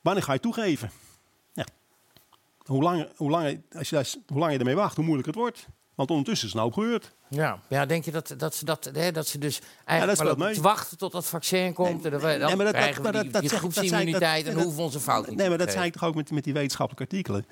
wanneer 0.00 0.22
ga 0.22 0.32
je 0.32 0.40
toegeven? 0.40 0.90
Ja. 1.52 1.66
Hoe, 2.64 2.82
langer, 2.82 3.12
hoe, 3.16 3.30
langer, 3.30 3.60
als 3.72 3.90
je, 3.90 3.96
hoe 4.26 4.38
langer 4.38 4.52
je 4.52 4.58
ermee 4.58 4.74
wacht, 4.74 4.96
hoe 4.96 5.04
moeilijker 5.04 5.32
het 5.32 5.42
wordt. 5.42 5.68
Want 5.94 6.10
ondertussen 6.10 6.46
is 6.48 6.52
het 6.54 6.62
nou 6.62 6.72
gebeurd. 6.72 7.12
Ja, 7.28 7.58
ja 7.68 7.86
denk 7.86 8.04
je 8.04 8.10
dat, 8.10 8.34
dat, 8.36 8.54
ze, 8.54 8.64
dat, 8.64 8.90
hè, 8.92 9.12
dat 9.12 9.26
ze 9.26 9.38
dus 9.38 9.60
eigenlijk 9.84 10.22
maar 10.22 10.38
mee. 10.38 10.54
te 10.54 10.60
wachten 10.60 10.98
tot 10.98 11.12
dat 11.12 11.26
vaccin 11.26 11.72
komt? 11.72 12.04
en 12.04 12.10
dan, 12.10 12.20
dan 12.20 12.28
Nee, 12.38 12.38
maar 12.56 12.64
dat- 12.64 12.74
krijgen 12.74 13.02
dat- 13.02 13.12
we 13.14 13.22
die, 13.22 13.30
dat- 13.30 13.42
dat 13.42 13.50
dat 13.50 13.58
groepsimmuniteit 13.58 14.44
dat- 14.44 14.48
en 14.48 14.54
dat- 14.54 14.62
hoeven 14.62 14.76
we 14.80 14.84
onze 14.86 15.00
fout 15.00 15.26
niet 15.28 15.36
Nee, 15.38 15.48
maar 15.48 15.58
dat 15.58 15.72
zei 15.72 15.86
ik 15.86 15.92
toch 15.92 16.04
ook 16.04 16.14
met, 16.14 16.30
met 16.30 16.44
die 16.44 16.52
wetenschappelijke 16.52 17.14
artikelen. 17.16 17.46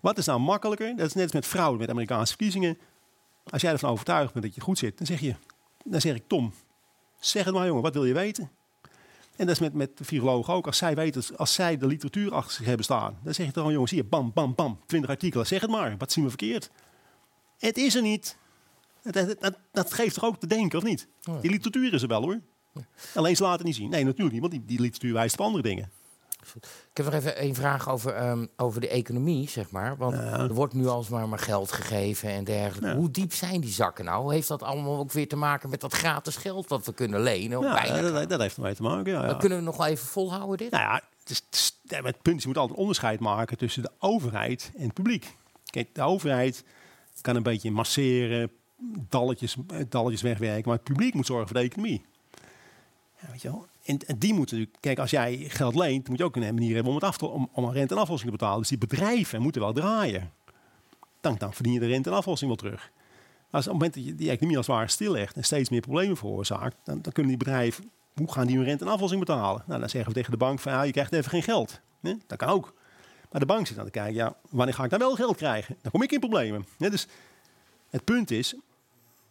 Wat 0.00 0.18
is 0.18 0.26
nou 0.26 0.40
makkelijker? 0.40 0.96
Dat 0.96 1.06
is 1.06 1.12
net 1.14 1.22
als 1.22 1.32
met 1.32 1.46
vrouwen 1.46 1.78
met 1.78 1.90
Amerikaanse 1.90 2.26
verkiezingen. 2.28 2.78
Als 3.50 3.62
jij 3.62 3.72
ervan 3.72 3.90
overtuigd 3.90 4.32
bent 4.32 4.44
dat 4.44 4.54
je 4.54 4.60
goed 4.60 4.78
zit, 4.78 4.98
dan 4.98 5.06
zeg 5.06 5.20
je, 5.20 5.34
dan 5.84 6.00
zeg 6.00 6.14
ik 6.14 6.22
Tom, 6.26 6.52
zeg 7.20 7.44
het 7.44 7.54
maar 7.54 7.66
jongen, 7.66 7.82
wat 7.82 7.94
wil 7.94 8.04
je 8.04 8.14
weten? 8.14 8.50
En 9.36 9.46
dat 9.46 9.54
is 9.54 9.58
met, 9.60 9.72
met 9.74 9.98
de 9.98 10.04
virologen 10.04 10.54
ook. 10.54 10.66
Als 10.66 10.76
zij 10.78 10.94
weten, 10.94 11.36
als 11.36 11.54
zij 11.54 11.76
de 11.76 11.86
literatuur 11.86 12.34
achter 12.34 12.52
zich 12.54 12.66
hebben 12.66 12.84
staan, 12.84 13.18
dan 13.22 13.34
zeg 13.34 13.46
je 13.46 13.52
toch 13.52 13.54
gewoon 13.54 13.72
jongens, 13.72 13.90
hier, 13.92 14.08
bam, 14.08 14.30
bam, 14.34 14.54
bam, 14.54 14.80
20 14.86 15.10
artikelen, 15.10 15.46
zeg 15.46 15.60
het 15.60 15.70
maar. 15.70 15.94
Wat 15.98 16.12
zien 16.12 16.22
we 16.24 16.28
verkeerd? 16.30 16.70
Het 17.58 17.76
is 17.76 17.94
er 17.94 18.02
niet. 18.02 18.36
Dat, 19.02 19.14
dat, 19.14 19.36
dat, 19.40 19.54
dat 19.72 19.92
geeft 19.92 20.14
toch 20.14 20.24
ook 20.24 20.40
te 20.40 20.46
denken, 20.46 20.78
of 20.78 20.84
niet? 20.84 21.08
Die 21.40 21.50
literatuur 21.50 21.92
is 21.94 22.02
er 22.02 22.08
wel 22.08 22.22
hoor. 22.22 22.40
Alleen 23.14 23.36
ze 23.36 23.42
laten 23.42 23.64
niet 23.64 23.74
zien. 23.74 23.90
Nee, 23.90 24.04
natuurlijk 24.04 24.32
niet, 24.32 24.40
want 24.40 24.52
die, 24.52 24.64
die 24.64 24.80
literatuur 24.80 25.12
wijst 25.12 25.38
op 25.38 25.44
andere 25.46 25.62
dingen. 25.62 25.90
Ik 26.54 26.96
heb 26.96 27.06
nog 27.06 27.14
even 27.14 27.42
een 27.44 27.54
vraag 27.54 27.88
over, 27.90 28.14
ehm, 28.14 28.46
over 28.56 28.80
de 28.80 28.88
economie, 28.88 29.48
zeg 29.48 29.70
maar. 29.70 29.96
Want 29.96 30.14
er 30.14 30.54
wordt 30.54 30.74
nu 30.74 30.86
alsmaar 30.86 31.28
maar 31.28 31.38
geld 31.38 31.72
gegeven 31.72 32.28
en 32.28 32.44
dergelijke. 32.44 32.88
Ja. 32.88 32.94
Hoe 32.96 33.10
diep 33.10 33.32
zijn 33.32 33.60
die 33.60 33.70
zakken 33.70 34.04
nou? 34.04 34.34
Heeft 34.34 34.48
dat 34.48 34.62
allemaal 34.62 34.98
ook 34.98 35.12
weer 35.12 35.28
te 35.28 35.36
maken 35.36 35.70
met 35.70 35.80
dat 35.80 35.92
gratis 35.92 36.36
geld 36.36 36.68
wat 36.68 36.86
we 36.86 36.92
kunnen 36.94 37.20
lenen? 37.22 37.60
Ja, 37.60 38.00
dat, 38.02 38.28
dat 38.28 38.40
heeft 38.40 38.56
ermee 38.56 38.74
te 38.74 38.82
maken. 38.82 39.12
Ja, 39.12 39.26
ja. 39.26 39.34
kunnen 39.34 39.58
we 39.58 39.64
nog 39.64 39.76
wel 39.76 39.86
even 39.86 40.06
volhouden 40.06 40.56
dit? 40.58 40.70
Nou 40.70 40.82
ja, 40.82 40.94
het, 41.20 41.30
is, 41.30 41.36
het, 41.36 41.54
is- 41.54 41.78
ja, 41.82 42.00
maar 42.00 42.12
het 42.12 42.22
punt 42.22 42.36
is, 42.36 42.42
je 42.42 42.48
moet 42.48 42.58
altijd 42.58 42.78
onderscheid 42.78 43.20
maken 43.20 43.56
tussen 43.56 43.82
de 43.82 43.90
overheid 43.98 44.70
en 44.76 44.84
het 44.84 44.94
publiek. 44.94 45.36
Kijk, 45.70 45.94
de 45.94 46.02
overheid 46.02 46.64
kan 47.20 47.36
een 47.36 47.42
beetje 47.42 47.70
masseren, 47.70 48.50
dalletjes, 49.08 49.56
eh, 49.68 49.80
dalletjes 49.88 50.22
wegwerken, 50.22 50.68
maar 50.68 50.76
het 50.76 50.84
publiek 50.84 51.14
moet 51.14 51.26
zorgen 51.26 51.48
voor 51.48 51.56
de 51.56 51.62
economie. 51.62 52.04
Ja, 53.20 53.30
weet 53.30 53.42
je 53.42 53.48
wel? 53.48 53.66
En, 53.84 53.98
en 53.98 54.18
die 54.18 54.34
moeten 54.34 54.56
natuurlijk, 54.56 54.82
kijk, 54.82 54.98
als 54.98 55.10
jij 55.10 55.36
geld 55.48 55.74
leent, 55.74 56.08
moet 56.08 56.18
je 56.18 56.24
ook 56.24 56.36
een 56.36 56.54
manier 56.54 56.74
hebben 56.74 56.92
om, 56.92 56.98
het 56.98 57.08
af 57.08 57.16
te, 57.16 57.26
om, 57.26 57.48
om 57.52 57.64
een 57.64 57.72
rente 57.72 57.94
en 57.94 58.00
aflossing 58.00 58.30
te 58.30 58.36
betalen. 58.36 58.58
Dus 58.58 58.68
die 58.68 58.78
bedrijven 58.78 59.42
moeten 59.42 59.60
wel 59.60 59.72
draaien. 59.72 60.32
Dan, 61.20 61.36
dan 61.38 61.54
verdien 61.54 61.72
je 61.72 61.80
de 61.80 61.86
rente 61.86 62.10
en 62.10 62.16
aflossing 62.16 62.48
wel 62.48 62.58
terug. 62.58 62.90
Als 63.50 63.66
op 63.66 63.72
het 63.72 63.80
moment 63.82 63.94
dat 63.94 64.04
je 64.04 64.14
die 64.14 64.30
economie 64.30 64.56
als 64.56 64.66
het 64.66 64.76
ware 64.76 64.88
stillegt 64.88 65.36
en 65.36 65.44
steeds 65.44 65.68
meer 65.68 65.80
problemen 65.80 66.16
veroorzaakt, 66.16 66.76
dan, 66.84 67.02
dan 67.02 67.12
kunnen 67.12 67.36
die 67.36 67.44
bedrijven, 67.44 67.90
hoe 68.14 68.32
gaan 68.32 68.46
die 68.46 68.56
hun 68.56 68.64
rente 68.64 68.84
en 68.84 68.90
aflossing 68.90 69.20
betalen? 69.20 69.64
Nou, 69.66 69.80
dan 69.80 69.88
zeggen 69.88 70.10
we 70.10 70.16
tegen 70.16 70.30
de 70.30 70.36
bank 70.36 70.60
van, 70.60 70.72
ja, 70.72 70.82
je 70.82 70.92
krijgt 70.92 71.12
even 71.12 71.30
geen 71.30 71.42
geld. 71.42 71.80
Nee, 72.00 72.18
dat 72.26 72.38
kan 72.38 72.48
ook. 72.48 72.74
Maar 73.34 73.42
de 73.42 73.52
bank 73.52 73.66
zit 73.66 73.78
aan 73.78 73.84
te 73.84 73.90
kijken, 73.90 74.14
ja, 74.14 74.36
wanneer 74.50 74.74
ga 74.74 74.84
ik 74.84 74.90
dan 74.90 74.98
wel 74.98 75.14
geld 75.14 75.36
krijgen? 75.36 75.76
Dan 75.82 75.90
kom 75.90 76.02
ik 76.02 76.12
in 76.12 76.20
problemen. 76.20 76.66
Dus 76.78 77.06
het 77.90 78.04
punt 78.04 78.30
is, 78.30 78.54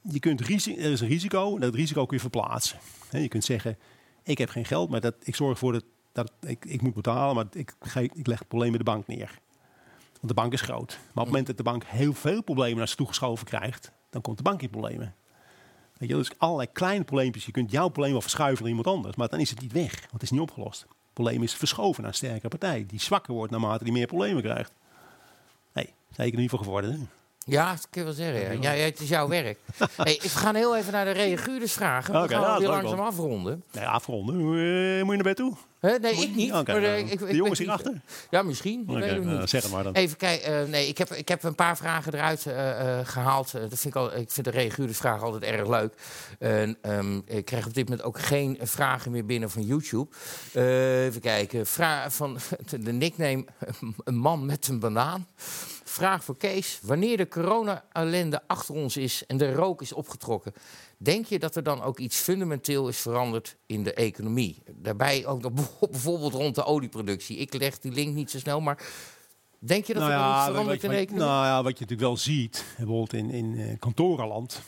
je 0.02 0.20
kunt 0.20 0.40
er 0.40 0.52
is 0.52 0.66
een 0.66 0.96
risico 0.96 1.60
dat 1.60 1.76
risico 1.76 2.06
kun 2.06 2.16
je 2.16 2.22
verplaatsen. 2.22 2.80
Je 3.12 3.28
kunt 3.28 3.44
zeggen, 3.44 3.78
ik 4.24 4.38
heb 4.38 4.50
geen 4.50 4.66
geld, 4.66 4.90
maar 4.90 5.02
dat, 5.02 5.16
ik 5.24 5.36
zorg 5.36 5.52
ervoor 5.52 5.82
dat, 6.12 6.32
ik, 6.40 6.66
ik 6.66 6.82
moet 6.82 6.94
betalen, 6.94 7.36
maar 7.36 7.46
ik, 7.52 7.76
ik 7.94 8.28
leg 8.28 8.40
het 8.40 8.48
probleem 8.48 8.70
bij 8.70 8.78
de 8.78 8.84
bank 8.84 9.08
neer. 9.08 9.40
Want 10.14 10.28
de 10.28 10.34
bank 10.34 10.54
is 10.54 10.62
groot. 10.62 10.90
Maar 10.90 11.08
op 11.08 11.16
het 11.16 11.26
moment 11.26 11.48
dat 11.48 11.58
de 11.58 11.64
bank 11.64 11.84
heel 11.86 12.14
veel 12.14 12.42
problemen 12.42 12.78
naar 12.78 12.88
zich 12.88 12.98
toegeschoven 12.98 13.46
krijgt, 13.46 13.92
dan 14.10 14.22
komt 14.22 14.38
de 14.38 14.44
bank 14.44 14.62
in 14.62 14.70
problemen. 14.70 15.16
Weet 15.98 16.10
je, 16.10 16.16
dus 16.16 16.32
allerlei 16.38 16.72
kleine 16.72 17.04
probleempjes. 17.04 17.46
Je 17.46 17.52
kunt 17.52 17.72
jouw 17.72 17.88
probleem 17.88 18.12
wel 18.12 18.22
verschuiven 18.22 18.62
naar 18.62 18.76
iemand 18.76 18.96
anders, 18.96 19.16
maar 19.16 19.30
dan 19.30 19.40
is 19.40 19.50
het 19.50 19.62
niet 19.62 19.72
weg, 19.72 20.00
want 20.00 20.12
het 20.12 20.24
is 20.24 20.32
niet 20.32 20.42
opgelost. 20.42 20.88
Probleem 21.14 21.44
is 21.44 21.54
verschoven 21.54 22.02
naar 22.02 22.12
een 22.12 22.18
sterkere 22.18 22.48
partij, 22.48 22.86
die 22.88 23.00
zwakker 23.00 23.34
wordt 23.34 23.52
naarmate 23.52 23.84
die 23.84 23.94
meer 23.94 24.08
problemen 24.08 24.44
krijgt. 24.44 24.72
Nee, 25.74 25.94
zeker 26.16 26.40
niet 26.40 26.50
voor 26.50 26.60
geworden. 26.60 26.92
Hè? 26.92 26.98
Ja, 27.46 27.72
dat 27.72 27.88
kun 27.90 28.02
je 28.02 28.08
wel 28.08 28.16
zeggen. 28.16 28.62
Ja. 28.62 28.72
Het 28.72 29.00
is 29.00 29.10
jouw 29.10 29.28
werk. 29.28 29.60
hey, 29.96 30.20
we 30.22 30.30
gaan 30.30 30.56
heel 30.56 30.78
even 30.78 30.94
naar 30.94 31.06
de 31.06 31.12
reaguurders 31.12 31.74
vragen. 31.74 32.14
We 32.14 32.20
Oké, 32.20 32.34
gaan 32.34 32.42
ja, 32.42 32.60
weer 32.60 32.68
langzaam 32.68 33.00
afronden. 33.00 33.64
Nee, 33.72 33.86
afronden. 33.86 34.36
Hoe, 34.36 34.58
eh, 34.58 35.04
moet 35.04 35.16
je 35.16 35.24
naar 35.24 35.34
bed 35.34 35.36
toe? 35.36 35.54
Nee, 35.84 36.14
ik 36.14 36.36
niet. 36.36 36.52
Maar, 36.52 36.66
eh, 36.84 36.98
ik, 36.98 37.10
ik, 37.10 37.20
de 37.20 37.26
ik 37.28 37.36
jongens 37.36 37.60
weet 37.60 37.68
hierachter? 37.68 38.02
Ja, 38.30 38.42
misschien. 38.42 38.82
Ik 38.82 38.88
weet 38.88 39.10
het 39.10 39.24
nou, 39.24 39.40
niet. 39.40 39.50
zeg 39.50 39.64
het 39.64 39.72
maar 39.72 39.84
dan. 39.84 39.94
Even 39.94 40.18
kijken. 40.18 40.62
eh, 40.62 40.68
nee, 40.70 40.88
ik 40.88 40.98
heb, 40.98 41.14
ik 41.14 41.28
heb 41.28 41.44
een 41.44 41.56
paar 41.56 41.78
vragen 41.78 42.14
eruit 42.14 42.46
eh, 42.46 43.00
eh, 43.00 43.08
gehaald. 43.08 43.54
Eh, 43.54 43.62
dat 43.62 43.80
vind 43.80 43.86
ik, 43.86 43.96
al, 43.96 44.16
ik 44.16 44.32
vind 44.32 44.46
de 44.46 44.52
reaguurdersvragen 44.52 45.22
altijd 45.26 45.44
erg 45.44 45.68
leuk. 45.68 45.94
Ehm, 46.82 47.20
ik 47.26 47.46
krijg 47.46 47.66
op 47.66 47.74
dit 47.74 47.90
moment 47.90 48.08
ook 48.08 48.20
geen 48.20 48.58
vragen 48.62 49.12
meer 49.12 49.26
binnen 49.26 49.50
van 49.50 49.62
YouTube. 49.62 50.08
Eh, 50.54 51.06
even 51.06 51.22
kijken. 51.22 51.66
Vraag 51.66 52.14
van 52.14 52.38
de 52.80 52.92
nickname 52.92 53.46
een 54.04 54.16
man 54.18 54.46
met 54.46 54.68
een 54.68 54.80
banaan. 54.80 55.28
Vraag 55.94 56.24
voor 56.24 56.38
Kees. 56.38 56.80
Wanneer 56.82 57.18
de 57.18 57.28
corona-ellende 57.28 58.42
achter 58.48 58.76
ons 58.76 58.98
is 58.98 59.26
en 59.26 59.38
de 59.38 59.54
rook 59.54 59.82
is 59.82 59.94
opgetrokken... 59.94 60.54
denk 60.98 61.26
je 61.26 61.40
dat 61.40 61.56
er 61.56 61.64
dan 61.64 61.82
ook 61.82 62.00
iets 62.00 62.18
fundamenteel 62.18 62.88
is 62.88 62.98
veranderd 62.98 63.56
in 63.66 63.84
de 63.84 63.94
economie? 63.94 64.64
Daarbij 64.72 65.26
ook 65.26 65.42
nog 65.42 65.54
bijvoorbeeld 65.92 66.34
rond 66.34 66.56
de 66.56 66.64
olieproductie. 66.64 67.38
Ik 67.38 67.54
leg 67.54 67.80
die 67.80 67.92
link 67.92 68.14
niet 68.14 68.32
zo 68.32 68.40
snel, 68.40 68.62
maar... 68.62 68.84
Denk 69.60 69.86
je 69.86 69.94
dat 69.94 70.04
er 70.04 70.10
dan 70.10 70.36
iets 70.36 70.46
verandert 70.46 70.82
wat- 70.82 70.84
in 70.84 70.90
de 70.90 70.96
economie? 70.96 71.28
nou 71.28 71.46
ja, 71.46 71.56
wat 71.64 71.78
je 71.78 71.86
natuurlijk 71.86 72.10
wel 72.10 72.18
ziet, 72.18 72.66
bijvoorbeeld 72.78 73.14
in, 73.14 73.30
in 73.30 73.58
eh, 73.60 73.80
kantorenland. 73.80 74.62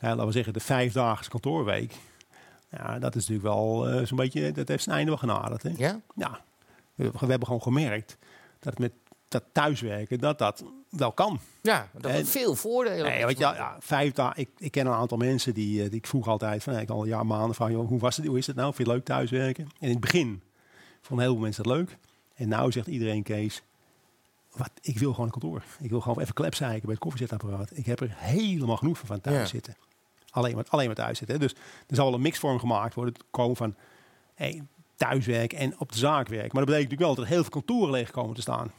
Ja, 0.00 0.08
laten 0.08 0.26
we 0.26 0.32
zeggen 0.32 0.52
de 0.52 0.60
vijfdaagse 0.60 1.30
kantoorweek. 1.30 1.94
Ja, 2.70 2.98
dat 2.98 3.14
is 3.14 3.26
natuurlijk 3.28 3.54
wel 3.54 3.88
eh, 3.88 4.06
zo'n 4.06 4.16
beetje, 4.16 4.52
dat 4.52 4.68
heeft 4.68 4.82
zijn 4.82 4.96
einde 4.96 5.10
wel 5.10 5.20
genaderd. 5.20 5.62
Hè? 5.62 5.70
Ja? 5.76 6.00
Ja. 6.14 6.44
We, 6.94 7.10
we 7.10 7.26
hebben 7.26 7.46
gewoon 7.46 7.62
gemerkt 7.62 8.16
dat 8.64 8.78
met 8.78 8.92
dat 9.34 9.44
thuiswerken, 9.52 10.18
dat 10.18 10.38
dat 10.38 10.64
wel 10.88 11.12
kan. 11.12 11.38
Ja, 11.62 11.88
dat 11.92 12.10
heeft 12.10 12.28
veel 12.30 12.54
voordelen. 12.54 13.10
Nee, 13.10 13.26
weet 13.26 13.38
je, 13.38 13.44
wel, 13.44 13.54
ja, 13.54 13.76
vijf 13.80 14.12
dagen. 14.12 14.40
Ik, 14.40 14.48
ik 14.58 14.70
ken 14.70 14.86
een 14.86 14.92
aantal 14.92 15.16
mensen 15.18 15.54
die, 15.54 15.82
eh, 15.82 15.88
die 15.90 15.98
ik 15.98 16.06
vroeg 16.06 16.28
altijd 16.28 16.62
van, 16.62 16.78
ik 16.78 16.90
al 16.90 17.02
een 17.02 17.08
jaar 17.08 17.26
maanden 17.26 17.54
van, 17.54 17.72
joh, 17.72 17.88
hoe 17.88 17.98
was 17.98 18.16
het, 18.16 18.26
hoe 18.26 18.38
is 18.38 18.46
het 18.46 18.56
nou? 18.56 18.74
Vind 18.74 18.86
je 18.88 18.92
het 18.94 19.02
leuk 19.02 19.16
thuiswerken? 19.16 19.64
En 19.64 19.70
in 19.86 19.90
het 19.90 20.00
begin 20.00 20.42
vonden 21.00 21.24
heel 21.24 21.34
veel 21.34 21.44
mensen 21.44 21.62
dat 21.64 21.72
leuk. 21.76 21.96
En 22.34 22.48
nou 22.48 22.72
zegt 22.72 22.86
iedereen, 22.86 23.22
Kees, 23.22 23.62
wat, 24.52 24.70
ik 24.80 24.98
wil 24.98 25.10
gewoon 25.10 25.26
een 25.26 25.32
kantoor. 25.40 25.62
Ik 25.80 25.90
wil 25.90 26.00
gewoon 26.00 26.20
even 26.20 26.34
klepzeiken 26.34 26.82
bij 26.82 26.90
het 26.94 26.98
koffiezetapparaat. 27.02 27.70
Ik 27.76 27.86
heb 27.86 28.00
er 28.00 28.14
helemaal 28.16 28.76
genoeg 28.76 28.98
van, 28.98 29.06
van 29.06 29.20
thuis 29.20 29.36
Ja. 29.38 29.46
zitten. 29.46 29.76
Alleen 30.30 30.54
maar, 30.54 30.64
alleen 30.68 30.86
maar 30.86 30.94
thuis 30.94 31.18
zitten. 31.18 31.40
Dus 31.40 31.52
er 31.86 31.96
zal 31.96 32.04
wel 32.04 32.14
een 32.14 32.20
mixvorm 32.20 32.58
gemaakt 32.58 32.94
worden. 32.94 33.14
Komen 33.30 33.56
van 33.56 33.74
hey, 34.34 34.62
thuiswerken 34.96 35.58
en 35.58 35.80
op 35.80 35.92
de 35.92 35.98
zaak 35.98 36.28
werken. 36.28 36.50
Maar 36.52 36.64
dat 36.64 36.74
betekent 36.74 36.90
natuurlijk 36.90 37.00
wel 37.00 37.14
dat 37.14 37.24
er 37.24 37.30
heel 37.30 37.40
veel 37.40 37.50
kantoren 37.50 37.90
leeg 37.90 38.10
komen 38.10 38.34
te 38.34 38.40
staan. 38.40 38.72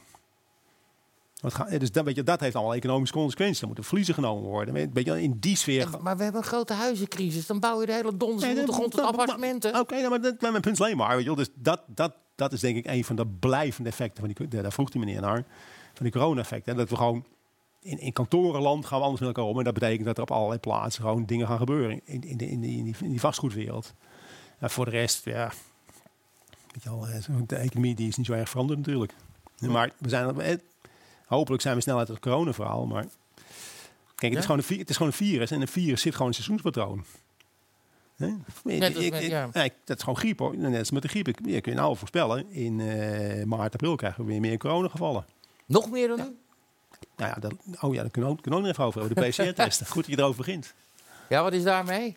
Ga, 1.42 1.78
dus 1.78 1.92
dat, 1.92 2.04
weet 2.04 2.16
je, 2.16 2.22
dat 2.22 2.40
heeft 2.40 2.54
allemaal 2.54 2.74
economische 2.74 3.14
consequenties. 3.14 3.58
Dan 3.58 3.66
moeten 3.68 3.84
verliezen 3.86 4.14
genomen 4.14 4.42
worden. 4.42 4.74
Weet 4.92 5.06
je, 5.06 5.22
in 5.22 5.36
die 5.40 5.56
sfeer. 5.56 5.88
Maar 6.00 6.16
we 6.16 6.22
hebben 6.22 6.40
een 6.42 6.46
grote 6.48 6.72
huizencrisis. 6.72 7.46
Dan 7.46 7.60
bouw 7.60 7.80
je 7.80 7.86
de 7.86 7.92
hele 7.92 8.16
donders 8.16 8.42
Nee, 8.42 8.54
nee, 8.54 8.64
dat- 8.66 8.74
grond 8.74 8.90
tot 8.90 9.00
appartementen. 9.00 9.78
Oké, 9.80 9.94
nou, 9.96 10.08
maar 10.10 10.20
dat, 10.20 10.40
maar 10.40 10.50
mijn 10.50 10.62
punt 10.62 10.74
is 10.74 10.80
alleen 10.84 10.96
maar. 10.96 11.16
Weet 11.16 11.24
je 11.24 11.36
dus 11.36 11.48
dat, 11.54 11.80
dat, 11.86 12.12
dat 12.34 12.52
is 12.52 12.60
denk 12.60 12.76
ik 12.76 12.86
een 12.86 13.04
van 13.04 13.16
de 13.16 13.26
blijvende 13.26 13.88
effecten. 13.88 14.24
Van 14.24 14.46
die, 14.48 14.60
daar 14.62 14.72
vroeg 14.72 14.90
die 14.90 15.00
meneer 15.00 15.20
naar. 15.20 15.44
Van 15.94 16.02
die 16.06 16.12
corona-effecten. 16.12 16.76
Dat 16.76 16.88
we 16.90 16.96
gewoon 16.96 17.24
in, 17.80 17.98
in 17.98 18.12
kantorenland 18.12 18.86
gaan 18.86 18.98
we 18.98 19.04
anders 19.04 19.20
met 19.22 19.36
elkaar 19.36 19.50
om. 19.50 19.58
En 19.58 19.64
dat 19.64 19.74
betekent 19.74 20.04
dat 20.06 20.16
er 20.16 20.22
op 20.22 20.30
allerlei 20.30 20.60
plaatsen 20.60 21.02
gewoon 21.02 21.26
dingen 21.26 21.46
gaan 21.46 21.58
gebeuren. 21.58 22.00
In, 22.04 22.22
in, 22.22 22.36
de- 22.36 22.48
in, 22.48 22.60
die, 22.60 22.94
in, 23.02 23.20
vastgoedwereld. 23.20 23.92
En 24.58 24.70
voor 24.70 24.84
de 24.84 24.90
rest, 24.90 25.24
ja. 25.24 25.52
Weet 26.72 26.82
je 26.82 26.90
wel, 26.90 27.06
eh, 27.08 27.22
de 27.46 27.56
economie 27.56 27.94
die 27.94 28.08
is 28.08 28.16
niet 28.16 28.26
zo 28.26 28.32
erg 28.32 28.48
veranderd 28.48 28.78
natuurlijk. 28.78 29.14
Maar 29.60 29.92
we 29.98 30.08
zijn, 30.08 30.40
eh, 30.40 30.56
hopelijk 31.26 31.62
zijn 31.62 31.74
we 31.74 31.80
snel 31.80 31.98
uit 31.98 32.08
het 32.08 32.18
corona-verhaal. 32.18 32.86
Maar 32.86 33.02
kijk, 33.04 33.12
het, 34.16 34.32
Ja? 34.32 34.38
is 34.38 34.44
gewoon 34.44 34.58
een, 34.58 34.64
vi- 34.66 34.78
het 34.78 34.90
is 34.90 34.96
gewoon 34.96 35.12
een 35.12 35.18
virus. 35.18 35.50
En 35.50 35.60
een 35.60 35.68
virus 35.68 36.00
zit 36.00 36.12
gewoon 36.14 36.32
in 36.32 36.38
een 36.38 36.44
seizoenspatroon. 36.44 37.04
Net 38.16 38.94
als 38.96 39.04
Ik- 39.04 39.20
ja. 39.20 39.48
nee, 39.52 39.72
dat 39.84 39.96
is 39.96 40.02
gewoon 40.02 40.18
griep 40.18 40.38
hoor. 40.38 40.56
Net 40.56 40.78
als 40.78 40.90
met 40.90 41.02
de 41.02 41.08
griep. 41.08 41.28
Ik, 41.28 41.38
je 41.44 41.60
kun 41.60 41.72
je 41.72 41.78
nou 41.78 41.88
al 41.90 41.96
voorspellen. 41.96 42.50
In 42.50 42.80
eh, 42.80 43.44
maart, 43.44 43.72
april 43.72 43.96
krijgen 43.96 44.24
we 44.24 44.30
weer 44.30 44.40
meer 44.40 44.58
coronagevallen. 44.58 45.26
Nog 45.66 45.90
meer 45.90 46.08
dan 46.08 46.16
nu? 46.16 46.36
Nou 47.16 47.30
ja, 47.30 47.34
dat, 47.40 47.52
oh 47.80 47.94
ja, 47.94 48.00
daar 48.02 48.10
kunnen 48.10 48.30
we 48.30 48.36
ook, 48.36 48.42
kunnen 48.42 48.42
we 48.42 48.56
ook 48.56 48.62
nog 48.62 48.68
even 48.70 48.84
over 48.84 49.00
hebben. 49.00 49.22
De 49.24 49.28
PCR-testen. 49.30 49.86
Goed 49.86 50.02
dat 50.06 50.10
je 50.14 50.18
erover 50.18 50.36
begint. 50.36 50.74
Ja, 51.28 51.42
wat 51.42 51.52
is 51.52 51.62
daarmee? 51.62 52.16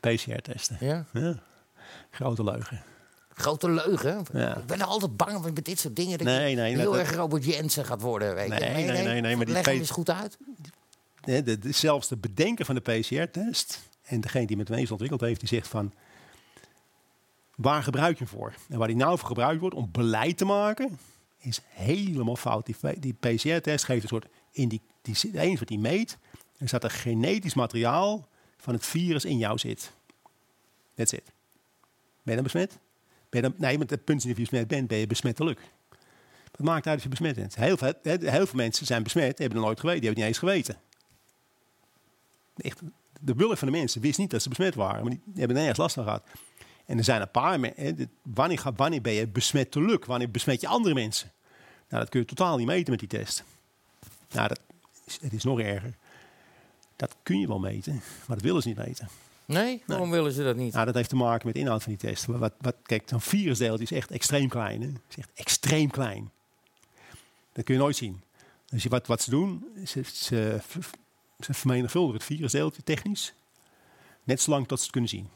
PCR-testen. 0.00 0.76
Ja. 0.80 1.04
Ja. 1.12 1.34
Grote 2.10 2.44
leugen. 2.44 2.82
Grote 3.40 3.70
leugen. 3.70 4.24
Ja. 4.32 4.56
Ik 4.56 4.66
ben 4.66 4.80
er 4.80 4.86
altijd 4.86 5.16
bang 5.16 5.42
met 5.54 5.64
dit 5.64 5.78
soort 5.80 5.96
dingen. 5.96 6.18
Dat 6.18 6.26
Nee, 6.26 6.56
heel 6.60 6.98
erg 6.98 7.14
Robert 7.14 7.44
Jensen 7.44 7.84
gaat 7.84 8.00
worden. 8.00 8.34
Weet. 8.34 8.48
Nee, 8.48 8.58
nee, 8.60 9.02
nee, 9.02 9.20
nee, 9.20 9.36
maar 9.36 9.44
die 9.44 9.54
Leg 9.54 9.64
hem 9.66 9.74
eens 9.78 9.90
goed 9.90 10.10
uit. 10.10 10.38
De, 11.20 11.58
de- 11.58 11.72
zelfs 11.72 12.08
de 12.08 12.16
bedenker 12.16 12.64
van 12.64 12.74
de 12.74 12.80
PCR-test 12.80 13.80
en 14.02 14.20
degene 14.20 14.46
die 14.46 14.58
het 14.58 14.68
meest 14.68 14.90
ontwikkeld 14.90 15.20
heeft, 15.20 15.40
die 15.40 15.48
zegt 15.48 15.68
van 15.68 15.92
waar 17.56 17.82
gebruik 17.82 18.18
je 18.18 18.24
hem 18.24 18.32
voor? 18.32 18.54
En 18.68 18.78
waar 18.78 18.88
die 18.88 18.96
nou 18.96 19.18
voor 19.18 19.28
gebruikt 19.28 19.60
wordt 19.60 19.76
om 19.76 19.88
beleid 19.92 20.36
te 20.36 20.44
maken, 20.44 20.98
is 21.38 21.60
helemaal 21.68 22.36
fout. 22.36 22.66
Die, 22.66 22.76
die 22.98 23.14
PCR-test 23.14 23.84
geeft 23.84 24.02
een 24.02 24.08
soort 24.08 24.26
in 24.50 24.68
die, 24.68 24.80
die 25.02 25.16
zit- 25.16 25.34
eens 25.34 25.58
wat 25.58 25.68
die 25.68 25.78
meet, 25.78 26.18
er 26.58 26.68
staat 26.68 26.84
er 26.84 26.90
genetisch 26.90 27.54
materiaal 27.54 28.28
van 28.56 28.74
het 28.74 28.86
virus 28.86 29.24
in 29.24 29.38
jou 29.38 29.58
zit. 29.58 29.90
That's 30.94 31.12
it. 31.12 31.24
Ben 32.22 32.34
je 32.34 32.34
dan 32.34 32.42
besmet? 32.42 32.78
Ben 33.30 33.42
je 33.42 33.48
dan, 33.48 33.54
nee, 33.56 33.78
met 33.78 33.90
het 33.90 34.04
punt 34.04 34.24
is 34.24 34.30
of 34.30 34.36
je 34.36 34.42
besmet 34.42 34.68
bent, 34.68 34.88
ben 34.88 34.98
je 34.98 35.06
besmettelijk. 35.06 35.60
Dat 36.50 36.60
maakt 36.66 36.86
uit 36.86 36.96
of 36.96 37.02
je 37.02 37.08
besmet 37.08 37.34
bent. 37.34 37.54
Heel 37.54 37.76
veel, 37.76 37.92
heel 38.02 38.46
veel 38.46 38.56
mensen 38.56 38.86
zijn 38.86 39.02
besmet, 39.02 39.38
hebben 39.38 39.58
er 39.58 39.64
nooit 39.64 39.80
geweten, 39.80 40.00
die 40.00 40.08
hebben 40.08 40.24
het 40.24 40.42
niet 40.42 40.52
eens 40.54 40.64
geweten. 40.64 40.76
Echt, 42.56 42.80
de 43.20 43.34
bulk 43.34 43.58
van 43.58 43.68
de 43.68 43.78
mensen 43.78 44.00
wist 44.00 44.18
niet 44.18 44.30
dat 44.30 44.42
ze 44.42 44.48
besmet 44.48 44.74
waren, 44.74 45.02
maar 45.02 45.10
die 45.10 45.22
hebben 45.24 45.56
er 45.56 45.62
nergens 45.62 45.78
last 45.78 45.94
van 45.94 46.04
gehad. 46.04 46.22
En 46.86 46.98
er 46.98 47.04
zijn 47.04 47.20
een 47.20 47.30
paar 47.30 47.60
mensen. 47.60 48.10
Wanneer, 48.22 48.62
wanneer 48.76 49.00
ben 49.00 49.12
je 49.12 49.28
besmettelijk? 49.28 50.04
Wanneer 50.04 50.30
besmet 50.30 50.60
je 50.60 50.66
andere 50.66 50.94
mensen? 50.94 51.32
Nou, 51.88 52.02
dat 52.02 52.10
kun 52.10 52.20
je 52.20 52.26
totaal 52.26 52.56
niet 52.56 52.66
meten 52.66 52.90
met 52.90 52.98
die 52.98 53.08
test. 53.08 53.44
Nou, 54.30 54.48
dat 54.48 54.60
het 55.20 55.32
is 55.32 55.44
nog 55.44 55.60
erger. 55.60 55.94
Dat 56.96 57.16
kun 57.22 57.38
je 57.38 57.46
wel 57.46 57.58
meten, 57.58 57.92
maar 58.26 58.36
dat 58.36 58.40
willen 58.40 58.62
ze 58.62 58.68
niet 58.68 58.76
meten. 58.76 59.08
Nee? 59.52 59.82
Waarom 59.86 60.10
willen 60.10 60.32
ze 60.32 60.42
dat 60.44 60.56
niet? 60.56 60.72
Nou, 60.72 60.86
dat 60.86 60.94
heeft 60.94 61.08
te 61.08 61.16
maken 61.16 61.46
met 61.46 61.54
de 61.54 61.60
inhoud 61.60 61.82
van 61.82 61.92
die 61.92 62.00
test. 62.10 62.24
Wat, 62.26 62.52
wat, 62.60 62.76
kijk, 62.82 63.02
zo'n 63.08 63.20
virusdeeltje 63.20 63.84
is 63.84 63.90
echt 63.92 64.10
extreem 64.10 64.48
klein. 64.48 64.82
Hè? 64.82 64.88
is 65.08 65.16
echt 65.16 65.30
extreem 65.34 65.90
klein. 65.90 66.30
Dat 67.52 67.64
kun 67.64 67.74
je 67.74 67.80
nooit 67.80 67.96
zien. 67.96 68.22
Dus 68.66 68.82
je- 68.82 68.88
wat, 68.88 69.06
wat 69.06 69.22
ze 69.22 69.30
doen, 69.30 69.64
ze, 69.86 70.02
ze, 70.12 70.60
ze 71.40 71.54
vermenigvuldigen 71.54 72.16
het 72.18 72.26
virusdeeltje 72.26 72.82
technisch. 72.82 73.32
Net 74.24 74.40
zolang 74.40 74.66
tot 74.68 74.78
ze 74.78 74.82
het 74.84 74.92
kunnen 74.92 75.10
zien. 75.10 75.28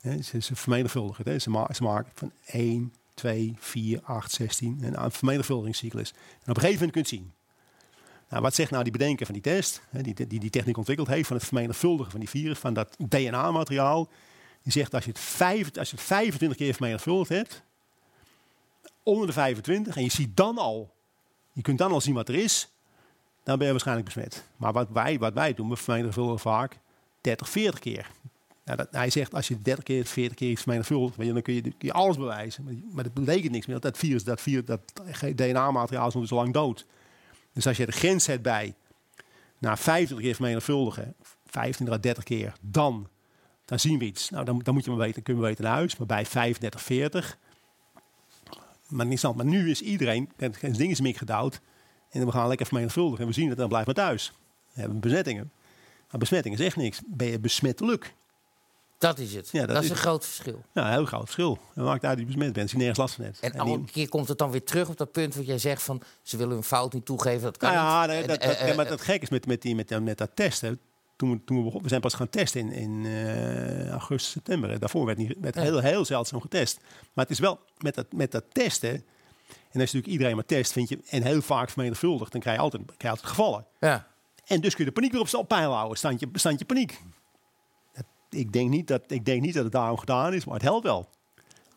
Hè, 0.00 0.22
ze, 0.22 0.40
ze 0.40 0.56
vermenigvuldigen 0.56 1.24
het. 1.24 1.32
Hè? 1.32 1.38
Ze, 1.38 1.50
ma- 1.50 1.72
ze 1.74 1.82
maken 1.82 2.12
van 2.14 2.32
1, 2.46 2.94
2, 3.14 3.54
4, 3.58 4.00
8, 4.02 4.32
16. 4.32 4.78
En 4.82 5.02
een 5.04 5.10
vermenigvuldigingscyclus. 5.10 6.10
En 6.10 6.16
op 6.50 6.56
een 6.56 6.62
gegeven 6.62 6.72
moment 6.86 6.92
kun 6.92 7.00
je 7.02 7.08
het 7.08 7.08
zien. 7.08 7.32
Nou, 8.28 8.42
wat 8.42 8.54
zegt 8.54 8.70
nou 8.70 8.82
die 8.82 8.92
bedenker 8.92 9.26
van 9.26 9.34
die 9.34 9.42
test, 9.42 9.82
die, 9.90 10.26
die 10.26 10.40
die 10.40 10.50
techniek 10.50 10.76
ontwikkeld 10.76 11.08
heeft 11.08 11.26
van 11.26 11.36
het 11.36 11.46
vermenigvuldigen 11.46 12.10
van 12.10 12.20
die 12.20 12.28
virus, 12.28 12.58
van 12.58 12.74
dat 12.74 12.96
DNA-materiaal. 13.08 14.08
Die 14.62 14.72
zegt 14.72 14.94
als 14.94 15.04
je, 15.04 15.10
het 15.10 15.18
vijf, 15.18 15.76
als 15.78 15.90
je 15.90 15.96
het 15.96 16.04
25 16.04 16.58
keer 16.58 16.74
vermenigvuldigd 16.74 17.30
hebt, 17.30 17.62
onder 19.02 19.26
de 19.26 19.32
25, 19.32 19.96
en 19.96 20.02
je 20.02 20.10
ziet 20.10 20.36
dan 20.36 20.58
al, 20.58 20.94
je 21.52 21.62
kunt 21.62 21.78
dan 21.78 21.92
al 21.92 22.00
zien 22.00 22.14
wat 22.14 22.28
er 22.28 22.34
is, 22.34 22.68
dan 23.42 23.56
ben 23.56 23.66
je 23.66 23.72
waarschijnlijk 23.72 24.06
besmet. 24.06 24.48
Maar 24.56 24.72
wat 24.72 24.88
wij, 24.92 25.18
wat 25.18 25.32
wij 25.32 25.54
doen, 25.54 25.68
we 25.68 25.76
vermenigvuldigen 25.76 26.40
vaak 26.40 26.78
30, 27.20 27.48
40 27.48 27.80
keer. 27.80 28.10
Nou, 28.64 28.86
hij 28.90 29.10
zegt 29.10 29.34
als 29.34 29.48
je 29.48 29.62
30 29.62 29.84
keer, 29.84 30.04
40 30.04 30.36
keer 30.36 30.56
vermenigvuldigt, 30.56 31.16
dan 31.16 31.42
kun 31.42 31.54
je, 31.54 31.60
kun 31.60 31.74
je 31.78 31.92
alles 31.92 32.16
bewijzen. 32.16 32.84
Maar, 32.92 33.04
dat 33.04 33.14
betekent 33.14 33.52
niks 33.52 33.66
meer. 33.66 33.80
Dat 33.80 33.98
virus, 33.98 34.24
dat, 34.24 34.42
dat 34.64 34.80
DNA-materiaal 35.34 36.08
is 36.08 36.14
nog 36.14 36.26
zo 36.26 36.34
lang 36.34 36.52
dood. 36.52 36.86
Dus 37.56 37.66
als 37.66 37.76
je 37.76 37.86
de 37.86 37.92
grens 37.92 38.24
zet 38.24 38.42
bij 38.42 38.74
na 39.58 39.76
25 39.76 40.26
keer 40.26 40.34
vermenigvuldigen, 40.34 41.14
25 41.46 41.96
à 41.96 42.00
30 42.00 42.24
keer, 42.24 42.52
dan, 42.60 43.08
dan 43.64 43.80
zien 43.80 43.98
we 43.98 44.04
iets. 44.04 44.30
Nou, 44.30 44.44
dan, 44.44 44.58
dan 44.58 44.74
moet 44.74 44.84
je 44.84 44.90
maar 44.90 44.98
weten, 44.98 45.22
kunnen 45.22 45.42
we 45.42 45.48
weten 45.48 45.64
naar 45.64 45.74
huis. 45.74 45.96
Maar 45.96 46.06
bij 46.06 46.26
35, 46.26 46.82
40, 46.82 47.38
maar, 48.88 49.06
niet 49.06 49.22
maar 49.22 49.44
nu 49.44 49.70
is 49.70 49.82
iedereen, 49.82 50.30
het 50.36 50.60
ding 50.60 50.90
is 50.90 51.00
mik 51.00 51.16
gedouwd. 51.16 51.60
En 52.10 52.26
we 52.26 52.32
gaan 52.32 52.48
lekker 52.48 52.66
vermenigvuldigen. 52.66 53.20
En 53.20 53.26
we 53.26 53.34
zien 53.34 53.48
het, 53.48 53.58
dan 53.58 53.68
blijft 53.68 53.86
maar 53.86 53.94
thuis. 53.94 54.32
We 54.72 54.80
hebben 54.80 55.00
besmettingen. 55.00 55.50
Maar 56.10 56.20
besmetting 56.20 56.54
is 56.54 56.64
echt 56.66 56.76
niks. 56.76 57.00
Ben 57.06 57.28
je 57.28 57.38
besmettelijk? 57.38 58.14
Dat 58.98 59.18
is 59.18 59.34
het. 59.34 59.48
Ja, 59.52 59.66
dat, 59.66 59.76
is 59.76 59.84
is- 59.84 59.90
een 59.90 59.96
groot 59.96 60.24
verschil. 60.24 60.62
Ja, 60.72 60.86
een 60.86 60.92
heel 60.92 61.04
groot 61.04 61.22
verschil. 61.24 61.58
Het 61.74 61.84
maakt 61.84 62.04
uit 62.04 62.12
dat 62.18 62.20
je 62.20 62.26
besmet 62.26 62.52
bent. 62.52 62.70
Je 62.70 62.76
nergens 62.76 62.98
last 62.98 63.14
van 63.14 63.24
hebt. 63.24 63.40
En 63.40 63.52
En 63.52 63.58
elke 63.58 63.76
die- 63.78 63.90
keer 63.92 64.08
komt 64.08 64.28
het 64.28 64.38
dan 64.38 64.50
weer 64.50 64.64
terug 64.64 64.88
op 64.88 64.96
dat 64.96 65.12
punt 65.12 65.34
wat 65.34 65.46
jij 65.46 65.58
zegt 65.58 65.82
van 65.82 66.02
ze 66.22 66.36
willen 66.36 66.52
hun 66.54 66.62
fout 66.62 66.92
niet 66.92 67.04
toegeven. 67.04 67.42
Dat 67.42 67.56
kan 67.56 67.72
Nou 67.72 68.10
ja, 68.10 68.18
niet. 68.18 68.28
dat, 68.28 68.38
eh, 68.38 68.48
dat, 68.48 68.56
eh, 68.58 68.68
ja, 68.68 68.74
maar 68.74 68.88
dat 68.88 69.00
gek 69.00 69.22
is 69.22 69.28
met, 69.28 69.46
met, 69.46 69.62
die, 69.62 69.74
met, 69.74 70.00
met 70.02 70.18
dat 70.18 70.30
testen. 70.34 70.80
Toen 71.16 71.30
we, 71.30 71.44
toen 71.44 71.56
we, 71.56 71.62
begonnen, 71.62 71.82
we 71.82 71.88
zijn 71.88 72.00
pas 72.00 72.14
gaan 72.14 72.28
testen 72.28 72.60
in, 72.60 72.72
in 72.72 73.06
eh, 73.06 73.88
augustus, 73.90 74.32
september. 74.32 74.70
hè. 74.70 74.78
Daarvoor 74.78 75.06
werd, 75.06 75.18
niet, 75.18 75.34
werd 75.40 75.54
Ja. 75.54 75.60
heel, 75.60 75.78
heel 75.80 76.04
zeldzaam 76.04 76.40
getest. 76.40 76.78
Maar 77.12 77.24
het 77.24 77.30
is 77.32 77.38
wel 77.38 77.60
met 77.78 77.94
dat, 77.94 78.06
met 78.12 78.32
dat 78.32 78.44
testen. 78.52 78.90
En 78.90 79.80
als 79.82 79.90
je 79.90 79.96
natuurlijk 79.96 80.06
iedereen 80.06 80.34
maar 80.34 80.44
test, 80.44 80.72
vind 80.72 80.88
je, 80.88 80.98
en 81.08 81.22
heel 81.22 81.42
vaak 81.42 81.70
vermenigvuldigd, 81.70 82.32
dan 82.32 82.40
krijg 82.40 82.56
je 82.56 82.62
altijd, 82.62 82.82
krijg 82.84 83.00
je 83.02 83.08
altijd 83.08 83.28
gevallen. 83.28 83.66
Ja. 83.80 84.06
En 84.46 84.60
dus 84.60 84.74
kun 84.74 84.84
je 84.84 84.90
de 84.90 84.96
paniek 85.00 85.12
weer 85.12 85.38
op 85.38 85.48
peil 85.48 85.72
houden. 85.72 85.98
Standje, 85.98 86.28
standje 86.32 86.64
paniek. 86.64 87.00
Ik, 88.30 88.52
denk 88.52 88.70
niet 88.70 88.88
dat, 88.88 89.02
ik 89.06 89.24
denk 89.24 89.42
niet 89.42 89.54
dat 89.54 89.64
het 89.64 89.72
daarom 89.72 89.98
gedaan 89.98 90.34
is, 90.34 90.44
maar 90.44 90.54
het 90.54 90.62
helpt 90.62 90.84
wel. 90.84 91.08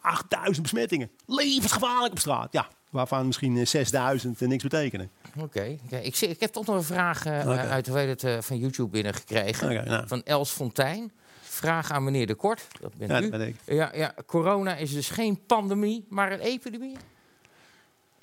8000 0.01 0.61
besmettingen. 0.61 1.11
Levensgevaarlijk 1.25 2.11
op 2.11 2.19
straat. 2.19 2.53
Ja, 2.53 2.67
waarvan 2.89 3.25
misschien 3.25 3.57
eh, 3.57 3.65
6000 3.65 4.39
niks 4.39 4.63
betekenen. 4.63 5.11
Oké, 5.37 5.77
ik, 5.89 6.19
ik 6.19 6.39
heb 6.39 6.51
toch 6.51 6.65
nog 6.65 6.75
een 6.75 6.83
vraag 6.83 7.25
eh, 7.25 7.69
uit 7.71 7.87
hoe 7.87 7.97
heet 7.97 8.09
het, 8.09 8.23
eh, 8.23 8.41
van 8.41 8.57
YouTube 8.57 8.89
binnengekregen. 8.89 9.85
Nou. 9.85 10.07
Van 10.07 10.23
Els 10.23 10.51
Fontijn. 10.51 11.11
Vraag 11.41 11.91
aan 11.91 12.03
meneer 12.03 12.27
De 12.27 12.35
Kort. 12.35 12.67
Dat 12.81 12.93
bent 12.95 13.11
Ja, 13.11 13.17
u. 13.17 13.21
dat 13.21 13.31
ben 13.31 13.47
ik. 13.47 13.55
Ja, 13.65 13.91
ja, 13.95 14.13
corona 14.25 14.75
is 14.75 14.93
dus 14.93 15.09
geen 15.09 15.45
pandemie, 15.45 16.05
maar 16.09 16.31
een 16.31 16.39
epidemie. 16.39 16.97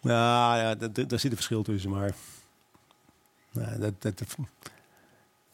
Nou 0.00 0.58
ja, 0.58 0.74
daar 0.74 1.18
zit 1.18 1.24
een 1.24 1.30
verschil 1.30 1.62
tussen, 1.62 1.90
maar... 1.90 2.14
Nou, 3.52 3.78
dat, 3.78 4.02
dat, 4.02 4.36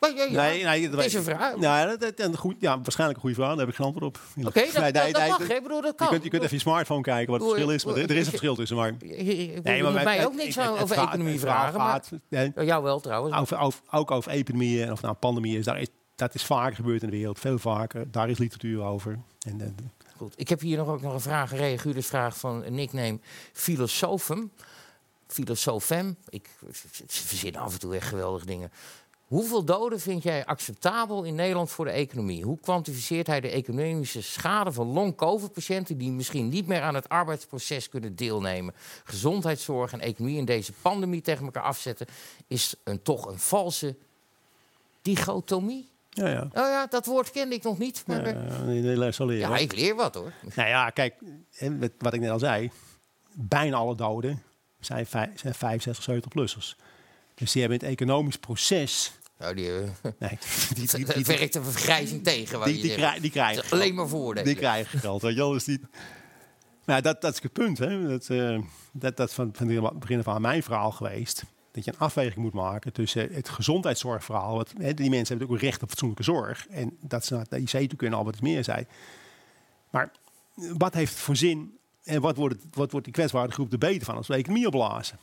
Maar 0.02 0.14
ja, 0.16 0.24
ja, 0.24 0.42
nee, 0.42 0.64
nee, 0.64 0.88
dat 0.90 1.04
is 1.04 1.14
een 1.14 1.20
ik. 1.20 1.26
vraag. 1.26 1.56
Nou, 1.56 1.96
dat, 1.98 2.36
goed, 2.36 2.56
ja, 2.58 2.80
waarschijnlijk 2.80 3.18
een 3.18 3.24
goede 3.24 3.34
vraag. 3.36 3.48
Daar 3.48 3.58
heb 3.58 3.68
ik 3.68 3.74
geen 3.74 3.86
antwoord 3.86 4.06
op. 4.06 4.20
Oké, 4.46 4.60
dat- 4.72 4.94
dat- 4.94 5.12
dat 5.12 5.28
mag, 5.28 5.48
hè? 5.48 5.54
Ik 5.54 5.62
bedoel, 5.62 5.80
dat 5.80 5.94
Je 5.98 6.06
kunt, 6.08 6.22
je 6.24 6.30
kunt 6.30 6.42
even 6.42 6.54
je 6.56 6.62
smartphone 6.62 7.02
kijken 7.02 7.30
wat 7.32 7.40
het 7.40 7.48
verschil 7.50 7.70
is. 7.70 7.84
Maar 7.84 7.94
er, 7.96 8.10
is 8.10 8.24
een 8.24 8.24
verschil 8.24 8.54
tussen. 8.54 8.76
Maar, 8.76 8.92
je 8.98 9.60
Nee, 9.62 9.82
maar 9.82 9.92
mij 9.92 10.26
ook 10.26 10.34
niks 10.34 10.58
over 10.58 10.96
economie 10.98 11.40
vragen. 11.40 11.78
Maar, 11.78 12.02
nee. 12.28 12.52
Jou 12.56 12.82
wel 12.82 13.00
trouwens. 13.00 13.34
ook 13.90 14.10
over 14.10 14.30
epidemieën 14.32 14.86
en 14.86 14.92
of 14.92 15.00
nou 15.00 15.12
een 15.12 15.18
pandemie 15.20 15.58
is, 15.58 15.64
daar 15.64 15.80
is. 15.80 15.88
Dat 16.14 16.34
is 16.34 16.44
vaker 16.44 16.74
gebeurd 16.76 17.02
in 17.02 17.10
de 17.10 17.16
wereld. 17.16 17.38
Veel 17.38 17.58
vaker. 17.58 18.10
Daar 18.10 18.28
is 18.30 18.38
literatuur 18.38 18.82
over. 18.82 19.18
En, 19.46 19.60
eh, 19.60 19.66
Goed. 20.16 20.34
Ik 20.36 20.48
heb 20.48 20.60
hier 20.60 20.76
nog 20.76 20.88
ook 20.88 21.00
nog 21.02 21.12
een 21.12 21.20
vraag, 21.20 21.52
een 21.52 21.58
Regulus 21.58 22.06
vraag 22.06 22.36
van 22.38 22.64
een 22.64 22.74
nickname 22.74 23.18
Filosofem. 23.52 24.52
Filosofem. 25.26 26.16
Ik 26.28 26.48
ze 27.08 27.22
verzin 27.26 27.56
af 27.56 27.72
en 27.72 27.78
toe 27.78 27.94
echt 27.94 28.08
geweldige 28.08 28.46
dingen. 28.46 28.70
Hoeveel 29.32 29.64
doden 29.64 30.00
vind 30.00 30.22
jij 30.22 30.46
acceptabel 30.46 31.22
in 31.22 31.34
Nederland 31.34 31.70
voor 31.70 31.84
de 31.84 31.90
economie? 31.90 32.44
Hoe 32.44 32.58
kwantificeert 32.60 33.26
hij 33.26 33.40
de 33.40 33.48
economische 33.50 34.22
schade 34.22 34.72
van 34.72 34.86
long-covid-patiënten 34.86 35.98
die 35.98 36.10
misschien 36.10 36.48
niet 36.48 36.66
meer 36.66 36.80
aan 36.80 36.94
het 36.94 37.08
arbeidsproces 37.08 37.88
kunnen 37.88 38.16
deelnemen? 38.16 38.74
Gezondheidszorg 39.04 39.92
en 39.92 40.00
economie 40.00 40.38
in 40.38 40.44
deze 40.44 40.72
pandemie 40.72 41.20
tegen 41.20 41.44
elkaar 41.44 41.62
afzetten 41.62 42.06
is 42.46 42.74
een, 42.84 43.02
toch 43.02 43.26
een 43.26 43.38
valse 43.38 43.96
dichotomie. 45.02 45.88
ja, 46.10 46.28
ja. 46.28 46.42
Oh 46.42 46.50
ja, 46.52 46.86
dat 46.86 47.06
woord 47.06 47.30
kende 47.30 47.54
ik 47.54 47.62
nog 47.62 47.78
niet. 47.78 48.02
Maar, 48.06 48.28
Ja, 48.28 48.62
nee, 48.62 48.82
les 48.96 49.18
leren. 49.18 49.36
ja, 49.50 49.56
ik 49.56 49.74
leer 49.74 49.94
wat 49.94 50.14
hoor. 50.14 50.32
Nou 50.54 50.68
ja, 50.68 50.90
kijk, 50.90 51.14
wat 51.98 52.12
ik 52.14 52.20
net 52.20 52.30
al 52.30 52.38
zei. 52.38 52.70
Bijna 53.32 53.76
alle 53.76 53.94
doden 53.94 54.42
zijn, 54.80 55.06
vij- 55.06 55.32
zijn 55.34 55.54
65, 55.54 56.04
70-plussers. 56.14 56.76
Dus 57.34 57.52
die 57.52 57.60
hebben 57.60 57.78
het 57.80 57.88
economisch 57.88 58.38
proces... 58.38 59.12
Nou, 59.42 59.54
die, 59.54 59.70
eh, 59.70 59.88
Nee, 60.18 60.38
die, 60.74 61.04
die, 61.14 61.24
werkt 61.24 61.54
een 61.54 61.64
vergrijzing 61.64 62.24
tegen. 62.24 62.64
die, 62.64 62.72
die, 62.72 62.82
zeggen. 62.82 63.02
krij- 63.02 63.20
die 63.20 63.30
krijgen 63.30 63.64
Alleen 63.70 63.94
maar 63.94 64.08
voordelen. 64.08 64.44
Die 64.44 64.54
krijgen 64.54 64.98
geld, 64.98 65.22
weet 65.22 65.32
je 65.34 65.38
wel. 65.38 65.52
Dus 65.52 65.64
die... 65.64 65.80
Ja, 66.86 67.00
dat, 67.00 67.20
dat 67.20 67.34
is 67.34 67.42
het 67.42 67.52
punt. 67.52 67.78
Hè. 67.78 68.08
Dat, 68.08 68.28
eh, 68.28 68.58
dat, 68.92 69.16
dat 69.16 69.28
is 69.28 69.34
van, 69.34 69.50
van 69.52 69.68
het 69.68 69.98
begin 69.98 70.18
af 70.18 70.28
aan 70.28 70.40
mijn 70.40 70.62
verhaal 70.62 70.90
geweest. 70.90 71.44
Dat 71.72 71.84
je 71.84 71.92
een 71.92 71.98
afweging 71.98 72.36
moet 72.36 72.52
maken 72.52 72.92
tussen 72.92 73.32
het 73.32 73.48
gezondheidszorgverhaal. 73.48 74.56
Wat, 74.56 74.72
hè, 74.78 74.94
die 74.94 75.10
mensen 75.10 75.28
hebben 75.36 75.46
ook 75.46 75.62
een 75.62 75.68
recht 75.68 75.82
op 75.82 75.88
fatsoenlijke 75.88 76.24
zorg. 76.24 76.66
En 76.68 76.96
dat 77.00 77.24
ze 77.24 77.34
naar 77.34 77.46
de 77.48 77.60
IC 77.60 77.88
toe 77.88 77.98
kunnen, 77.98 78.18
al 78.18 78.24
wat 78.24 78.34
het 78.34 78.42
meer 78.42 78.64
zei. 78.64 78.86
Maar 79.90 80.10
wat 80.54 80.94
heeft 80.94 81.12
het 81.12 81.20
voor 81.22 81.36
zin 81.36 81.78
en 82.04 82.20
wat 82.20 82.36
wordt, 82.36 82.62
het, 82.62 82.74
wat 82.74 82.90
wordt 82.90 83.06
die 83.06 83.14
kwetsbare 83.14 83.52
groep 83.52 83.72
er 83.72 83.78
beter 83.78 84.04
van 84.04 84.16
als 84.16 84.26
we 84.26 84.32
de 84.32 84.38
economie 84.38 84.66
opblazen? 84.66 85.18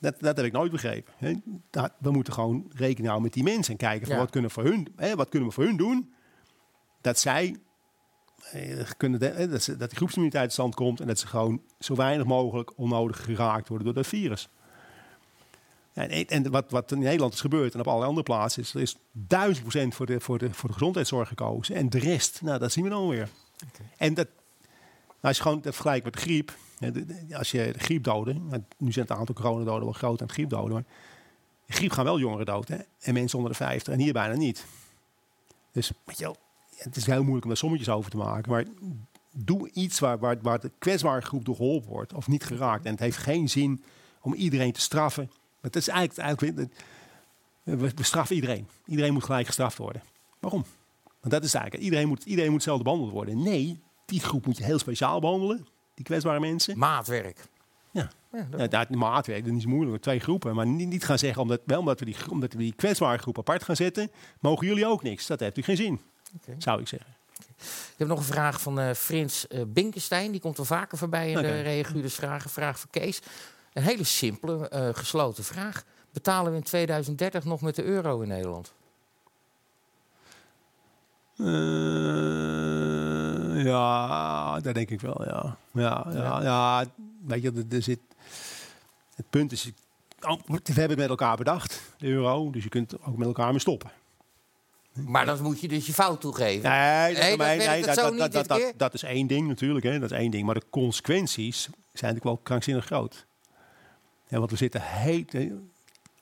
Dat, 0.00 0.14
dat 0.20 0.36
heb 0.36 0.46
ik 0.46 0.52
nooit 0.52 0.72
begrepen. 0.72 1.12
Hè. 1.16 1.34
Dat- 1.70 1.92
we 1.98 2.10
moeten 2.10 2.32
gewoon 2.32 2.70
rekening 2.74 3.04
houden 3.06 3.22
met 3.22 3.32
die 3.32 3.42
mensen 3.42 3.72
en 3.72 3.78
kijken 3.78 4.06
van 4.06 4.14
Ja. 4.16 4.20
wat, 4.22 4.30
kunnen 4.30 4.48
we 4.50 4.54
voor 4.60 4.64
hun, 4.64 4.92
hè, 4.96 5.14
wat 5.16 5.28
kunnen 5.28 5.48
we 5.48 5.54
voor 5.54 5.64
hun 5.64 5.76
doen. 5.76 6.12
Dat 7.00 7.18
zij 7.18 7.56
eh, 8.52 8.90
kunnen 8.96 9.20
de- 9.20 9.26
hè, 9.26 9.48
dat, 9.48 9.62
ze, 9.62 9.76
dat 9.76 9.88
die 9.88 9.96
groepsimmuniteit 9.98 10.44
tot 10.44 10.52
stand 10.52 10.74
komt 10.74 11.00
en 11.00 11.06
dat 11.06 11.18
ze 11.18 11.26
gewoon 11.26 11.62
zo 11.78 11.94
weinig 11.94 12.26
mogelijk 12.26 12.78
onnodig 12.78 13.24
geraakt 13.24 13.68
worden 13.68 13.86
door 13.86 13.94
dat 13.94 14.06
virus. 14.06 14.48
En 15.92 16.26
en 16.26 16.50
wat, 16.50 16.70
wat 16.70 16.92
in 16.92 16.98
Nederland 16.98 17.32
is 17.32 17.40
gebeurd 17.40 17.74
en 17.74 17.80
op 17.80 17.88
alle 17.88 18.04
andere 18.04 18.22
plaatsen 18.22 18.62
is, 18.62 18.74
er 18.74 18.80
is 18.80 18.96
duizend 19.12 19.60
procent 19.68 19.94
voor 19.94 20.06
de, 20.06 20.20
voor, 20.20 20.38
de, 20.38 20.52
voor 20.52 20.68
de 20.68 20.74
gezondheidszorg 20.74 21.28
gekozen. 21.28 21.74
En 21.74 21.88
de 21.90 21.98
rest, 21.98 22.42
nou, 22.42 22.58
dat 22.58 22.72
zien 22.72 22.84
we 22.84 22.90
dan 22.90 23.08
weer. 23.08 23.28
En 23.96 24.14
dat, 24.14 24.26
nou, 25.06 25.18
als 25.20 25.36
je 25.36 25.42
gewoon 25.42 25.60
dat 25.60 25.72
vergelijkt 25.74 26.04
met 26.04 26.12
de 26.14 26.20
griep, 26.20 26.52
als 27.32 27.50
je 27.50 27.72
de 27.72 27.78
griepdoden, 27.78 28.66
nu 28.78 28.92
zijn 28.92 29.06
het 29.08 29.16
aantal 29.16 29.34
coronadoden 29.34 29.84
wel 29.84 29.92
groot 29.92 30.20
het 30.20 30.32
griepdoden, 30.32 30.72
maar 30.72 30.84
griep 31.68 31.90
gaan 31.90 32.04
wel 32.04 32.18
jongeren 32.18 32.46
dood 32.46 32.68
hè, 32.68 32.76
en 33.00 33.14
mensen 33.14 33.38
onder 33.38 33.52
de 33.52 33.58
50 33.58 33.92
en 33.92 34.00
hier 34.00 34.12
bijna 34.12 34.34
niet. 34.34 34.66
Dus 35.72 35.92
het 36.76 36.96
is 36.96 37.06
heel 37.06 37.22
moeilijk 37.22 37.42
om 37.42 37.48
daar 37.48 37.56
sommetjes 37.56 37.88
over 37.88 38.10
te 38.10 38.16
maken, 38.16 38.50
maar 38.50 38.64
doe 39.32 39.70
iets 39.72 39.98
waar, 39.98 40.18
waar, 40.18 40.38
waar 40.42 40.60
de 40.60 40.70
kwetsbare 40.78 41.20
groep 41.20 41.44
door 41.44 41.56
geholpen 41.56 41.90
wordt 41.90 42.12
of 42.12 42.28
niet 42.28 42.44
geraakt. 42.44 42.84
En 42.84 42.90
het 42.90 43.00
heeft 43.00 43.16
geen 43.16 43.48
zin 43.48 43.84
om 44.20 44.34
iedereen 44.34 44.72
te 44.72 44.80
straffen. 44.80 45.30
Het 45.60 45.76
is 45.76 45.88
eigenlijk, 45.88 46.18
eigenlijk 46.18 46.70
we, 47.62 47.76
we 47.94 48.02
straffen 48.02 48.34
iedereen. 48.34 48.68
Iedereen 48.86 49.12
moet 49.12 49.24
gelijk 49.24 49.46
gestraft 49.46 49.78
worden. 49.78 50.02
Waarom? 50.38 50.64
Want 51.20 51.32
dat 51.32 51.44
is 51.44 51.54
eigenlijk, 51.54 51.84
iedereen 51.84 52.08
moet, 52.08 52.24
iedereen 52.24 52.50
moet 52.50 52.60
hetzelfde 52.60 52.84
behandeld 52.84 53.12
worden. 53.12 53.42
Nee, 53.42 53.80
die 54.04 54.20
groep 54.20 54.46
moet 54.46 54.56
je 54.56 54.64
heel 54.64 54.78
speciaal 54.78 55.20
behandelen. 55.20 55.66
Die 55.96 56.04
kwetsbare 56.04 56.40
mensen. 56.40 56.78
Maatwerk. 56.78 57.38
Ja. 57.90 58.10
Ja, 58.32 58.66
dat- 58.66 58.70
Ja, 58.90 58.96
maatwerk, 58.96 59.44
dat 59.44 59.54
is 59.54 59.66
moeilijk. 59.66 60.02
Twee 60.02 60.18
groepen. 60.20 60.54
Maar 60.54 60.66
niet, 60.66 60.88
niet 60.88 61.04
gaan 61.04 61.18
zeggen, 61.18 61.42
omdat, 61.42 61.60
wel 61.64 61.78
omdat 61.78 61.98
we, 61.98 62.04
die, 62.04 62.16
omdat 62.30 62.52
we 62.52 62.58
die 62.58 62.72
kwetsbare 62.76 63.18
groep 63.18 63.38
apart 63.38 63.62
gaan 63.64 63.76
zetten, 63.76 64.10
mogen 64.40 64.66
jullie 64.66 64.86
ook 64.86 65.02
niks. 65.02 65.26
Dat 65.26 65.40
heeft 65.40 65.56
natuurlijk 65.56 65.78
geen 65.80 65.98
zin, 66.44 66.58
zou 66.58 66.80
ik 66.80 66.88
zeggen. 66.88 67.14
Ik 67.92 67.94
heb 67.96 68.08
nog 68.08 68.18
een 68.18 68.24
vraag 68.24 68.60
van 68.60 68.78
eh 68.80 68.94
Frins 68.94 69.46
eh 69.46 69.62
Binkenstein. 69.66 70.30
Die 70.30 70.40
komt 70.40 70.56
wel 70.56 70.66
vaker 70.66 70.98
voorbij 70.98 71.30
in 71.30 71.38
Oké. 71.38 71.46
de 71.46 71.60
reaguurders 71.60 72.14
vragen. 72.14 72.50
Vraag 72.50 72.78
voor 72.78 72.90
Kees. 72.90 73.20
Een 73.72 73.82
hele 73.82 74.04
simpele, 74.04 74.68
eh, 74.68 74.88
gesloten 74.92 75.44
vraag. 75.44 75.84
Betalen 76.12 76.50
we 76.52 76.56
in 76.58 76.64
2030 76.64 77.44
nog 77.44 77.60
met 77.60 77.74
de 77.76 77.84
euro 77.84 78.20
in 78.20 78.28
Nederland? 78.28 78.72
Ja, 83.64 84.60
dat 84.60 84.74
denk 84.74 84.90
ik 84.90 85.00
wel, 85.00 85.24
ja. 85.24 85.56
Ja, 85.72 86.06
ja, 86.12 86.42
ja. 86.42 86.84
weet 87.26 87.42
je, 87.42 87.64
er, 87.70 87.82
zit... 87.82 88.00
Het 89.14 89.30
punt 89.30 89.52
is, 89.52 89.70
oh, 90.20 90.40
we 90.46 90.60
hebben 90.64 90.88
het 90.88 90.98
met 90.98 91.08
elkaar 91.08 91.36
bedacht, 91.36 91.82
de 91.98 92.06
euro. 92.06 92.50
Dus 92.50 92.62
je 92.62 92.68
kunt 92.68 93.02
ook 93.02 93.16
met 93.16 93.26
elkaar 93.26 93.50
mee 93.50 93.60
stoppen. 93.60 93.90
Maar 94.92 95.26
dan 95.26 95.42
moet 95.42 95.60
je 95.60 95.68
dus 95.68 95.86
je 95.86 95.92
fout 95.92 96.20
toegeven. 96.20 96.70
Nee, 96.70 97.14
dat, 97.14 97.22
Nee, 97.22 97.36
nee, 97.56 97.82
is 98.92 99.02
één 99.02 99.26
ding 99.26 99.48
natuurlijk, 99.48 99.84
hè, 99.84 99.98
dat 99.98 100.10
is 100.10 100.18
één 100.18 100.30
ding. 100.30 100.46
Maar 100.46 100.54
de 100.54 100.62
consequenties 100.70 101.62
zijn 101.62 101.74
natuurlijk 101.92 102.24
wel 102.24 102.36
krankzinnig 102.36 102.84
groot. 102.84 103.26
Ja, 104.28 104.38
want 104.38 104.50
we 104.50 104.56
zitten 104.56 104.82
heet... 104.82 105.48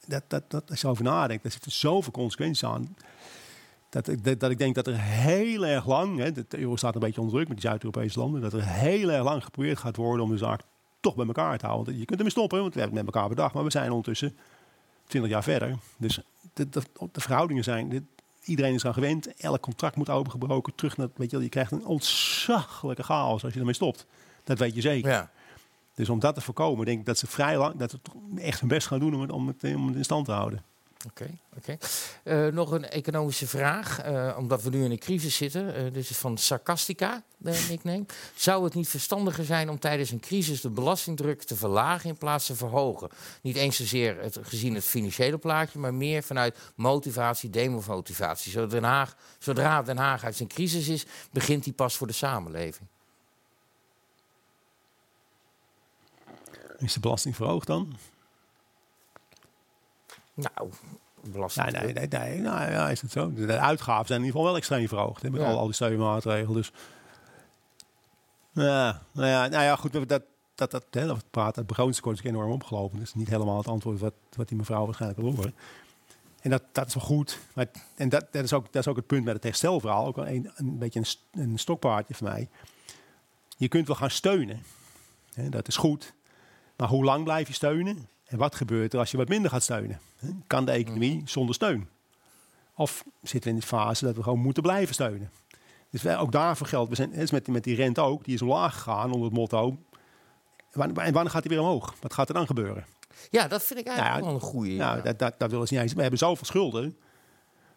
Dat, 0.07 0.23
dat, 0.29 0.51
dat, 0.51 0.71
als 0.71 0.81
je 0.81 0.87
over 0.87 1.05
nadenkt, 1.05 1.43
daar 1.43 1.53
zitten 1.53 1.73
zoveel 1.73 2.13
consequenties 2.13 2.65
aan. 2.65 2.97
Dat, 3.95 4.09
ik- 4.09 4.25
dat, 4.25 4.41
dat 4.41 4.51
ik 4.51 4.59
denk 4.59 4.75
dat 4.75 4.87
er 4.87 5.01
heel 5.01 5.67
erg 5.67 5.87
lang, 5.87 6.19
hè, 6.19 6.33
de 6.33 6.45
euro 6.49 6.77
staat 6.77 6.95
een 6.95 7.01
beetje 7.01 7.21
onder 7.21 7.35
druk 7.35 7.49
met 7.49 7.57
die 7.61 7.67
Zuid-Europese 7.69 8.19
landen, 8.19 8.41
dat 8.41 8.53
er 8.53 8.65
heel 8.65 9.11
erg 9.11 9.25
lang 9.25 9.45
geprobeerd 9.45 9.79
gaat 9.79 9.97
worden 9.97 10.25
om 10.25 10.31
de 10.31 10.37
zaak 10.39 10.61
toch 11.01 11.15
bij 11.15 11.27
elkaar 11.27 11.59
te 11.59 11.67
houden. 11.67 11.99
Je 11.99 12.05
kunt 12.05 12.19
ermee 12.19 12.33
stoppen, 12.33 12.61
want 12.61 12.75
we 12.75 12.81
hebben 12.81 12.97
het 12.99 13.07
met 13.07 13.15
elkaar 13.15 13.31
bedacht, 13.31 13.55
maar 13.55 13.65
we 13.65 13.71
zijn 13.71 13.89
ondertussen 13.91 14.37
20 15.07 15.31
jaar 15.31 15.43
verder. 15.43 15.77
Dus 15.97 16.21
de, 16.55 16.69
de, 16.69 16.83
de 17.13 17.21
verhoudingen 17.21 17.65
zijn, 17.65 18.09
iedereen 18.45 18.75
is 18.75 18.85
aan 18.87 18.95
gewend, 18.95 19.35
elk 19.37 19.61
contract 19.61 19.97
moet 19.97 20.11
opengebroken, 20.11 20.75
terug 20.75 20.97
naar, 20.97 21.09
weet 21.17 21.31
je, 21.31 21.39
je 21.39 21.49
krijgt 21.49 21.73
een 21.73 21.87
ontzaglijke 21.87 23.03
chaos 23.03 23.45
als 23.45 23.53
je 23.53 23.59
ermee 23.59 23.75
stopt. 23.75 24.07
Dat 24.45 24.59
weet 24.59 24.75
je 24.75 24.81
zeker. 24.81 25.11
Ja. 25.11 25.31
Dus 25.95 26.09
om 26.09 26.19
dat 26.19 26.35
te 26.35 26.41
voorkomen, 26.41 26.87
denk 26.87 26.99
ik 27.01 27.07
dat 27.07 27.19
ze 27.19 27.27
vrij 27.27 27.59
lang, 27.59 27.77
dat 27.77 27.91
ze 27.91 27.99
echt 28.37 28.61
hun 28.61 28.69
best 28.69 28.87
gaan 28.87 28.99
doen 28.99 29.15
om 29.15 29.21
het, 29.21 29.33
om 29.33 29.47
het, 29.47 29.65
om 29.75 29.87
het 29.87 29.97
in 29.97 30.05
stand 30.05 30.25
te 30.25 30.33
houden. 30.33 30.63
Oké, 31.07 31.39
oké. 31.57 31.77
Eh, 32.23 32.47
nog 32.47 32.71
een 32.71 32.89
economische 32.89 33.47
vraag, 33.47 34.01
eh, 34.01 34.35
omdat 34.39 34.63
we 34.63 34.71
nu 34.71 34.85
in 34.85 34.91
een 34.91 34.99
crisis 34.99 35.37
zitten. 35.37 35.75
Eh, 35.75 35.83
dit 35.83 36.11
is 36.11 36.17
van 36.17 36.39
Sarcastica, 36.39 37.23
de 37.37 37.65
nickname. 37.71 38.07
Zou 38.35 38.65
het 38.65 38.75
niet 38.75 38.89
verstandiger 38.89 39.45
zijn 39.45 39.71
om 39.71 39.79
tijdens 39.79 40.11
een 40.11 40.21
crisis 40.21 40.61
de 40.61 40.71
belastingdruk 40.71 41.43
te 41.43 41.57
verlagen 41.57 42.09
in 42.09 42.17
plaats 42.17 42.47
te 42.47 42.55
verhogen? 42.55 43.09
Niet 43.43 43.57
eens 43.57 43.77
zozeer 43.77 44.21
het, 44.21 44.39
gezien 44.43 44.75
het 44.75 44.85
financiële 44.85 45.39
plaatje, 45.39 45.79
maar 45.79 45.95
meer 45.95 46.23
vanuit 46.23 46.59
motivatie, 46.75 47.51
demotivatie. 47.51 48.53
Zodra 48.53 48.69
Den 48.69 48.85
Haag, 48.85 49.17
zodra 49.39 49.83
Den 49.83 49.97
Haag 49.97 50.25
uit 50.25 50.37
zijn 50.37 50.49
crisis 50.49 50.89
is, 50.89 51.05
begint 51.31 51.65
die 51.65 51.73
pas 51.73 51.97
voor 51.97 52.07
de 52.07 52.13
samenleving. 52.13 52.89
Is 56.79 56.93
de 56.93 57.01
belasting 57.01 57.37
verhoogd 57.37 57.67
dan? 57.67 57.97
Nou, 60.35 60.69
Nee, 61.23 61.33
belasting. 61.33 61.71
nee, 61.71 61.93
nee, 61.93 62.07
nee. 62.09 62.39
Nou, 62.41 62.71
ja, 62.71 62.91
is 62.91 63.01
het 63.01 63.11
zo. 63.11 63.33
De 63.33 63.59
uitgaven 63.59 64.07
zijn 64.07 64.19
in 64.21 64.25
ieder 64.25 64.41
geval 64.41 64.45
wel 64.45 64.57
extreem 64.57 64.89
verhoogd. 64.89 65.23
Hè, 65.23 65.31
met 65.31 65.41
Ja. 65.41 65.47
al, 65.51 65.59
al 65.59 65.65
die 65.65 65.75
steunmaatregelen. 65.75 66.55
Dus. 66.57 66.73
Ja, 68.53 69.03
nou 69.13 69.29
ja, 69.29 69.47
nou 69.49 69.63
ja, 69.63 69.77
goed. 69.77 69.93
Dat, 69.93 70.09
dat, 70.55 70.71
dat, 70.71 70.85
hè, 70.91 71.07
dat 71.07 71.17
we 71.17 71.23
praten, 71.31 71.59
het 71.59 71.67
begrotingstekort 71.67 72.19
is 72.19 72.25
enorm 72.25 72.51
opgelopen. 72.51 72.99
Dat 72.99 73.07
is 73.07 73.15
niet 73.15 73.29
helemaal 73.29 73.57
het 73.59 73.69
antwoord 73.69 74.01
wat, 74.01 74.15
wat 74.37 74.49
die 74.49 74.57
mevrouw 74.57 74.85
waarschijnlijk 74.85 75.21
wil 75.21 75.35
horen. 75.35 75.55
En 76.41 76.51
dat, 76.51 76.63
dat 76.73 76.87
is 76.87 76.95
wel 76.95 77.05
goed. 77.05 77.39
Maar, 77.55 77.67
en 77.97 78.09
dat, 78.09 78.27
dat, 78.31 78.45
is 78.45 78.53
ook, 78.53 78.65
dat 78.73 78.83
is 78.83 78.89
ook 78.89 78.97
het 78.97 79.07
punt 79.07 79.25
met 79.25 79.35
het 79.35 79.43
herstelverhaal. 79.45 80.07
Ook 80.07 80.17
een, 80.17 80.51
een 80.57 80.79
beetje 80.79 81.01
een, 81.33 81.41
een 81.43 81.59
stokpaardje 81.59 82.15
voor 82.15 82.29
mij. 82.29 82.49
Je 83.57 83.69
kunt 83.69 83.87
wel 83.87 83.97
gaan 83.97 84.11
steunen. 84.11 84.63
Hè, 85.35 85.49
dat 85.49 85.69
is 85.69 85.77
goed. 85.77 86.13
Maar 86.77 86.89
hoe 86.89 87.05
lang 87.05 87.25
blijf 87.25 87.49
je 87.49 87.55
steunen? 87.55 88.09
En 88.25 88.39
wat 88.39 88.55
gebeurt 88.55 88.93
er 88.93 88.99
als 88.99 89.11
je 89.11 89.17
wat 89.17 89.29
minder 89.29 89.51
gaat 89.51 89.63
steunen? 89.63 90.01
Kan 90.47 90.65
de 90.65 90.73
economie 90.73 91.23
zonder 91.25 91.55
steun? 91.55 91.89
Of 92.77 93.05
zitten 93.23 93.51
we 93.51 93.57
in 93.57 93.61
de 93.61 93.67
fase 93.67 94.05
dat 94.05 94.17
we 94.17 94.23
gewoon 94.23 94.39
moeten 94.39 94.63
blijven 94.63 94.95
steunen? 94.95 95.31
Dus 95.91 96.03
wij, 96.03 96.19
ook 96.19 96.33
daarvoor 96.33 96.67
geldt, 96.67 96.89
we 96.89 96.97
zijn, 96.97 97.13
is 97.13 97.31
met, 97.31 97.49
met 97.49 97.65
die 97.65 97.77
rente 97.77 98.01
ook, 98.01 98.25
die 98.25 98.35
is 98.35 98.43
omlaag 98.43 98.75
gegaan 98.75 99.13
onder 99.13 99.25
het 99.25 99.39
motto. 99.39 99.77
En 100.71 100.95
wanneer 100.95 101.31
gaat 101.31 101.43
die 101.43 101.51
weer 101.51 101.61
omhoog? 101.61 101.95
Wat 102.01 102.13
gaat 102.13 102.29
er 102.29 102.35
dan 102.35 102.47
gebeuren? 102.47 102.87
Ja, 103.31 103.49
dat 103.49 103.63
vind 103.63 103.79
ik 103.79 103.87
eigenlijk 103.87 104.17
Nou 104.17 104.27
wel 104.27 104.43
een 104.43 104.49
goede. 104.49 104.71
Nou, 104.71 105.03
dat, 105.03 105.19
dat, 105.19 105.35
dat 105.39 105.51
willen 105.51 105.67
ze 105.67 105.75
niet 105.75 105.83
eens. 105.83 105.93
We 105.93 106.01
hebben 106.01 106.19
zoveel 106.19 106.47
schulden. 106.47 106.97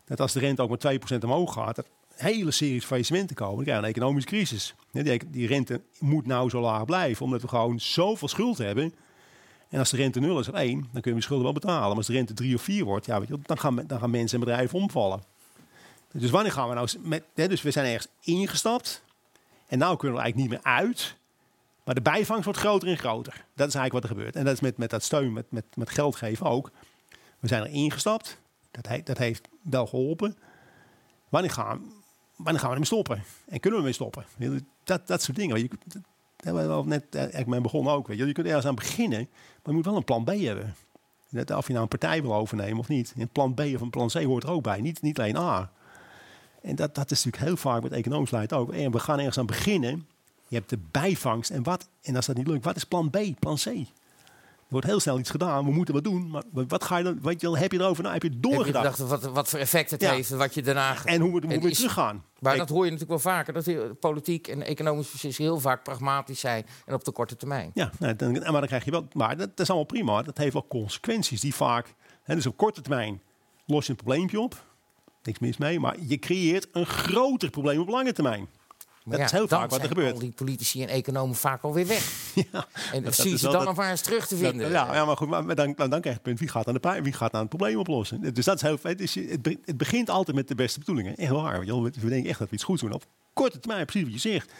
Dat 0.06 0.20
als 0.20 0.34
de 0.34 0.40
rente 0.40 0.62
ook 0.62 0.70
met 0.70 1.00
2% 1.14 1.24
omhoog 1.24 1.54
gaat, 1.54 1.76
dat 1.76 1.88
hele 2.16 2.52
series 2.52 2.86
faillissementen 2.86 3.36
komen. 3.36 3.56
Dan 3.56 3.64
krijg 3.64 3.80
je 3.80 3.86
een 3.86 3.94
economische 3.94 4.30
crisis. 4.30 4.76
Die, 4.92 5.30
die 5.30 5.48
rente 5.48 5.82
moet 6.00 6.26
nou 6.26 6.50
zo 6.50 6.62
laag 6.62 6.86
blijven, 6.86 7.26
omdat 7.26 7.42
we 7.42 7.48
gewoon 7.48 7.80
zoveel 7.80 8.28
schuld 8.28 8.58
hebben. 8.58 8.94
En 9.70 9.80
als 9.80 9.90
de 9.90 9.98
rente 9.98 10.20
0 10.20 10.40
is 10.40 10.48
of 10.48 10.56
1, 10.56 10.88
dan 10.92 11.02
kun 11.02 11.12
je 11.12 11.18
je 11.18 11.24
schulden 11.24 11.46
wel 11.46 11.54
betalen. 11.54 11.88
Maar 11.88 11.96
als 11.98 12.08
de 12.08 12.14
rente 12.14 12.34
3 12.34 12.56
of 12.56 12.62
4 12.62 12.86
wordt, 12.86 13.06
ja, 13.06 13.20
weet 13.20 13.28
je, 13.28 13.40
dan, 13.44 13.60
gaan, 13.60 13.84
dan 13.88 14.00
gaan 14.00 14.10
mensen 14.10 14.40
en 14.40 14.46
bedrijven 14.46 14.80
omvallen. 14.80 15.24
Dus 16.12 16.30
wanneer 16.30 16.52
gaan 16.52 16.70
we 16.70 16.76
nou... 16.76 16.88
Met, 17.00 17.24
hè, 17.34 17.48
dus 17.48 17.62
we 17.62 17.72
zijn 17.72 17.86
ergens 17.86 18.12
ingestapt. 18.22 19.04
En 19.68 19.78
nou 19.78 19.98
kunnen 19.98 20.18
we 20.18 20.24
eigenlijk 20.24 20.52
niet 20.52 20.64
meer 20.64 20.74
uit. 20.74 21.16
Maar 21.84 21.96
de 21.96 22.02
bijvangst 22.02 22.44
wordt 22.44 22.60
groter 22.60 22.88
en 22.88 22.98
groter. 22.98 23.34
Dat 23.34 23.68
is 23.68 23.76
eigenlijk 23.76 23.94
wat 23.94 24.04
er 24.04 24.10
gebeurt. 24.10 24.36
En 24.36 24.46
dat 24.46 24.54
is 24.54 24.60
met, 24.60 24.78
met 24.78 24.90
dat 24.90 25.04
steun, 25.04 25.34
met, 25.34 25.46
met, 25.50 25.66
met 25.76 25.90
geld 25.90 26.16
geven 26.16 26.46
ook. 26.46 26.72
We 27.40 27.48
zijn 27.48 27.64
er 27.64 27.70
ingestapt. 27.70 28.40
Dat, 28.72 29.06
dat 29.06 29.18
heeft 29.18 29.48
wel 29.62 29.88
geholpen. 29.88 30.38
Wanneer 31.30 31.52
gaan, 31.52 31.92
wanneer 32.36 32.60
gaan 32.60 32.70
we 32.70 32.74
ermee 32.74 32.86
stoppen? 32.86 33.24
En 33.48 33.60
kunnen 33.60 33.80
we 33.80 33.86
ermee 33.86 33.94
stoppen? 33.94 34.26
Dat, 34.84 35.08
dat 35.08 35.22
soort 35.22 35.38
dingen. 35.38 35.60
Je, 35.62 35.68
kunt- 35.68 35.84
dat 35.94 36.02
hebben 36.38 36.84
we 36.84 36.88
net 36.88 37.04
eh, 37.10 37.20
eigenlijk 37.20 37.50
mee 37.50 37.62
begonnen 37.62 37.94
ook. 37.94 38.08
Weet 38.08 38.18
je. 38.18 38.26
je 38.26 38.34
kunt 38.34 38.48
ergens 38.48 38.66
aan 38.66 38.76
beginnen, 38.76 39.30
je 39.68 39.74
moet 39.74 39.86
wel 39.86 39.96
een 39.96 40.04
plan 40.04 40.24
B 40.24 40.30
hebben. 40.30 40.76
Dat 41.30 41.52
of 41.52 41.68
je 41.68 41.72
nou 41.72 41.84
een 41.84 41.98
partij 41.98 42.22
wil 42.22 42.36
overnemen 42.36 42.80
of 42.80 42.88
niet. 42.88 43.14
Een 43.18 43.28
plan 43.28 43.54
B 43.54 43.60
of 43.60 43.82
een 43.82 43.90
plan 43.90 44.08
C 44.08 44.24
hoort 44.24 44.44
er 44.44 44.50
ook 44.50 44.64
bij. 44.64 44.82
Niet, 44.82 45.02
niet 45.02 45.20
alleen 45.20 45.38
A. 45.38 45.72
En 46.62 46.76
dat, 46.76 46.96
dat 46.96 47.12
is 47.12 47.24
natuurlijk 47.24 47.44
heel 47.44 47.72
vaak 47.72 47.84
met 47.84 47.92
economisch 47.92 48.52
ook. 48.52 48.74
En 48.74 48.92
we 48.92 49.00
gaan 49.00 49.18
ergens 49.18 49.38
aan 49.38 49.46
beginnen. 49.46 50.08
Je 50.48 50.56
hebt 50.56 50.70
de 50.70 50.80
bijvangst. 50.92 51.50
En, 51.52 51.64
wat, 51.64 51.90
en 52.02 52.16
als 52.16 52.26
dat 52.26 52.36
niet 52.36 52.48
lukt, 52.48 52.66
wat 52.66 52.76
is 52.76 52.84
plan 52.84 53.10
B, 53.10 53.18
plan 53.40 53.56
C? 53.56 53.66
Er 54.68 54.74
wordt 54.74 54.88
heel 54.88 55.00
snel 55.00 55.20
iets 55.20 55.30
gedaan. 55.30 55.66
We 55.66 55.72
moeten 55.72 55.94
wat 55.94 56.04
doen. 56.04 56.30
Maar 56.30 56.44
wat 56.52 56.84
ga 56.84 56.98
je 56.98 57.04
dan? 57.04 57.22
Weet 57.22 57.42
je, 57.42 57.58
heb 57.58 57.72
je 57.72 57.80
erover 57.80 58.04
na? 58.04 58.12
Heb 58.14 58.22
je 58.24 58.30
Heb 58.30 58.44
je 58.44 58.50
doorgedacht? 58.50 58.96
gedacht 58.96 59.10
wat, 59.24 59.32
wat 59.34 59.50
voor 59.50 59.60
effect 59.60 59.92
het 59.92 60.02
Ja. 60.02 60.12
heeft 60.12 60.30
wat 60.30 60.54
je 60.54 60.62
daarna... 60.62 60.96
En 61.06 61.22
hoe 61.22 61.34
we, 61.40 61.46
hoe 61.46 61.54
Het 61.54 61.64
we 61.64 61.70
is- 61.70 61.78
teruggaan. 61.78 62.24
Maar 62.40 62.58
dat 62.58 62.70
hoor 62.70 62.86
je 62.86 62.92
natuurlijk 62.92 63.24
wel 63.24 63.34
vaker. 63.34 63.54
Dat 63.54 64.00
politiek 64.00 64.48
en 64.48 64.62
economische 64.62 65.12
beslissingen 65.12 65.52
heel 65.52 65.60
vaak 65.60 65.84
pragmatisch 65.84 66.40
zijn 66.40 66.66
en 66.86 66.94
op 66.94 67.04
de 67.04 67.12
korte 67.12 67.36
termijn. 67.36 67.72
Ja, 67.74 67.92
nou, 68.00 68.16
dan, 68.16 68.32
maar 68.32 68.52
dan 68.52 68.66
krijg 68.66 68.86
je 68.86 68.92
wel. 68.92 69.08
Maar 69.14 69.38
dat, 69.38 69.48
dat 69.50 69.60
is 69.60 69.68
allemaal 69.68 69.86
prima. 69.88 70.22
Dat 70.22 70.38
heeft 70.38 70.54
wel 70.54 70.68
consequenties 70.68 71.42
die 71.42 71.56
vaak. 71.56 71.94
Hè, 72.24 72.36
dus 72.36 72.46
op 72.46 72.58
korte 72.58 72.82
termijn 72.82 73.22
los 73.66 73.86
je 73.86 73.92
een 73.92 73.98
probleempje 73.98 74.40
op. 74.40 74.66
Niks 75.24 75.40
mis 75.40 75.58
mee. 75.58 75.80
Maar 75.80 75.96
je 76.08 76.18
creëert 76.20 76.68
een 76.72 76.86
groter 76.86 77.50
probleem 77.50 77.80
op 77.80 77.88
lange 77.88 78.14
termijn. 78.14 78.48
Maar 79.08 79.18
dat 79.18 79.30
ja, 79.30 79.34
is 79.36 79.40
heel 79.40 79.58
vaak 79.58 79.70
wat 79.70 79.82
er 79.82 79.88
gebeurt. 79.88 80.14
al 80.14 80.20
die 80.20 80.32
politici 80.32 80.82
en 80.84 80.88
economen 80.90 81.36
vaak 81.36 81.62
alweer 81.64 81.88
weg. 81.88 82.34
en 82.94 83.04
dat 83.04 83.16
ze 83.16 83.38
dan 83.42 83.52
dat- 83.52 83.64
nog 83.66 83.76
maar 83.76 83.90
eens 83.90 84.02
terug 84.02 84.28
te 84.28 84.38
Dat- 84.40 84.50
vinden. 84.50 84.70
ja, 84.70 84.94
ja, 84.94 85.06
maar 85.06 85.18
goed, 85.18 85.28
maar 85.28 85.56
dan, 85.56 85.74
dan, 85.76 85.90
krijg 85.90 86.04
je 86.04 86.10
het 86.10 86.22
punt, 86.22 86.40
wie 86.40 86.48
gaat 86.48 86.68
aan, 86.68 86.74
de, 86.74 87.00
wie 87.04 87.14
gaat 87.14 87.34
aan 87.34 87.40
het 87.40 87.50
probleem 87.50 87.78
oplossen? 87.80 88.34
Dus 88.34 88.46
dat 88.46 88.56
is 88.56 88.62
heel, 88.62 88.78
het, 88.82 89.02
is, 89.02 89.16
het, 89.16 89.42
be- 89.42 89.60
het 89.66 89.78
begint 89.78 90.10
altijd 90.10 90.36
met 90.38 90.48
de 90.48 90.56
beste 90.56 90.80
bedoelingen. 90.80 91.16
Echt 91.16 91.32
waar. 91.32 91.66
wel. 91.66 91.84
We 91.84 92.10
denken 92.10 92.30
echt 92.30 92.40
dat 92.40 92.50
we 92.50 92.56
iets 92.56 92.64
goed 92.64 92.80
doen. 92.80 92.94
Op 92.94 93.06
korte 93.34 93.60
termijn, 93.60 93.86
precies 93.86 94.04
wat 94.12 94.22
je 94.22 94.30
zegt. 94.30 94.52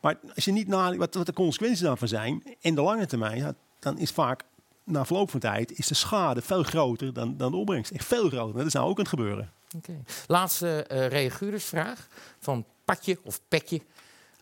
Maar 0.00 0.18
als 0.34 0.44
je 0.44 0.52
niet 0.52 0.68
nadenkt 0.68 0.98
wat, 0.98 1.14
wat 1.14 1.26
de 1.26 1.32
consequenties 1.32 1.80
daarvan 1.80 2.08
zijn, 2.08 2.42
en 2.60 2.74
de 2.74 2.82
lange 2.82 3.06
termijn, 3.06 3.36
ja, 3.38 3.54
dan 3.78 3.98
is 3.98 4.10
vaak 4.10 4.42
na 4.84 5.04
verloop 5.04 5.30
van 5.30 5.40
tijd 5.40 5.78
is 5.78 5.86
de 5.86 5.94
schade 5.94 6.42
veel 6.42 6.62
groter 6.62 7.12
dan, 7.12 7.36
dan 7.36 7.50
de 7.50 7.56
opbrengst. 7.56 7.90
Echt 7.90 8.04
veel 8.04 8.28
groter. 8.28 8.56
Dat 8.56 8.66
is 8.66 8.72
nou 8.72 8.86
ook 8.88 8.96
aan 8.96 9.04
het 9.04 9.08
gebeuren. 9.08 9.52
Oké. 9.76 9.92
Laatste 10.26 10.82
eh 10.82 11.06
reaguurdersvraag 11.08 12.06
van 12.40 12.64
Patje 12.94 13.18
of 13.24 13.40
Pekje. 13.48 13.80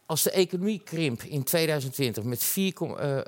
Als 0.07 0.23
de 0.23 0.31
economie 0.31 0.81
krimpt 0.85 1.25
in 1.25 1.43
2020 1.45 2.25
met 2.25 2.45
4, 2.45 2.73
kom- 2.73 2.99
eh, 2.99 3.19
eh, 3.19 3.25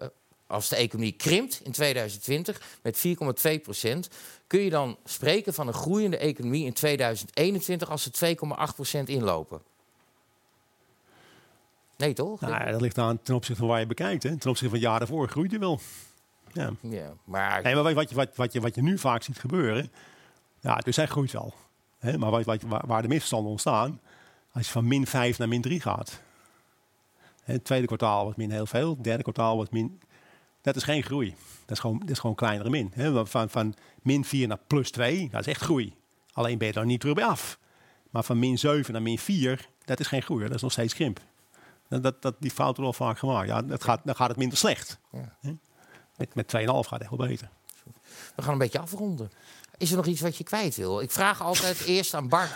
als 0.47 0.69
de 0.69 0.77
economie 0.77 1.13
krimpt 1.13 1.61
in 1.65 1.73
2020 1.73 2.61
met 2.83 2.99
4,2 2.99 3.59
procent, 3.59 4.09
kun 4.47 4.61
je 4.61 4.71
dan 4.71 4.97
spreken 5.05 5.55
van 5.55 5.67
een 5.67 5.75
groeiende 5.75 6.17
economie 6.17 6.65
in 6.67 6.73
2021 6.73 7.91
als 7.91 8.03
ze 8.03 8.11
2,8 8.11 8.75
procent 8.75 9.09
inlopen? 9.09 9.61
Nee, 11.97 12.13
toch? 12.13 12.41
Nou, 12.41 12.53
ja, 12.53 12.71
dat 12.71 12.81
ligt 12.81 12.99
aan 12.99 13.23
ten 13.23 13.35
opzichte 13.35 13.61
van 13.61 13.71
waar 13.71 13.81
je 13.81 13.87
bekijkt. 13.87 14.23
Hè. 14.23 14.29
Ten 14.37 14.51
opzichte 14.51 14.65
van 14.65 14.75
het 14.79 14.83
jaar 14.83 14.99
daarvoor 14.99 15.29
groeide 15.29 15.59
wel. 15.59 15.81
Ja. 16.53 16.71
Ja, 16.81 17.13
maar 17.25 17.63
Nee, 17.63 17.75
maar 17.75 17.95
wat 17.95 18.09
je, 18.09 18.15
wat, 18.15 18.37
wat, 18.37 18.53
je, 18.53 18.61
wat 18.61 18.75
je 18.75 18.83
nu 18.83 18.99
vaak 18.99 19.23
ziet 19.23 19.39
gebeuren, 19.39 19.93
ja, 20.61 20.77
dus 20.77 20.97
hij 20.97 21.07
groeit 21.07 21.33
wel. 21.33 21.55
Hè, 21.99 22.19
maar 22.19 22.31
wat, 22.31 22.45
wat, 22.45 22.63
waar, 22.63 22.87
waar 22.87 23.03
de 23.03 23.09
misverstanden 23.09 23.51
ontstaan, 23.51 24.01
als 24.59 24.67
je 24.67 24.73
van 24.73 24.87
min 24.87 25.07
5 25.07 25.39
naar 25.39 25.49
min 25.49 25.61
3 25.61 25.81
gaat. 25.81 26.21
Het 27.43 27.65
tweede 27.65 27.87
kwartaal 27.87 28.23
wordt 28.23 28.39
min 28.39 28.51
heel 28.51 28.67
veel, 28.67 28.91
het 28.91 29.05
derde 29.05 29.23
kwartaal 29.23 29.55
wordt 29.57 29.71
min... 29.71 30.01
Dat 30.61 30.77
is 30.77 30.83
geen 30.83 31.03
groei. 31.03 31.35
Dat 31.61 31.71
is 31.71 31.79
gewoon, 31.79 31.99
dat 31.99 32.11
is 32.11 32.19
gewoon 32.19 32.37
kleinere 32.37 32.71
min. 32.71 32.93
Van, 33.27 33.51
van 33.51 33.75
min 34.03 34.25
4 34.25 34.49
naar 34.49 34.59
plus 34.67 34.91
2, 34.91 35.29
dat 35.31 35.41
is 35.41 35.47
echt 35.47 35.61
groei. 35.61 35.95
Alleen 36.33 36.59
ben 36.59 36.69
je 36.69 36.75
er 36.75 36.87
niet 36.87 37.01
terug 37.01 37.15
bij 37.15 37.25
af. 37.25 37.59
Maar 38.11 38.23
van 38.23 38.39
min 38.39 38.59
7 38.59 38.93
naar 38.93 39.03
min 39.03 39.19
4, 39.19 39.69
dat 39.85 40.01
is 40.01 40.07
geen 40.07 40.23
groei. 40.23 40.45
Dat 40.45 40.55
is 40.55 40.63
nog 40.63 40.73
steeds 40.73 40.95
krimp. 40.95 41.21
Dat, 41.89 42.03
dat, 42.03 42.23
dat, 42.23 42.35
die 42.39 42.51
fout 42.51 42.77
wordt 42.77 42.99
wel 42.99 43.09
vaak 43.09 43.19
gemaakt. 43.19 43.49
Ja, 43.49 43.63
dat 43.63 43.85
gaat, 43.85 44.01
dan 44.05 44.17
gaat 44.17 44.29
het 44.29 44.37
minder 44.37 44.59
slecht. 44.59 44.99
Ja. 45.13 45.37
Met, 46.17 46.35
met 46.35 46.55
2,5 46.57 46.63
gaat 46.65 46.91
het 46.91 47.01
echt 47.01 47.11
wel 47.11 47.29
beter. 47.29 47.49
we 48.37 48.43
gaan 48.43 48.53
een 48.53 48.59
beetje 48.59 48.79
afronden. 48.79 49.31
Is 49.77 49.91
er 49.91 49.97
nog 49.97 50.07
iets 50.07 50.21
wat 50.21 50.37
je 50.37 50.45
kwijt 50.45 50.77
wil? 50.77 51.01
Ik 51.01 51.11
vraag 51.11 51.43
altijd 51.43 51.85
eerst 51.85 52.15
aan 52.15 52.29
Bart. 52.29 52.51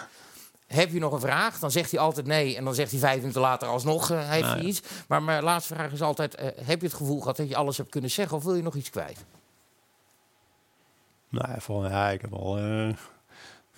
Heb 0.74 0.92
je 0.92 0.98
nog 0.98 1.12
een 1.12 1.20
vraag? 1.20 1.58
Dan 1.58 1.70
zegt 1.70 1.90
hij 1.90 2.00
altijd 2.00 2.26
nee. 2.26 2.56
En 2.56 2.64
dan 2.64 2.74
zegt 2.74 2.90
hij 2.90 3.00
vijf 3.00 3.18
minuten 3.20 3.40
later 3.40 3.68
alsnog 3.68 4.10
eh, 4.10 4.28
heeft 4.28 4.42
Nou 4.42 4.52
hij 4.54 4.62
ja. 4.62 4.68
iets. 4.68 4.82
Maar 5.08 5.22
mijn 5.22 5.42
laatste 5.42 5.74
vraag 5.74 5.92
is 5.92 6.02
altijd... 6.02 6.34
eh, 6.34 6.46
heb 6.66 6.80
je 6.80 6.86
het 6.86 6.96
gevoel 6.96 7.20
gehad 7.20 7.36
dat 7.36 7.48
je 7.48 7.56
alles 7.56 7.76
hebt 7.76 7.90
kunnen 7.90 8.10
zeggen? 8.10 8.36
Of 8.36 8.44
wil 8.44 8.54
je 8.54 8.62
nog 8.62 8.74
iets 8.74 8.90
kwijt? 8.90 9.24
Nou, 11.28 11.88
ja, 11.88 12.10
ik 12.10 12.20
heb 12.20 12.32
al. 12.32 12.56
eh, 12.58 12.88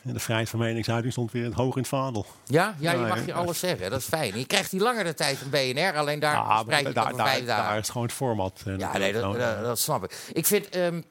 de 0.02 0.18
vrijheid 0.20 0.48
van 0.50 0.58
meningsuiting 0.58 1.12
stond 1.12 1.32
weer 1.32 1.54
hoog 1.54 1.74
in 1.74 1.80
het 1.80 1.88
vaandel. 1.88 2.26
Ja, 2.44 2.74
ja 2.78 2.92
je 2.92 2.98
Ja, 2.98 3.06
mag 3.06 3.16
ja. 3.18 3.24
hier 3.24 3.34
alles 3.34 3.58
zeggen. 3.58 3.90
Dat 3.90 4.00
is 4.00 4.06
fijn. 4.06 4.38
Je 4.38 4.46
krijgt 4.46 4.70
die 4.70 4.80
langere 4.80 5.14
tijd 5.14 5.36
van 5.38 5.50
BNR. 5.50 5.96
Alleen 5.96 6.18
daar 6.18 6.34
Ja, 6.34 6.58
spreid 6.60 6.80
je 6.80 6.86
het 6.86 6.94
daar, 6.94 7.04
over 7.04 7.16
daar, 7.16 7.26
vijf 7.28 7.46
dagen. 7.46 7.64
daar 7.64 7.78
is 7.78 7.88
gewoon 7.88 8.06
het 8.06 8.12
format. 8.16 8.62
Ja, 8.64 8.98
nee, 8.98 9.12
dat, 9.12 9.22
nou, 9.22 9.62
dat, 9.62 9.78
snap 9.78 10.04
ik. 10.04 10.28
Ik 10.32 10.46
vind, 10.46 10.68
ehm, 10.68 10.82
eh, 10.82 10.96
eh, 10.96 11.02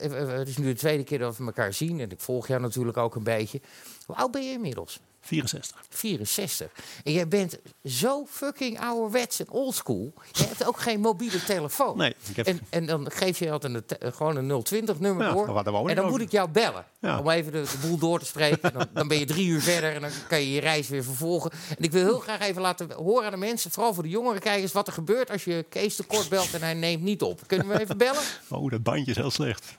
het 0.00 0.48
is 0.48 0.56
nu 0.56 0.64
de 0.64 0.78
tweede 0.78 1.04
keer 1.04 1.18
dat 1.18 1.36
we 1.36 1.44
elkaar 1.44 1.72
zien 1.72 2.00
en 2.00 2.10
ik 2.10 2.20
volg 2.20 2.46
jou 2.46 2.60
natuurlijk 2.60 2.96
ook 2.96 3.14
een 3.14 3.22
beetje. 3.22 3.60
Hoe 4.06 4.16
oud 4.16 4.30
ben 4.30 4.44
je 4.44 4.52
inmiddels? 4.52 5.00
64. 5.24 5.80
64. 5.88 6.70
En 7.04 7.12
jij 7.12 7.28
bent 7.28 7.58
zo 7.84 8.26
fucking 8.30 8.80
ouderwets 8.80 9.40
en 9.40 9.50
oldschool. 9.50 10.12
Je 10.32 10.44
hebt 10.44 10.64
ook 10.66 10.78
geen 10.80 11.00
mobiele 11.00 11.44
telefoon. 11.44 11.96
Nee, 11.96 12.14
ik 12.28 12.36
heb- 12.36 12.46
en, 12.46 12.60
en 12.70 12.86
dan 12.86 13.10
geef 13.10 13.38
je 13.38 13.50
altijd 13.50 13.74
een 14.02 14.12
gewoon 14.14 14.36
een 14.36 14.62
020 14.62 14.98
nummer 15.00 15.26
Ja, 15.26 15.32
door. 15.32 15.88
En 15.88 15.94
dan 15.94 16.04
ook. 16.04 16.10
moet 16.10 16.20
ik 16.20 16.30
jou 16.30 16.48
bellen. 16.48 16.84
Ja. 17.00 17.18
Om 17.18 17.30
even 17.30 17.52
de, 17.52 17.62
de 17.62 17.86
boel 17.86 17.98
door 17.98 18.18
te 18.18 18.24
spreken. 18.26 18.72
dan, 18.72 18.86
dan 18.92 19.08
ben 19.08 19.18
je 19.18 19.24
drie 19.24 19.46
uur 19.46 19.60
verder 19.60 19.94
en 19.94 20.00
dan 20.00 20.10
kan 20.28 20.40
je 20.40 20.50
je 20.52 20.60
reis 20.60 20.88
weer 20.88 21.04
vervolgen. 21.04 21.50
En 21.78 21.84
ik 21.84 21.92
wil 21.92 22.04
heel 22.04 22.18
graag 22.18 22.40
even 22.40 22.62
laten 22.62 22.92
horen 22.92 23.24
aan 23.24 23.30
de 23.30 23.36
mensen, 23.36 23.70
vooral 23.70 23.94
voor 23.94 24.02
de 24.02 24.08
jongere 24.08 24.38
kijkers, 24.38 24.72
wat 24.72 24.86
er 24.86 24.92
gebeurt 24.92 25.30
als 25.30 25.44
je 25.44 25.64
Kees 25.68 25.96
te 25.96 26.02
kort 26.04 26.28
belt 26.28 26.54
en 26.54 26.60
hij 26.62 26.74
neemt 26.74 27.02
niet 27.02 27.22
op. 27.22 27.40
Kunnen 27.46 27.68
we 27.68 27.80
even 27.80 27.98
bellen? 27.98 28.22
Oh, 28.48 28.70
dat 28.70 28.82
bandje 28.82 29.10
is 29.10 29.16
heel 29.16 29.30
slecht. 29.30 29.76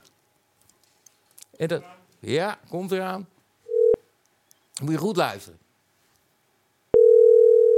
En 1.58 1.68
dat, 1.68 1.84
ja, 2.20 2.60
komt 2.70 2.92
eraan. 2.92 3.28
Moet 4.82 4.92
je 4.92 4.98
goed 4.98 5.16
luisteren. 5.16 5.60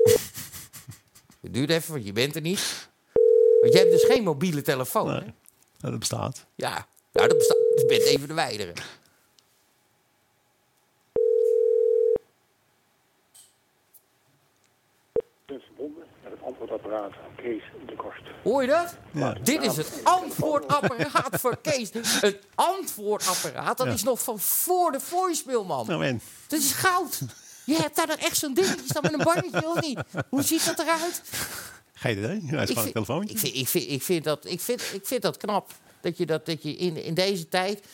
Het 1.41 1.53
duurt 1.53 1.69
even, 1.69 1.91
want 1.94 2.06
je 2.06 2.14
bent 2.14 2.36
er 2.36 2.41
niet. 2.41 2.90
Want 3.61 3.74
je 3.74 3.80
hebt 3.80 3.91
dus 3.91 4.03
geen 4.03 4.24
mobiele 4.24 4.61
telefoon. 4.61 5.10
hè? 5.10 5.34
Dat 5.78 5.99
bestaat. 5.99 6.45
Ja, 6.56 6.88
nou, 7.11 7.28
dat 7.28 7.38
bestaat. 7.38 7.57
Je 7.57 7.86
bent 7.88 8.03
even 8.03 8.28
de 8.28 8.34
wijdere. 8.34 8.74
bent 15.45 15.64
verbonden 15.64 16.03
met 16.24 16.32
het 16.32 16.41
antwoordapparaat 16.72 17.11
van 17.14 17.35
Kees 17.45 17.61
de 17.85 17.95
Korst. 17.95 18.22
Hoor 18.44 18.61
je 18.61 18.68
dat? 18.68 18.95
Ja. 19.11 19.34
Dit 19.44 19.61
is 19.64 19.77
het 19.77 19.91
antwoordapparaat 20.03 21.39
voor 21.39 21.57
Kees. 21.61 21.89
Het 21.94 22.38
antwoordapparaat, 22.56 23.77
dat 23.77 23.88
Ja. 23.88 23.94
is 23.94 24.03
nog 24.03 24.23
van 24.23 24.39
voor 24.39 24.91
de 24.91 24.99
voicemail, 24.99 25.64
man. 25.65 25.88
Nou, 25.88 26.06
en? 26.06 26.22
Dat 26.48 26.60
is 26.60 26.72
goud. 26.72 27.22
Je 27.65 27.76
hebt 27.76 27.95
daar 27.95 28.07
dan 28.07 28.18
echt 28.18 28.38
zo'n 28.38 28.53
dingetje 28.53 28.85
staan 28.85 29.02
met 29.02 29.14
een 29.14 29.23
bandje, 29.23 29.68
of 29.69 29.81
niet? 29.81 29.99
Hoe 30.30 30.41
ziet 30.41 30.65
dat 30.65 30.80
eruit? 30.80 31.22
Geen 31.94 32.18
idee. 32.18 32.41
Ja, 32.45 32.57
het 32.57 32.69
is 32.69 32.76
gewoon 32.76 32.85
een 32.85 32.94
telefoontje. 32.94 33.34
ik, 33.35 33.39
vind, 33.39 33.56
ik, 33.56 33.68
vind, 33.68 33.89
ik, 33.89 34.02
vind 34.03 34.23
dat, 34.23 34.45
ik, 34.45 34.61
vind, 34.61 34.81
ik 34.94 35.06
vind 35.07 35.22
dat 35.22 35.38
knap. 35.38 35.72
Dat 36.02 36.18
je, 36.18 36.26
dat, 36.26 36.45
dat 36.45 36.64
je 36.64 36.76
in, 36.76 37.03
in 37.03 37.14
deze 37.14 37.48
tijd... 37.48 37.85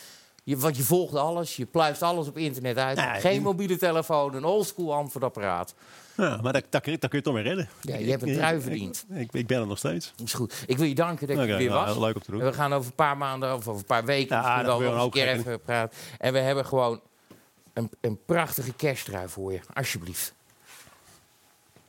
Je, 0.46 0.56
want 0.56 0.76
je 0.76 0.82
volgt 0.82 1.14
alles, 1.14 1.56
je 1.56 1.66
pluist 1.66 2.02
alles 2.02 2.26
op 2.28 2.38
internet 2.38 2.76
uit. 2.76 3.00
Geen 3.20 3.42
mobiele 3.42 3.76
telefoon, 3.76 4.34
een 4.34 4.44
oldschool 4.44 4.94
antwoordapparaat. 4.94 5.74
Ja, 6.16 6.38
maar 6.42 6.52
dat, 6.52 6.64
dat, 6.70 6.82
kun 6.82 6.92
je- 6.92 6.98
dat 6.98 7.10
kun 7.10 7.18
je 7.18 7.24
toch 7.24 7.34
weer 7.34 7.42
redden. 7.42 7.68
Ja, 7.80 7.96
je 7.96 8.10
hebt 8.10 8.22
een 8.22 8.34
trui 8.34 8.60
verdiend. 8.60 9.04
Ik, 9.14 9.32
ik 9.32 9.46
ben 9.46 9.60
er 9.60 9.66
nog 9.66 9.78
steeds. 9.78 10.12
Dat 10.16 10.26
is 10.26 10.32
goed. 10.34 10.64
Ik 10.66 10.78
wil 10.78 10.86
je 10.86 10.94
danken 10.94 11.26
dat 11.26 11.36
je 11.36 11.42
er 11.52 11.58
weer 11.58 11.68
nou, 11.70 11.86
was. 11.86 11.98
leuk 11.98 12.14
om 12.14 12.22
te 12.22 12.30
doen. 12.30 12.40
En 12.40 12.46
we 12.46 12.52
gaan 12.52 12.72
over 12.72 12.86
een 12.86 12.94
paar 12.94 13.16
maanden 13.16 13.54
of 13.54 13.68
over 13.68 13.80
een 13.80 13.84
paar 13.86 14.04
weken 14.04 14.36
Ja, 14.36 14.58
gebeurt 14.58 14.94
nog 14.94 15.04
een 15.04 15.10
keer 15.10 15.28
even 15.28 15.60
praten. 15.60 15.98
En 16.18 16.32
we 16.32 16.38
hebben 16.38 16.66
gewoon 16.66 17.00
een, 17.72 17.90
een 18.00 18.18
prachtige 18.26 18.72
kersttrui 18.72 19.28
voor 19.28 19.52
je. 19.52 19.60
Alsjeblieft. 19.74 20.34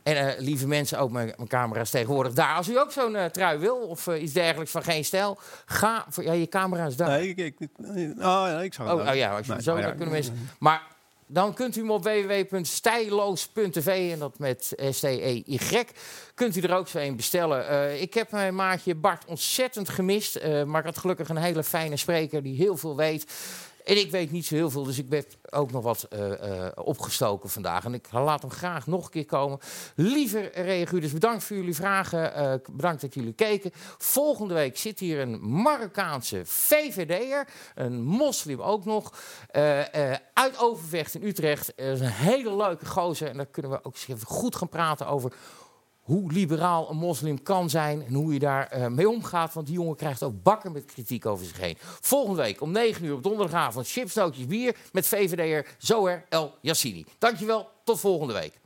En 0.03 0.15
eh, 0.35 0.39
lieve 0.41 0.67
mensen, 0.67 0.99
ook 0.99 1.11
mijn, 1.11 1.33
mijn 1.37 1.47
camera's 1.49 1.89
tegenwoordig 1.89 2.33
daar. 2.33 2.55
Als 2.55 2.69
u 2.69 2.77
ook 2.79 2.91
zo'n 2.91 3.15
eh, 3.15 3.25
trui 3.25 3.57
wil 3.59 3.75
of 3.77 4.07
eh, 4.07 4.21
iets 4.21 4.33
dergelijks 4.33 4.71
van 4.71 4.83
geen 4.83 5.05
stijl, 5.05 5.37
ga 5.65 6.05
voor 6.09 6.23
ja, 6.23 6.33
je 6.33 6.47
camera 6.47 6.85
is 6.85 6.95
daar. 6.95 7.09
Nee, 7.09 7.27
ik, 7.35 7.59
ik, 7.59 7.69
oh, 8.17 8.23
ja, 8.23 8.61
ik 8.61 8.73
zou 8.73 9.01
Oh, 9.01 9.07
oh 9.09 9.15
ja, 9.15 9.35
als 9.37 9.45
je 9.45 9.51
Nee, 9.53 9.61
zo, 9.61 9.73
dan 9.73 9.81
ja, 9.81 9.89
kunnen 9.89 10.09
mensen. 10.13 10.49
Maar 10.59 10.81
dan 11.27 11.53
kunt 11.53 11.75
u 11.75 11.79
hem 11.79 11.91
op 11.91 12.03
www.stijloos.tv 12.03 14.11
en 14.11 14.19
dat 14.19 14.39
met 14.39 14.73
S-T-E-Y. 14.91 15.83
Kunt 16.33 16.55
u 16.55 16.61
er 16.61 16.75
ook 16.75 16.87
zo 16.87 16.97
een 16.97 17.15
bestellen. 17.15 17.67
Eh, 17.67 18.01
ik 18.01 18.13
heb 18.13 18.31
mijn 18.31 18.55
maatje 18.55 18.95
Bart 18.95 19.25
ontzettend 19.25 19.89
gemist. 19.89 20.35
eh, 20.35 20.63
maar 20.63 20.79
ik 20.79 20.85
had 20.85 20.97
gelukkig 20.97 21.29
een 21.29 21.37
hele 21.37 21.63
fijne 21.63 21.97
spreker 21.97 22.43
die 22.43 22.55
heel 22.55 22.77
veel 22.77 22.95
weet. 22.95 23.25
En 23.85 23.97
ik 23.97 24.11
weet 24.11 24.31
niet 24.31 24.45
zo 24.45 24.55
heel 24.55 24.69
veel, 24.69 24.83
dus 24.83 24.97
ik 24.97 25.09
ben 25.09 25.25
ook 25.49 25.71
nog 25.71 25.83
wat 25.83 26.03
eh, 26.03 26.65
eh, 26.65 26.71
opgestoken 26.75 27.49
vandaag. 27.49 27.85
En 27.85 27.93
ik 27.93 28.11
laat 28.11 28.41
hem 28.41 28.51
graag 28.51 28.87
nog 28.87 29.05
een 29.05 29.11
keer 29.11 29.25
komen. 29.25 29.59
Lieve 29.95 30.51
reaguurders, 30.53 31.13
bedankt 31.13 31.43
voor 31.43 31.55
jullie 31.55 31.75
vragen. 31.75 32.33
Eh, 32.33 32.53
bedankt 32.71 33.01
dat 33.01 33.13
jullie 33.13 33.33
keken. 33.33 33.71
Volgende 33.97 34.53
week 34.53 34.77
zit 34.77 34.99
hier 34.99 35.19
een 35.19 35.61
Marokkaanse 35.61 36.41
VVD'er. 36.45 37.47
Een 37.75 38.01
moslim 38.03 38.61
ook 38.61 38.85
nog. 38.85 39.13
uit 40.33 40.59
Overvecht 40.59 41.15
in 41.15 41.23
Utrecht. 41.23 41.73
Een 41.75 42.01
hele 42.01 42.55
leuke 42.55 42.85
gozer. 42.85 43.29
En 43.29 43.37
daar 43.37 43.45
kunnen 43.45 43.71
we 43.71 43.79
ook 43.83 43.93
eens 43.93 44.07
even 44.07 44.27
goed 44.27 44.55
gaan 44.55 44.69
praten 44.69 45.07
over 45.07 45.33
hoe 46.05 46.31
liberaal 46.31 46.89
een 46.89 46.97
moslim 46.97 47.43
kan 47.43 47.69
zijn 47.69 48.05
en 48.05 48.13
hoe 48.13 48.33
je 48.33 48.39
daar 48.39 48.67
eh, 48.67 48.87
mee 48.87 49.09
omgaat. 49.09 49.53
Want 49.53 49.67
die 49.67 49.75
jongen 49.75 49.95
krijgt 49.95 50.23
ook 50.23 50.43
bakken 50.43 50.71
met 50.71 50.85
kritiek 50.85 51.25
over 51.25 51.45
zich 51.45 51.59
heen. 51.59 51.75
Volgende 51.79 52.41
week 52.41 52.61
om 52.61 52.71
9 52.71 53.05
uur 53.05 53.13
op 53.13 53.23
donderdagavond 53.23 53.89
chips, 53.89 54.13
nootjes, 54.13 54.47
bier 54.47 54.75
met 54.91 55.07
VVD'er 55.07 55.75
Zoher 55.77 56.25
El 56.29 56.53
Yassini. 56.61 57.05
Dankjewel, 57.17 57.69
tot 57.83 57.99
volgende 57.99 58.33
week. 58.33 58.59